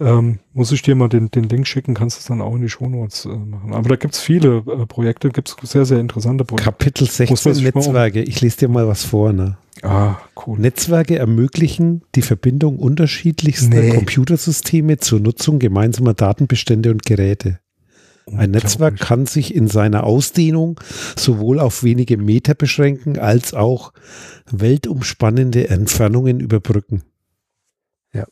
Ähm, 0.00 0.38
muss 0.52 0.72
ich 0.72 0.82
dir 0.82 0.94
mal 0.94 1.08
den, 1.08 1.30
den 1.30 1.44
Link 1.44 1.66
schicken, 1.66 1.94
kannst 1.94 2.16
du 2.16 2.20
es 2.20 2.26
dann 2.26 2.40
auch 2.40 2.54
in 2.54 2.62
die 2.62 2.68
Shownotes 2.68 3.26
äh, 3.26 3.28
machen. 3.28 3.72
Aber 3.72 3.88
da 3.88 3.96
gibt's 3.96 4.20
viele 4.20 4.58
äh, 4.58 4.86
Projekte, 4.86 5.30
gibt's 5.30 5.56
sehr, 5.62 5.84
sehr 5.84 6.00
interessante 6.00 6.44
Projekte. 6.44 6.70
Kapitel 6.70 7.08
16 7.08 7.62
Netzwerke. 7.62 8.22
Ich 8.22 8.40
lese 8.40 8.58
dir 8.58 8.68
mal 8.68 8.88
was 8.88 9.04
vor. 9.04 9.32
Ne? 9.32 9.56
Ah, 9.84 10.16
cool. 10.46 10.58
Netzwerke 10.58 11.18
ermöglichen 11.18 12.02
die 12.14 12.22
Verbindung 12.22 12.78
unterschiedlichster 12.78 13.80
nee. 13.80 13.90
Computersysteme 13.90 14.96
zur 14.96 15.20
Nutzung 15.20 15.58
gemeinsamer 15.58 16.14
Datenbestände 16.14 16.90
und 16.90 17.04
Geräte. 17.04 17.60
Ein 18.32 18.52
Netzwerk 18.52 18.98
kann 18.98 19.26
sich 19.26 19.54
in 19.54 19.68
seiner 19.68 20.04
Ausdehnung 20.04 20.80
sowohl 21.16 21.60
auf 21.60 21.82
wenige 21.82 22.16
Meter 22.16 22.54
beschränken, 22.54 23.18
als 23.18 23.52
auch 23.52 23.92
weltumspannende 24.50 25.68
Entfernungen 25.68 26.40
überbrücken. 26.40 27.02
Ja. 28.14 28.24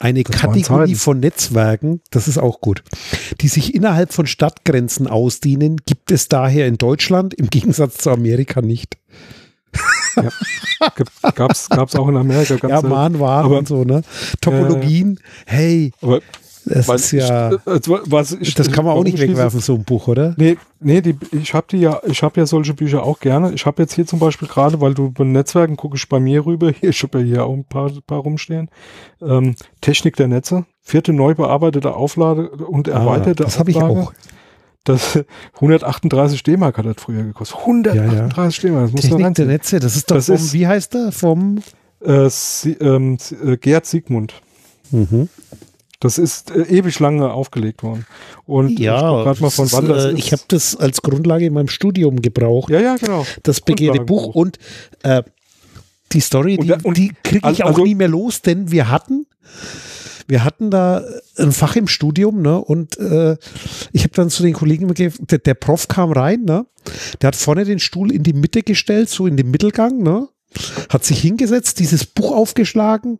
Eine 0.00 0.24
Kategorie 0.24 0.96
von 0.96 1.20
Netzwerken, 1.20 2.00
das 2.10 2.26
ist 2.26 2.38
auch 2.38 2.60
gut, 2.60 2.82
die 3.40 3.48
sich 3.48 3.74
innerhalb 3.74 4.12
von 4.12 4.26
Stadtgrenzen 4.26 5.06
ausdehnen, 5.06 5.76
gibt 5.86 6.10
es 6.10 6.26
daher 6.26 6.66
in 6.66 6.78
Deutschland 6.78 7.32
im 7.34 7.50
Gegensatz 7.50 7.98
zu 7.98 8.10
Amerika 8.10 8.60
nicht 8.62 8.96
ja. 10.16 10.30
Gab's, 11.34 11.68
gab's 11.68 11.94
auch 11.94 12.08
in 12.08 12.16
Amerika. 12.16 12.56
Ganz 12.56 12.82
ja, 12.82 12.88
Mahnwaren 12.88 13.46
aber, 13.46 13.58
und 13.58 13.68
so, 13.68 13.84
ne? 13.84 14.02
Topologien, 14.40 15.18
äh, 15.46 15.52
hey. 15.52 15.92
Aber, 16.00 16.20
das 16.64 16.88
ist 16.88 17.12
ja, 17.12 17.52
ich, 17.52 17.58
äh, 17.66 17.98
was 18.06 18.36
das 18.54 18.70
kann 18.70 18.84
man 18.84 18.96
auch 18.96 19.04
nicht 19.04 19.18
wegwerfen, 19.18 19.60
so 19.60 19.74
ein 19.74 19.84
Buch, 19.84 20.08
oder? 20.08 20.34
Nee, 20.36 20.56
nee 20.78 21.00
die, 21.00 21.16
ich 21.32 21.54
habe 21.54 21.76
ja, 21.76 22.00
ich 22.06 22.22
habe 22.22 22.38
ja 22.40 22.46
solche 22.46 22.74
Bücher 22.74 23.02
auch 23.02 23.18
gerne. 23.20 23.52
Ich 23.52 23.66
habe 23.66 23.82
jetzt 23.82 23.94
hier 23.94 24.06
zum 24.06 24.18
Beispiel 24.18 24.46
gerade, 24.46 24.80
weil 24.80 24.94
du 24.94 25.10
bei 25.10 25.24
Netzwerken 25.24 25.76
gucke 25.76 25.96
ich 25.96 26.08
bei 26.08 26.20
mir 26.20 26.44
rüber, 26.44 26.70
hier, 26.70 26.90
ich 26.90 27.02
habe 27.02 27.20
ja 27.20 27.24
hier 27.24 27.44
auch 27.46 27.54
ein 27.54 27.64
paar, 27.64 27.90
paar 28.06 28.20
rumstehen. 28.20 28.68
Ähm, 29.22 29.54
Technik 29.80 30.16
der 30.16 30.28
Netze, 30.28 30.64
vierte 30.82 31.12
neu 31.12 31.34
bearbeitete 31.34 31.94
Auflade 31.94 32.50
und 32.50 32.88
ah, 32.88 33.00
erweiterte 33.00 33.42
ah, 33.42 33.46
das 33.46 33.58
habe 33.58 33.70
ich 33.70 33.76
auch. 33.76 34.12
Das 34.84 35.18
138 35.54 36.42
D-Mark 36.42 36.78
hat 36.78 36.86
das 36.86 36.96
früher 36.98 37.22
gekostet. 37.22 37.58
138 37.60 38.62
ja, 38.62 38.68
ja. 38.68 38.74
D-Mark, 38.74 38.84
das 38.86 38.92
muss 38.92 39.00
Technik 39.02 39.20
man 39.20 39.34
der 39.34 39.46
Netze, 39.46 39.80
das 39.80 39.96
ist 39.96 40.10
doch 40.10 40.16
das 40.16 40.26
vom, 40.26 40.34
ist, 40.36 40.52
wie 40.52 40.66
heißt 40.66 40.94
der? 40.94 41.12
Vom 41.12 41.62
äh, 42.00 42.28
Sie, 42.30 42.72
ähm, 42.72 43.18
äh, 43.44 43.56
Gerd 43.56 43.86
Siegmund. 43.86 44.34
Mhm. 44.90 45.28
Das 46.00 46.16
ist 46.16 46.50
äh, 46.50 46.62
ewig 46.62 46.98
lange 46.98 47.30
aufgelegt 47.30 47.82
worden. 47.82 48.06
Und 48.46 48.80
ja, 48.80 49.30
ich 49.30 49.40
mal 49.40 49.50
von 49.50 49.70
wann 49.70 49.86
das 49.86 50.06
äh, 50.06 50.12
ist. 50.12 50.18
Ich 50.18 50.32
habe 50.32 50.42
das 50.48 50.74
als 50.74 51.02
Grundlage 51.02 51.44
in 51.44 51.52
meinem 51.52 51.68
Studium 51.68 52.22
gebraucht. 52.22 52.70
Ja, 52.70 52.80
ja, 52.80 52.96
genau. 52.96 53.26
Das 53.42 53.60
begehrte 53.60 54.00
Buch 54.00 54.34
und 54.34 54.58
äh, 55.02 55.22
die 56.12 56.20
Story, 56.20 56.56
die, 56.56 56.74
die 56.92 57.12
kriege 57.22 57.50
ich 57.50 57.64
also, 57.64 57.82
auch 57.82 57.84
nie 57.84 57.94
mehr 57.94 58.08
los, 58.08 58.40
denn 58.40 58.70
wir 58.70 58.90
hatten 58.90 59.26
wir 60.30 60.44
hatten 60.44 60.70
da 60.70 61.04
ein 61.36 61.52
Fach 61.52 61.76
im 61.76 61.88
Studium, 61.88 62.40
ne? 62.40 62.58
Und 62.58 62.96
äh, 62.98 63.36
ich 63.92 64.04
habe 64.04 64.14
dann 64.14 64.30
zu 64.30 64.42
den 64.42 64.54
Kollegen 64.54 64.86
gegeben, 64.88 65.26
der, 65.26 65.38
der 65.38 65.54
Prof 65.54 65.88
kam 65.88 66.12
rein, 66.12 66.44
ne? 66.44 66.66
Der 67.20 67.28
hat 67.28 67.36
vorne 67.36 67.64
den 67.64 67.80
Stuhl 67.80 68.12
in 68.12 68.22
die 68.22 68.32
Mitte 68.32 68.62
gestellt, 68.62 69.08
so 69.08 69.26
in 69.26 69.36
den 69.36 69.50
Mittelgang, 69.50 70.02
ne? 70.02 70.28
Hat 70.88 71.04
sich 71.04 71.20
hingesetzt, 71.20 71.80
dieses 71.80 72.06
Buch 72.06 72.32
aufgeschlagen, 72.32 73.18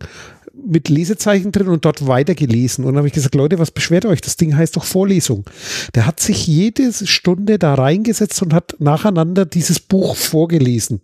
mit 0.54 0.88
Lesezeichen 0.88 1.52
drin 1.52 1.68
und 1.68 1.84
dort 1.84 2.06
weitergelesen. 2.06 2.84
Und 2.84 2.92
dann 2.92 2.98
habe 2.98 3.08
ich 3.08 3.14
gesagt, 3.14 3.34
Leute, 3.34 3.58
was 3.58 3.70
beschwert 3.70 4.06
euch? 4.06 4.20
Das 4.20 4.36
Ding 4.36 4.56
heißt 4.56 4.76
doch 4.76 4.84
Vorlesung. 4.84 5.44
Der 5.94 6.06
hat 6.06 6.20
sich 6.20 6.46
jede 6.46 6.92
Stunde 6.92 7.58
da 7.58 7.74
reingesetzt 7.74 8.42
und 8.42 8.52
hat 8.54 8.76
nacheinander 8.78 9.46
dieses 9.46 9.80
Buch 9.80 10.16
vorgelesen 10.16 11.00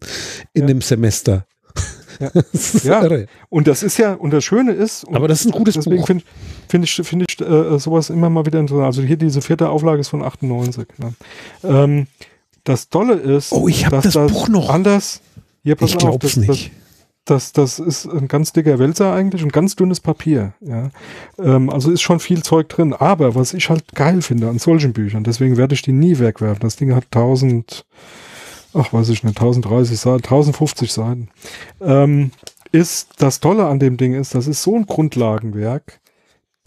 in 0.52 0.62
ja. 0.62 0.66
dem 0.68 0.80
Semester. 0.82 1.46
Ja. 2.20 2.30
ja. 3.08 3.24
und 3.48 3.66
das 3.66 3.82
ist 3.82 3.98
ja, 3.98 4.14
und 4.14 4.32
das 4.32 4.44
Schöne 4.44 4.72
ist, 4.72 5.06
aber 5.12 5.28
das 5.28 5.40
ist 5.40 5.46
ein 5.46 5.52
gutes 5.52 5.74
deswegen 5.74 5.96
Buch. 5.96 6.06
Finde 6.06 6.24
find 6.68 6.84
ich, 6.84 6.94
find 6.94 7.24
ich 7.28 7.40
äh, 7.40 7.78
sowas 7.78 8.10
immer 8.10 8.30
mal 8.30 8.46
wieder 8.46 8.60
interessant. 8.60 8.86
Also 8.86 9.02
hier 9.02 9.16
diese 9.16 9.40
vierte 9.40 9.68
Auflage 9.68 10.00
ist 10.00 10.08
von 10.08 10.22
98. 10.22 10.86
Ne? 10.98 11.14
Ähm, 11.64 12.06
das 12.64 12.88
Tolle 12.88 13.14
ist, 13.14 13.52
oh, 13.52 13.68
ich 13.68 13.86
habe 13.86 13.96
das, 13.96 14.14
das, 14.14 14.32
Buch 14.32 14.48
noch 14.48 14.70
anders. 14.70 15.20
Hier, 15.62 15.76
pass 15.76 15.90
ich 15.90 15.98
glaube 15.98 16.26
es 16.26 16.36
nicht. 16.36 16.70
Das, 17.24 17.52
das, 17.52 17.78
das, 17.78 17.86
ist 17.86 18.06
ein 18.06 18.28
ganz 18.28 18.52
dicker 18.52 18.78
Wälzer 18.78 19.12
eigentlich 19.12 19.42
und 19.42 19.52
ganz 19.52 19.74
dünnes 19.76 20.00
Papier. 20.00 20.54
Ja. 20.60 20.90
Ähm, 21.38 21.70
also 21.70 21.90
ist 21.90 22.02
schon 22.02 22.20
viel 22.20 22.42
Zeug 22.42 22.68
drin. 22.68 22.92
Aber 22.92 23.34
was 23.34 23.54
ich 23.54 23.68
halt 23.68 23.94
geil 23.94 24.22
finde 24.22 24.48
an 24.48 24.58
solchen 24.58 24.92
Büchern, 24.92 25.24
deswegen 25.24 25.56
werde 25.56 25.74
ich 25.74 25.82
die 25.82 25.92
nie 25.92 26.18
wegwerfen. 26.18 26.60
Das 26.60 26.76
Ding 26.76 26.94
hat 26.94 27.04
1000 27.06 27.84
ach 28.77 28.93
weiß 28.93 29.09
ich 29.09 29.24
nicht, 29.24 29.37
1030 29.37 29.99
Seiten, 29.99 30.24
1050 30.24 30.93
Seiten, 30.93 31.29
ähm, 31.81 32.31
ist 32.72 33.11
das 33.18 33.41
Tolle 33.41 33.66
an 33.66 33.79
dem 33.79 33.97
Ding 33.97 34.14
ist, 34.14 34.35
das 34.35 34.47
ist 34.47 34.62
so 34.62 34.77
ein 34.77 34.87
Grundlagenwerk. 34.87 36.01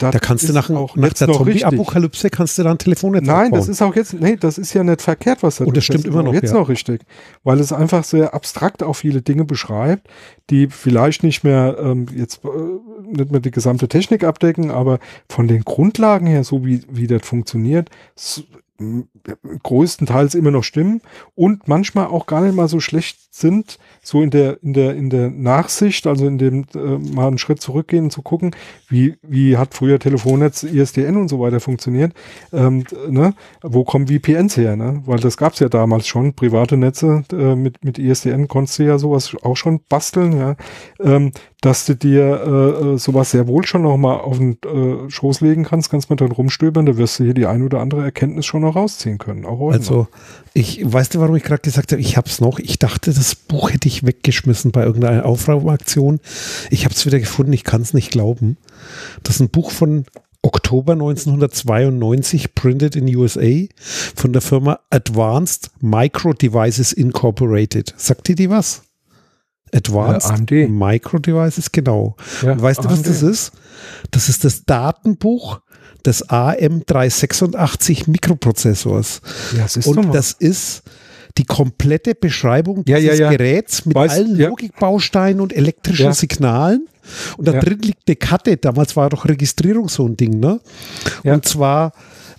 Da 0.00 0.10
kannst 0.12 0.48
du 0.48 0.54
nach, 0.54 0.70
auch 0.70 0.96
nach 0.96 1.12
der 1.12 1.30
Zombie-Apokalypse 1.30 2.30
kannst 2.30 2.56
du 2.56 2.62
da 2.62 2.70
ein 2.70 2.78
Telefonnetz 2.78 3.26
Nein, 3.26 3.46
aufbauen. 3.46 3.58
das 3.60 3.68
ist 3.68 3.82
auch 3.82 3.94
jetzt, 3.94 4.14
nee, 4.14 4.36
das 4.36 4.56
ist 4.56 4.72
ja 4.72 4.82
nicht 4.82 5.02
verkehrt, 5.02 5.42
was 5.42 5.56
da 5.56 5.66
Und 5.66 5.76
das 5.76 5.84
stimmt 5.84 6.06
immer 6.06 6.22
noch. 6.22 6.32
Jetzt 6.32 6.52
ja. 6.52 6.58
noch 6.58 6.70
richtig. 6.70 7.02
Weil 7.44 7.60
es 7.60 7.70
einfach 7.70 8.02
sehr 8.04 8.32
abstrakt 8.32 8.82
auch 8.82 8.94
viele 8.94 9.20
Dinge 9.20 9.44
beschreibt, 9.44 10.08
die 10.48 10.68
vielleicht 10.68 11.22
nicht 11.22 11.44
mehr, 11.44 11.76
ähm, 11.78 12.06
jetzt, 12.16 12.40
äh, 12.44 12.48
nicht 13.14 13.30
mehr 13.30 13.40
die 13.40 13.50
gesamte 13.50 13.88
Technik 13.88 14.24
abdecken, 14.24 14.70
aber 14.70 15.00
von 15.28 15.48
den 15.48 15.64
Grundlagen 15.64 16.26
her, 16.26 16.44
so 16.44 16.64
wie, 16.64 16.82
wie 16.90 17.06
das 17.06 17.26
funktioniert, 17.26 17.90
größtenteils 19.62 20.34
immer 20.34 20.50
noch 20.50 20.64
stimmen 20.64 21.02
und 21.34 21.68
manchmal 21.68 22.06
auch 22.06 22.26
gar 22.26 22.40
nicht 22.40 22.54
mal 22.54 22.68
so 22.68 22.80
schlecht 22.80 23.18
sind, 23.32 23.78
so 24.02 24.22
in 24.22 24.30
der, 24.30 24.62
in 24.62 24.72
der, 24.72 24.94
in 24.96 25.08
der 25.08 25.30
Nachsicht, 25.30 26.06
also 26.06 26.26
in 26.26 26.38
dem 26.38 26.64
äh, 26.74 26.98
mal 27.14 27.28
einen 27.28 27.38
Schritt 27.38 27.60
zurückgehen 27.60 28.04
und 28.04 28.10
zu 28.10 28.22
gucken, 28.22 28.56
wie, 28.88 29.16
wie 29.22 29.56
hat 29.56 29.74
früher 29.74 29.98
Telefonnetz, 29.98 30.62
ISDN 30.64 31.16
und 31.16 31.28
so 31.28 31.38
weiter 31.38 31.60
funktioniert, 31.60 32.12
ähm, 32.52 32.84
ne? 33.08 33.34
wo 33.62 33.84
kommen 33.84 34.08
VPNs 34.08 34.56
her, 34.56 34.76
ne? 34.76 35.02
weil 35.06 35.18
das 35.18 35.36
gab's 35.36 35.60
ja 35.60 35.68
damals 35.68 36.08
schon, 36.08 36.34
private 36.34 36.76
Netze 36.76 37.22
äh, 37.32 37.54
mit, 37.54 37.84
mit 37.84 37.98
ISDN 37.98 38.48
konntest 38.48 38.78
du 38.78 38.84
ja 38.84 38.98
sowas 38.98 39.36
auch 39.42 39.56
schon 39.56 39.80
basteln, 39.88 40.36
ja? 40.36 40.56
ähm, 40.98 41.32
dass 41.60 41.84
du 41.84 41.94
dir 41.94 42.22
äh, 42.22 42.94
äh 42.94 42.98
sowas 42.98 43.30
sehr 43.30 43.46
wohl 43.46 43.64
schon 43.64 43.82
noch 43.82 43.96
mal 43.96 44.16
auf 44.16 44.38
den 44.38 44.58
äh, 44.64 45.10
Schoß 45.10 45.40
legen 45.40 45.64
kannst, 45.64 45.90
kannst 45.90 46.10
mal 46.10 46.16
dann 46.16 46.32
rumstöbern, 46.32 46.86
da 46.86 46.96
wirst 46.96 47.18
du 47.18 47.24
hier 47.24 47.34
die 47.34 47.46
ein 47.46 47.62
oder 47.62 47.80
andere 47.80 48.02
Erkenntnis 48.02 48.46
schon 48.46 48.62
noch 48.62 48.69
rausziehen 48.70 49.18
können, 49.18 49.44
Also, 49.46 49.94
noch. 49.94 50.08
ich, 50.54 50.80
weißt 50.84 51.14
du, 51.14 51.20
warum 51.20 51.36
ich 51.36 51.42
gerade 51.42 51.62
gesagt 51.62 51.92
habe, 51.92 52.00
ich 52.00 52.16
hab's 52.16 52.40
noch, 52.40 52.58
ich 52.58 52.78
dachte, 52.78 53.12
das 53.12 53.34
Buch 53.34 53.70
hätte 53.72 53.88
ich 53.88 54.04
weggeschmissen 54.06 54.72
bei 54.72 54.84
irgendeiner 54.84 55.26
Aufräumaktion. 55.26 56.20
Ich 56.70 56.84
habe 56.84 56.94
es 56.94 57.06
wieder 57.06 57.18
gefunden, 57.18 57.52
ich 57.52 57.64
kann 57.64 57.82
es 57.82 57.94
nicht 57.94 58.10
glauben. 58.10 58.56
Das 59.22 59.36
ist 59.36 59.40
ein 59.40 59.50
Buch 59.50 59.70
von 59.70 60.04
Oktober 60.42 60.92
1992, 60.92 62.54
printed 62.54 62.96
in 62.96 63.14
USA, 63.14 63.66
von 64.14 64.32
der 64.32 64.40
Firma 64.42 64.78
Advanced 64.90 65.70
Micro 65.80 66.32
Devices 66.32 66.92
Incorporated. 66.92 67.92
Sagt 67.96 68.28
dir 68.28 68.34
die 68.36 68.48
was? 68.50 68.82
Advanced 69.72 70.50
ja, 70.50 70.66
Micro 70.66 71.18
Devices, 71.18 71.70
genau. 71.70 72.16
Ja, 72.42 72.52
Und 72.52 72.62
weißt 72.62 72.80
AMD. 72.80 72.90
du, 72.90 72.92
was 72.92 73.02
das 73.02 73.22
ist? 73.22 73.52
Das 74.10 74.28
ist 74.28 74.44
das 74.44 74.64
Datenbuch 74.64 75.60
des 76.06 76.28
AM386 76.28 78.10
Mikroprozessors. 78.10 79.20
Ja, 79.56 79.62
das 79.62 79.86
Und 79.86 80.14
das 80.14 80.32
ist 80.32 80.82
die 81.38 81.44
komplette 81.44 82.14
Beschreibung 82.14 82.84
dieses 82.84 83.02
ja, 83.02 83.12
ja, 83.12 83.20
ja. 83.20 83.30
Geräts 83.30 83.86
mit 83.86 83.94
Weiß, 83.94 84.12
allen 84.12 84.36
Logikbausteinen 84.36 85.40
und 85.40 85.52
elektrischen 85.52 86.12
Signalen. 86.12 86.88
Und 87.36 87.48
da 87.48 87.52
drin 87.52 87.78
liegt 87.80 88.02
eine 88.06 88.16
Karte. 88.16 88.56
Damals 88.56 88.96
war 88.96 89.10
doch 89.10 89.26
Registrierung 89.26 89.88
so 89.88 90.06
ein 90.06 90.16
Ding, 90.16 90.38
ne? 90.38 90.60
Und 91.24 91.46
zwar 91.46 91.92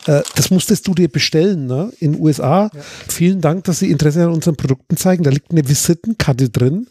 äh, 0.07 0.22
das 0.36 0.49
musstest 0.49 0.88
du 0.88 0.93
dir 0.93 1.09
bestellen, 1.09 1.68
ne? 1.68 1.91
In 1.99 2.14
den 2.14 2.22
USA. 2.22 2.70
Vielen 3.07 3.41
Dank, 3.41 3.66
dass 3.66 3.80
Sie 3.80 3.91
Interesse 3.91 4.24
an 4.24 4.32
unseren 4.32 4.55
Produkten 4.55 4.97
zeigen. 4.97 5.24
Da 5.24 5.30
liegt 5.30 5.51
eine 5.51 5.68
Visitenkarte 5.68 6.49
drin. 6.49 6.88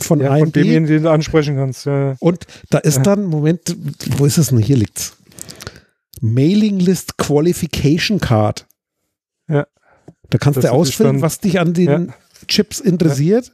von 0.00 0.20
ja. 0.20 0.36
Von 0.38 0.52
dem, 0.52 0.86
den 0.86 1.02
du 1.02 1.10
ansprechen 1.10 1.56
kannst. 1.56 1.86
Ja. 1.86 2.16
Und 2.20 2.46
da 2.70 2.78
ist 2.78 3.02
dann, 3.02 3.24
Moment, 3.24 3.76
wo 4.16 4.24
ist 4.24 4.38
es 4.38 4.48
denn? 4.48 4.58
Hier 4.58 4.76
liegt's. 4.76 5.16
Mailing 6.20 6.78
List 6.78 7.18
Qualification 7.18 8.20
Card. 8.20 8.66
Ja. 9.48 9.66
Da 10.30 10.38
kannst 10.38 10.56
das 10.56 10.64
du 10.64 10.72
ausfüllen, 10.72 11.22
was 11.22 11.40
dich 11.40 11.60
an 11.60 11.74
den 11.74 12.06
ja. 12.06 12.14
Chips 12.48 12.80
interessiert. 12.80 13.52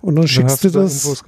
Und 0.00 0.16
dann, 0.16 0.22
dann 0.22 0.28
schickst 0.28 0.64
du 0.64 0.70
das. 0.70 1.24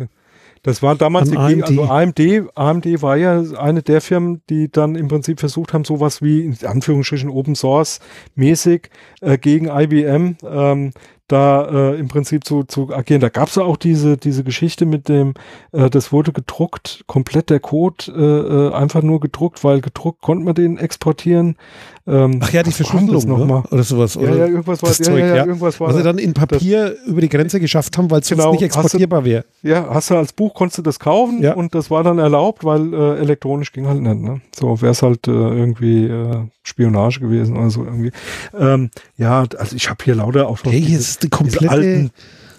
Das 0.65 0.81
war 0.81 0.95
damals 0.95 1.29
die 1.29 1.37
AMD. 1.37 1.65
also 1.65 1.83
AMD, 1.85 2.21
AMD 2.55 3.03
war 3.03 3.17
ja 3.17 3.43
eine 3.59 3.83
der 3.83 4.01
Firmen, 4.01 4.43
die 4.49 4.71
dann 4.71 4.95
im 4.95 5.09
Prinzip 5.09 5.41
versucht 5.41 5.73
haben, 5.73 5.85
sowas 5.85 6.23
wie 6.23 6.45
in 6.45 6.57
Anführungsstrichen 6.65 7.31
Open 7.31 7.57
Source 7.57 7.99
mäßig 8.37 8.89
äh, 9.23 9.39
gegen 9.39 9.67
IBM 9.67 10.37
ähm, 10.45 10.93
da 11.33 11.93
äh, 11.93 11.99
im 11.99 12.09
Prinzip 12.09 12.45
zu, 12.45 12.65
zu 12.65 12.95
agieren. 12.95 13.21
Da 13.21 13.31
gab 13.31 13.49
es 13.49 13.57
auch 13.57 13.77
diese, 13.77 14.17
diese 14.19 14.45
Geschichte 14.45 14.85
mit 14.85 15.09
dem, 15.09 15.35
äh, 15.73 15.89
das 15.89 16.13
wurde 16.13 16.33
gedruckt, 16.33 17.05
komplett 17.07 17.51
der 17.51 17.61
Code 17.61 18.05
äh, 18.09 18.69
äh 18.69 18.73
einfach 18.75 19.03
nur 19.03 19.21
gedruckt, 19.21 19.65
weil 19.65 19.81
gedruckt 19.81 20.21
konnte 20.21 20.45
man 20.45 20.55
den 20.55 20.77
exportieren. 20.77 21.57
Ähm, 22.05 22.41
Ach 22.43 22.53
ja, 22.53 22.65
die 22.65 22.73
Verschlüsselung 22.73 23.29
noch 23.29 23.39
ne? 23.39 23.45
mal. 23.45 23.63
oder 23.71 23.85
sowas. 23.85 24.17
Oder 24.17 24.31
ja, 24.31 24.37
ja, 24.39 24.47
irgendwas 24.47 24.83
war, 24.83 24.89
das 24.89 24.99
ja, 24.99 25.05
Zeug, 25.05 25.21
ja, 25.21 25.37
ja, 25.37 25.47
irgendwas 25.47 25.79
war. 25.79 25.89
Was 25.89 25.97
sie 25.97 26.03
dann 26.03 26.19
in 26.19 26.35
Papier 26.35 26.91
das, 26.91 27.07
über 27.07 27.21
die 27.21 27.29
Grenze 27.29 27.61
geschafft 27.61 27.97
haben, 27.97 28.11
weil 28.11 28.21
es 28.21 28.29
genau, 28.29 28.45
sonst 28.45 28.55
nicht 28.55 28.65
exportierbar 28.65 29.25
wäre. 29.25 29.45
Ja, 29.63 29.87
hast 29.89 30.11
du 30.11 30.17
als 30.17 30.33
Buch 30.33 30.53
konntest 30.53 30.79
du 30.79 30.83
das 30.83 30.99
kaufen 30.99 31.43
ja. 31.43 31.55
und 31.55 31.77
das 31.77 31.93
war 31.93 32.03
dann 32.03 32.19
erlaubt, 32.19 32.65
weil 32.65 32.93
äh, 32.93 33.19
elektronisch 33.21 33.73
ging 33.73 33.87
halt 33.87 34.01
nicht. 34.01 34.21
Ne? 34.21 34.41
So 34.53 34.83
wäre 34.83 34.91
es 34.91 35.03
halt 35.03 35.29
äh, 35.29 35.31
irgendwie 35.31 36.07
äh, 36.07 36.45
Spionage 36.65 37.21
gewesen 37.21 37.57
oder 37.57 37.71
so 37.71 37.85
irgendwie. 37.85 38.11
Ähm, 38.59 38.91
ja, 39.17 39.45
also 39.57 39.77
ich 39.77 39.89
habe 39.89 40.03
hier 40.05 40.17
lauter 40.17 40.49
auch 40.49 40.59
schon. 40.59 40.73
Hey, 40.73 40.83
hier 40.83 40.99
ist 40.99 41.23
die 41.23 41.29
komplette 41.29 41.71
alten, 41.71 42.11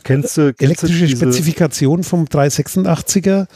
Kennst 0.04 0.38
du, 0.38 0.54
kennst 0.54 0.62
elektrische 0.62 1.06
du 1.06 1.16
Spezifikation 1.16 2.04
vom 2.04 2.26
386er 2.26 3.48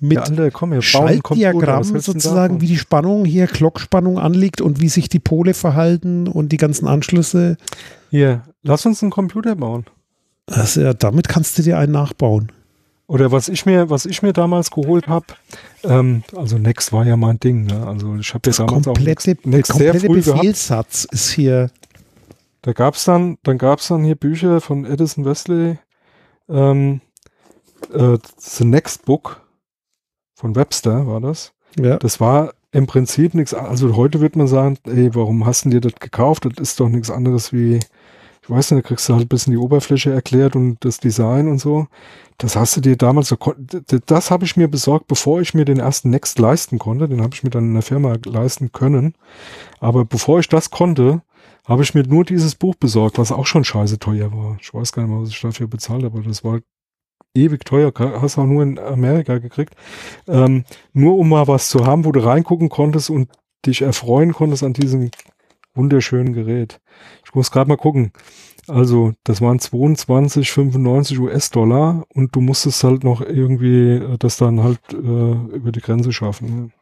mit 0.00 0.16
ja, 0.16 0.22
alle, 0.22 0.50
komm, 0.50 0.72
hier, 0.72 0.82
Schaltdiagramm 0.82 1.84
sozusagen, 1.84 2.60
wie 2.60 2.66
die 2.66 2.78
Spannung 2.78 3.24
hier, 3.24 3.46
Glockspannung 3.46 4.18
anliegt 4.18 4.60
und 4.60 4.80
wie 4.80 4.88
sich 4.88 5.08
die 5.08 5.18
Pole 5.18 5.54
verhalten 5.54 6.28
und 6.28 6.50
die 6.50 6.56
ganzen 6.56 6.86
Anschlüsse. 6.86 7.56
Hier, 8.10 8.42
lass 8.62 8.86
uns 8.86 9.02
einen 9.02 9.10
Computer 9.10 9.56
bauen. 9.56 9.86
Also 10.46 10.80
ja, 10.80 10.94
damit 10.94 11.28
kannst 11.28 11.58
du 11.58 11.62
dir 11.62 11.78
einen 11.78 11.92
nachbauen. 11.92 12.52
Oder 13.06 13.32
was 13.32 13.48
ich 13.48 13.64
mir, 13.64 13.88
was 13.88 14.04
ich 14.04 14.22
mir 14.22 14.34
damals 14.34 14.70
geholt 14.70 15.08
habe, 15.08 15.26
ähm, 15.82 16.22
also 16.36 16.58
Next 16.58 16.92
war 16.92 17.06
ja 17.06 17.16
mein 17.16 17.40
Ding. 17.40 17.64
Ne? 17.64 17.86
Also 17.86 18.16
ich 18.16 18.34
habe 18.34 18.50
ja 18.50 18.56
damals 18.56 18.84
komplette, 18.84 19.00
auch 19.00 19.06
Next, 19.06 19.46
Next 19.46 19.70
komplette 19.70 20.00
sehr 20.00 20.10
früh 20.10 20.16
Befehlssatz 20.22 21.02
gehabt. 21.02 21.14
ist 21.14 21.30
hier. 21.30 21.70
Da 22.62 22.72
gab's 22.74 23.04
dann, 23.04 23.38
dann 23.44 23.56
gab's 23.56 23.88
dann 23.88 24.04
hier 24.04 24.14
Bücher 24.14 24.60
von 24.60 24.84
Edison 24.84 25.24
Wesley, 25.24 25.78
ähm, 26.48 27.00
äh, 27.92 28.18
The 28.38 28.64
Next 28.64 29.04
Book 29.04 29.40
von 30.34 30.54
Webster 30.56 31.06
war 31.06 31.20
das. 31.20 31.52
Ja. 31.78 31.96
Das 31.98 32.20
war 32.20 32.54
im 32.70 32.86
Prinzip 32.86 33.34
nichts, 33.34 33.54
also 33.54 33.96
heute 33.96 34.20
wird 34.20 34.36
man 34.36 34.46
sagen, 34.46 34.78
ey, 34.84 35.14
warum 35.14 35.46
hast 35.46 35.64
du 35.64 35.70
dir 35.70 35.80
das 35.80 35.94
gekauft? 35.94 36.44
Das 36.44 36.52
ist 36.58 36.80
doch 36.80 36.88
nichts 36.88 37.10
anderes 37.10 37.52
wie, 37.52 37.76
ich 37.76 38.50
weiß 38.50 38.70
nicht, 38.70 38.84
da 38.84 38.88
kriegst 38.88 39.08
du 39.08 39.14
halt 39.14 39.24
ein 39.24 39.28
bisschen 39.28 39.52
die 39.52 39.58
Oberfläche 39.58 40.12
erklärt 40.12 40.54
und 40.54 40.76
das 40.84 40.98
Design 40.98 41.48
und 41.48 41.58
so. 41.58 41.86
Das 42.36 42.56
hast 42.56 42.76
du 42.76 42.80
dir 42.80 42.96
damals 42.96 43.28
so, 43.28 43.36
das 44.06 44.30
habe 44.30 44.44
ich 44.44 44.56
mir 44.56 44.68
besorgt, 44.68 45.08
bevor 45.08 45.40
ich 45.40 45.54
mir 45.54 45.64
den 45.64 45.80
ersten 45.80 46.10
Next 46.10 46.38
leisten 46.38 46.78
konnte. 46.78 47.08
Den 47.08 47.22
habe 47.22 47.34
ich 47.34 47.42
mir 47.42 47.50
dann 47.50 47.64
in 47.64 47.74
der 47.74 47.82
Firma 47.82 48.16
leisten 48.24 48.70
können. 48.70 49.14
Aber 49.80 50.04
bevor 50.04 50.38
ich 50.38 50.48
das 50.48 50.70
konnte, 50.70 51.22
habe 51.68 51.82
ich 51.82 51.94
mir 51.94 52.02
nur 52.02 52.24
dieses 52.24 52.54
Buch 52.54 52.74
besorgt, 52.74 53.18
was 53.18 53.30
auch 53.30 53.46
schon 53.46 53.62
scheiße 53.62 53.98
teuer 53.98 54.32
war. 54.32 54.56
Ich 54.60 54.72
weiß 54.72 54.92
gar 54.92 55.02
nicht 55.02 55.12
mehr, 55.12 55.20
was 55.20 55.28
ich 55.28 55.40
dafür 55.40 55.68
bezahlt 55.68 56.02
habe, 56.02 56.18
aber 56.18 56.26
das 56.26 56.42
war 56.42 56.60
ewig 57.34 57.64
teuer, 57.64 57.92
hast 57.94 58.38
auch 58.38 58.46
nur 58.46 58.62
in 58.62 58.78
Amerika 58.78 59.38
gekriegt. 59.38 59.74
Ähm, 60.26 60.64
nur 60.94 61.18
um 61.18 61.28
mal 61.28 61.46
was 61.46 61.68
zu 61.68 61.86
haben, 61.86 62.06
wo 62.06 62.12
du 62.12 62.24
reingucken 62.24 62.70
konntest 62.70 63.10
und 63.10 63.28
dich 63.66 63.82
erfreuen 63.82 64.32
konntest 64.32 64.62
an 64.62 64.72
diesem 64.72 65.10
wunderschönen 65.74 66.32
Gerät. 66.32 66.80
Ich 67.24 67.34
muss 67.34 67.50
gerade 67.50 67.68
mal 67.68 67.76
gucken. 67.76 68.12
Also, 68.66 69.14
das 69.24 69.40
waren 69.40 69.58
22,95 69.58 71.18
US-Dollar 71.20 72.04
und 72.12 72.36
du 72.36 72.42
musstest 72.42 72.84
halt 72.84 73.02
noch 73.02 73.22
irgendwie 73.22 73.92
äh, 73.92 74.18
das 74.18 74.36
dann 74.36 74.62
halt 74.62 74.80
äh, 74.92 74.96
über 74.96 75.72
die 75.72 75.80
Grenze 75.80 76.12
schaffen. 76.12 76.72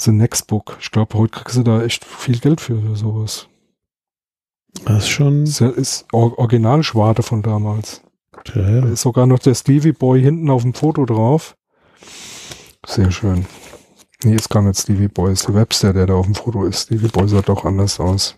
The 0.00 0.12
Next 0.12 0.46
Book. 0.46 0.78
Ich 0.80 0.90
glaube, 0.90 1.18
heute 1.18 1.32
kriegst 1.32 1.56
du 1.56 1.62
da 1.62 1.82
echt 1.82 2.04
viel 2.04 2.38
Geld 2.38 2.60
für, 2.60 2.80
für 2.80 2.96
sowas. 2.96 3.48
Das 4.84 5.04
ist 5.04 5.08
schon. 5.08 5.44
Das 5.44 5.60
ist 5.60 6.06
Originalschwarte 6.12 7.22
von 7.22 7.42
damals. 7.42 8.02
Ja, 8.54 8.68
ja. 8.68 8.80
Da 8.80 8.88
ist 8.88 9.02
sogar 9.02 9.26
noch 9.26 9.40
der 9.40 9.54
Stevie 9.54 9.92
Boy 9.92 10.22
hinten 10.22 10.48
auf 10.50 10.62
dem 10.62 10.74
Foto 10.74 11.04
drauf. 11.04 11.56
Sehr 12.86 13.10
schön. 13.10 13.44
Nee, 14.22 14.34
ist 14.34 14.48
gar 14.48 14.62
nicht 14.62 14.78
Stevie 14.78 15.08
Boy, 15.08 15.32
ist 15.32 15.48
der 15.48 15.54
Webster, 15.54 15.92
der 15.92 16.06
da 16.06 16.14
auf 16.14 16.26
dem 16.26 16.34
Foto 16.34 16.64
ist. 16.64 16.82
Stevie 16.82 17.08
Boy 17.08 17.28
sah 17.28 17.42
doch 17.42 17.64
anders 17.64 18.00
aus. 18.00 18.36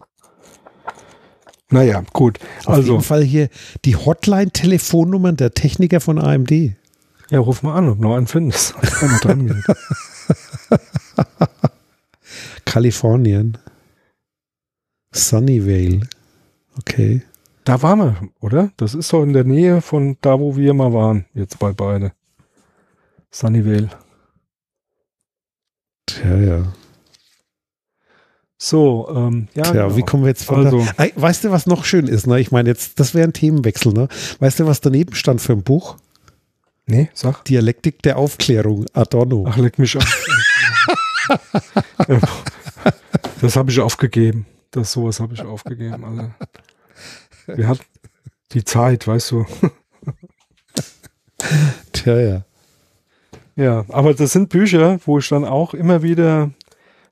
Naja, 1.70 2.02
gut. 2.12 2.38
Auf 2.66 2.74
also, 2.74 2.92
jeden 2.92 3.04
Fall 3.04 3.22
hier 3.22 3.48
die 3.84 3.96
Hotline-Telefonnummern 3.96 5.36
der 5.36 5.54
Techniker 5.54 6.00
von 6.00 6.18
AMD. 6.18 6.50
Ja, 7.30 7.38
ruf 7.38 7.62
mal 7.62 7.74
an, 7.74 7.88
ob 7.88 7.98
noch 7.98 8.14
einen 8.14 8.26
findest. 8.26 8.74
Kalifornien. 12.64 13.58
Sunnyvale. 15.12 16.00
Okay. 16.78 17.22
Da 17.64 17.80
waren 17.82 17.98
wir, 17.98 18.28
oder? 18.40 18.72
Das 18.76 18.94
ist 18.94 19.12
doch 19.12 19.22
in 19.22 19.32
der 19.32 19.44
Nähe 19.44 19.80
von 19.80 20.16
da, 20.20 20.40
wo 20.40 20.56
wir 20.56 20.74
mal 20.74 20.92
waren, 20.92 21.26
jetzt 21.34 21.58
bei 21.58 21.72
beide. 21.72 22.12
Sunnyvale. 23.30 23.90
Tja, 26.06 26.36
ja. 26.36 26.72
So, 28.58 29.08
ähm, 29.14 29.48
ja. 29.54 29.64
Tja, 29.64 29.72
genau. 29.72 29.96
wie 29.96 30.02
kommen 30.02 30.22
wir 30.22 30.28
jetzt 30.28 30.44
von 30.44 30.64
also, 30.64 30.86
da? 30.96 31.06
Weißt 31.16 31.44
du, 31.44 31.50
was 31.50 31.66
noch 31.66 31.84
schön 31.84 32.06
ist? 32.06 32.26
Ne? 32.26 32.40
Ich 32.40 32.52
meine, 32.52 32.68
jetzt, 32.68 33.00
das 33.00 33.14
wäre 33.14 33.26
ein 33.26 33.32
Themenwechsel, 33.32 33.92
ne? 33.92 34.08
Weißt 34.38 34.60
du, 34.60 34.66
was 34.66 34.80
daneben 34.80 35.14
stand 35.14 35.40
für 35.40 35.52
ein 35.52 35.62
Buch? 35.62 35.96
Nee, 36.86 37.10
sag. 37.14 37.44
Dialektik 37.44 38.02
der 38.02 38.18
Aufklärung, 38.18 38.86
Adorno. 38.92 39.46
Ach, 39.48 39.56
leck 39.56 39.78
mich 39.78 39.96
auf. 39.96 40.04
das 43.40 43.56
habe 43.56 43.70
ich 43.70 43.80
aufgegeben. 43.80 44.46
Das 44.70 44.92
sowas 44.92 45.20
habe 45.20 45.34
ich 45.34 45.42
aufgegeben, 45.42 46.04
alle. 46.04 46.34
Wir 47.46 47.68
hatten 47.68 47.84
die 48.52 48.64
Zeit, 48.64 49.06
weißt 49.06 49.32
du. 49.32 49.46
Tja, 51.92 52.20
ja. 52.20 52.44
Ja, 53.54 53.84
aber 53.88 54.14
das 54.14 54.32
sind 54.32 54.48
Bücher, 54.48 54.98
wo 55.04 55.18
ich 55.18 55.28
dann 55.28 55.44
auch 55.44 55.74
immer 55.74 56.02
wieder 56.02 56.50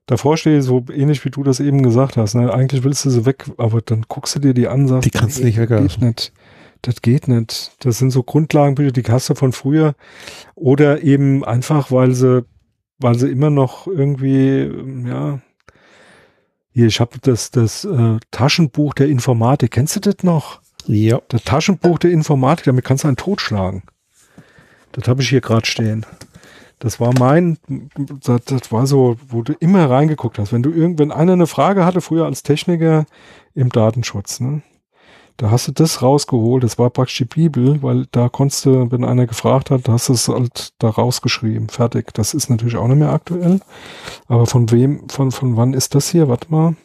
davor 0.07 0.39
stehe, 0.39 0.63
so 0.63 0.87
ähnlich 0.91 1.25
wie 1.25 1.31
du 1.31 1.43
das 1.43 1.61
eben 1.61 1.83
gesagt 1.83 2.17
hast. 2.17 2.35
Ne? 2.35 2.53
Eigentlich 2.53 2.83
willst 2.83 3.05
du 3.05 3.11
sie 3.11 3.27
weg, 3.27 3.45
aber 3.59 3.83
dann 3.83 4.07
guckst 4.09 4.37
du 4.37 4.39
dir 4.39 4.55
die 4.55 4.69
an, 4.69 4.89
sagst, 4.89 5.05
die 5.05 5.11
kannst 5.11 5.39
du 5.39 5.45
nicht 5.45 5.59
wegwerfen. 5.59 6.09
Nicht 6.09 6.33
das 6.83 7.03
geht 7.03 7.29
nicht. 7.29 7.73
Das 7.81 7.99
sind 7.99 8.11
so 8.11 8.23
Grundlagenbücher, 8.23 8.93
die 8.93 9.03
hast 9.05 9.29
du 9.29 9.35
von 9.35 9.53
früher. 9.53 9.95
Oder 10.55 11.03
eben 11.03 11.45
einfach, 11.45 11.91
weil 11.91 12.13
sie, 12.13 12.45
weil 13.01 13.19
sie 13.19 13.31
immer 13.31 13.51
noch 13.51 13.87
irgendwie, 13.87 14.71
ja, 15.09 15.41
hier, 16.73 16.87
ich 16.87 17.01
habe 17.01 17.19
das, 17.21 17.51
das 17.51 17.85
äh, 17.85 18.19
Taschenbuch 18.31 18.95
der 18.95 19.09
Informatik. 19.09 19.73
Kennst 19.73 19.97
du 19.97 20.01
das 20.01 20.23
noch? 20.23 20.61
Ja. 20.87 21.21
Das 21.29 21.43
Taschenbuch 21.43 21.99
der 21.99 22.13
Informatik, 22.13 22.67
damit 22.67 22.85
kannst 22.85 23.05
du 23.05 23.09
einen 23.09 23.17
totschlagen. 23.17 23.83
Das 24.93 25.09
habe 25.09 25.23
ich 25.23 25.29
hier 25.29 25.41
gerade 25.41 25.67
stehen. 25.67 26.07
Das 26.79 26.99
war 26.99 27.13
mein, 27.19 27.59
das, 28.23 28.45
das, 28.45 28.73
war 28.73 28.87
so, 28.87 29.19
wo 29.29 29.43
du 29.43 29.53
immer 29.61 29.91
reingeguckt 29.91 30.39
hast. 30.39 30.53
Wenn 30.53 30.63
du 30.63 30.71
irgendwann 30.71 31.13
einer 31.13 31.35
eine 31.35 31.47
Frage 31.47 31.85
hatte, 31.85 32.01
früher 32.01 32.25
als 32.25 32.43
Techniker 32.43 33.05
im 33.55 33.69
Datenschutz, 33.69 34.41
ne? 34.41 34.63
Da 35.41 35.51
hast 35.51 35.69
du 35.69 35.73
das 35.73 36.03
rausgeholt, 36.03 36.63
das 36.63 36.79
war 36.79 36.91
praktisch 36.91 37.17
die 37.17 37.25
Bibel, 37.25 37.83
weil 37.83 38.05
da 38.13 38.29
konntest 38.29 38.67
du, 38.67 38.93
wenn 38.93 39.05
einer 39.05 39.27
gefragt 39.27 39.71
hat, 39.71 39.89
hast 39.89 40.11
du 40.11 40.13
es 40.13 40.29
halt 40.29 40.75
da 40.81 40.91
rausgeschrieben, 40.91 41.71
fertig. 41.71 42.13
Das 42.13 42.35
ist 42.35 42.51
natürlich 42.51 42.77
auch 42.77 42.87
nicht 42.89 42.99
mehr 42.99 43.11
aktuell. 43.11 43.63
Aber 44.29 44.45
von 44.45 44.71
wem, 44.71 45.09
von, 45.09 45.33
von 45.33 45.57
wann 45.57 45.73
ist 45.73 45.95
das 45.95 46.11
hier? 46.11 46.29
Warte 46.29 46.51
mal. 46.51 46.77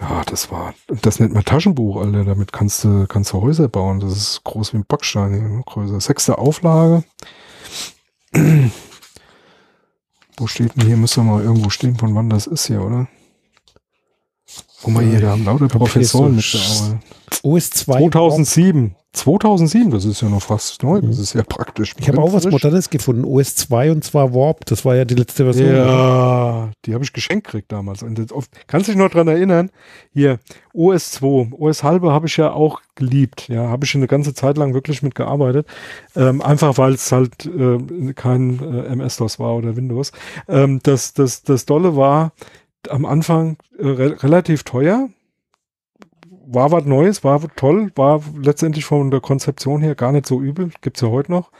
Ja, 0.00 0.22
das 0.24 0.52
war, 0.52 0.74
das 0.86 1.18
nennt 1.18 1.34
man 1.34 1.44
Taschenbuch, 1.44 1.96
Alter. 1.96 2.24
Damit 2.24 2.52
kannst 2.52 2.84
du, 2.84 3.08
kannst 3.08 3.32
du 3.32 3.42
Häuser 3.42 3.66
bauen. 3.66 3.98
Das 3.98 4.12
ist 4.12 4.44
groß 4.44 4.72
wie 4.72 4.76
ein 4.76 4.86
Backstein, 4.86 5.64
größer. 5.66 6.00
Sechste 6.00 6.38
Auflage. 6.38 7.02
Wo 10.36 10.46
steht 10.46 10.76
denn 10.76 10.86
hier? 10.86 10.96
Müsste 10.96 11.22
mal 11.22 11.42
irgendwo 11.42 11.70
stehen, 11.70 11.96
von 11.96 12.14
wann 12.14 12.30
das 12.30 12.46
ist 12.46 12.68
hier, 12.68 12.82
oder? 12.82 13.08
Guck 14.82 14.94
mal 14.94 15.04
hier, 15.04 15.20
da 15.20 15.30
haben 15.30 15.44
lauter 15.44 15.68
Professoren 15.68 16.36
mitgearbeitet. 16.36 16.98
OS 17.42 17.70
2. 17.70 18.10
2007. 18.10 18.96
2007, 19.14 19.90
das 19.90 20.06
ist 20.06 20.22
ja 20.22 20.30
noch 20.30 20.40
fast 20.40 20.82
neu, 20.82 21.02
das 21.02 21.18
ist 21.18 21.34
ja 21.34 21.42
praktisch. 21.42 21.94
Ich 21.98 22.08
habe 22.08 22.18
auch 22.22 22.32
was 22.32 22.46
Modernes 22.48 22.88
gefunden, 22.88 23.24
OS 23.26 23.54
2 23.56 23.92
und 23.92 24.04
zwar 24.04 24.32
Warp, 24.32 24.64
das 24.64 24.86
war 24.86 24.96
ja 24.96 25.04
die 25.04 25.14
letzte 25.14 25.44
Version. 25.44 25.76
Ja, 25.76 26.70
die 26.86 26.94
habe 26.94 27.04
ich 27.04 27.12
geschenkt 27.12 27.48
gekriegt 27.48 27.70
damals. 27.70 28.02
Und 28.02 28.18
das, 28.18 28.28
kannst 28.66 28.88
du 28.88 28.92
dich 28.92 28.98
noch 28.98 29.10
dran 29.10 29.28
erinnern? 29.28 29.70
Hier, 30.14 30.40
OS 30.72 31.10
2, 31.12 31.48
OS 31.52 31.82
halbe 31.82 32.10
habe 32.10 32.26
ich 32.26 32.38
ja 32.38 32.52
auch 32.52 32.80
geliebt, 32.94 33.48
ja, 33.48 33.68
habe 33.68 33.84
ich 33.84 33.94
eine 33.94 34.06
ganze 34.06 34.32
Zeit 34.32 34.56
lang 34.56 34.72
wirklich 34.72 35.02
mitgearbeitet, 35.02 35.66
ähm, 36.16 36.40
einfach 36.40 36.78
weil 36.78 36.94
es 36.94 37.12
halt 37.12 37.44
äh, 37.44 38.14
kein 38.14 38.60
äh, 38.60 38.92
MS-DOS 38.92 39.38
war 39.38 39.56
oder 39.56 39.76
Windows. 39.76 40.12
Ähm, 40.48 40.80
das, 40.82 41.12
das, 41.12 41.42
das 41.42 41.66
Dolle 41.66 41.96
war 41.96 42.32
am 42.88 43.04
Anfang 43.04 43.56
äh, 43.78 43.86
re 43.86 44.22
relativ 44.22 44.64
teuer, 44.64 45.08
war 46.46 46.70
was 46.70 46.84
Neues, 46.84 47.24
war 47.24 47.40
toll, 47.56 47.90
war 47.94 48.22
letztendlich 48.40 48.84
von 48.84 49.10
der 49.10 49.20
Konzeption 49.20 49.80
her 49.80 49.94
gar 49.94 50.12
nicht 50.12 50.26
so 50.26 50.40
übel, 50.40 50.70
gibt's 50.80 51.00
ja 51.00 51.08
heute 51.08 51.32
noch. 51.32 51.50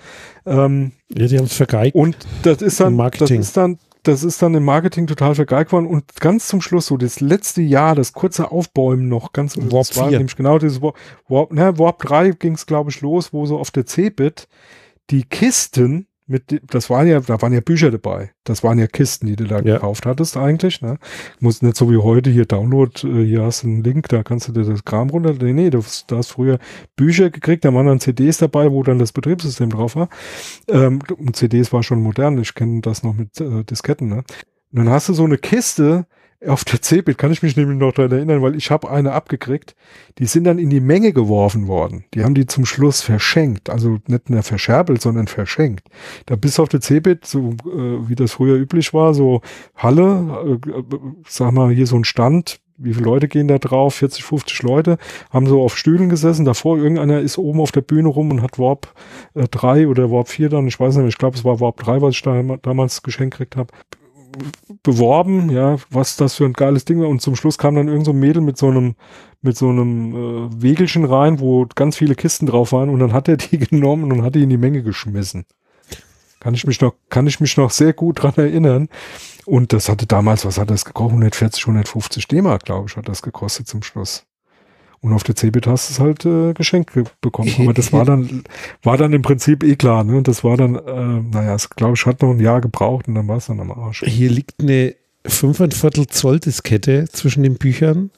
Ähm, 0.44 0.92
ja, 1.08 1.26
die 1.26 1.38
haben 1.38 1.44
es 1.44 1.54
vergeigt. 1.54 1.94
Und 1.94 2.16
das 2.42 2.62
ist 2.62 2.80
dann, 2.80 2.96
das 2.96 3.30
ist 3.30 3.56
dann, 3.56 3.78
das 4.02 4.24
ist 4.24 4.42
dann 4.42 4.54
im 4.54 4.64
Marketing 4.64 5.06
total 5.06 5.34
vergeigt 5.34 5.72
worden 5.72 5.86
und 5.86 6.20
ganz 6.20 6.48
zum 6.48 6.60
Schluss, 6.60 6.86
so 6.86 6.96
das 6.96 7.20
letzte 7.20 7.62
Jahr, 7.62 7.94
das 7.94 8.12
kurze 8.12 8.50
Aufbäumen 8.50 9.08
noch, 9.08 9.32
ganz 9.32 9.56
Warp 9.56 9.88
das 9.88 9.96
war 9.96 10.08
4. 10.08 10.18
nämlich 10.18 10.36
genau 10.36 10.58
dieses 10.58 10.82
Warp, 10.82 10.96
Warp, 11.28 11.52
ne, 11.52 11.78
Warp 11.78 12.02
3 12.02 12.30
ging 12.32 12.54
es, 12.54 12.66
glaube 12.66 12.90
ich, 12.90 13.00
los, 13.00 13.32
wo 13.32 13.46
so 13.46 13.58
auf 13.58 13.70
der 13.70 13.86
C-Bit 13.86 14.48
die 15.10 15.24
Kisten 15.24 16.08
mit, 16.32 16.62
das 16.72 16.90
waren 16.90 17.06
ja, 17.06 17.20
da 17.20 17.40
waren 17.40 17.52
ja 17.52 17.60
Bücher 17.60 17.90
dabei. 17.90 18.30
Das 18.44 18.64
waren 18.64 18.78
ja 18.78 18.86
Kisten, 18.86 19.26
die 19.26 19.36
du 19.36 19.44
da 19.44 19.56
ja. 19.56 19.74
gekauft 19.74 20.06
hattest 20.06 20.36
eigentlich. 20.36 20.80
Ne? 20.80 20.98
Muss 21.38 21.62
nicht 21.62 21.76
so 21.76 21.90
wie 21.90 21.98
heute 21.98 22.30
hier 22.30 22.46
Download, 22.46 23.06
äh, 23.06 23.24
hier 23.24 23.42
hast 23.42 23.62
du 23.62 23.68
einen 23.68 23.84
Link, 23.84 24.08
da 24.08 24.22
kannst 24.22 24.48
du 24.48 24.52
dir 24.52 24.64
das 24.64 24.84
Kram 24.84 25.10
runter. 25.10 25.34
Nee, 25.34 25.52
nee, 25.52 25.70
du, 25.70 25.84
du 26.06 26.16
hast 26.16 26.30
früher 26.30 26.58
Bücher 26.96 27.30
gekriegt, 27.30 27.64
da 27.64 27.72
waren 27.74 27.86
dann 27.86 28.00
CDs 28.00 28.38
dabei, 28.38 28.72
wo 28.72 28.82
dann 28.82 28.98
das 28.98 29.12
Betriebssystem 29.12 29.70
drauf 29.70 29.94
war. 29.94 30.08
Ähm, 30.68 31.00
und 31.18 31.36
CDs 31.36 31.72
war 31.72 31.82
schon 31.82 32.02
modern, 32.02 32.38
ich 32.38 32.54
kenne 32.54 32.80
das 32.80 33.02
noch 33.02 33.14
mit 33.14 33.40
äh, 33.40 33.62
Disketten. 33.64 34.08
Ne? 34.08 34.24
Und 34.72 34.78
dann 34.78 34.88
hast 34.88 35.10
du 35.10 35.12
so 35.12 35.24
eine 35.24 35.36
Kiste, 35.38 36.06
auf 36.46 36.64
der 36.64 36.82
C-Bit 36.82 37.18
kann 37.18 37.32
ich 37.32 37.42
mich 37.42 37.56
nämlich 37.56 37.78
noch 37.78 37.92
daran 37.92 38.12
erinnern, 38.12 38.42
weil 38.42 38.56
ich 38.56 38.70
habe 38.70 38.90
eine 38.90 39.12
abgekriegt. 39.12 39.74
Die 40.18 40.26
sind 40.26 40.44
dann 40.44 40.58
in 40.58 40.70
die 40.70 40.80
Menge 40.80 41.12
geworfen 41.12 41.68
worden. 41.68 42.04
Die 42.14 42.24
haben 42.24 42.34
die 42.34 42.46
zum 42.46 42.66
Schluss 42.66 43.00
verschenkt. 43.02 43.70
Also 43.70 43.98
nicht 44.06 44.30
mehr 44.30 44.42
verscherbelt, 44.42 45.00
sondern 45.00 45.28
verschenkt. 45.28 45.88
Da 46.26 46.36
bis 46.36 46.58
auf 46.58 46.68
der 46.68 46.80
C-Bit, 46.80 47.26
so 47.26 47.50
äh, 47.66 48.08
wie 48.08 48.14
das 48.14 48.32
früher 48.32 48.56
üblich 48.56 48.92
war, 48.92 49.14
so 49.14 49.40
Halle, 49.76 50.58
äh, 50.66 50.70
äh, 50.70 50.84
sag 51.28 51.52
mal 51.52 51.70
hier 51.70 51.86
so 51.86 51.96
ein 51.96 52.04
Stand, 52.04 52.60
wie 52.76 52.94
viele 52.94 53.04
Leute 53.04 53.28
gehen 53.28 53.46
da 53.46 53.58
drauf? 53.58 53.94
40, 53.94 54.24
50 54.24 54.62
Leute, 54.62 54.98
haben 55.30 55.46
so 55.46 55.62
auf 55.62 55.76
Stühlen 55.76 56.08
gesessen. 56.08 56.44
Davor 56.44 56.78
irgendeiner 56.78 57.20
ist 57.20 57.38
oben 57.38 57.60
auf 57.60 57.70
der 57.70 57.82
Bühne 57.82 58.08
rum 58.08 58.30
und 58.30 58.42
hat 58.42 58.58
Warp 58.58 58.92
äh, 59.34 59.46
3 59.48 59.86
oder 59.86 60.10
Warp 60.10 60.28
4 60.28 60.48
dann, 60.48 60.66
ich 60.66 60.80
weiß 60.80 60.96
nicht, 60.96 61.08
ich 61.08 61.18
glaube, 61.18 61.36
es 61.36 61.44
war 61.44 61.60
Warp 61.60 61.76
3, 61.78 62.02
was 62.02 62.14
ich 62.14 62.22
da 62.22 62.42
damals 62.62 63.02
geschenkt 63.02 63.38
gekriegt 63.38 63.56
habe 63.56 63.72
beworben, 64.82 65.50
ja, 65.50 65.76
was 65.90 66.16
das 66.16 66.34
für 66.34 66.44
ein 66.44 66.52
geiles 66.52 66.84
Ding 66.84 67.00
war. 67.00 67.08
Und 67.08 67.20
zum 67.22 67.36
Schluss 67.36 67.58
kam 67.58 67.74
dann 67.74 67.88
irgend 67.88 68.06
so 68.06 68.12
ein 68.12 68.18
Mädel 68.18 68.42
mit 68.42 68.58
so 68.58 68.68
einem, 68.68 68.94
mit 69.40 69.56
so 69.56 69.68
einem 69.68 70.14
äh, 70.14 70.62
Wegelchen 70.62 71.04
rein, 71.04 71.40
wo 71.40 71.66
ganz 71.74 71.96
viele 71.96 72.14
Kisten 72.14 72.46
drauf 72.46 72.72
waren. 72.72 72.88
Und 72.88 73.00
dann 73.00 73.12
hat 73.12 73.28
er 73.28 73.36
die 73.36 73.58
genommen 73.70 74.12
und 74.12 74.22
hat 74.22 74.34
die 74.34 74.42
in 74.42 74.50
die 74.50 74.56
Menge 74.56 74.82
geschmissen. 74.82 75.44
Kann 76.40 76.54
ich 76.54 76.66
mich 76.66 76.80
noch, 76.80 76.94
kann 77.08 77.26
ich 77.26 77.38
mich 77.38 77.56
noch 77.56 77.70
sehr 77.70 77.92
gut 77.92 78.22
dran 78.22 78.34
erinnern. 78.36 78.88
Und 79.44 79.72
das 79.72 79.88
hatte 79.88 80.06
damals, 80.06 80.44
was 80.44 80.58
hat 80.58 80.70
das 80.70 80.84
gekostet? 80.84 81.12
140, 81.12 81.62
150 81.64 82.28
D-Mark, 82.28 82.64
glaube 82.64 82.88
ich, 82.88 82.96
hat 82.96 83.08
das 83.08 83.22
gekostet 83.22 83.68
zum 83.68 83.82
Schluss. 83.82 84.24
Und 85.02 85.12
auf 85.12 85.24
der 85.24 85.34
Cebit 85.34 85.66
hast 85.66 85.88
du 85.88 85.92
es 85.94 86.00
halt 86.00 86.24
äh, 86.24 86.54
geschenkt 86.54 86.92
bekommen. 87.20 87.52
Aber 87.58 87.74
das 87.74 87.92
war 87.92 88.04
dann, 88.06 88.44
war 88.84 88.96
dann 88.96 89.12
im 89.12 89.22
Prinzip 89.22 89.64
eh 89.64 89.74
klar. 89.74 90.04
Ne? 90.04 90.16
Und 90.16 90.28
das 90.28 90.44
war 90.44 90.56
dann, 90.56 90.76
äh, 90.76 91.36
naja, 91.36 91.54
es 91.54 91.68
glaube 91.70 91.94
ich, 91.94 92.06
hat 92.06 92.22
noch 92.22 92.30
ein 92.30 92.40
Jahr 92.40 92.60
gebraucht 92.60 93.08
und 93.08 93.16
dann 93.16 93.26
war 93.26 93.38
es 93.38 93.46
dann 93.46 93.58
am 93.58 93.72
Arsch. 93.72 94.04
Hier 94.06 94.30
liegt 94.30 94.62
eine 94.62 94.94
5,25 95.26 96.08
Zoll 96.08 96.38
Diskette 96.38 97.06
zwischen 97.10 97.42
den 97.42 97.56
Büchern. 97.56 98.10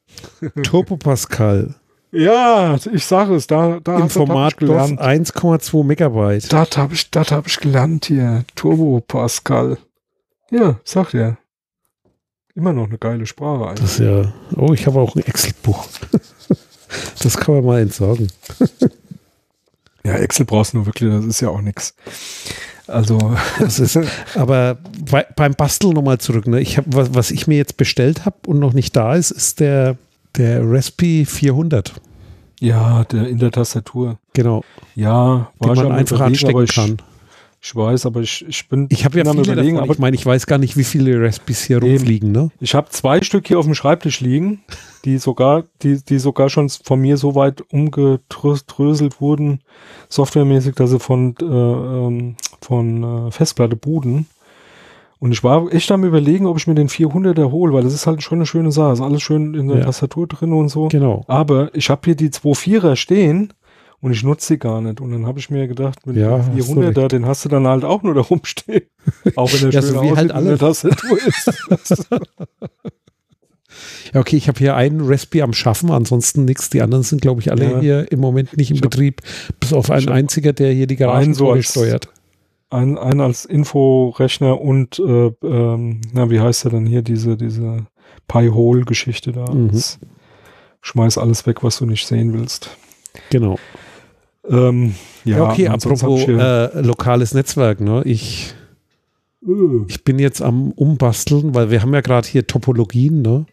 Turbo 0.62 0.96
Pascal. 0.96 1.74
Ja, 2.12 2.76
ich 2.92 3.04
sage 3.04 3.34
es, 3.34 3.46
da, 3.46 3.80
da 3.82 3.98
Im 3.98 4.10
Format 4.10 4.54
1,2 4.58 5.84
Megabyte. 5.84 6.52
Das 6.52 6.76
habe 6.76 6.94
ich, 6.94 7.10
das 7.10 7.32
habe 7.32 7.48
ich 7.48 7.58
gelernt 7.58 8.04
hier. 8.04 8.44
Turbo 8.54 9.00
Pascal. 9.00 9.78
Ja, 10.50 10.78
sagt 10.84 11.14
er. 11.14 11.38
Immer 12.54 12.72
noch 12.72 12.88
eine 12.88 12.98
geile 12.98 13.26
Sprache 13.26 13.68
eigentlich. 13.68 13.80
Das 13.80 13.98
ja. 13.98 14.32
Oh, 14.56 14.72
ich 14.72 14.86
habe 14.86 15.00
auch 15.00 15.16
ein 15.16 15.24
Excel-Buch. 15.24 15.86
das 17.22 17.36
kann 17.36 17.54
man 17.56 17.64
mal 17.64 17.80
entsorgen. 17.80 18.28
ja, 20.04 20.14
Excel 20.14 20.44
brauchst 20.44 20.72
du 20.72 20.78
nur 20.78 20.86
wirklich, 20.86 21.10
das 21.10 21.24
ist 21.24 21.40
ja 21.40 21.48
auch 21.48 21.62
nichts. 21.62 21.94
Also. 22.86 23.18
Das 23.58 23.78
ist, 23.78 23.98
aber 24.34 24.78
bei, 25.10 25.26
beim 25.34 25.52
Basteln 25.54 25.94
nochmal 25.94 26.18
zurück. 26.18 26.46
Ne? 26.46 26.60
Ich 26.60 26.76
hab, 26.76 26.84
was, 26.88 27.14
was 27.14 27.30
ich 27.30 27.46
mir 27.46 27.56
jetzt 27.56 27.78
bestellt 27.78 28.26
habe 28.26 28.36
und 28.46 28.58
noch 28.58 28.74
nicht 28.74 28.94
da 28.96 29.14
ist, 29.14 29.30
ist 29.30 29.60
der, 29.60 29.96
der 30.36 30.60
Raspi 30.62 31.24
400. 31.24 31.94
Ja, 32.60 33.04
der 33.04 33.28
in 33.28 33.38
der 33.38 33.50
Tastatur. 33.50 34.18
Genau. 34.34 34.62
Ja, 34.94 35.50
war 35.58 35.74
den 35.74 35.84
man 35.84 35.92
einfach 35.92 36.20
anstecken 36.20 36.66
kann. 36.66 36.98
Ich 37.64 37.76
weiß, 37.76 38.06
aber 38.06 38.22
ich, 38.22 38.44
ich 38.48 38.68
bin, 38.68 38.88
ich 38.90 39.04
habe 39.04 39.18
ja 39.18 39.24
viele 39.24 39.40
überlegen, 39.44 39.76
davon. 39.76 39.84
aber 39.84 39.92
ich 39.92 40.00
meine, 40.00 40.16
ich 40.16 40.26
weiß 40.26 40.48
gar 40.48 40.58
nicht, 40.58 40.76
wie 40.76 40.82
viele 40.82 41.22
Raspis 41.22 41.62
hier 41.62 41.76
eben. 41.76 41.92
rumfliegen, 41.92 42.32
ne? 42.32 42.50
Ich 42.58 42.74
habe 42.74 42.88
zwei 42.90 43.22
Stück 43.22 43.46
hier 43.46 43.60
auf 43.60 43.66
dem 43.66 43.76
Schreibtisch 43.76 44.20
liegen, 44.20 44.64
die 45.04 45.18
sogar, 45.18 45.62
die, 45.80 46.04
die 46.04 46.18
sogar 46.18 46.48
schon 46.48 46.68
von 46.68 47.00
mir 47.00 47.16
so 47.16 47.36
weit 47.36 47.62
umgedröselt 47.72 49.20
wurden, 49.20 49.60
softwaremäßig, 50.08 50.74
dass 50.74 50.90
sie 50.90 50.98
von, 50.98 51.36
äh, 51.40 51.44
ähm, 51.44 52.34
von 52.60 53.28
äh, 53.28 53.30
Festplatte 53.30 53.76
booten. 53.76 54.26
Und 55.20 55.30
ich 55.30 55.44
war 55.44 55.72
echt 55.72 55.92
am 55.92 56.02
überlegen, 56.02 56.46
ob 56.46 56.58
ich 56.58 56.66
mir 56.66 56.74
den 56.74 56.88
400er 56.88 57.52
hole, 57.52 57.72
weil 57.72 57.84
das 57.84 57.94
ist 57.94 58.08
halt 58.08 58.24
schon 58.24 58.38
eine 58.38 58.46
schöne 58.46 58.72
Sache. 58.72 58.94
Ist 58.94 59.00
alles 59.00 59.22
schön 59.22 59.54
in 59.54 59.68
der 59.68 59.78
ja. 59.78 59.84
Tastatur 59.84 60.26
drin 60.26 60.52
und 60.52 60.68
so. 60.68 60.88
Genau. 60.88 61.22
Aber 61.28 61.72
ich 61.76 61.90
habe 61.90 62.00
hier 62.06 62.16
die 62.16 62.30
24er 62.30 62.96
stehen 62.96 63.52
und 64.02 64.10
ich 64.10 64.24
nutze 64.24 64.48
sie 64.48 64.58
gar 64.58 64.80
nicht. 64.80 65.00
Und 65.00 65.12
dann 65.12 65.26
habe 65.26 65.38
ich 65.38 65.48
mir 65.48 65.68
gedacht, 65.68 66.08
mit 66.08 66.16
ja, 66.16 66.38
dem 66.38 66.54
400 66.54 66.96
da, 66.96 67.06
den 67.06 67.24
hast 67.24 67.44
du 67.44 67.48
dann 67.48 67.68
halt 67.68 67.84
auch 67.84 68.02
nur 68.02 68.14
da 68.14 68.20
rumstehen. 68.20 68.82
Auch 69.36 69.52
wenn 69.52 69.60
der 69.60 69.70
ja, 69.70 69.80
schön 69.80 69.94
so 69.94 70.02
wie 70.02 70.16
halt 70.16 70.32
alle. 70.32 70.58
Tastatur 70.58 71.18
ist. 71.24 72.08
ja, 74.12 74.20
okay, 74.20 74.36
ich 74.36 74.48
habe 74.48 74.58
hier 74.58 74.74
einen 74.74 75.00
Raspi 75.00 75.40
am 75.40 75.52
Schaffen, 75.52 75.92
ansonsten 75.92 76.44
nichts. 76.44 76.68
Die 76.68 76.82
anderen 76.82 77.04
sind, 77.04 77.22
glaube 77.22 77.40
ich, 77.42 77.52
alle 77.52 77.70
ja. 77.70 77.78
hier 77.78 78.10
im 78.10 78.18
Moment 78.18 78.56
nicht 78.56 78.70
im 78.70 78.74
ich 78.76 78.80
Betrieb. 78.80 79.22
Bis 79.60 79.72
auf 79.72 79.88
einen 79.88 80.08
einziger, 80.08 80.52
der 80.52 80.72
hier 80.72 80.88
die 80.88 80.96
Garage 80.96 81.32
so 81.32 81.62
steuert. 81.62 82.08
Ein, 82.70 82.98
ein 82.98 83.20
als 83.20 83.44
Inforechner 83.44 84.60
und 84.60 84.98
äh, 84.98 85.30
ähm, 85.44 86.00
na, 86.12 86.28
wie 86.28 86.40
heißt 86.40 86.64
er 86.64 86.72
denn 86.72 86.86
hier, 86.86 87.02
diese, 87.02 87.36
diese 87.36 87.86
Pi-Hole-Geschichte 88.26 89.30
da. 89.30 89.44
Mhm. 89.52 89.70
Schmeiß 90.80 91.18
alles 91.18 91.46
weg, 91.46 91.62
was 91.62 91.78
du 91.78 91.86
nicht 91.86 92.08
sehen 92.08 92.32
willst. 92.32 92.76
Genau. 93.30 93.58
Ähm, 94.48 94.94
ja, 95.24 95.36
ja, 95.36 95.50
okay, 95.50 95.68
apropos 95.68 96.26
äh, 96.26 96.80
lokales 96.80 97.34
Netzwerk, 97.34 97.80
ne? 97.80 98.02
Ich, 98.04 98.54
uh. 99.46 99.84
ich 99.88 100.02
bin 100.02 100.18
jetzt 100.18 100.42
am 100.42 100.72
Umbasteln, 100.72 101.54
weil 101.54 101.70
wir 101.70 101.82
haben 101.82 101.94
ja 101.94 102.00
gerade 102.00 102.26
hier 102.26 102.46
Topologien, 102.46 103.22
ne? 103.22 103.46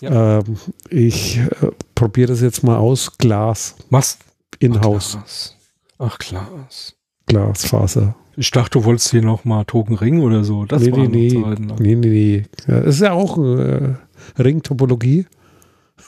Ja. 0.00 0.38
Ähm, 0.38 0.56
ich 0.90 1.38
äh, 1.38 1.70
probiere 1.94 2.28
das 2.28 2.42
jetzt 2.42 2.62
mal 2.62 2.76
aus. 2.76 3.16
Glas. 3.18 3.76
Was? 3.90 4.18
In-house. 4.58 5.56
Ach, 5.98 6.18
Glas. 6.18 6.94
Glasfaser. 7.26 8.14
Ich 8.36 8.50
dachte, 8.50 8.78
du 8.78 8.84
wolltest 8.84 9.10
hier 9.10 9.22
nochmal 9.22 9.64
Tokenring 9.64 10.20
oder 10.20 10.44
so. 10.44 10.64
Das 10.66 10.82
nee, 10.82 10.90
nee, 10.90 11.08
nee. 11.08 11.30
Ne? 11.30 11.56
nee, 11.78 11.94
nee, 11.94 12.08
nee. 12.08 12.42
Ja, 12.68 12.80
das 12.80 12.96
ist 12.96 13.00
ja 13.00 13.12
auch 13.12 13.38
äh, 13.38 13.94
Ringtopologie. 14.38 15.26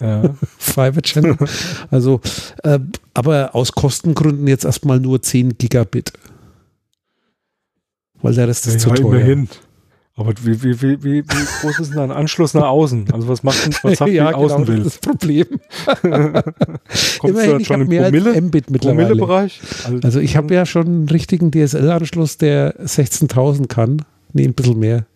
Ja. 0.01 0.34
Fiber 0.59 1.03
Channel. 1.03 1.36
Also, 1.90 2.20
äh, 2.62 2.78
aber 3.14 3.55
aus 3.55 3.72
Kostengründen 3.72 4.46
jetzt 4.46 4.64
erstmal 4.64 5.01
nur 5.01 5.22
10 5.22 5.59
Gigabit. 5.59 6.12
Weil 8.20 8.34
der 8.34 8.49
Rest 8.49 8.66
ist 8.66 8.74
ja, 8.74 8.78
zu 8.80 8.90
teuer. 8.90 9.14
Immerhin. 9.14 9.49
Aber 10.18 10.32
wie, 10.42 10.61
wie, 10.64 10.82
wie, 10.82 11.05
wie, 11.05 11.22
groß 11.22 11.78
ist 11.78 11.92
denn 11.92 12.01
ein 12.01 12.11
Anschluss 12.11 12.53
nach 12.53 12.66
außen? 12.66 13.12
Also 13.12 13.28
was 13.28 13.44
macht 13.44 13.64
denn, 13.64 13.74
was 13.82 13.99
sagt 13.99 14.11
ja, 14.12 14.26
die 14.26 14.32
genau, 14.32 14.46
Außenbild? 14.46 14.80
Das 14.80 14.86
ist 14.94 15.07
das 15.07 15.12
Problem. 15.12 15.46
Kommst 16.03 17.22
Immerhin, 17.22 17.46
du 17.46 17.53
dann 17.53 17.64
schon 17.64 17.80
im 17.82 17.88
Promille, 17.88 18.40
Mbit 18.40 18.70
mittlerweile. 18.70 19.07
Promille-Bereich? 19.07 19.61
Also, 19.84 19.99
also 20.03 20.18
ich 20.18 20.36
habe 20.36 20.53
ja 20.53 20.66
schon 20.66 20.86
einen 20.86 21.09
richtigen 21.09 21.53
DSL-Anschluss, 21.53 22.36
der 22.36 22.74
16.000 22.84 23.68
kann. 23.68 24.03
Nee, 24.32 24.46
ein 24.46 24.55
bisschen 24.55 24.80
mehr. 24.80 25.07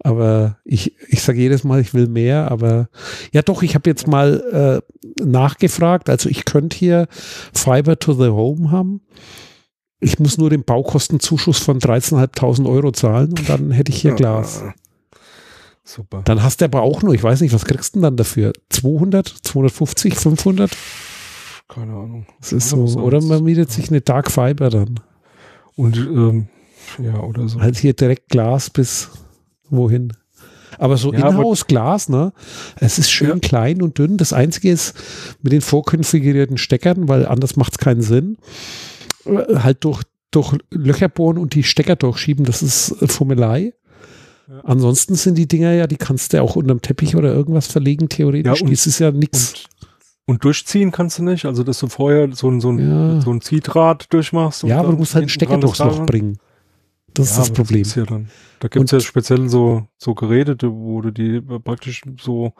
Aber 0.00 0.58
ich, 0.64 0.94
ich 1.08 1.22
sage 1.22 1.40
jedes 1.40 1.64
Mal, 1.64 1.80
ich 1.80 1.92
will 1.92 2.06
mehr, 2.06 2.50
aber 2.50 2.88
ja 3.32 3.42
doch, 3.42 3.62
ich 3.62 3.74
habe 3.74 3.90
jetzt 3.90 4.06
mal 4.06 4.82
äh, 4.92 5.22
nachgefragt. 5.24 6.08
Also 6.08 6.28
ich 6.28 6.44
könnte 6.44 6.76
hier 6.76 7.08
Fiber 7.52 7.98
to 7.98 8.12
the 8.12 8.28
Home 8.28 8.70
haben. 8.70 9.00
Ich 10.00 10.20
muss 10.20 10.38
nur 10.38 10.50
den 10.50 10.62
Baukostenzuschuss 10.62 11.58
von 11.58 11.80
13.500 11.80 12.68
Euro 12.68 12.92
zahlen 12.92 13.30
und 13.30 13.48
dann 13.48 13.72
hätte 13.72 13.90
ich 13.90 14.00
hier 14.00 14.14
Glas. 14.14 14.62
Super. 15.82 16.22
Dann 16.24 16.42
hast 16.42 16.60
du 16.60 16.66
aber 16.66 16.82
auch 16.82 17.02
nur, 17.02 17.14
ich 17.14 17.22
weiß 17.22 17.40
nicht, 17.40 17.52
was 17.52 17.64
kriegst 17.64 17.94
du 17.94 17.98
denn 17.98 18.02
dann 18.02 18.16
dafür? 18.16 18.52
200, 18.68 19.26
250, 19.26 20.14
500? 20.14 20.70
Keine 21.66 21.92
Ahnung. 21.92 22.26
Das 22.40 22.52
ist 22.52 22.68
so. 22.68 22.84
Oder 23.00 23.20
man 23.22 23.42
mietet 23.42 23.72
sich 23.72 23.90
eine 23.90 24.00
Dark 24.00 24.30
Fiber 24.30 24.70
dann. 24.70 25.00
Und 25.76 25.96
ähm, 25.96 26.48
ja, 27.02 27.20
oder 27.20 27.48
so. 27.48 27.60
Halt 27.60 27.78
hier 27.78 27.94
direkt 27.94 28.28
Glas 28.28 28.70
bis 28.70 29.10
wohin. 29.70 30.12
Aber 30.78 30.96
so 30.96 31.12
ja, 31.12 31.28
Inhouse 31.28 31.66
Glas, 31.66 32.08
ne? 32.08 32.32
Es 32.76 32.98
ist 32.98 33.10
schön 33.10 33.28
ja. 33.28 33.38
klein 33.38 33.82
und 33.82 33.98
dünn. 33.98 34.16
Das 34.16 34.32
einzige 34.32 34.70
ist 34.70 34.94
mit 35.42 35.52
den 35.52 35.60
vorkonfigurierten 35.60 36.58
Steckern, 36.58 37.08
weil 37.08 37.26
anders 37.26 37.56
macht 37.56 37.72
es 37.72 37.78
keinen 37.78 38.02
Sinn. 38.02 38.38
Äh, 39.24 39.56
halt 39.56 39.84
durch, 39.84 40.02
durch 40.30 40.56
Löcher 40.70 41.08
bohren 41.08 41.38
und 41.38 41.54
die 41.54 41.64
Stecker 41.64 41.96
durchschieben, 41.96 42.44
das 42.44 42.62
ist 42.62 42.94
Fummelei. 43.10 43.74
Ja. 44.48 44.60
Ansonsten 44.64 45.14
sind 45.14 45.36
die 45.36 45.48
Dinger 45.48 45.72
ja, 45.72 45.86
die 45.86 45.96
kannst 45.96 46.32
du 46.32 46.42
auch 46.42 46.56
unterm 46.56 46.80
Teppich 46.80 47.16
oder 47.16 47.34
irgendwas 47.34 47.66
verlegen, 47.66 48.08
theoretisch. 48.08 48.60
Ja, 48.60 48.64
und, 48.64 48.72
das 48.72 48.86
ist 48.86 48.98
ja 48.98 49.10
nichts. 49.10 49.52
Und, 50.26 50.34
und, 50.34 50.44
durchziehen 50.44 50.90
kannst 50.90 51.18
du 51.18 51.24
nicht, 51.24 51.44
also 51.44 51.64
dass 51.64 51.80
du 51.80 51.88
vorher 51.88 52.28
so 52.32 52.50
ein, 52.50 52.60
so 52.60 52.70
ein, 52.70 52.78
ja. 52.78 53.20
so 53.20 53.30
ein 53.30 53.40
Ziehdraht 53.40 54.06
durchmachst. 54.12 54.62
Ja, 54.62 54.78
aber 54.78 54.92
du 54.92 54.98
musst 54.98 55.14
halt 55.14 55.24
einen 55.24 55.28
Stecker 55.28 55.58
durchs 55.58 55.78
Loch 55.78 56.06
bringen. 56.06 56.38
Das 57.18 57.36
ja, 57.36 57.42
ist 57.42 57.50
das 57.50 57.56
Problem. 57.56 57.82
Das 57.82 57.94
ja 57.96 58.04
dann, 58.04 58.28
da 58.60 58.68
gibt 58.68 58.84
es 58.84 58.90
ja 58.92 59.00
speziell 59.00 59.48
so, 59.48 59.86
so 59.96 60.14
Geräte, 60.14 60.56
wo 60.70 61.00
du 61.00 61.10
die 61.10 61.40
praktisch 61.40 62.02
so 62.20 62.52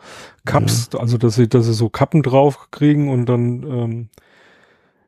kappst, 0.45 0.93
ja. 0.93 0.99
also 0.99 1.17
dass 1.17 1.35
sie, 1.35 1.47
dass 1.47 1.65
sie 1.65 1.73
so 1.73 1.89
Kappen 1.89 2.23
drauf 2.23 2.69
kriegen 2.71 3.09
und 3.09 3.25
dann, 3.27 3.63
ähm, 3.63 4.09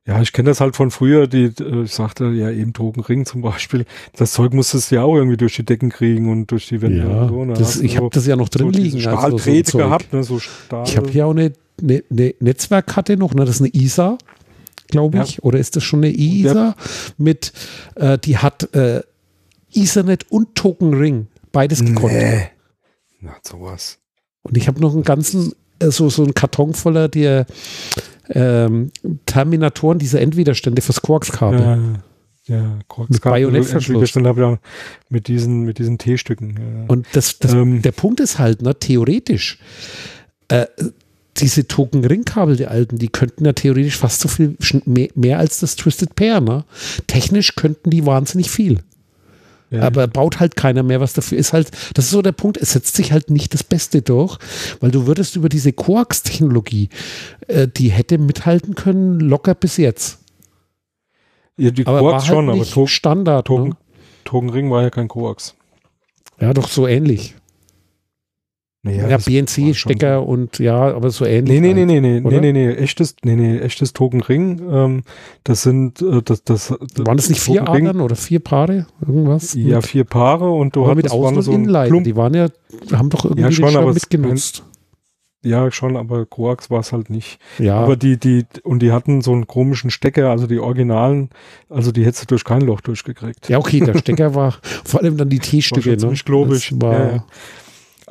ja, 0.05 0.21
ich 0.21 0.31
kenne 0.31 0.49
das 0.49 0.61
halt 0.61 0.75
von 0.75 0.89
früher, 0.89 1.27
die, 1.27 1.51
äh, 1.59 1.83
ich 1.83 1.93
sagte 1.93 2.29
ja 2.29 2.49
eben 2.49 2.71
Drogenring 2.71 3.25
zum 3.25 3.41
Beispiel, 3.41 3.85
das 4.15 4.31
Zeug 4.31 4.53
musstest 4.53 4.91
du 4.91 4.95
ja 4.95 5.03
auch 5.03 5.15
irgendwie 5.15 5.37
durch 5.37 5.55
die 5.55 5.65
Decken 5.65 5.89
kriegen 5.89 6.31
und 6.31 6.47
durch 6.47 6.67
die 6.69 6.81
Wände 6.81 6.99
ja, 6.99 7.23
und 7.23 7.29
so. 7.29 7.45
Ne? 7.45 7.53
Das, 7.53 7.79
ich 7.79 7.97
habe 7.97 8.09
das 8.11 8.25
ja 8.25 8.37
noch 8.37 8.49
drin 8.49 8.73
so 8.73 8.79
liegen. 8.79 9.01
Stahldrähte 9.01 9.67
also 9.67 9.71
so 9.71 9.77
gehabt, 9.77 10.13
ne, 10.13 10.23
so 10.23 10.39
Stahl. 10.39 10.87
Ich 10.87 10.95
habe 10.95 11.09
hier 11.09 11.27
auch 11.27 11.31
eine, 11.31 11.51
eine, 11.81 12.03
eine 12.09 12.33
Netzwerkkarte 12.39 13.17
noch, 13.17 13.33
ne, 13.33 13.43
das 13.43 13.55
ist 13.55 13.61
eine 13.61 13.73
ISA 13.73 14.17
glaube 14.87 15.23
ich, 15.23 15.37
ja. 15.37 15.43
oder 15.43 15.57
ist 15.57 15.77
das 15.77 15.85
schon 15.85 16.03
eine 16.03 16.13
ISA 16.13 16.75
mit, 17.17 17.53
äh, 17.95 18.17
die 18.17 18.37
hat 18.37 18.75
äh, 18.75 19.01
Ethernet 19.73 20.25
und 20.29 20.55
Token 20.55 20.93
Ring. 20.93 21.27
Beides 21.51 21.83
gekonnt. 21.83 22.13
Nee. 22.13 22.49
Na, 23.19 23.35
sowas. 23.43 23.99
Und 24.43 24.57
ich 24.57 24.67
habe 24.67 24.79
noch 24.81 24.93
einen 24.93 25.03
ganzen, 25.03 25.53
äh, 25.79 25.91
so, 25.91 26.09
so 26.09 26.23
einen 26.23 26.33
Karton 26.33 26.73
voller 26.73 27.07
der 27.07 27.45
ähm, 28.29 28.91
Terminatoren, 29.25 29.99
diese 29.99 30.19
Endwiderstände 30.19 30.81
fürs 30.81 31.01
Quarks-Kabel. 31.01 31.59
Ja, 31.59 32.55
ja 32.55 32.79
Quarks-Kabel. 32.87 33.07
Mit 33.07 33.23
Bajonettverschluss. 33.51 34.15
habe 34.15 34.59
ich 34.63 35.11
mit 35.11 35.27
diesen, 35.27 35.63
mit 35.63 35.77
diesen 35.77 35.97
T-Stücken. 35.97 36.55
Ja. 36.57 36.85
Und 36.87 37.07
das, 37.13 37.39
das 37.39 37.53
ähm. 37.53 37.81
der 37.81 37.91
Punkt 37.91 38.19
ist 38.19 38.39
halt, 38.39 38.61
ne, 38.61 38.77
theoretisch, 38.77 39.59
äh, 40.47 40.65
diese 41.37 41.67
Token-Ring-Kabel, 41.67 42.57
die 42.57 42.67
alten, 42.67 42.97
die 42.97 43.07
könnten 43.07 43.45
ja 43.45 43.53
theoretisch 43.53 43.97
fast 43.97 44.21
so 44.21 44.27
viel 44.27 44.55
mehr, 44.85 45.09
mehr 45.15 45.39
als 45.39 45.59
das 45.59 45.75
Twisted 45.75 46.15
Pair. 46.15 46.41
Ne? 46.41 46.65
Technisch 47.07 47.55
könnten 47.55 47.89
die 47.89 48.05
wahnsinnig 48.05 48.49
viel. 48.51 48.79
Ja. 49.71 49.83
Aber 49.83 50.05
baut 50.07 50.41
halt 50.41 50.57
keiner 50.57 50.83
mehr 50.83 50.99
was 50.99 51.13
dafür. 51.13 51.37
Ist 51.37 51.53
halt, 51.53 51.71
das 51.93 52.05
ist 52.05 52.11
so 52.11 52.21
der 52.21 52.33
Punkt, 52.33 52.57
es 52.57 52.73
setzt 52.73 52.95
sich 52.97 53.13
halt 53.13 53.29
nicht 53.29 53.53
das 53.53 53.63
Beste 53.63 54.01
durch, 54.01 54.37
weil 54.81 54.91
du 54.91 55.07
würdest 55.07 55.37
über 55.37 55.47
diese 55.47 55.71
Coax-Technologie, 55.71 56.89
äh, 57.47 57.69
die 57.69 57.89
hätte 57.89 58.17
mithalten 58.17 58.75
können, 58.75 59.21
locker 59.21 59.55
bis 59.55 59.77
jetzt. 59.77 60.19
Ja, 61.57 61.71
die 61.71 61.87
aber 61.87 61.99
Coax 61.99 62.23
halt 62.23 62.25
schon, 62.25 62.49
aber 62.49 62.65
Token, 62.65 62.87
Standard. 62.87 63.47
Token, 63.47 63.69
ne? 63.69 63.77
Tokenring 64.25 64.69
war 64.69 64.81
ja 64.81 64.89
kein 64.89 65.07
Coax. 65.07 65.55
Ja, 66.39 66.53
doch 66.53 66.67
so 66.67 66.87
ähnlich. 66.87 67.35
Naja, 68.83 69.07
ja, 69.07 69.17
BNC-Stecker 69.17 70.25
und 70.25 70.57
ja, 70.57 70.95
aber 70.95 71.11
so 71.11 71.23
ähnlich. 71.23 71.61
Nee, 71.61 71.73
nee, 71.73 71.85
nee, 71.85 71.99
nee, 71.99 72.19
nee, 72.19 72.19
nee, 72.19 72.39
nee, 72.39 72.51
nee, 72.51 72.73
echtes, 72.73 73.15
nee, 73.23 73.35
nee, 73.35 73.59
echtes 73.59 73.93
Token-Ring. 73.93 74.59
Ähm, 74.71 75.03
das 75.43 75.61
sind, 75.61 76.01
äh, 76.01 76.23
das, 76.23 76.43
das, 76.43 76.73
das. 76.95 77.05
Waren 77.05 77.17
das 77.17 77.29
nicht 77.29 77.41
vier 77.41 77.69
Adern 77.69 78.01
oder 78.01 78.15
vier 78.15 78.39
Paare? 78.39 78.87
Irgendwas? 78.99 79.53
Ja, 79.53 79.77
mit, 79.77 79.85
vier 79.85 80.03
Paare 80.03 80.49
und 80.49 80.75
du 80.75 80.87
hast 80.87 80.95
mit 80.95 81.11
Außen- 81.11 81.41
so 81.43 81.51
Inline. 81.51 82.01
Die 82.01 82.15
waren 82.15 82.33
ja, 82.33 82.47
haben 82.91 83.11
doch 83.11 83.25
irgendwie 83.25 83.43
ja, 83.43 83.51
schon, 83.51 83.75
aber 83.75 83.93
mitgenutzt. 83.93 84.63
Ja, 85.43 85.71
schon, 85.71 85.97
aber 85.97 86.25
Coax 86.25 86.69
war 86.69 86.79
es 86.79 86.91
halt 86.91 87.09
nicht. 87.09 87.39
Ja. 87.59 87.75
Aber 87.75 87.95
die, 87.95 88.17
die, 88.17 88.45
und 88.63 88.79
die 88.79 88.91
hatten 88.91 89.21
so 89.21 89.31
einen 89.31 89.47
komischen 89.47 89.89
Stecker, 89.89 90.29
also 90.29 90.45
die 90.45 90.59
Originalen, 90.59 91.29
also 91.69 91.91
die 91.91 92.05
hättest 92.05 92.23
du 92.23 92.27
durch 92.27 92.43
kein 92.43 92.61
Loch 92.61 92.81
durchgekriegt. 92.81 93.49
Ja, 93.49 93.57
okay, 93.57 93.79
der 93.79 93.97
Stecker 93.99 94.35
war 94.35 94.55
vor 94.85 95.01
allem 95.01 95.17
dann 95.17 95.29
die 95.29 95.39
T-Stücke, 95.39 95.91
ne? 95.91 95.97
Ziemlich 95.97 96.25
globig. 96.25 96.71
War, 96.79 97.13
ja. 97.13 97.25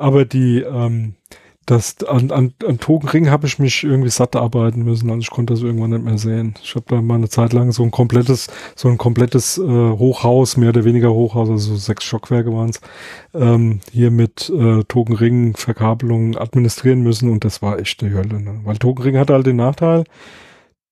Aber 0.01 0.25
die, 0.25 0.61
ähm, 0.61 1.13
das, 1.67 2.03
an, 2.03 2.31
an, 2.31 2.53
an 2.67 2.79
Togenring 2.79 3.29
habe 3.29 3.45
ich 3.45 3.59
mich 3.59 3.83
irgendwie 3.83 4.09
satt 4.09 4.35
arbeiten 4.35 4.83
müssen. 4.83 5.09
Also 5.09 5.21
ich 5.21 5.29
konnte 5.29 5.53
das 5.53 5.61
irgendwann 5.61 5.91
nicht 5.91 6.03
mehr 6.03 6.17
sehen. 6.17 6.55
Ich 6.63 6.75
habe 6.75 6.85
da 6.87 7.01
mal 7.01 7.15
eine 7.15 7.29
Zeit 7.29 7.53
lang 7.53 7.71
so 7.71 7.83
ein 7.83 7.91
komplettes, 7.91 8.47
so 8.75 8.89
ein 8.89 8.97
komplettes 8.97 9.57
äh, 9.57 9.61
Hochhaus, 9.61 10.57
mehr 10.57 10.69
oder 10.69 10.85
weniger 10.85 11.13
Hochhaus, 11.13 11.49
also 11.49 11.73
so 11.73 11.75
sechs 11.77 12.03
Stockwerke 12.03 12.51
waren 12.51 12.71
es, 12.71 12.81
ähm, 13.35 13.79
hier 13.91 14.09
mit 14.11 14.49
äh, 14.49 14.83
Togenring, 14.85 15.55
Verkabelung 15.55 16.35
administrieren 16.35 17.03
müssen 17.03 17.29
und 17.29 17.45
das 17.45 17.61
war 17.61 17.79
echt 17.79 18.03
eine 18.03 18.13
Hölle. 18.13 18.41
Ne? 18.41 18.59
Weil 18.63 18.77
Togenring 18.77 19.17
hatte 19.17 19.33
halt 19.33 19.45
den 19.45 19.57
Nachteil, 19.57 20.03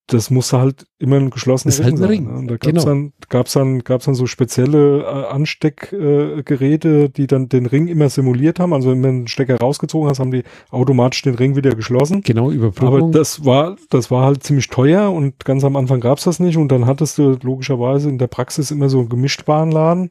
das 0.10 0.30
musste 0.30 0.60
halt 0.60 0.86
immer 0.97 1.18
ein 1.18 1.30
geschlossener 1.30 1.74
Ring 1.78 1.86
halt 1.86 1.97
sein. 1.97 2.24
Ne? 2.24 2.30
Und 2.32 2.47
da 2.47 2.57
gab's 2.57 2.66
genau. 2.66 2.84
dann, 2.84 3.14
gab's 3.30 3.53
dann, 3.53 3.80
gab's 3.84 4.05
dann 4.05 4.16
so 4.16 4.26
spezielle 4.26 5.03
äh, 5.03 5.26
Ansteckgeräte, 5.28 7.03
äh, 7.05 7.10
die 7.10 7.28
dann 7.28 7.49
den 7.49 7.66
Ring 7.66 7.88
immer 7.88 8.10
simuliert 8.10 8.60
haben. 8.60 8.74
Also 8.74 8.91
wenn 8.91 9.01
du 9.01 9.10
einen 9.10 9.28
Stecker 9.28 9.57
rausgezogen 9.57 10.10
hast, 10.10 10.20
haben 10.20 10.32
die 10.32 10.43
automatisch 10.72 11.22
den 11.22 11.36
Ring 11.36 11.55
wieder 11.55 11.76
geschlossen. 11.76 12.22
Genau, 12.22 12.51
Überprüfung. 12.51 12.88
Aber 12.88 13.12
das 13.12 13.45
war, 13.45 13.78
das 13.89 14.10
war 14.12 14.26
halt 14.26 14.43
ziemlich 14.43 14.68
teuer 14.68 15.12
und 15.12 15.45
ganz 15.45 15.64
am 15.64 15.76
Anfang 15.76 15.99
gab's 15.99 16.24
das 16.24 16.39
nicht. 16.39 16.57
Und 16.57 16.72
dann 16.72 16.86
hattest 16.86 17.18
du 17.18 17.38
logischerweise 17.41 18.10
in 18.10 18.18
der 18.18 18.28
Praxis 18.28 18.72
immer 18.72 18.89
so 18.89 18.99
einen 18.99 19.10
Gemischtwarenladen. 19.10 20.10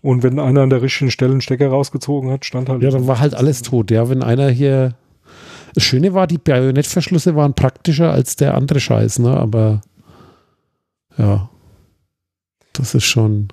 Und 0.00 0.22
wenn 0.22 0.38
einer 0.38 0.62
an 0.62 0.70
der 0.70 0.82
richtigen 0.82 1.10
Stelle 1.10 1.32
einen 1.32 1.40
Stecker 1.40 1.68
rausgezogen 1.68 2.30
hat, 2.30 2.44
stand 2.44 2.68
halt. 2.68 2.82
Ja, 2.82 2.90
dann 2.90 3.06
war 3.06 3.18
halt 3.18 3.34
alles 3.34 3.62
tot. 3.62 3.90
Ja, 3.90 4.08
wenn 4.08 4.22
einer 4.22 4.48
hier 4.48 4.94
das 5.78 5.84
Schöne 5.84 6.12
war, 6.12 6.26
die 6.26 6.38
Bajonettverschlüsse 6.38 7.36
waren 7.36 7.54
praktischer 7.54 8.10
als 8.10 8.34
der 8.34 8.54
andere 8.54 8.80
Scheiß, 8.80 9.20
ne? 9.20 9.36
Aber 9.36 9.80
ja, 11.16 11.48
das 12.72 12.96
ist 12.96 13.04
schon. 13.04 13.46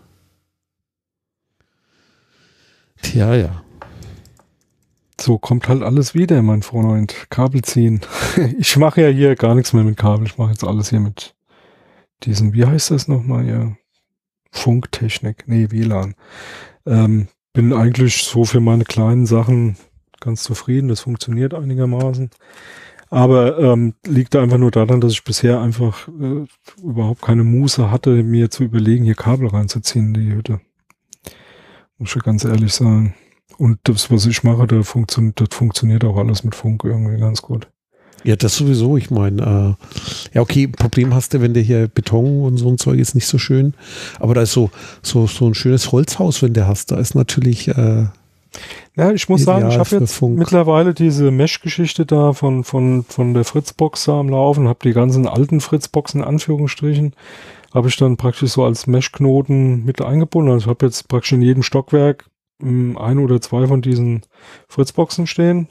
Tja, 3.03 3.35
ja. 3.35 3.61
So 5.21 5.37
kommt 5.37 5.67
halt 5.67 5.83
alles 5.83 6.15
wieder, 6.15 6.41
mein 6.41 6.63
Freund. 6.63 7.27
Kabel 7.29 7.61
ziehen. 7.61 8.01
Ich 8.57 8.75
mache 8.75 9.03
ja 9.03 9.09
hier 9.09 9.35
gar 9.35 9.53
nichts 9.53 9.73
mehr 9.73 9.83
mit 9.83 9.97
Kabel. 9.97 10.25
Ich 10.25 10.39
mache 10.39 10.49
jetzt 10.49 10.63
alles 10.63 10.89
hier 10.89 11.01
mit 11.01 11.35
diesem, 12.23 12.53
wie 12.53 12.65
heißt 12.65 12.89
das 12.89 13.07
nochmal? 13.07 13.47
Ja, 13.47 13.77
Funktechnik. 14.49 15.43
Nee, 15.47 15.69
WLAN. 15.69 16.15
Ähm, 16.87 17.27
bin 17.53 17.71
eigentlich 17.71 18.23
so 18.23 18.45
für 18.45 18.61
meine 18.61 18.83
kleinen 18.83 19.27
Sachen 19.27 19.77
ganz 20.25 20.43
zufrieden. 20.43 20.89
Das 20.89 21.01
funktioniert 21.01 21.53
einigermaßen. 21.53 22.29
Aber 23.09 23.59
ähm, 23.59 23.93
liegt 24.05 24.35
einfach 24.35 24.57
nur 24.57 24.71
daran, 24.71 24.99
dass 24.99 25.13
ich 25.13 25.23
bisher 25.23 25.61
einfach 25.61 26.07
äh, 26.07 26.45
überhaupt 26.81 27.21
keine 27.21 27.43
Muße 27.43 27.89
hatte, 27.91 28.23
mir 28.23 28.49
zu 28.49 28.63
überlegen, 28.63 29.05
hier 29.05 29.15
Kabel 29.15 29.47
reinzuziehen 29.47 30.13
in 30.13 30.13
die 30.13 30.33
Hütte. 30.33 30.59
Muss 31.97 32.15
ich 32.15 32.23
ganz 32.23 32.43
ehrlich 32.43 32.73
sagen. 32.73 33.13
Und 33.57 33.79
das, 33.83 34.11
was 34.11 34.25
ich 34.25 34.43
mache, 34.43 34.67
da 34.67 34.83
funktioniert, 34.83 35.39
das 35.39 35.49
funktioniert 35.51 36.03
auch 36.03 36.17
alles 36.17 36.43
mit 36.43 36.55
Funk 36.55 36.83
irgendwie 36.83 37.19
ganz 37.19 37.41
gut. 37.41 37.69
Ja, 38.25 38.35
das 38.35 38.55
sowieso. 38.55 38.97
Ich 38.97 39.11
meine, 39.11 39.41
äh, 39.41 40.33
ja, 40.33 40.41
okay, 40.41 40.67
Problem 40.67 41.13
hast 41.13 41.33
du, 41.33 41.41
wenn 41.41 41.53
der 41.53 41.61
hier 41.61 41.87
Beton 41.87 42.41
und 42.43 42.57
so 42.57 42.67
ein 42.69 42.79
Zeug 42.79 42.99
ist 42.99 43.13
nicht 43.13 43.27
so 43.27 43.37
schön. 43.37 43.75
Aber 44.19 44.33
da 44.33 44.41
ist 44.41 44.51
so, 44.51 44.71
so, 45.03 45.27
so 45.27 45.45
ein 45.45 45.53
schönes 45.53 45.91
Holzhaus, 45.91 46.41
wenn 46.41 46.53
der 46.53 46.67
hast, 46.67 46.91
da 46.91 46.97
ist 46.97 47.13
natürlich, 47.13 47.67
äh, 47.67 48.07
ja, 48.95 49.11
ich 49.11 49.27
muss 49.27 49.43
sagen, 49.43 49.69
ich 49.69 49.77
habe 49.77 49.89
jetzt 49.97 50.15
Funk. 50.15 50.37
mittlerweile 50.37 50.93
diese 50.93 51.29
Mesh-Geschichte 51.31 52.05
da 52.05 52.33
von, 52.33 52.63
von, 52.63 53.03
von 53.03 53.33
der 53.33 53.43
Fritzbox 53.43 54.05
da 54.05 54.19
am 54.19 54.29
Laufen, 54.29 54.67
habe 54.67 54.79
die 54.83 54.93
ganzen 54.93 55.27
alten 55.27 55.59
Fritzboxen 55.59 56.21
in 56.21 56.27
Anführungsstrichen, 56.27 57.13
habe 57.73 57.89
ich 57.89 57.97
dann 57.97 58.15
praktisch 58.15 58.51
so 58.51 58.63
als 58.63 58.87
Mesh-Knoten 58.87 59.83
mit 59.83 60.01
eingebunden. 60.01 60.51
Also 60.51 60.65
ich 60.65 60.69
habe 60.69 60.85
jetzt 60.85 61.09
praktisch 61.09 61.33
in 61.33 61.41
jedem 61.41 61.61
Stockwerk 61.61 62.25
hm, 62.61 62.97
ein 62.97 63.19
oder 63.19 63.41
zwei 63.41 63.67
von 63.67 63.81
diesen 63.81 64.21
Fritzboxen 64.69 65.27
stehen, 65.27 65.67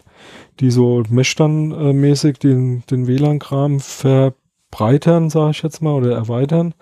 die 0.61 0.71
so 0.71 1.03
Mesh 1.09 1.35
dann 1.35 1.73
äh, 1.73 1.93
mäßig 1.95 2.39
den, 2.39 2.83
den 2.91 3.07
WLAN-Kram 3.07 3.81
verbreitern, 3.81 5.31
sage 5.31 5.53
ich 5.53 5.63
jetzt 5.63 5.81
mal, 5.81 5.95
oder 5.95 6.15
erweitern. 6.15 6.75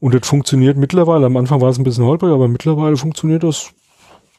Und 0.00 0.12
das 0.12 0.28
funktioniert 0.28 0.76
mittlerweile. 0.76 1.24
Am 1.24 1.36
Anfang 1.38 1.62
war 1.62 1.70
es 1.70 1.78
ein 1.78 1.84
bisschen 1.84 2.04
holprig, 2.04 2.30
aber 2.30 2.46
mittlerweile 2.46 2.98
funktioniert 2.98 3.42
das 3.42 3.72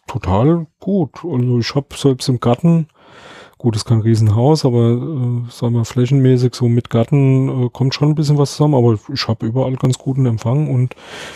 total 0.10 0.68
gut. 0.80 1.24
Also 1.24 1.60
ich 1.60 1.76
habe 1.76 1.88
selbst 1.96 2.28
im 2.30 2.40
Garten, 2.40 2.88
gut, 3.58 3.76
ist 3.76 3.86
kein 3.86 4.02
Riesenhaus, 4.02 4.66
aber 4.66 4.92
äh, 4.92 5.52
sagen 5.52 5.76
wir 5.76 5.86
flächenmäßig 5.86 6.56
so 6.56 6.68
mit 6.68 6.90
Garten 6.90 7.66
äh, 7.66 7.70
kommt 7.72 7.94
schon 7.94 8.10
ein 8.10 8.16
bisschen 8.16 8.38
was 8.38 8.52
zusammen, 8.56 8.76
aber 8.76 8.98
ich 9.14 9.28
habe 9.28 9.46
überall 9.46 9.76
ganz 9.76 9.98
guten 9.98 10.26
Empfang 10.26 10.70
und 10.74 10.96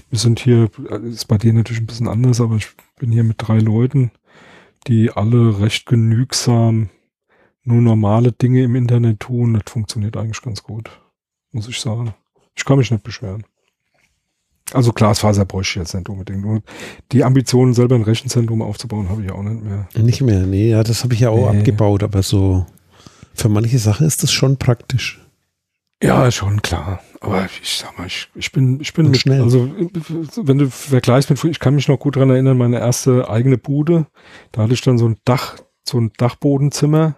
wir 0.10 0.20
sind 0.20 0.40
hier, 0.40 0.70
äh, 0.90 1.08
ist 1.08 1.28
bei 1.28 1.38
dir 1.38 1.54
natürlich 1.54 1.82
ein 1.82 1.88
bisschen 1.88 2.08
anders, 2.08 2.42
aber 2.42 2.56
ich 2.56 2.68
bin 2.98 3.12
hier 3.12 3.24
mit 3.24 3.38
drei 3.40 3.60
Leuten. 3.60 4.12
die 4.88 5.12
alle 5.12 5.60
recht 5.60 5.86
genügsam 5.86 6.90
nur 7.64 7.82
normale 7.82 8.32
Dinge 8.32 8.64
im 8.64 8.76
Internet 8.76 9.22
tun. 9.22 9.54
Das 9.54 9.72
funktioniert 9.72 10.18
eigentlich 10.18 10.42
ganz 10.42 10.64
gut, 10.64 10.90
muss 11.52 11.68
ich 11.68 11.80
sagen. 11.80 12.14
Ich 12.56 12.66
kann 12.66 12.78
mich 12.78 12.92
nicht 12.92 13.04
beschweren. 13.04 13.46
Also 14.74 14.92
Glasfaser 14.92 15.46
bräuchte 15.46 15.80
ich 15.80 15.84
jetzt 15.84 15.94
nicht 15.94 16.10
unbedingt. 16.10 16.46
Und 16.46 16.64
die 17.12 17.24
Ambitionen, 17.24 17.74
selber 17.74 17.96
ein 17.96 18.02
Rechenzentrum 18.02 18.62
aufzubauen, 18.62 19.10
habe 19.10 19.24
ich 19.24 19.32
auch 19.32 19.44
nicht 19.44 19.64
mehr. 19.64 19.88
Nicht 19.96 20.22
mehr, 20.22 20.46
nee, 20.46 20.70
ja, 20.70 20.84
das 20.84 21.04
habe 21.04 21.14
ich 21.14 21.22
ja 21.22 21.30
auch 21.30 21.52
nee. 21.52 21.60
abgebaut, 21.60 22.04
aber 22.04 22.24
so 22.24 22.66
für 23.34 23.50
manche 23.50 23.80
Sachen 23.80 24.06
ist 24.08 24.24
das 24.24 24.32
schon 24.32 24.58
praktisch. 24.58 25.20
Ja, 26.02 26.30
schon 26.32 26.62
klar. 26.62 27.00
Aber 27.22 27.48
ich 27.62 27.78
sag 27.78 27.98
mal, 27.98 28.08
ich, 28.08 28.28
ich 28.36 28.52
bin, 28.52 28.82
ich 28.82 28.94
bin 28.94 29.10
mit, 29.10 29.22
schnell. 29.22 29.42
also 29.42 29.72
wenn 30.36 30.58
du 30.58 30.70
vergleichst 30.70 31.30
mit, 31.30 31.42
ich 31.46 31.60
kann 31.60 31.76
mich 31.76 31.88
noch 31.88 31.98
gut 31.98 32.18
dran 32.18 32.30
erinnern, 32.30 32.58
meine 32.58 32.80
erste 32.80 33.30
eigene 33.30 33.58
Bude, 33.58 34.08
da 34.52 34.64
hatte 34.64 34.74
ich 34.74 34.82
dann 34.82 34.98
so 34.98 35.08
ein 35.08 35.18
Dach, 35.24 35.58
so 35.84 36.00
ein 36.00 36.12
Dachbodenzimmer, 36.18 37.16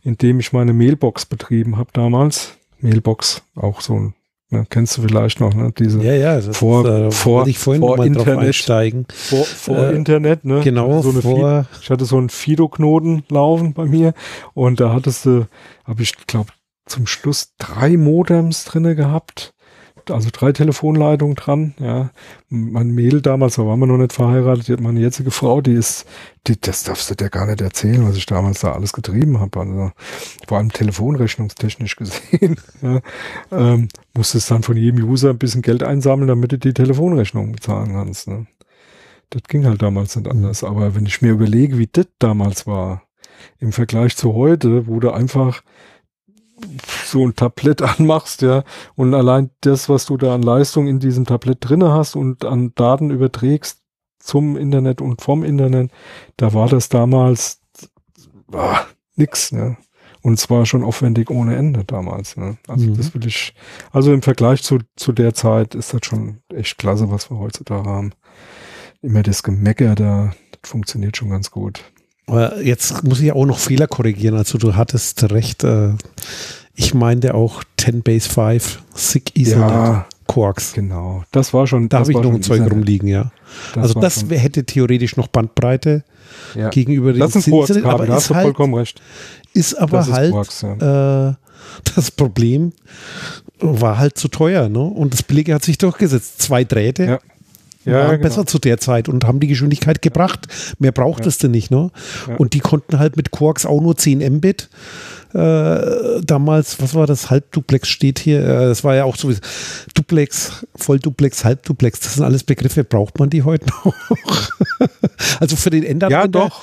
in 0.00 0.16
dem 0.16 0.40
ich 0.40 0.54
meine 0.54 0.72
Mailbox 0.72 1.26
betrieben 1.26 1.76
habe 1.76 1.90
damals. 1.92 2.56
Mailbox, 2.78 3.42
auch 3.54 3.82
so 3.82 3.94
ein 3.94 4.14
Ne, 4.52 4.66
kennst 4.68 4.98
du 4.98 5.02
vielleicht 5.02 5.40
noch, 5.40 5.54
ne? 5.54 5.72
Diese 5.78 6.02
ja, 6.02 6.12
ja, 6.12 6.38
das 6.38 6.58
vor, 6.58 6.84
ist, 6.84 6.90
äh, 6.90 7.10
vor, 7.10 7.46
ich 7.46 7.58
vorhin 7.58 7.80
vor 7.80 8.04
Internet, 8.04 8.38
einsteigen. 8.38 9.06
Vor, 9.10 9.46
vor 9.46 9.78
äh, 9.78 9.96
Internet, 9.96 10.44
ne? 10.44 10.60
Genau. 10.62 11.00
So 11.00 11.10
vor 11.22 11.64
ich 11.80 11.88
hatte 11.88 12.04
so 12.04 12.18
einen 12.18 12.28
Fido-Knoten 12.28 13.24
laufen 13.30 13.72
bei 13.72 13.86
mir 13.86 14.12
und 14.52 14.78
da 14.78 14.92
hattest 14.92 15.24
du, 15.24 15.46
habe 15.84 16.02
ich 16.02 16.26
glaube 16.26 16.50
zum 16.84 17.06
Schluss 17.06 17.54
drei 17.56 17.96
Modems 17.96 18.64
drinne 18.64 18.94
gehabt 18.94 19.51
also 20.10 20.30
drei 20.32 20.52
Telefonleitungen 20.52 21.34
dran, 21.34 21.74
ja. 21.78 22.10
Mein 22.48 22.90
Mädel 22.90 23.22
damals, 23.22 23.56
da 23.56 23.66
waren 23.66 23.80
wir 23.80 23.86
noch 23.86 23.96
nicht 23.96 24.12
verheiratet, 24.12 24.68
die 24.68 24.72
hat 24.72 24.80
meine 24.80 25.00
jetzige 25.00 25.30
Frau, 25.30 25.60
die 25.60 25.72
ist, 25.72 26.06
die, 26.46 26.60
das 26.60 26.84
darfst 26.84 27.10
du 27.10 27.14
dir 27.14 27.30
gar 27.30 27.46
nicht 27.46 27.60
erzählen, 27.60 28.06
was 28.06 28.16
ich 28.16 28.26
damals 28.26 28.60
da 28.60 28.72
alles 28.72 28.92
getrieben 28.92 29.40
habe. 29.40 29.60
Also, 29.60 29.92
vor 30.46 30.58
allem 30.58 30.72
telefonrechnungstechnisch 30.72 31.96
gesehen, 31.96 32.56
ja. 32.82 33.00
ähm, 33.50 33.88
musstest 34.14 34.50
dann 34.50 34.62
von 34.62 34.76
jedem 34.76 35.04
User 35.04 35.30
ein 35.30 35.38
bisschen 35.38 35.62
Geld 35.62 35.82
einsammeln, 35.82 36.28
damit 36.28 36.52
du 36.52 36.58
die 36.58 36.74
Telefonrechnung 36.74 37.52
bezahlen 37.52 37.92
kannst, 37.92 38.28
ne. 38.28 38.46
Das 39.30 39.44
ging 39.44 39.64
halt 39.64 39.80
damals 39.80 40.14
nicht 40.14 40.28
anders. 40.28 40.62
Aber 40.62 40.94
wenn 40.94 41.06
ich 41.06 41.22
mir 41.22 41.30
überlege, 41.30 41.78
wie 41.78 41.88
das 41.90 42.06
damals 42.18 42.66
war, 42.66 43.02
im 43.58 43.72
Vergleich 43.72 44.14
zu 44.16 44.34
heute, 44.34 44.86
wo 44.86 45.00
du 45.00 45.10
einfach 45.10 45.62
so 47.04 47.26
ein 47.26 47.34
Tablett 47.34 47.82
anmachst, 48.00 48.42
ja, 48.42 48.64
und 48.94 49.14
allein 49.14 49.50
das, 49.60 49.88
was 49.88 50.06
du 50.06 50.16
da 50.16 50.34
an 50.34 50.42
Leistung 50.42 50.86
in 50.86 50.98
diesem 50.98 51.24
Tablett 51.24 51.58
drinne 51.60 51.92
hast 51.92 52.16
und 52.16 52.44
an 52.44 52.72
Daten 52.74 53.10
überträgst 53.10 53.82
zum 54.18 54.56
Internet 54.56 55.00
und 55.00 55.20
vom 55.20 55.44
Internet, 55.44 55.90
da 56.36 56.54
war 56.54 56.68
das 56.68 56.88
damals 56.88 57.60
ah, 58.52 58.86
nix, 59.16 59.52
ne? 59.52 59.76
Und 60.24 60.38
zwar 60.38 60.66
schon 60.66 60.84
aufwendig 60.84 61.30
ohne 61.30 61.56
Ende 61.56 61.84
damals. 61.84 62.36
Ne? 62.36 62.56
Also 62.68 62.86
mhm. 62.86 62.96
das 62.96 63.12
will 63.12 63.26
ich, 63.26 63.54
also 63.90 64.12
im 64.12 64.22
Vergleich 64.22 64.62
zu, 64.62 64.78
zu 64.94 65.10
der 65.10 65.34
Zeit 65.34 65.74
ist 65.74 65.92
das 65.92 66.00
schon 66.04 66.38
echt 66.48 66.78
klasse, 66.78 67.10
was 67.10 67.28
wir 67.28 67.40
heutzutage 67.40 67.88
haben. 67.88 68.12
Immer 69.00 69.24
das 69.24 69.42
Gemecker 69.42 69.96
da, 69.96 70.32
das 70.52 70.70
funktioniert 70.70 71.16
schon 71.16 71.30
ganz 71.30 71.50
gut. 71.50 71.82
Aber 72.32 72.62
jetzt 72.62 73.04
muss 73.04 73.20
ich 73.20 73.30
auch 73.32 73.44
noch 73.44 73.58
Fehler 73.58 73.86
korrigieren. 73.86 74.36
Also 74.36 74.56
du 74.56 74.74
hattest 74.74 75.30
recht, 75.30 75.64
äh, 75.64 75.90
ich 76.74 76.94
meinte 76.94 77.34
auch 77.34 77.62
10 77.76 78.02
Base 78.02 78.26
5, 78.26 78.82
SIG 78.94 79.32
Ethernet, 79.36 79.70
ja, 79.70 80.06
Quarks. 80.26 80.72
Genau, 80.72 81.24
das 81.30 81.52
war 81.52 81.66
schon. 81.66 81.90
Da 81.90 81.98
habe 81.98 82.10
ich 82.10 82.16
noch 82.16 82.32
ein 82.32 82.42
Zeug 82.42 82.60
Ethernet. 82.60 82.72
rumliegen, 82.72 83.06
ja. 83.06 83.32
Das 83.74 83.82
also 83.82 84.00
das 84.00 84.24
hätte 84.30 84.64
theoretisch 84.64 85.18
noch 85.18 85.28
Bandbreite 85.28 86.04
ja. 86.54 86.70
gegenüber 86.70 87.12
den 87.12 87.20
Das 87.20 87.36
ist 87.36 87.48
ein 87.48 87.84
aber 87.84 88.06
da 88.06 88.14
hast 88.14 88.30
du 88.30 88.34
halt, 88.34 88.44
vollkommen 88.44 88.74
recht. 88.74 89.02
Ist 89.52 89.74
aber 89.74 89.98
das 89.98 90.10
halt 90.10 90.32
Quarks, 90.32 90.62
ja. 90.62 91.28
äh, 91.28 91.34
das 91.94 92.10
Problem 92.10 92.72
war 93.60 93.98
halt 93.98 94.16
zu 94.16 94.28
teuer, 94.28 94.70
ne? 94.70 94.80
Und 94.80 95.12
das 95.12 95.22
Billige 95.22 95.54
hat 95.54 95.64
sich 95.64 95.76
durchgesetzt. 95.76 96.40
Zwei 96.40 96.64
Drähte. 96.64 97.04
Ja 97.04 97.18
ja, 97.84 97.92
waren 97.94 98.10
genau. 98.12 98.22
besser 98.22 98.46
zu 98.46 98.58
der 98.58 98.78
Zeit 98.78 99.08
und 99.08 99.24
haben 99.24 99.40
die 99.40 99.48
Geschwindigkeit 99.48 100.02
gebracht. 100.02 100.46
Mehr 100.78 100.92
braucht 100.92 101.26
es 101.26 101.38
denn 101.38 101.50
nicht, 101.50 101.70
ne? 101.70 101.90
Und 102.38 102.54
die 102.54 102.60
konnten 102.60 102.98
halt 102.98 103.16
mit 103.16 103.30
Quarks 103.30 103.66
auch 103.66 103.80
nur 103.80 103.96
10 103.96 104.18
Mbit. 104.36 104.68
Äh, 105.34 106.20
damals, 106.24 106.82
was 106.82 106.94
war 106.94 107.06
das? 107.06 107.30
Halbduplex 107.30 107.88
steht 107.88 108.18
hier. 108.18 108.40
Äh, 108.40 108.66
das 108.66 108.84
war 108.84 108.94
ja 108.94 109.04
auch 109.04 109.16
so 109.16 109.32
Duplex, 109.94 110.66
Vollduplex, 110.76 111.44
Halbduplex. 111.44 112.00
Das 112.00 112.14
sind 112.14 112.24
alles 112.24 112.44
Begriffe. 112.44 112.84
Braucht 112.84 113.18
man 113.18 113.30
die 113.30 113.42
heute 113.42 113.66
noch? 113.84 113.94
also 115.40 115.56
für 115.56 115.70
den 115.70 115.84
Endanwender 115.84 116.40
ja, 116.40 116.48
doch. 116.48 116.62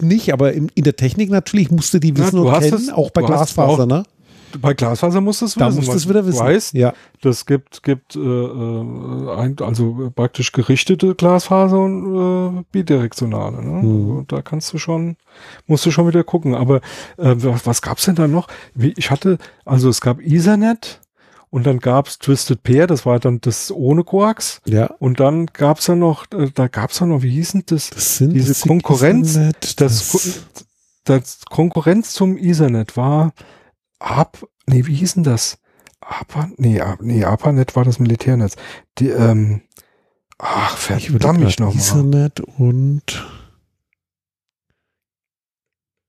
nicht, 0.00 0.32
aber 0.32 0.52
in, 0.52 0.70
in, 0.74 0.84
der 0.84 0.94
Technik 0.94 1.30
natürlich 1.30 1.72
musste 1.72 1.98
die 1.98 2.16
wissen 2.16 2.36
ja, 2.36 2.52
und 2.52 2.60
kennen, 2.60 2.74
es, 2.74 2.92
auch 2.92 3.10
bei 3.10 3.22
Glasfaser, 3.22 3.86
ne? 3.86 4.04
Bei 4.60 4.74
Glasfaser 4.74 5.20
musst 5.20 5.40
du 5.40 5.46
es 5.46 5.56
wissen. 5.56 5.60
Da 5.60 5.70
musst 5.70 5.88
du 5.88 5.96
es 5.96 6.08
wieder 6.08 6.26
wissen. 6.26 6.40
Weißt, 6.40 6.74
ja. 6.74 6.92
Das 7.22 7.46
gibt, 7.46 7.82
gibt 7.82 8.16
äh, 8.16 8.18
äh 8.18 9.54
also 9.60 10.12
praktisch 10.14 10.52
gerichtete 10.52 11.14
Glasfaser 11.14 11.78
und 11.78 12.58
äh, 12.58 12.64
bidirektionale. 12.72 13.64
Ne? 13.64 13.76
Also 13.76 14.24
da 14.28 14.42
kannst 14.42 14.72
du 14.72 14.78
schon, 14.78 15.16
musst 15.66 15.86
du 15.86 15.90
schon 15.90 16.06
wieder 16.08 16.24
gucken. 16.24 16.54
Aber 16.54 16.76
äh, 17.18 17.34
was 17.36 17.82
gab's 17.82 18.04
denn 18.04 18.14
da 18.14 18.28
noch? 18.28 18.48
Wie, 18.74 18.94
ich 18.96 19.10
hatte, 19.10 19.38
also 19.64 19.88
es 19.88 20.00
gab 20.00 20.20
Ethernet. 20.20 21.00
Und 21.54 21.66
dann 21.66 21.78
gab's 21.78 22.18
Twisted 22.18 22.64
Pair, 22.64 22.88
das 22.88 23.06
war 23.06 23.20
dann 23.20 23.40
das 23.40 23.70
ohne 23.70 24.02
Koax. 24.02 24.60
Ja. 24.64 24.86
Und 24.98 25.20
dann 25.20 25.46
gab's 25.46 25.86
ja 25.86 25.94
noch, 25.94 26.24
äh, 26.32 26.50
da 26.52 26.66
gab's 26.66 26.98
ja 26.98 27.06
noch, 27.06 27.22
wie 27.22 27.30
hieß 27.30 27.52
denn 27.52 27.62
das? 27.66 27.90
das 27.90 28.16
sind 28.16 28.32
diese 28.32 28.54
Konkurrenz. 28.66 29.36
Ethernet, 29.36 29.80
das, 29.80 30.10
das, 30.10 30.46
das 31.04 31.44
Konkurrenz 31.48 32.12
zum 32.12 32.36
Ethernet 32.36 32.96
war, 32.96 33.34
Ab, 34.04 34.46
nee, 34.66 34.84
wie 34.84 34.94
hieß 34.94 35.14
denn 35.14 35.24
das? 35.24 35.58
APA, 36.00 36.50
nee, 36.58 36.78
nee, 37.00 37.24
APANET 37.24 37.74
war 37.74 37.84
das 37.84 37.98
Militärnetz. 37.98 38.56
Die, 38.98 39.08
ähm, 39.08 39.62
ach, 40.36 40.76
verdammt 40.76 41.40
mich 41.40 41.58
nochmal. 41.58 41.82
Ethernet 41.82 42.40
und 42.40 43.24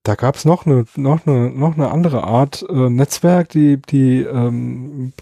da 0.04 0.16
gab 0.16 0.36
es 0.36 0.44
noch 0.44 0.66
eine, 0.66 0.86
noch 0.98 1.26
eine, 1.26 1.50
noch 1.50 1.76
eine 1.76 1.90
andere 1.90 2.26
Art 2.26 2.66
äh, 2.70 2.90
Netzwerk, 2.90 3.48
die, 3.50 3.82
die, 3.82 4.24
ähm, 4.24 5.14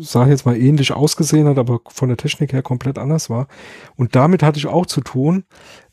sag 0.00 0.24
ich 0.24 0.30
jetzt 0.30 0.46
mal, 0.46 0.60
ähnlich 0.60 0.92
ausgesehen 0.92 1.46
hat, 1.46 1.58
aber 1.58 1.78
von 1.88 2.08
der 2.08 2.18
Technik 2.18 2.52
her 2.52 2.62
komplett 2.62 2.98
anders 2.98 3.30
war. 3.30 3.46
Und 3.94 4.16
damit 4.16 4.42
hatte 4.42 4.58
ich 4.58 4.66
auch 4.66 4.86
zu 4.86 5.00
tun, 5.00 5.44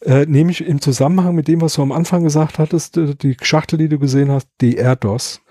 äh, 0.01 0.25
nämlich 0.25 0.65
im 0.65 0.81
Zusammenhang 0.81 1.35
mit 1.35 1.47
dem, 1.47 1.61
was 1.61 1.75
du 1.75 1.83
am 1.83 1.91
Anfang 1.91 2.23
gesagt 2.23 2.57
hattest, 2.57 2.97
äh, 2.97 3.13
die 3.13 3.37
Schachtel, 3.39 3.77
die 3.77 3.87
du 3.87 3.99
gesehen 3.99 4.31
hast, 4.31 4.49
die 4.61 4.77
AirDOS 4.77 5.42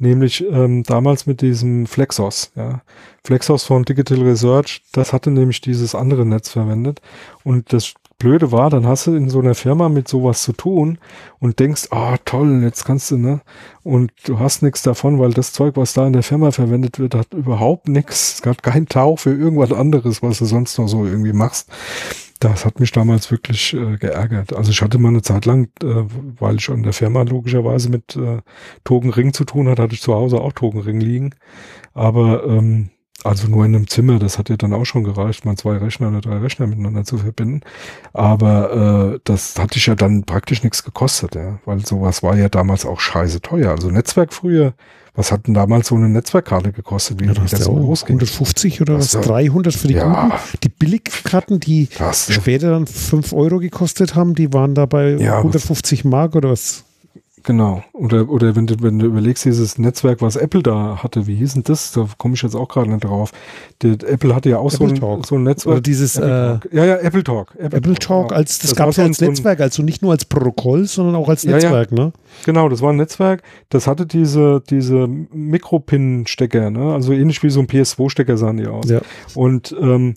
nämlich 0.00 0.44
ähm, 0.50 0.82
damals 0.82 1.26
mit 1.26 1.40
diesem 1.42 1.86
Flexos. 1.86 2.50
Ja. 2.56 2.82
Flexos 3.24 3.64
von 3.64 3.84
Digital 3.84 4.22
Research, 4.22 4.82
das 4.92 5.12
hatte 5.12 5.30
nämlich 5.30 5.60
dieses 5.60 5.94
andere 5.94 6.24
Netz 6.24 6.48
verwendet. 6.48 7.00
Und 7.44 7.72
das 7.72 7.94
Blöde 8.18 8.52
war, 8.52 8.68
dann 8.68 8.86
hast 8.86 9.06
du 9.06 9.14
in 9.14 9.30
so 9.30 9.40
einer 9.40 9.54
Firma 9.54 9.88
mit 9.88 10.08
sowas 10.08 10.42
zu 10.42 10.52
tun 10.52 10.98
und 11.38 11.58
denkst, 11.58 11.88
ah 11.90 12.14
oh, 12.14 12.16
toll, 12.24 12.62
jetzt 12.62 12.84
kannst 12.84 13.10
du, 13.10 13.16
ne? 13.16 13.40
Und 13.82 14.12
du 14.24 14.38
hast 14.38 14.62
nichts 14.62 14.82
davon, 14.82 15.18
weil 15.18 15.32
das 15.32 15.52
Zeug, 15.52 15.76
was 15.76 15.94
da 15.94 16.06
in 16.06 16.12
der 16.12 16.22
Firma 16.22 16.50
verwendet 16.50 16.98
wird, 16.98 17.14
hat 17.14 17.32
überhaupt 17.32 17.88
nichts. 17.88 18.34
Es 18.34 18.42
gab 18.42 18.62
keinen 18.62 18.86
Tauch 18.86 19.18
für 19.18 19.34
irgendwas 19.34 19.72
anderes, 19.72 20.22
was 20.22 20.38
du 20.38 20.44
sonst 20.44 20.78
noch 20.78 20.86
so 20.86 21.06
irgendwie 21.06 21.32
machst 21.32 21.70
das 22.40 22.64
hat 22.64 22.80
mich 22.80 22.90
damals 22.90 23.30
wirklich 23.30 23.74
äh, 23.74 23.96
geärgert. 23.98 24.54
Also 24.54 24.70
ich 24.70 24.82
hatte 24.82 24.98
mal 24.98 25.08
eine 25.08 25.22
Zeit 25.22 25.44
lang, 25.44 25.68
äh, 25.82 26.04
weil 26.38 26.56
ich 26.56 26.68
an 26.70 26.82
der 26.82 26.94
Firma 26.94 27.22
logischerweise 27.22 27.90
mit 27.90 28.16
äh, 28.16 28.38
Togenring 28.84 29.32
zu 29.34 29.44
tun 29.44 29.68
hatte, 29.68 29.82
hatte 29.82 29.94
ich 29.94 30.00
zu 30.00 30.14
Hause 30.14 30.40
auch 30.40 30.52
Togenring 30.52 31.00
liegen. 31.00 31.34
Aber 31.92 32.44
ähm, 32.44 32.90
also 33.22 33.48
nur 33.48 33.66
in 33.66 33.74
einem 33.76 33.86
Zimmer, 33.86 34.18
das 34.18 34.38
hat 34.38 34.48
ja 34.48 34.56
dann 34.56 34.72
auch 34.72 34.86
schon 34.86 35.04
gereicht, 35.04 35.44
mal 35.44 35.56
zwei 35.56 35.76
Rechner 35.76 36.08
oder 36.08 36.22
drei 36.22 36.38
Rechner 36.38 36.66
miteinander 36.66 37.04
zu 37.04 37.18
verbinden. 37.18 37.60
Aber 38.14 39.14
äh, 39.14 39.20
das 39.24 39.58
hatte 39.58 39.76
ich 39.76 39.86
ja 39.86 39.94
dann 39.94 40.24
praktisch 40.24 40.62
nichts 40.62 40.82
gekostet, 40.82 41.34
ja, 41.34 41.58
weil 41.66 41.84
sowas 41.84 42.22
war 42.22 42.36
ja 42.36 42.48
damals 42.48 42.86
auch 42.86 43.00
scheiße 43.00 43.42
teuer. 43.42 43.70
Also 43.70 43.90
Netzwerk 43.90 44.32
früher 44.32 44.72
was 45.14 45.32
hat 45.32 45.46
denn 45.46 45.54
damals 45.54 45.88
so 45.88 45.94
eine 45.96 46.08
Netzwerkkarte 46.08 46.72
gekostet? 46.72 47.20
Wie 47.20 47.26
ja, 47.26 47.34
das 47.34 47.50
so 47.50 47.76
losging? 47.76 48.16
150 48.16 48.80
oder 48.80 48.98
was? 48.98 49.12
300 49.12 49.74
für 49.74 49.88
die 49.88 49.94
ja, 49.94 50.28
guten. 50.28 50.40
Die 50.62 50.68
Billigkarten, 50.68 51.60
die 51.60 51.86
krass, 51.86 52.32
später 52.32 52.70
dann 52.70 52.86
5 52.86 53.32
Euro 53.32 53.58
gekostet 53.58 54.14
haben, 54.14 54.34
die 54.34 54.52
waren 54.52 54.74
da 54.74 54.86
bei 54.86 55.12
ja, 55.12 55.38
150 55.38 56.04
Mark 56.04 56.36
oder 56.36 56.50
was? 56.50 56.84
Genau. 57.42 57.82
Oder, 57.92 58.28
oder 58.28 58.54
wenn, 58.54 58.66
du, 58.66 58.76
wenn 58.80 58.98
du 58.98 59.06
überlegst, 59.06 59.44
dieses 59.44 59.78
Netzwerk, 59.78 60.20
was 60.20 60.36
Apple 60.36 60.62
da 60.62 61.02
hatte, 61.02 61.26
wie 61.26 61.36
hieß 61.36 61.54
denn 61.54 61.62
das? 61.64 61.92
Da 61.92 62.06
komme 62.18 62.34
ich 62.34 62.42
jetzt 62.42 62.54
auch 62.54 62.68
gerade 62.68 62.90
nicht 62.90 63.04
drauf. 63.04 63.32
Der, 63.82 63.92
Apple 63.92 64.34
hatte 64.34 64.50
ja 64.50 64.58
auch 64.58 64.70
so 64.70 64.84
ein, 64.84 64.96
so 64.96 65.36
ein, 65.36 65.42
Netzwerk. 65.42 65.72
Oder 65.72 65.80
dieses, 65.80 66.16
äh, 66.16 66.22
ja, 66.24 66.60
ja, 66.72 66.96
Apple 66.96 67.24
Talk. 67.24 67.54
Apple, 67.58 67.78
Apple 67.78 67.94
Talk, 67.94 68.28
Talk, 68.28 68.32
als, 68.32 68.58
das, 68.58 68.70
das 68.70 68.76
gab 68.76 68.90
es 68.90 68.96
ja 68.96 69.04
als 69.04 69.18
so 69.18 69.24
Netzwerk, 69.24 69.60
also 69.60 69.82
nicht 69.82 70.02
nur 70.02 70.12
als 70.12 70.24
Protokoll, 70.24 70.86
sondern 70.86 71.14
auch 71.14 71.28
als 71.28 71.44
Netzwerk, 71.44 71.90
ja, 71.92 72.04
ne? 72.04 72.12
Genau, 72.44 72.68
das 72.68 72.82
war 72.82 72.92
ein 72.92 72.96
Netzwerk, 72.96 73.42
das 73.68 73.86
hatte 73.86 74.06
diese, 74.06 74.62
diese 74.68 75.06
Mikropin-Stecker, 75.06 76.70
ne? 76.70 76.92
also 76.92 77.12
ähnlich 77.12 77.42
wie 77.42 77.50
so 77.50 77.60
ein 77.60 77.66
PS2-Stecker 77.66 78.36
sahen 78.36 78.56
die 78.56 78.66
aus. 78.66 78.88
Ja. 78.88 79.00
Und 79.34 79.74
ähm, 79.80 80.14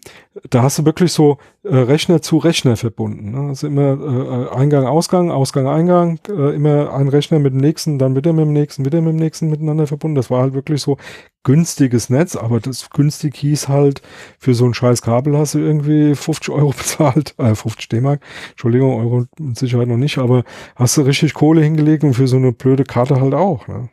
da 0.49 0.63
hast 0.63 0.79
du 0.79 0.85
wirklich 0.85 1.11
so 1.11 1.37
äh, 1.63 1.75
Rechner 1.75 2.21
zu 2.21 2.37
Rechner 2.37 2.75
verbunden. 2.75 3.31
Ne? 3.31 3.49
Also 3.49 3.67
immer 3.67 4.49
äh, 4.51 4.55
Eingang, 4.55 4.85
Ausgang, 4.85 5.31
Ausgang, 5.31 5.67
Eingang, 5.67 6.19
äh, 6.27 6.55
immer 6.55 6.93
ein 6.93 7.07
Rechner 7.07 7.39
mit 7.39 7.53
dem 7.53 7.59
nächsten, 7.59 7.99
dann 7.99 8.15
wieder 8.15 8.33
mit 8.33 8.45
dem 8.45 8.53
nächsten, 8.53 8.85
wieder 8.85 9.01
mit 9.01 9.13
dem 9.13 9.19
nächsten 9.19 9.49
miteinander 9.49 9.87
verbunden. 9.87 10.15
Das 10.15 10.29
war 10.29 10.41
halt 10.41 10.53
wirklich 10.53 10.81
so 10.81 10.97
günstiges 11.43 12.09
Netz, 12.09 12.35
aber 12.35 12.59
das 12.59 12.89
günstig 12.89 13.35
hieß 13.37 13.67
halt, 13.67 14.01
für 14.39 14.53
so 14.53 14.65
ein 14.65 14.73
scheiß 14.73 15.01
Kabel 15.01 15.37
hast 15.37 15.53
du 15.55 15.59
irgendwie 15.59 16.15
50 16.15 16.49
Euro 16.53 16.69
bezahlt, 16.77 17.35
äh, 17.37 17.53
50 17.55 17.89
D-Mark, 17.89 18.21
Entschuldigung, 18.51 18.99
Euro 18.99 19.25
mit 19.37 19.57
Sicherheit 19.57 19.87
noch 19.87 19.97
nicht, 19.97 20.17
aber 20.17 20.43
hast 20.75 20.97
du 20.97 21.01
richtig 21.01 21.33
Kohle 21.33 21.61
hingelegt 21.61 22.03
und 22.03 22.13
für 22.13 22.27
so 22.27 22.37
eine 22.37 22.51
blöde 22.51 22.83
Karte 22.83 23.19
halt 23.19 23.33
auch. 23.33 23.67
Ne? 23.67 23.89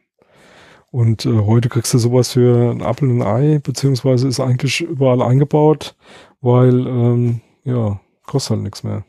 Und 0.91 1.25
äh, 1.27 1.41
heute 1.41 1.69
kriegst 1.69 1.95
du 1.95 1.99
sowas 1.99 2.33
für 2.33 2.71
ein 2.71 2.83
Apfel 2.83 3.11
und 3.11 3.23
ein 3.23 3.27
Ei, 3.27 3.59
beziehungsweise 3.59 4.27
ist 4.27 4.41
eigentlich 4.41 4.81
überall 4.81 5.23
eingebaut, 5.23 5.95
weil, 6.41 6.87
ähm, 6.87 7.41
ja, 7.65 8.01
kostet 8.27 8.57
halt 8.57 8.63
nichts 8.63 8.83
mehr. 8.83 9.05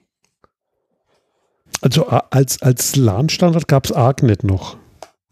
Also 1.81 2.05
als, 2.05 2.61
als 2.61 2.95
LAN-Standard 2.95 3.67
gab 3.67 3.85
es 3.85 3.91
ARCnet 3.91 4.43
noch. 4.43 4.77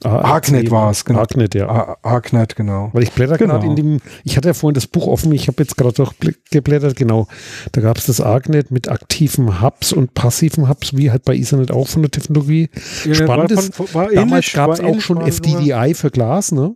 Arknet 0.03 0.71
war 0.71 0.91
es, 0.91 1.03
genau. 1.03 1.19
Arknet, 1.19 1.55
ja. 1.55 1.97
Arknet, 2.03 2.55
genau. 2.55 2.89
Weil 2.93 3.03
ich 3.03 3.11
blätter 3.11 3.37
genau. 3.37 3.55
gerade 3.55 3.67
in 3.67 3.75
dem, 3.75 3.99
ich 4.23 4.37
hatte 4.37 4.47
ja 4.47 4.53
vorhin 4.53 4.75
das 4.75 4.87
Buch 4.87 5.07
offen, 5.07 5.31
ich 5.33 5.47
habe 5.47 5.61
jetzt 5.61 5.75
gerade 5.75 5.93
doch 5.93 6.13
geblättert, 6.51 6.95
genau. 6.95 7.27
Da 7.73 7.81
gab 7.81 7.97
es 7.97 8.05
das 8.05 8.21
Arknet 8.21 8.71
mit 8.71 8.87
aktiven 8.87 9.61
Hubs 9.61 9.91
und 9.91 10.13
passiven 10.13 10.69
Hubs, 10.69 10.95
wie 10.95 11.11
halt 11.11 11.25
bei 11.25 11.35
Ethernet 11.35 11.71
auch 11.71 11.87
von 11.87 12.01
der 12.01 12.11
Technologie. 12.11 12.69
Ja, 13.05 13.13
Spannend 13.13 13.51
ist, 13.51 13.73
damals 14.13 14.53
gab 14.53 14.71
es 14.71 14.79
auch 14.79 15.01
schon 15.01 15.19
FDDI 15.21 15.93
für 15.93 16.11
Glas, 16.11 16.53
ne? 16.53 16.75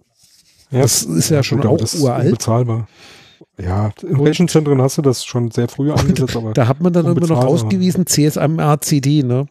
Ja, 0.71 0.81
das 0.81 1.03
ist 1.03 1.29
ja, 1.29 1.37
ja 1.37 1.43
schon 1.43 1.61
gut, 1.61 1.69
auch 1.69 1.77
das 1.77 1.95
uralt. 1.95 2.25
Unbezahlbar. 2.25 2.87
Ja, 3.61 3.91
in 4.01 4.19
Rechenzentren 4.19 4.81
hast 4.81 4.97
du 4.97 5.01
das 5.01 5.23
schon 5.23 5.51
sehr 5.51 5.67
früh 5.67 5.91
eingesetzt, 5.93 6.35
aber. 6.35 6.53
Da 6.53 6.67
hat 6.67 6.81
man 6.81 6.91
dann 6.91 7.05
immer 7.05 7.27
noch 7.27 7.45
ausgewiesen, 7.45 8.05
CSMA-CD, 8.05 9.23
ne? 9.23 9.45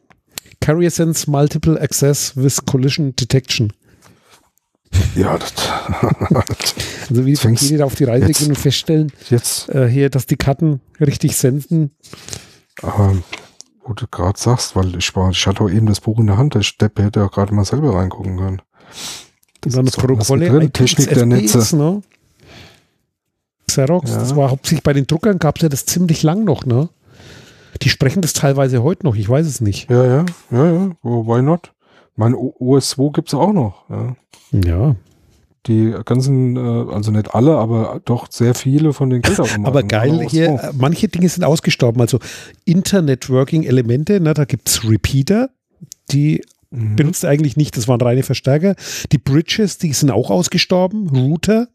Carrier 0.62 0.90
Sense 0.90 1.28
Multiple 1.28 1.78
Access 1.80 2.36
with 2.36 2.64
Collision 2.64 3.14
Detection. 3.16 3.72
Ja, 5.16 5.36
das 5.36 5.52
also 7.10 7.26
wie 7.26 7.34
die 7.34 7.76
da 7.76 7.84
auf 7.84 7.96
die 7.96 8.04
Reise 8.04 8.28
jetzt, 8.28 8.38
gehen 8.38 8.48
und 8.50 8.58
feststellen, 8.58 9.12
jetzt, 9.28 9.68
äh, 9.70 9.88
hier, 9.88 10.08
dass 10.08 10.26
die 10.26 10.36
Karten 10.36 10.80
richtig 11.00 11.36
senden. 11.36 11.90
Aber 12.80 13.16
wo 13.84 13.92
du 13.94 14.06
gerade 14.06 14.38
sagst, 14.38 14.76
weil 14.76 14.94
ich 14.96 15.16
war, 15.16 15.30
ich 15.30 15.46
hatte 15.46 15.64
auch 15.64 15.70
eben 15.70 15.86
das 15.86 16.00
Buch 16.00 16.18
in 16.20 16.28
der 16.28 16.36
Hand, 16.36 16.54
der 16.54 16.62
Stepp 16.62 16.98
hätte 16.98 17.20
ja 17.20 17.26
gerade 17.26 17.52
mal 17.52 17.64
selber 17.64 17.96
reingucken 17.96 18.36
können. 18.36 18.62
Das 19.62 19.74
dann 19.74 19.86
Protokolle, 19.86 20.48
drin, 20.48 20.72
Technik 20.72 21.08
der 21.08 21.26
Netze. 21.26 21.76
Ne? 21.76 22.02
Xerox, 23.66 24.10
ja. 24.10 24.18
das 24.18 24.36
war 24.36 24.50
hauptsächlich 24.50 24.82
bei 24.82 24.92
den 24.92 25.06
Druckern 25.06 25.38
gab 25.38 25.56
es 25.56 25.62
ja 25.62 25.68
das 25.68 25.86
ziemlich 25.86 26.22
lang 26.22 26.44
noch, 26.44 26.66
ne? 26.66 26.88
Die 27.82 27.88
sprechen 27.88 28.22
das 28.22 28.32
teilweise 28.32 28.82
heute 28.82 29.04
noch, 29.04 29.16
ich 29.16 29.28
weiß 29.28 29.46
es 29.46 29.60
nicht. 29.60 29.90
Ja, 29.90 30.04
ja, 30.04 30.26
ja, 30.50 30.72
ja, 30.72 30.90
why 31.02 31.42
not? 31.42 31.72
Mein 32.14 32.34
OS2 32.34 33.12
gibt 33.12 33.28
es 33.28 33.34
auch 33.34 33.52
noch. 33.52 33.88
Ja. 33.88 34.16
ja. 34.64 34.96
Die 35.66 35.94
ganzen, 36.04 36.56
äh, 36.56 36.92
also 36.92 37.12
nicht 37.12 37.34
alle, 37.34 37.56
aber 37.56 38.00
doch 38.04 38.26
sehr 38.30 38.54
viele 38.54 38.92
von 38.92 39.10
den 39.10 39.22
Geldautomaten. 39.22 39.66
aber 39.66 39.82
geil 39.82 40.26
hier, 40.28 40.72
manche 40.76 41.08
Dinge 41.08 41.28
sind 41.28 41.44
ausgestorben. 41.44 42.00
Also 42.00 42.18
Internetworking-Elemente, 42.64 44.20
ne, 44.20 44.34
da 44.34 44.44
gibt 44.44 44.68
es 44.68 44.88
Repeater, 44.88 45.50
die 46.10 46.42
mhm. 46.70 46.96
benutzt 46.96 47.24
eigentlich 47.24 47.56
nicht, 47.56 47.76
das 47.76 47.86
waren 47.88 48.00
reine 48.00 48.24
Verstärker. 48.24 48.74
Die 49.12 49.18
Bridges, 49.18 49.78
die 49.78 49.92
sind 49.92 50.10
auch 50.10 50.30
ausgestorben, 50.30 51.08
Router. 51.08 51.68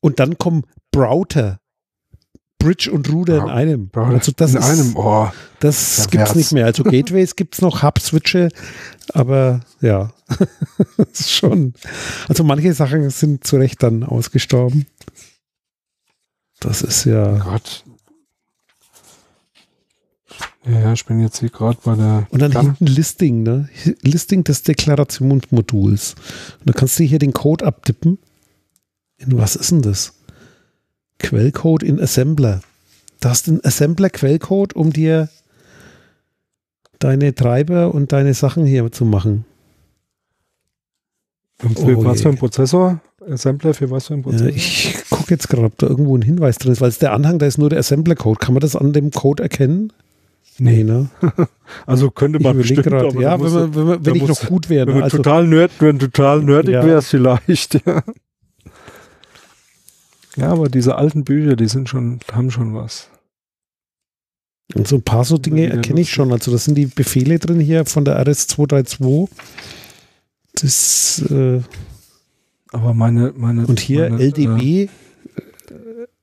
Und 0.00 0.18
dann 0.18 0.36
kommen 0.36 0.64
Browser. 0.90 1.60
Bridge 2.64 2.90
und 2.90 3.12
Ruder 3.12 3.42
in 3.42 3.50
einem. 3.50 3.90
Also 3.92 4.32
das 4.34 4.52
in 4.52 4.58
ist, 4.58 4.64
einem, 4.64 4.96
oh. 4.96 5.28
Das 5.60 6.08
gibt 6.10 6.26
es 6.26 6.34
nicht 6.34 6.52
mehr. 6.52 6.64
Also 6.64 6.82
Gateways 6.84 7.36
gibt 7.36 7.54
es 7.54 7.60
noch, 7.60 7.82
Hub-Switche, 7.82 8.48
aber 9.12 9.60
ja, 9.82 10.12
ist 11.12 11.30
schon. 11.30 11.74
Also 12.26 12.42
manche 12.42 12.72
Sachen 12.72 13.10
sind 13.10 13.46
zu 13.46 13.56
Recht 13.56 13.82
dann 13.82 14.02
ausgestorben. 14.02 14.86
Das 16.60 16.80
ist 16.80 17.04
ja. 17.04 17.34
Oh 17.34 17.50
Gott. 17.50 17.84
Ja, 20.66 20.94
ich 20.94 21.04
bin 21.04 21.20
jetzt 21.20 21.40
hier 21.40 21.50
gerade 21.50 21.78
bei 21.84 21.94
der. 21.94 22.26
Und 22.30 22.40
dann 22.40 22.50
Gan 22.50 22.64
hinten 22.64 22.86
Listing, 22.86 23.42
ne? 23.42 23.68
Listing 24.00 24.42
des 24.44 24.62
Deklarationsmoduls. 24.62 26.14
Und 26.60 26.68
dann 26.68 26.74
kannst 26.74 26.98
du 26.98 27.04
hier 27.04 27.18
den 27.18 27.34
Code 27.34 27.66
abtippen. 27.66 28.18
In 29.18 29.36
was 29.36 29.54
ist 29.54 29.70
denn 29.70 29.82
das? 29.82 30.13
Quellcode 31.18 31.82
in 31.82 32.00
Assembler. 32.00 32.60
Du 33.20 33.28
hast 33.28 33.48
einen 33.48 33.64
Assembler-Quellcode, 33.64 34.74
um 34.74 34.92
dir 34.92 35.28
deine 36.98 37.34
Treiber 37.34 37.94
und 37.94 38.12
deine 38.12 38.34
Sachen 38.34 38.66
hier 38.66 38.90
zu 38.92 39.04
machen. 39.04 39.44
Und 41.62 41.78
für 41.78 41.96
oh 41.96 42.04
was 42.04 42.22
für 42.22 42.28
ein 42.28 42.36
Prozessor? 42.36 43.00
Assembler 43.26 43.72
für 43.72 43.90
was 43.90 44.08
für 44.08 44.14
ein 44.14 44.22
Prozessor? 44.22 44.48
Ja, 44.48 44.54
ich 44.54 44.96
gucke 45.08 45.30
jetzt 45.30 45.48
gerade, 45.48 45.64
ob 45.64 45.78
da 45.78 45.86
irgendwo 45.86 46.16
ein 46.16 46.22
Hinweis 46.22 46.58
drin 46.58 46.72
ist, 46.72 46.80
weil 46.80 46.88
es 46.88 46.98
der 46.98 47.12
Anhang, 47.12 47.38
da 47.38 47.46
ist 47.46 47.58
nur 47.58 47.70
der 47.70 47.78
Assembler-Code. 47.78 48.38
Kann 48.38 48.54
man 48.54 48.60
das 48.60 48.76
an 48.76 48.92
dem 48.92 49.10
Code 49.10 49.42
erkennen? 49.42 49.92
Nee, 50.58 50.84
ne? 50.84 51.08
also 51.86 52.10
könnte 52.10 52.38
man 52.40 52.56
bestimmt, 52.56 52.84
grad, 52.84 53.12
ja, 53.14 53.40
wenn, 53.40 53.52
man, 53.52 53.74
wenn, 53.74 53.84
man, 53.84 54.06
wenn 54.06 54.14
ich 54.14 54.22
muss, 54.22 54.42
noch 54.42 54.48
gut 54.48 54.68
wäre. 54.68 54.94
Wenn, 54.94 55.02
also, 55.02 55.16
total 55.16 55.46
nerd, 55.48 55.72
wenn 55.80 55.98
total 55.98 56.42
nerdig 56.42 56.74
ja. 56.74 56.84
wäre 56.84 56.98
es 56.98 57.08
vielleicht, 57.08 57.74
ja. 57.86 58.02
Ja, 60.36 60.50
aber 60.50 60.68
diese 60.68 60.96
alten 60.96 61.24
Bücher, 61.24 61.56
die 61.56 61.68
sind 61.68 61.88
schon, 61.88 62.20
haben 62.32 62.50
schon 62.50 62.74
was. 62.74 63.08
Und 64.74 64.88
so 64.88 64.96
ein 64.96 65.02
paar 65.02 65.24
so 65.24 65.38
Dinge 65.38 65.68
erkenne 65.68 66.00
ich 66.00 66.10
schon. 66.10 66.32
Also 66.32 66.50
das 66.50 66.64
sind 66.64 66.76
die 66.76 66.86
Befehle 66.86 67.38
drin 67.38 67.60
hier 67.60 67.84
von 67.84 68.04
der 68.04 68.24
RS232. 68.24 69.28
Das 70.54 71.22
äh, 71.30 71.60
aber 72.74 72.92
meine, 72.92 73.32
meine 73.36 73.66
und 73.66 73.78
hier 73.78 74.10
meine, 74.10 74.22
LDB, 74.22 74.88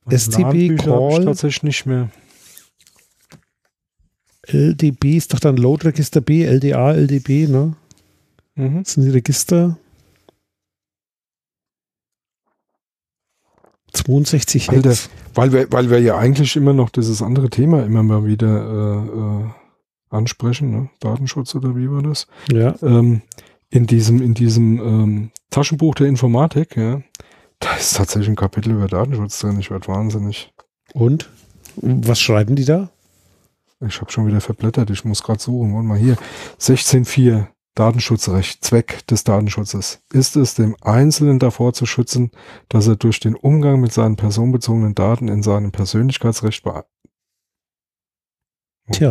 äh, 0.09 0.17
STB 0.17 0.75
Call 0.77 1.23
tatsächlich 1.23 1.63
nicht 1.63 1.85
mehr. 1.85 2.09
LDB 4.47 5.15
ist 5.15 5.33
doch 5.33 5.39
dann 5.39 5.55
Load 5.55 5.87
Register 5.87 6.19
B, 6.19 6.43
LDA, 6.43 6.91
LDB, 6.93 7.47
ne? 7.47 7.75
Mhm. 8.55 8.83
Das 8.83 8.93
sind 8.93 9.05
die 9.05 9.11
Register. 9.11 9.77
62 13.93 14.69
Alter, 14.69 14.89
Hertz. 14.89 15.09
Weil 15.33 15.53
wir, 15.53 15.71
weil 15.71 15.89
wir 15.89 15.99
ja 15.99 16.17
eigentlich 16.17 16.55
immer 16.55 16.73
noch 16.73 16.89
dieses 16.89 17.21
andere 17.21 17.49
Thema 17.49 17.83
immer 17.83 18.03
mal 18.03 18.25
wieder 18.25 18.47
äh, 18.47 19.45
äh, 19.45 19.49
ansprechen, 20.09 20.71
ne? 20.71 20.89
Datenschutz 20.99 21.55
oder 21.55 21.75
wie 21.75 21.89
war 21.89 22.01
das? 22.01 22.27
Ja. 22.51 22.75
Ähm, 22.81 23.21
in 23.69 23.87
diesem, 23.87 24.21
in 24.21 24.33
diesem 24.33 24.79
ähm, 24.79 25.31
Taschenbuch 25.49 25.95
der 25.95 26.07
Informatik, 26.07 26.75
ja, 26.75 27.01
da 27.59 27.75
ist 27.75 27.95
tatsächlich 27.95 28.29
ein 28.29 28.35
Kapitel 28.35 28.71
über 28.73 28.87
Datenschutz 28.87 29.39
drin. 29.39 29.59
Ich 29.59 29.71
werde 29.71 29.87
wahnsinnig. 29.87 30.51
Und? 30.93 31.29
Was 31.75 32.19
schreiben 32.19 32.55
die 32.55 32.65
da? 32.65 32.89
Ich 33.87 34.01
habe 34.01 34.11
schon 34.11 34.27
wieder 34.27 34.41
verblättert. 34.41 34.89
Ich 34.89 35.05
muss 35.05 35.23
gerade 35.23 35.41
suchen. 35.41 35.73
Wollen 35.73 35.85
mal 35.85 35.97
hier. 35.97 36.17
16.4. 36.59 37.47
Datenschutzrecht, 37.75 38.63
Zweck 38.65 39.05
des 39.07 39.23
Datenschutzes 39.23 40.01
ist 40.11 40.35
es, 40.35 40.55
dem 40.55 40.75
Einzelnen 40.81 41.39
davor 41.39 41.73
zu 41.73 41.85
schützen, 41.85 42.31
dass 42.67 42.87
er 42.87 42.97
durch 42.97 43.19
den 43.19 43.35
Umgang 43.35 43.79
mit 43.79 43.93
seinen 43.93 44.17
personenbezogenen 44.17 44.93
Daten 44.93 45.29
in 45.29 45.41
seinem 45.41 45.71
Persönlichkeitsrecht 45.71 46.65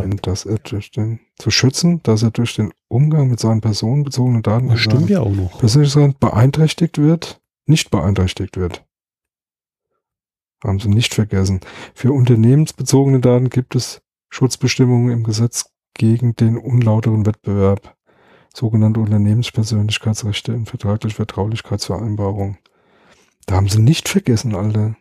Moment, 0.03 0.27
dass 0.27 0.45
er 0.45 0.59
durch 0.59 0.91
den, 0.91 1.21
zu 1.37 1.51
schützen, 1.51 2.03
dass 2.03 2.23
er 2.23 2.31
durch 2.31 2.55
den 2.55 2.73
Umgang 2.89 3.29
mit 3.29 3.41
seinen 3.41 3.63
personenbezogenen 3.63 4.43
Daten 4.43 4.69
das 4.69 4.81
stimmt 4.81 5.09
ja 5.09 5.21
auch 5.21 5.31
noch. 5.31 5.59
Persönlichkeit 5.59 6.21
beeinträchtigt 6.21 6.99
wird, 6.99 7.41
nicht 7.67 7.91
beeinträchtigt 7.91 8.59
wird. 8.59 8.85
Haben 10.63 10.81
Sie 10.81 10.89
nicht 10.89 11.15
vergessen. 11.15 11.61
Für 11.95 12.13
unternehmensbezogene 12.13 13.21
Daten 13.21 13.49
gibt 13.49 13.75
es 13.75 14.03
Schutzbestimmungen 14.29 15.11
im 15.11 15.25
Gesetz 15.25 15.73
gegen 15.95 16.37
den 16.37 16.59
unlauteren 16.59 17.25
Wettbewerb 17.25 17.97
sogenannte 18.55 19.01
Unternehmenspersönlichkeitsrechte 19.01 20.53
in 20.53 20.67
vertraglich 20.67 21.15
Vertraulichkeitsvereinbarungen. 21.15 22.59
Da 23.47 23.57
haben 23.57 23.69
sie 23.69 23.81
nicht 23.81 24.09
vergessen, 24.09 24.55
Alter. 24.55 24.97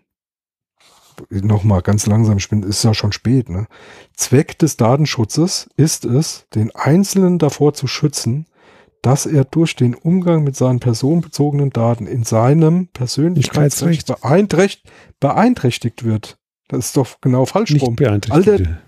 Nochmal 1.29 1.81
ganz 1.81 2.05
langsam, 2.05 2.37
ich 2.37 2.47
bin, 2.49 2.63
ist 2.63 2.83
ja 2.83 2.93
schon 2.93 3.11
spät, 3.11 3.49
ne? 3.49 3.67
Zweck 4.15 4.57
des 4.57 4.77
Datenschutzes 4.77 5.69
ist 5.75 6.05
es, 6.05 6.47
den 6.55 6.73
Einzelnen 6.73 7.39
davor 7.39 7.73
zu 7.73 7.87
schützen, 7.87 8.45
dass 9.01 9.25
er 9.25 9.43
durch 9.43 9.75
den 9.75 9.95
Umgang 9.95 10.43
mit 10.43 10.55
seinen 10.55 10.79
personenbezogenen 10.79 11.71
Daten 11.71 12.07
in 12.07 12.23
seinem 12.23 12.87
Persönlichkeitsrecht 12.87 14.07
beeinträchtigt, 14.07 14.89
beeinträchtigt 15.19 16.03
wird. 16.03 16.37
Das 16.69 16.87
ist 16.87 16.97
doch 16.97 17.19
genau 17.21 17.45
falsch 17.45 17.75
rum. 17.81 17.95
Alter, 18.29 18.79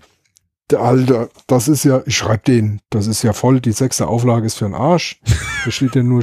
Alter, 0.80 1.28
das 1.46 1.68
ist 1.68 1.84
ja, 1.84 2.02
ich 2.06 2.16
schreibe 2.16 2.44
den, 2.44 2.80
das 2.90 3.06
ist 3.06 3.22
ja 3.22 3.32
voll, 3.32 3.60
die 3.60 3.72
sechste 3.72 4.06
Auflage 4.06 4.46
ist 4.46 4.56
für 4.56 4.64
den 4.64 4.74
Arsch. 4.74 5.20
da 5.64 5.70
steht 5.70 5.94
ja 5.94 6.02
nur, 6.02 6.22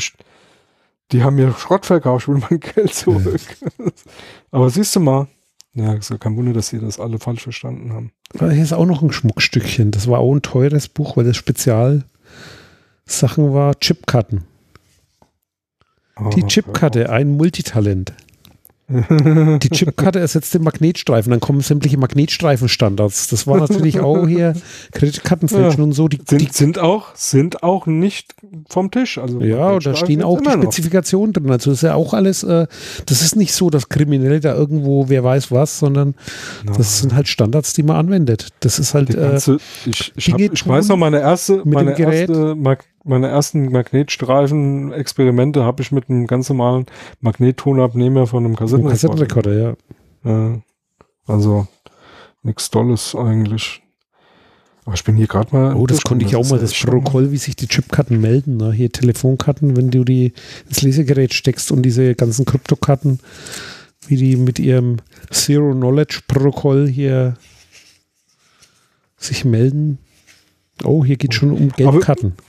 die 1.11 1.23
haben 1.23 1.35
mir 1.35 1.53
Schrott 1.53 1.85
verkauft, 1.85 2.23
ich 2.23 2.33
will 2.33 2.43
mein 2.49 2.59
Geld 2.59 2.93
zurück. 2.93 3.41
Aber 4.51 4.69
siehst 4.69 4.95
du 4.95 4.99
mal, 4.99 5.27
ja, 5.73 5.93
ist 5.93 6.09
ja 6.09 6.17
kein 6.17 6.35
Wunder, 6.35 6.53
dass 6.53 6.69
sie 6.69 6.79
das 6.79 6.99
alle 6.99 7.19
falsch 7.19 7.43
verstanden 7.43 7.93
haben. 7.93 8.11
Hier 8.37 8.63
ist 8.63 8.73
auch 8.73 8.85
noch 8.85 9.01
ein 9.01 9.11
Schmuckstückchen. 9.11 9.91
Das 9.91 10.07
war 10.07 10.19
auch 10.19 10.33
ein 10.33 10.41
teures 10.41 10.87
Buch, 10.87 11.15
weil 11.15 11.25
das 11.25 11.37
Spezialsachen 11.37 12.03
war 13.37 13.79
Chipkarten. 13.79 14.45
Oh, 16.17 16.29
die 16.29 16.43
Chipkarte, 16.43 17.09
ein 17.09 17.37
Multitalent. 17.37 18.13
Die 18.89 19.69
Chipkarte 19.69 20.19
ersetzt 20.19 20.53
den 20.55 20.63
Magnetstreifen, 20.63 21.29
dann 21.29 21.39
kommen 21.39 21.61
sämtliche 21.61 21.97
Magnetstreifenstandards. 21.97 23.27
Das 23.27 23.45
war 23.45 23.57
natürlich 23.57 23.99
auch 23.99 24.27
hier 24.27 24.53
Kreditkartenfälschen 24.93 25.79
ja. 25.79 25.83
und 25.83 25.91
so. 25.91 26.07
Die, 26.07 26.19
sind, 26.27 26.41
die, 26.41 26.49
sind, 26.51 26.79
auch, 26.79 27.13
sind 27.13 27.61
auch 27.61 27.85
nicht 27.85 28.33
vom 28.67 28.89
Tisch. 28.89 29.19
Also 29.19 29.41
ja, 29.41 29.77
da 29.77 29.95
stehen 29.95 30.23
auch 30.23 30.41
die 30.41 30.49
Spezifikationen 30.49 31.33
drin. 31.33 31.51
Also 31.51 31.69
das 31.69 31.79
ist 31.79 31.83
ja 31.83 31.93
auch 31.93 32.15
alles, 32.15 32.43
äh, 32.43 32.65
das 33.05 33.21
ist 33.21 33.35
nicht 33.35 33.53
so, 33.53 33.69
dass 33.69 33.89
Kriminelle 33.89 34.39
da 34.39 34.55
irgendwo, 34.55 35.07
wer 35.07 35.23
weiß 35.23 35.51
was, 35.51 35.77
sondern 35.77 36.15
no. 36.65 36.73
das 36.75 36.99
sind 36.99 37.13
halt 37.13 37.27
Standards, 37.27 37.73
die 37.73 37.83
man 37.83 37.95
anwendet. 37.95 38.47
Das 38.61 38.79
ist 38.79 38.95
halt. 38.95 39.09
Ganze, 39.09 39.53
äh, 39.53 39.57
ich, 39.85 40.13
ich, 40.15 40.33
hab, 40.33 40.39
ich 40.39 40.67
weiß 40.67 40.87
noch, 40.87 40.97
meine 40.97 41.19
erste, 41.19 41.61
meine 41.63 41.97
erste 41.97 42.55
Mag 42.55 42.85
meine 43.03 43.27
ersten 43.27 43.71
Magnetstreifen-Experimente 43.71 45.63
habe 45.63 45.81
ich 45.81 45.91
mit 45.91 46.09
einem 46.09 46.27
ganz 46.27 46.49
normalen 46.49 46.85
Magnettonabnehmer 47.21 48.27
von 48.27 48.45
einem 48.45 48.55
Kassettenrekorder. 48.55 48.91
Kassettenrekorder, 48.91 49.77
ja. 50.25 50.51
ja. 50.51 50.61
Also 51.27 51.67
nichts 52.43 52.69
Tolles 52.69 53.15
eigentlich. 53.15 53.81
Aber 54.85 54.95
ich 54.95 55.03
bin 55.03 55.15
hier 55.15 55.27
gerade 55.27 55.55
mal. 55.55 55.75
Oh, 55.75 55.85
das 55.85 56.01
konnte 56.01 56.25
ich 56.25 56.35
auch 56.35 56.49
mal, 56.49 56.57
das 56.57 56.73
Protokoll, 56.73 57.31
wie 57.31 57.37
sich 57.37 57.55
die 57.55 57.67
Chipkarten 57.67 58.19
melden. 58.19 58.57
Ne? 58.57 58.71
Hier 58.71 58.91
Telefonkarten, 58.91 59.77
wenn 59.77 59.91
du 59.91 60.03
die 60.03 60.33
ins 60.67 60.81
Lesegerät 60.81 61.33
steckst 61.33 61.71
und 61.71 61.83
diese 61.83 62.15
ganzen 62.15 62.45
Kryptokarten, 62.45 63.19
wie 64.07 64.15
die 64.15 64.35
mit 64.35 64.57
ihrem 64.57 64.97
Zero 65.29 65.73
Knowledge 65.73 66.21
Protokoll 66.27 66.87
hier 66.87 67.35
sich 69.17 69.45
melden. 69.45 69.99
Oh, 70.83 71.05
hier 71.05 71.17
geht 71.17 71.33
schon 71.33 71.51
um 71.51 71.69
Geldkarten. 71.69 72.33
Aber 72.35 72.48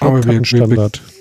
aber 0.00 0.24
wir, 0.24 0.44
Standard. 0.44 1.02
Wir, 1.04 1.20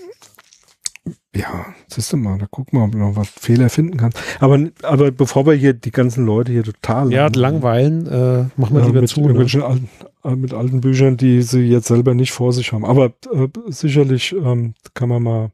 ja, 1.35 1.65
siehst 1.87 2.11
du 2.11 2.17
mal, 2.17 2.39
da 2.39 2.47
gucken 2.47 2.79
wir, 2.79 2.85
ob 2.85 2.93
man 2.93 3.09
noch 3.09 3.15
was 3.15 3.29
Fehler 3.29 3.69
finden 3.69 3.97
kann. 3.97 4.11
Aber, 4.39 4.59
aber 4.81 5.11
bevor 5.11 5.45
wir 5.45 5.53
hier 5.53 5.73
die 5.73 5.91
ganzen 5.91 6.25
Leute 6.25 6.51
hier 6.51 6.63
total 6.63 7.11
ja, 7.11 7.29
langweilen, 7.33 8.07
äh, 8.07 8.45
machen 8.59 8.75
wir 8.75 8.81
ja, 8.81 8.87
lieber 8.87 9.01
mit, 9.01 9.09
zu. 9.09 9.21
Ne? 9.21 9.63
Alten, 9.63 9.89
äh, 10.23 10.35
mit 10.35 10.53
alten 10.53 10.81
Büchern, 10.81 11.17
die 11.17 11.43
sie 11.43 11.61
jetzt 11.61 11.87
selber 11.87 12.15
nicht 12.15 12.31
vor 12.31 12.51
sich 12.51 12.73
haben. 12.73 12.83
Aber 12.83 13.13
äh, 13.31 13.47
sicherlich 13.67 14.33
ähm, 14.33 14.73
kann 14.95 15.09
man 15.09 15.21
mal 15.21 15.51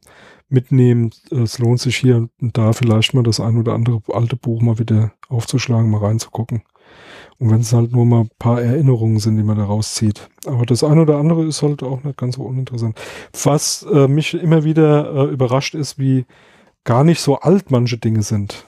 mitnehmen. 0.48 1.10
Es 1.30 1.58
lohnt 1.58 1.80
sich 1.80 1.96
hier 1.96 2.28
und 2.40 2.56
da 2.56 2.72
vielleicht 2.72 3.12
mal 3.12 3.22
das 3.22 3.40
ein 3.40 3.58
oder 3.58 3.74
andere 3.74 4.00
alte 4.12 4.36
Buch 4.36 4.62
mal 4.62 4.78
wieder 4.78 5.12
aufzuschlagen, 5.28 5.90
mal 5.90 6.04
reinzugucken. 6.04 6.62
Und 7.38 7.50
wenn 7.50 7.60
es 7.60 7.72
halt 7.72 7.92
nur 7.92 8.06
mal 8.06 8.22
ein 8.22 8.30
paar 8.38 8.62
Erinnerungen 8.62 9.18
sind, 9.18 9.36
die 9.36 9.42
man 9.42 9.58
da 9.58 9.64
rauszieht. 9.64 10.28
Aber 10.46 10.64
das 10.64 10.82
eine 10.82 11.02
oder 11.02 11.18
andere 11.18 11.44
ist 11.44 11.62
halt 11.62 11.82
auch 11.82 12.02
nicht 12.02 12.16
ganz 12.16 12.36
so 12.36 12.42
uninteressant. 12.42 12.98
Was 13.42 13.86
äh, 13.92 14.08
mich 14.08 14.34
immer 14.34 14.64
wieder 14.64 15.14
äh, 15.14 15.32
überrascht 15.32 15.74
ist, 15.74 15.98
wie 15.98 16.24
gar 16.84 17.04
nicht 17.04 17.20
so 17.20 17.40
alt 17.40 17.70
manche 17.70 17.98
Dinge 17.98 18.22
sind. 18.22 18.64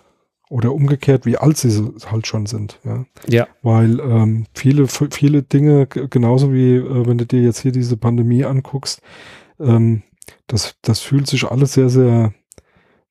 Oder 0.50 0.72
umgekehrt, 0.72 1.26
wie 1.26 1.36
alt 1.36 1.58
sie 1.58 1.92
halt 2.10 2.26
schon 2.26 2.46
sind. 2.46 2.78
Ja. 2.84 3.04
ja. 3.26 3.46
Weil 3.62 4.00
ähm, 4.00 4.46
viele, 4.54 4.86
viele 4.86 5.42
Dinge, 5.42 5.86
genauso 5.86 6.52
wie 6.52 6.76
äh, 6.76 7.06
wenn 7.06 7.18
du 7.18 7.26
dir 7.26 7.42
jetzt 7.42 7.60
hier 7.60 7.72
diese 7.72 7.96
Pandemie 7.96 8.44
anguckst, 8.44 9.02
ähm, 9.60 10.02
das, 10.46 10.76
das 10.82 11.00
fühlt 11.00 11.26
sich 11.26 11.44
alles 11.44 11.74
sehr, 11.74 11.90
sehr 11.90 12.32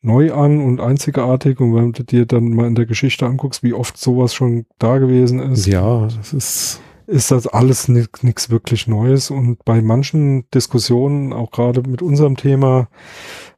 neu 0.02 0.34
an 0.34 0.62
und 0.62 0.80
einzigartig. 0.80 1.60
Und 1.60 1.76
wenn 1.76 1.92
du 1.92 2.04
dir 2.04 2.26
dann 2.26 2.50
mal 2.50 2.68
in 2.68 2.76
der 2.76 2.86
Geschichte 2.86 3.26
anguckst, 3.26 3.64
wie 3.64 3.74
oft 3.74 3.98
sowas 3.98 4.34
schon 4.34 4.66
da 4.80 4.98
gewesen 4.98 5.40
ist. 5.40 5.66
Ja, 5.66 6.08
das 6.08 6.34
ist. 6.34 6.82
Ist 7.10 7.32
das 7.32 7.48
alles 7.48 7.88
nichts 7.88 8.50
wirklich 8.50 8.86
Neues. 8.86 9.32
Und 9.32 9.64
bei 9.64 9.82
manchen 9.82 10.44
Diskussionen, 10.52 11.32
auch 11.32 11.52
gerade 11.52 11.82
mit 11.84 12.02
unserem 12.02 12.36
Thema, 12.36 12.90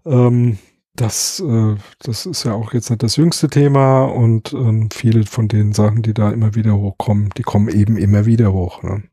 ähm, 0.06 0.60
das, 0.96 1.40
äh, 1.40 1.76
das 2.00 2.26
ist 2.26 2.44
ja 2.44 2.54
auch 2.54 2.74
jetzt 2.74 2.90
nicht 2.90 3.04
das 3.04 3.16
jüngste 3.16 3.50
Thema 3.50 4.04
und 4.04 4.54
ähm, 4.54 4.90
viele 4.92 5.26
von 5.26 5.48
den 5.48 5.74
Sachen, 5.74 6.02
die 6.02 6.14
da 6.14 6.30
immer 6.32 6.56
wieder 6.56 6.76
hochkommen, 6.76 7.30
die 7.38 7.44
kommen 7.44 7.70
eben 7.70 7.98
immer 7.98 8.26
wieder 8.26 8.54
hoch. 8.54 8.84
Ne? 8.84 9.04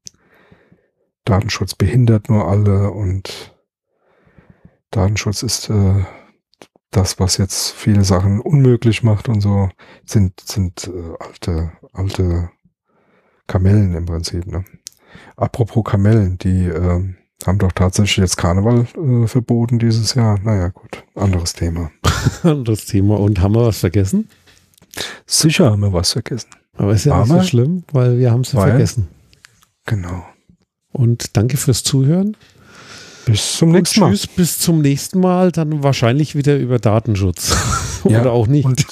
Datenschutz 1.24 1.74
behindert 1.74 2.28
nur 2.28 2.48
alle 2.48 2.90
und 2.90 3.54
Datenschutz 4.90 5.42
ist 5.42 5.70
äh, 5.70 6.04
das, 6.90 7.18
was 7.18 7.36
jetzt 7.36 7.72
viele 7.72 8.04
Sachen 8.04 8.40
unmöglich 8.40 9.02
macht 9.02 9.28
und 9.28 9.40
so, 9.40 9.68
sind, 10.04 10.40
sind 10.40 10.88
äh, 10.88 11.24
alte, 11.24 11.72
alte 11.92 12.50
Kamellen 13.46 13.94
im 13.94 14.06
Prinzip. 14.06 14.46
Ne? 14.46 14.64
Apropos 15.36 15.84
Kamellen, 15.84 16.38
die 16.38 16.66
äh, 16.66 17.14
haben 17.44 17.58
doch 17.58 17.72
tatsächlich 17.72 18.16
jetzt 18.16 18.36
Karneval 18.36 18.86
äh, 18.96 19.26
verboten 19.26 19.78
dieses 19.78 20.14
Jahr. 20.14 20.38
Naja, 20.42 20.68
gut, 20.68 21.04
anderes 21.14 21.52
Thema. 21.52 21.90
anderes 22.42 22.86
Thema. 22.86 23.18
Und 23.18 23.40
haben 23.40 23.54
wir 23.54 23.66
was 23.66 23.78
vergessen? 23.78 24.28
Sicher 25.26 25.70
haben 25.70 25.82
wir 25.82 25.92
was 25.92 26.12
vergessen. 26.12 26.50
Aber 26.74 26.92
ist 26.92 27.04
ja 27.04 27.18
nicht 27.18 27.28
so 27.28 27.42
schlimm, 27.42 27.84
weil 27.92 28.18
wir 28.18 28.30
haben 28.30 28.42
es 28.42 28.52
ja 28.52 28.60
vergessen. 28.60 29.08
Genau. 29.84 30.24
Und 30.92 31.36
danke 31.36 31.56
fürs 31.56 31.82
Zuhören. 31.82 32.36
Bis 33.26 33.56
zum 33.56 33.72
nächsten 33.72 34.00
Mal. 34.00 34.10
Tschüss, 34.10 34.26
bis 34.28 34.58
zum 34.60 34.80
nächsten 34.80 35.18
Mal, 35.18 35.50
dann 35.50 35.82
wahrscheinlich 35.82 36.36
wieder 36.36 36.56
über 36.56 36.78
Datenschutz. 36.78 37.56
Oder 38.04 38.24
ja, 38.24 38.30
auch 38.30 38.46
nicht. 38.46 38.64
Und, 38.64 38.86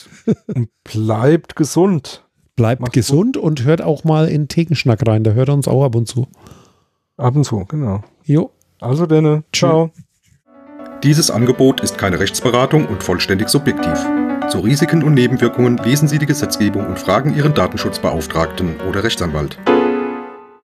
und 0.53 0.69
bleibt 0.83 1.55
gesund. 1.55 2.25
Bleibt 2.57 2.81
Macht's 2.81 2.95
gesund 2.95 3.37
gut. 3.37 3.45
und 3.45 3.65
hört 3.65 3.81
auch 3.81 4.03
mal 4.03 4.29
in 4.29 4.49
Thekenschnack 4.49 5.07
rein. 5.07 5.23
Da 5.23 5.33
hört 5.33 5.49
er 5.49 5.55
uns 5.55 5.69
auch 5.69 5.85
ab 5.85 5.95
und 5.95 6.09
zu. 6.09 6.27
Ab 7.17 7.37
und 7.37 7.45
zu, 7.45 7.65
genau. 7.65 8.03
Jo. 8.25 8.51
Also 8.81 9.07
denne. 9.07 9.45
Ciao. 9.53 9.93
Dieses 11.05 11.31
Angebot 11.31 11.81
ist 11.81 11.97
keine 11.97 12.19
Rechtsberatung 12.19 12.87
und 12.87 13.05
vollständig 13.05 13.49
subjektiv. 13.49 14.05
Zu 14.49 14.59
Risiken 14.61 15.05
und 15.05 15.15
Nebenwirkungen 15.15 15.79
lesen 15.79 16.09
Sie 16.09 16.19
die 16.19 16.27
Gesetzgebung 16.27 16.87
und 16.87 16.99
fragen 16.99 17.37
Ihren 17.37 17.55
Datenschutzbeauftragten 17.55 18.81
oder 18.89 19.05
Rechtsanwalt. 19.05 19.59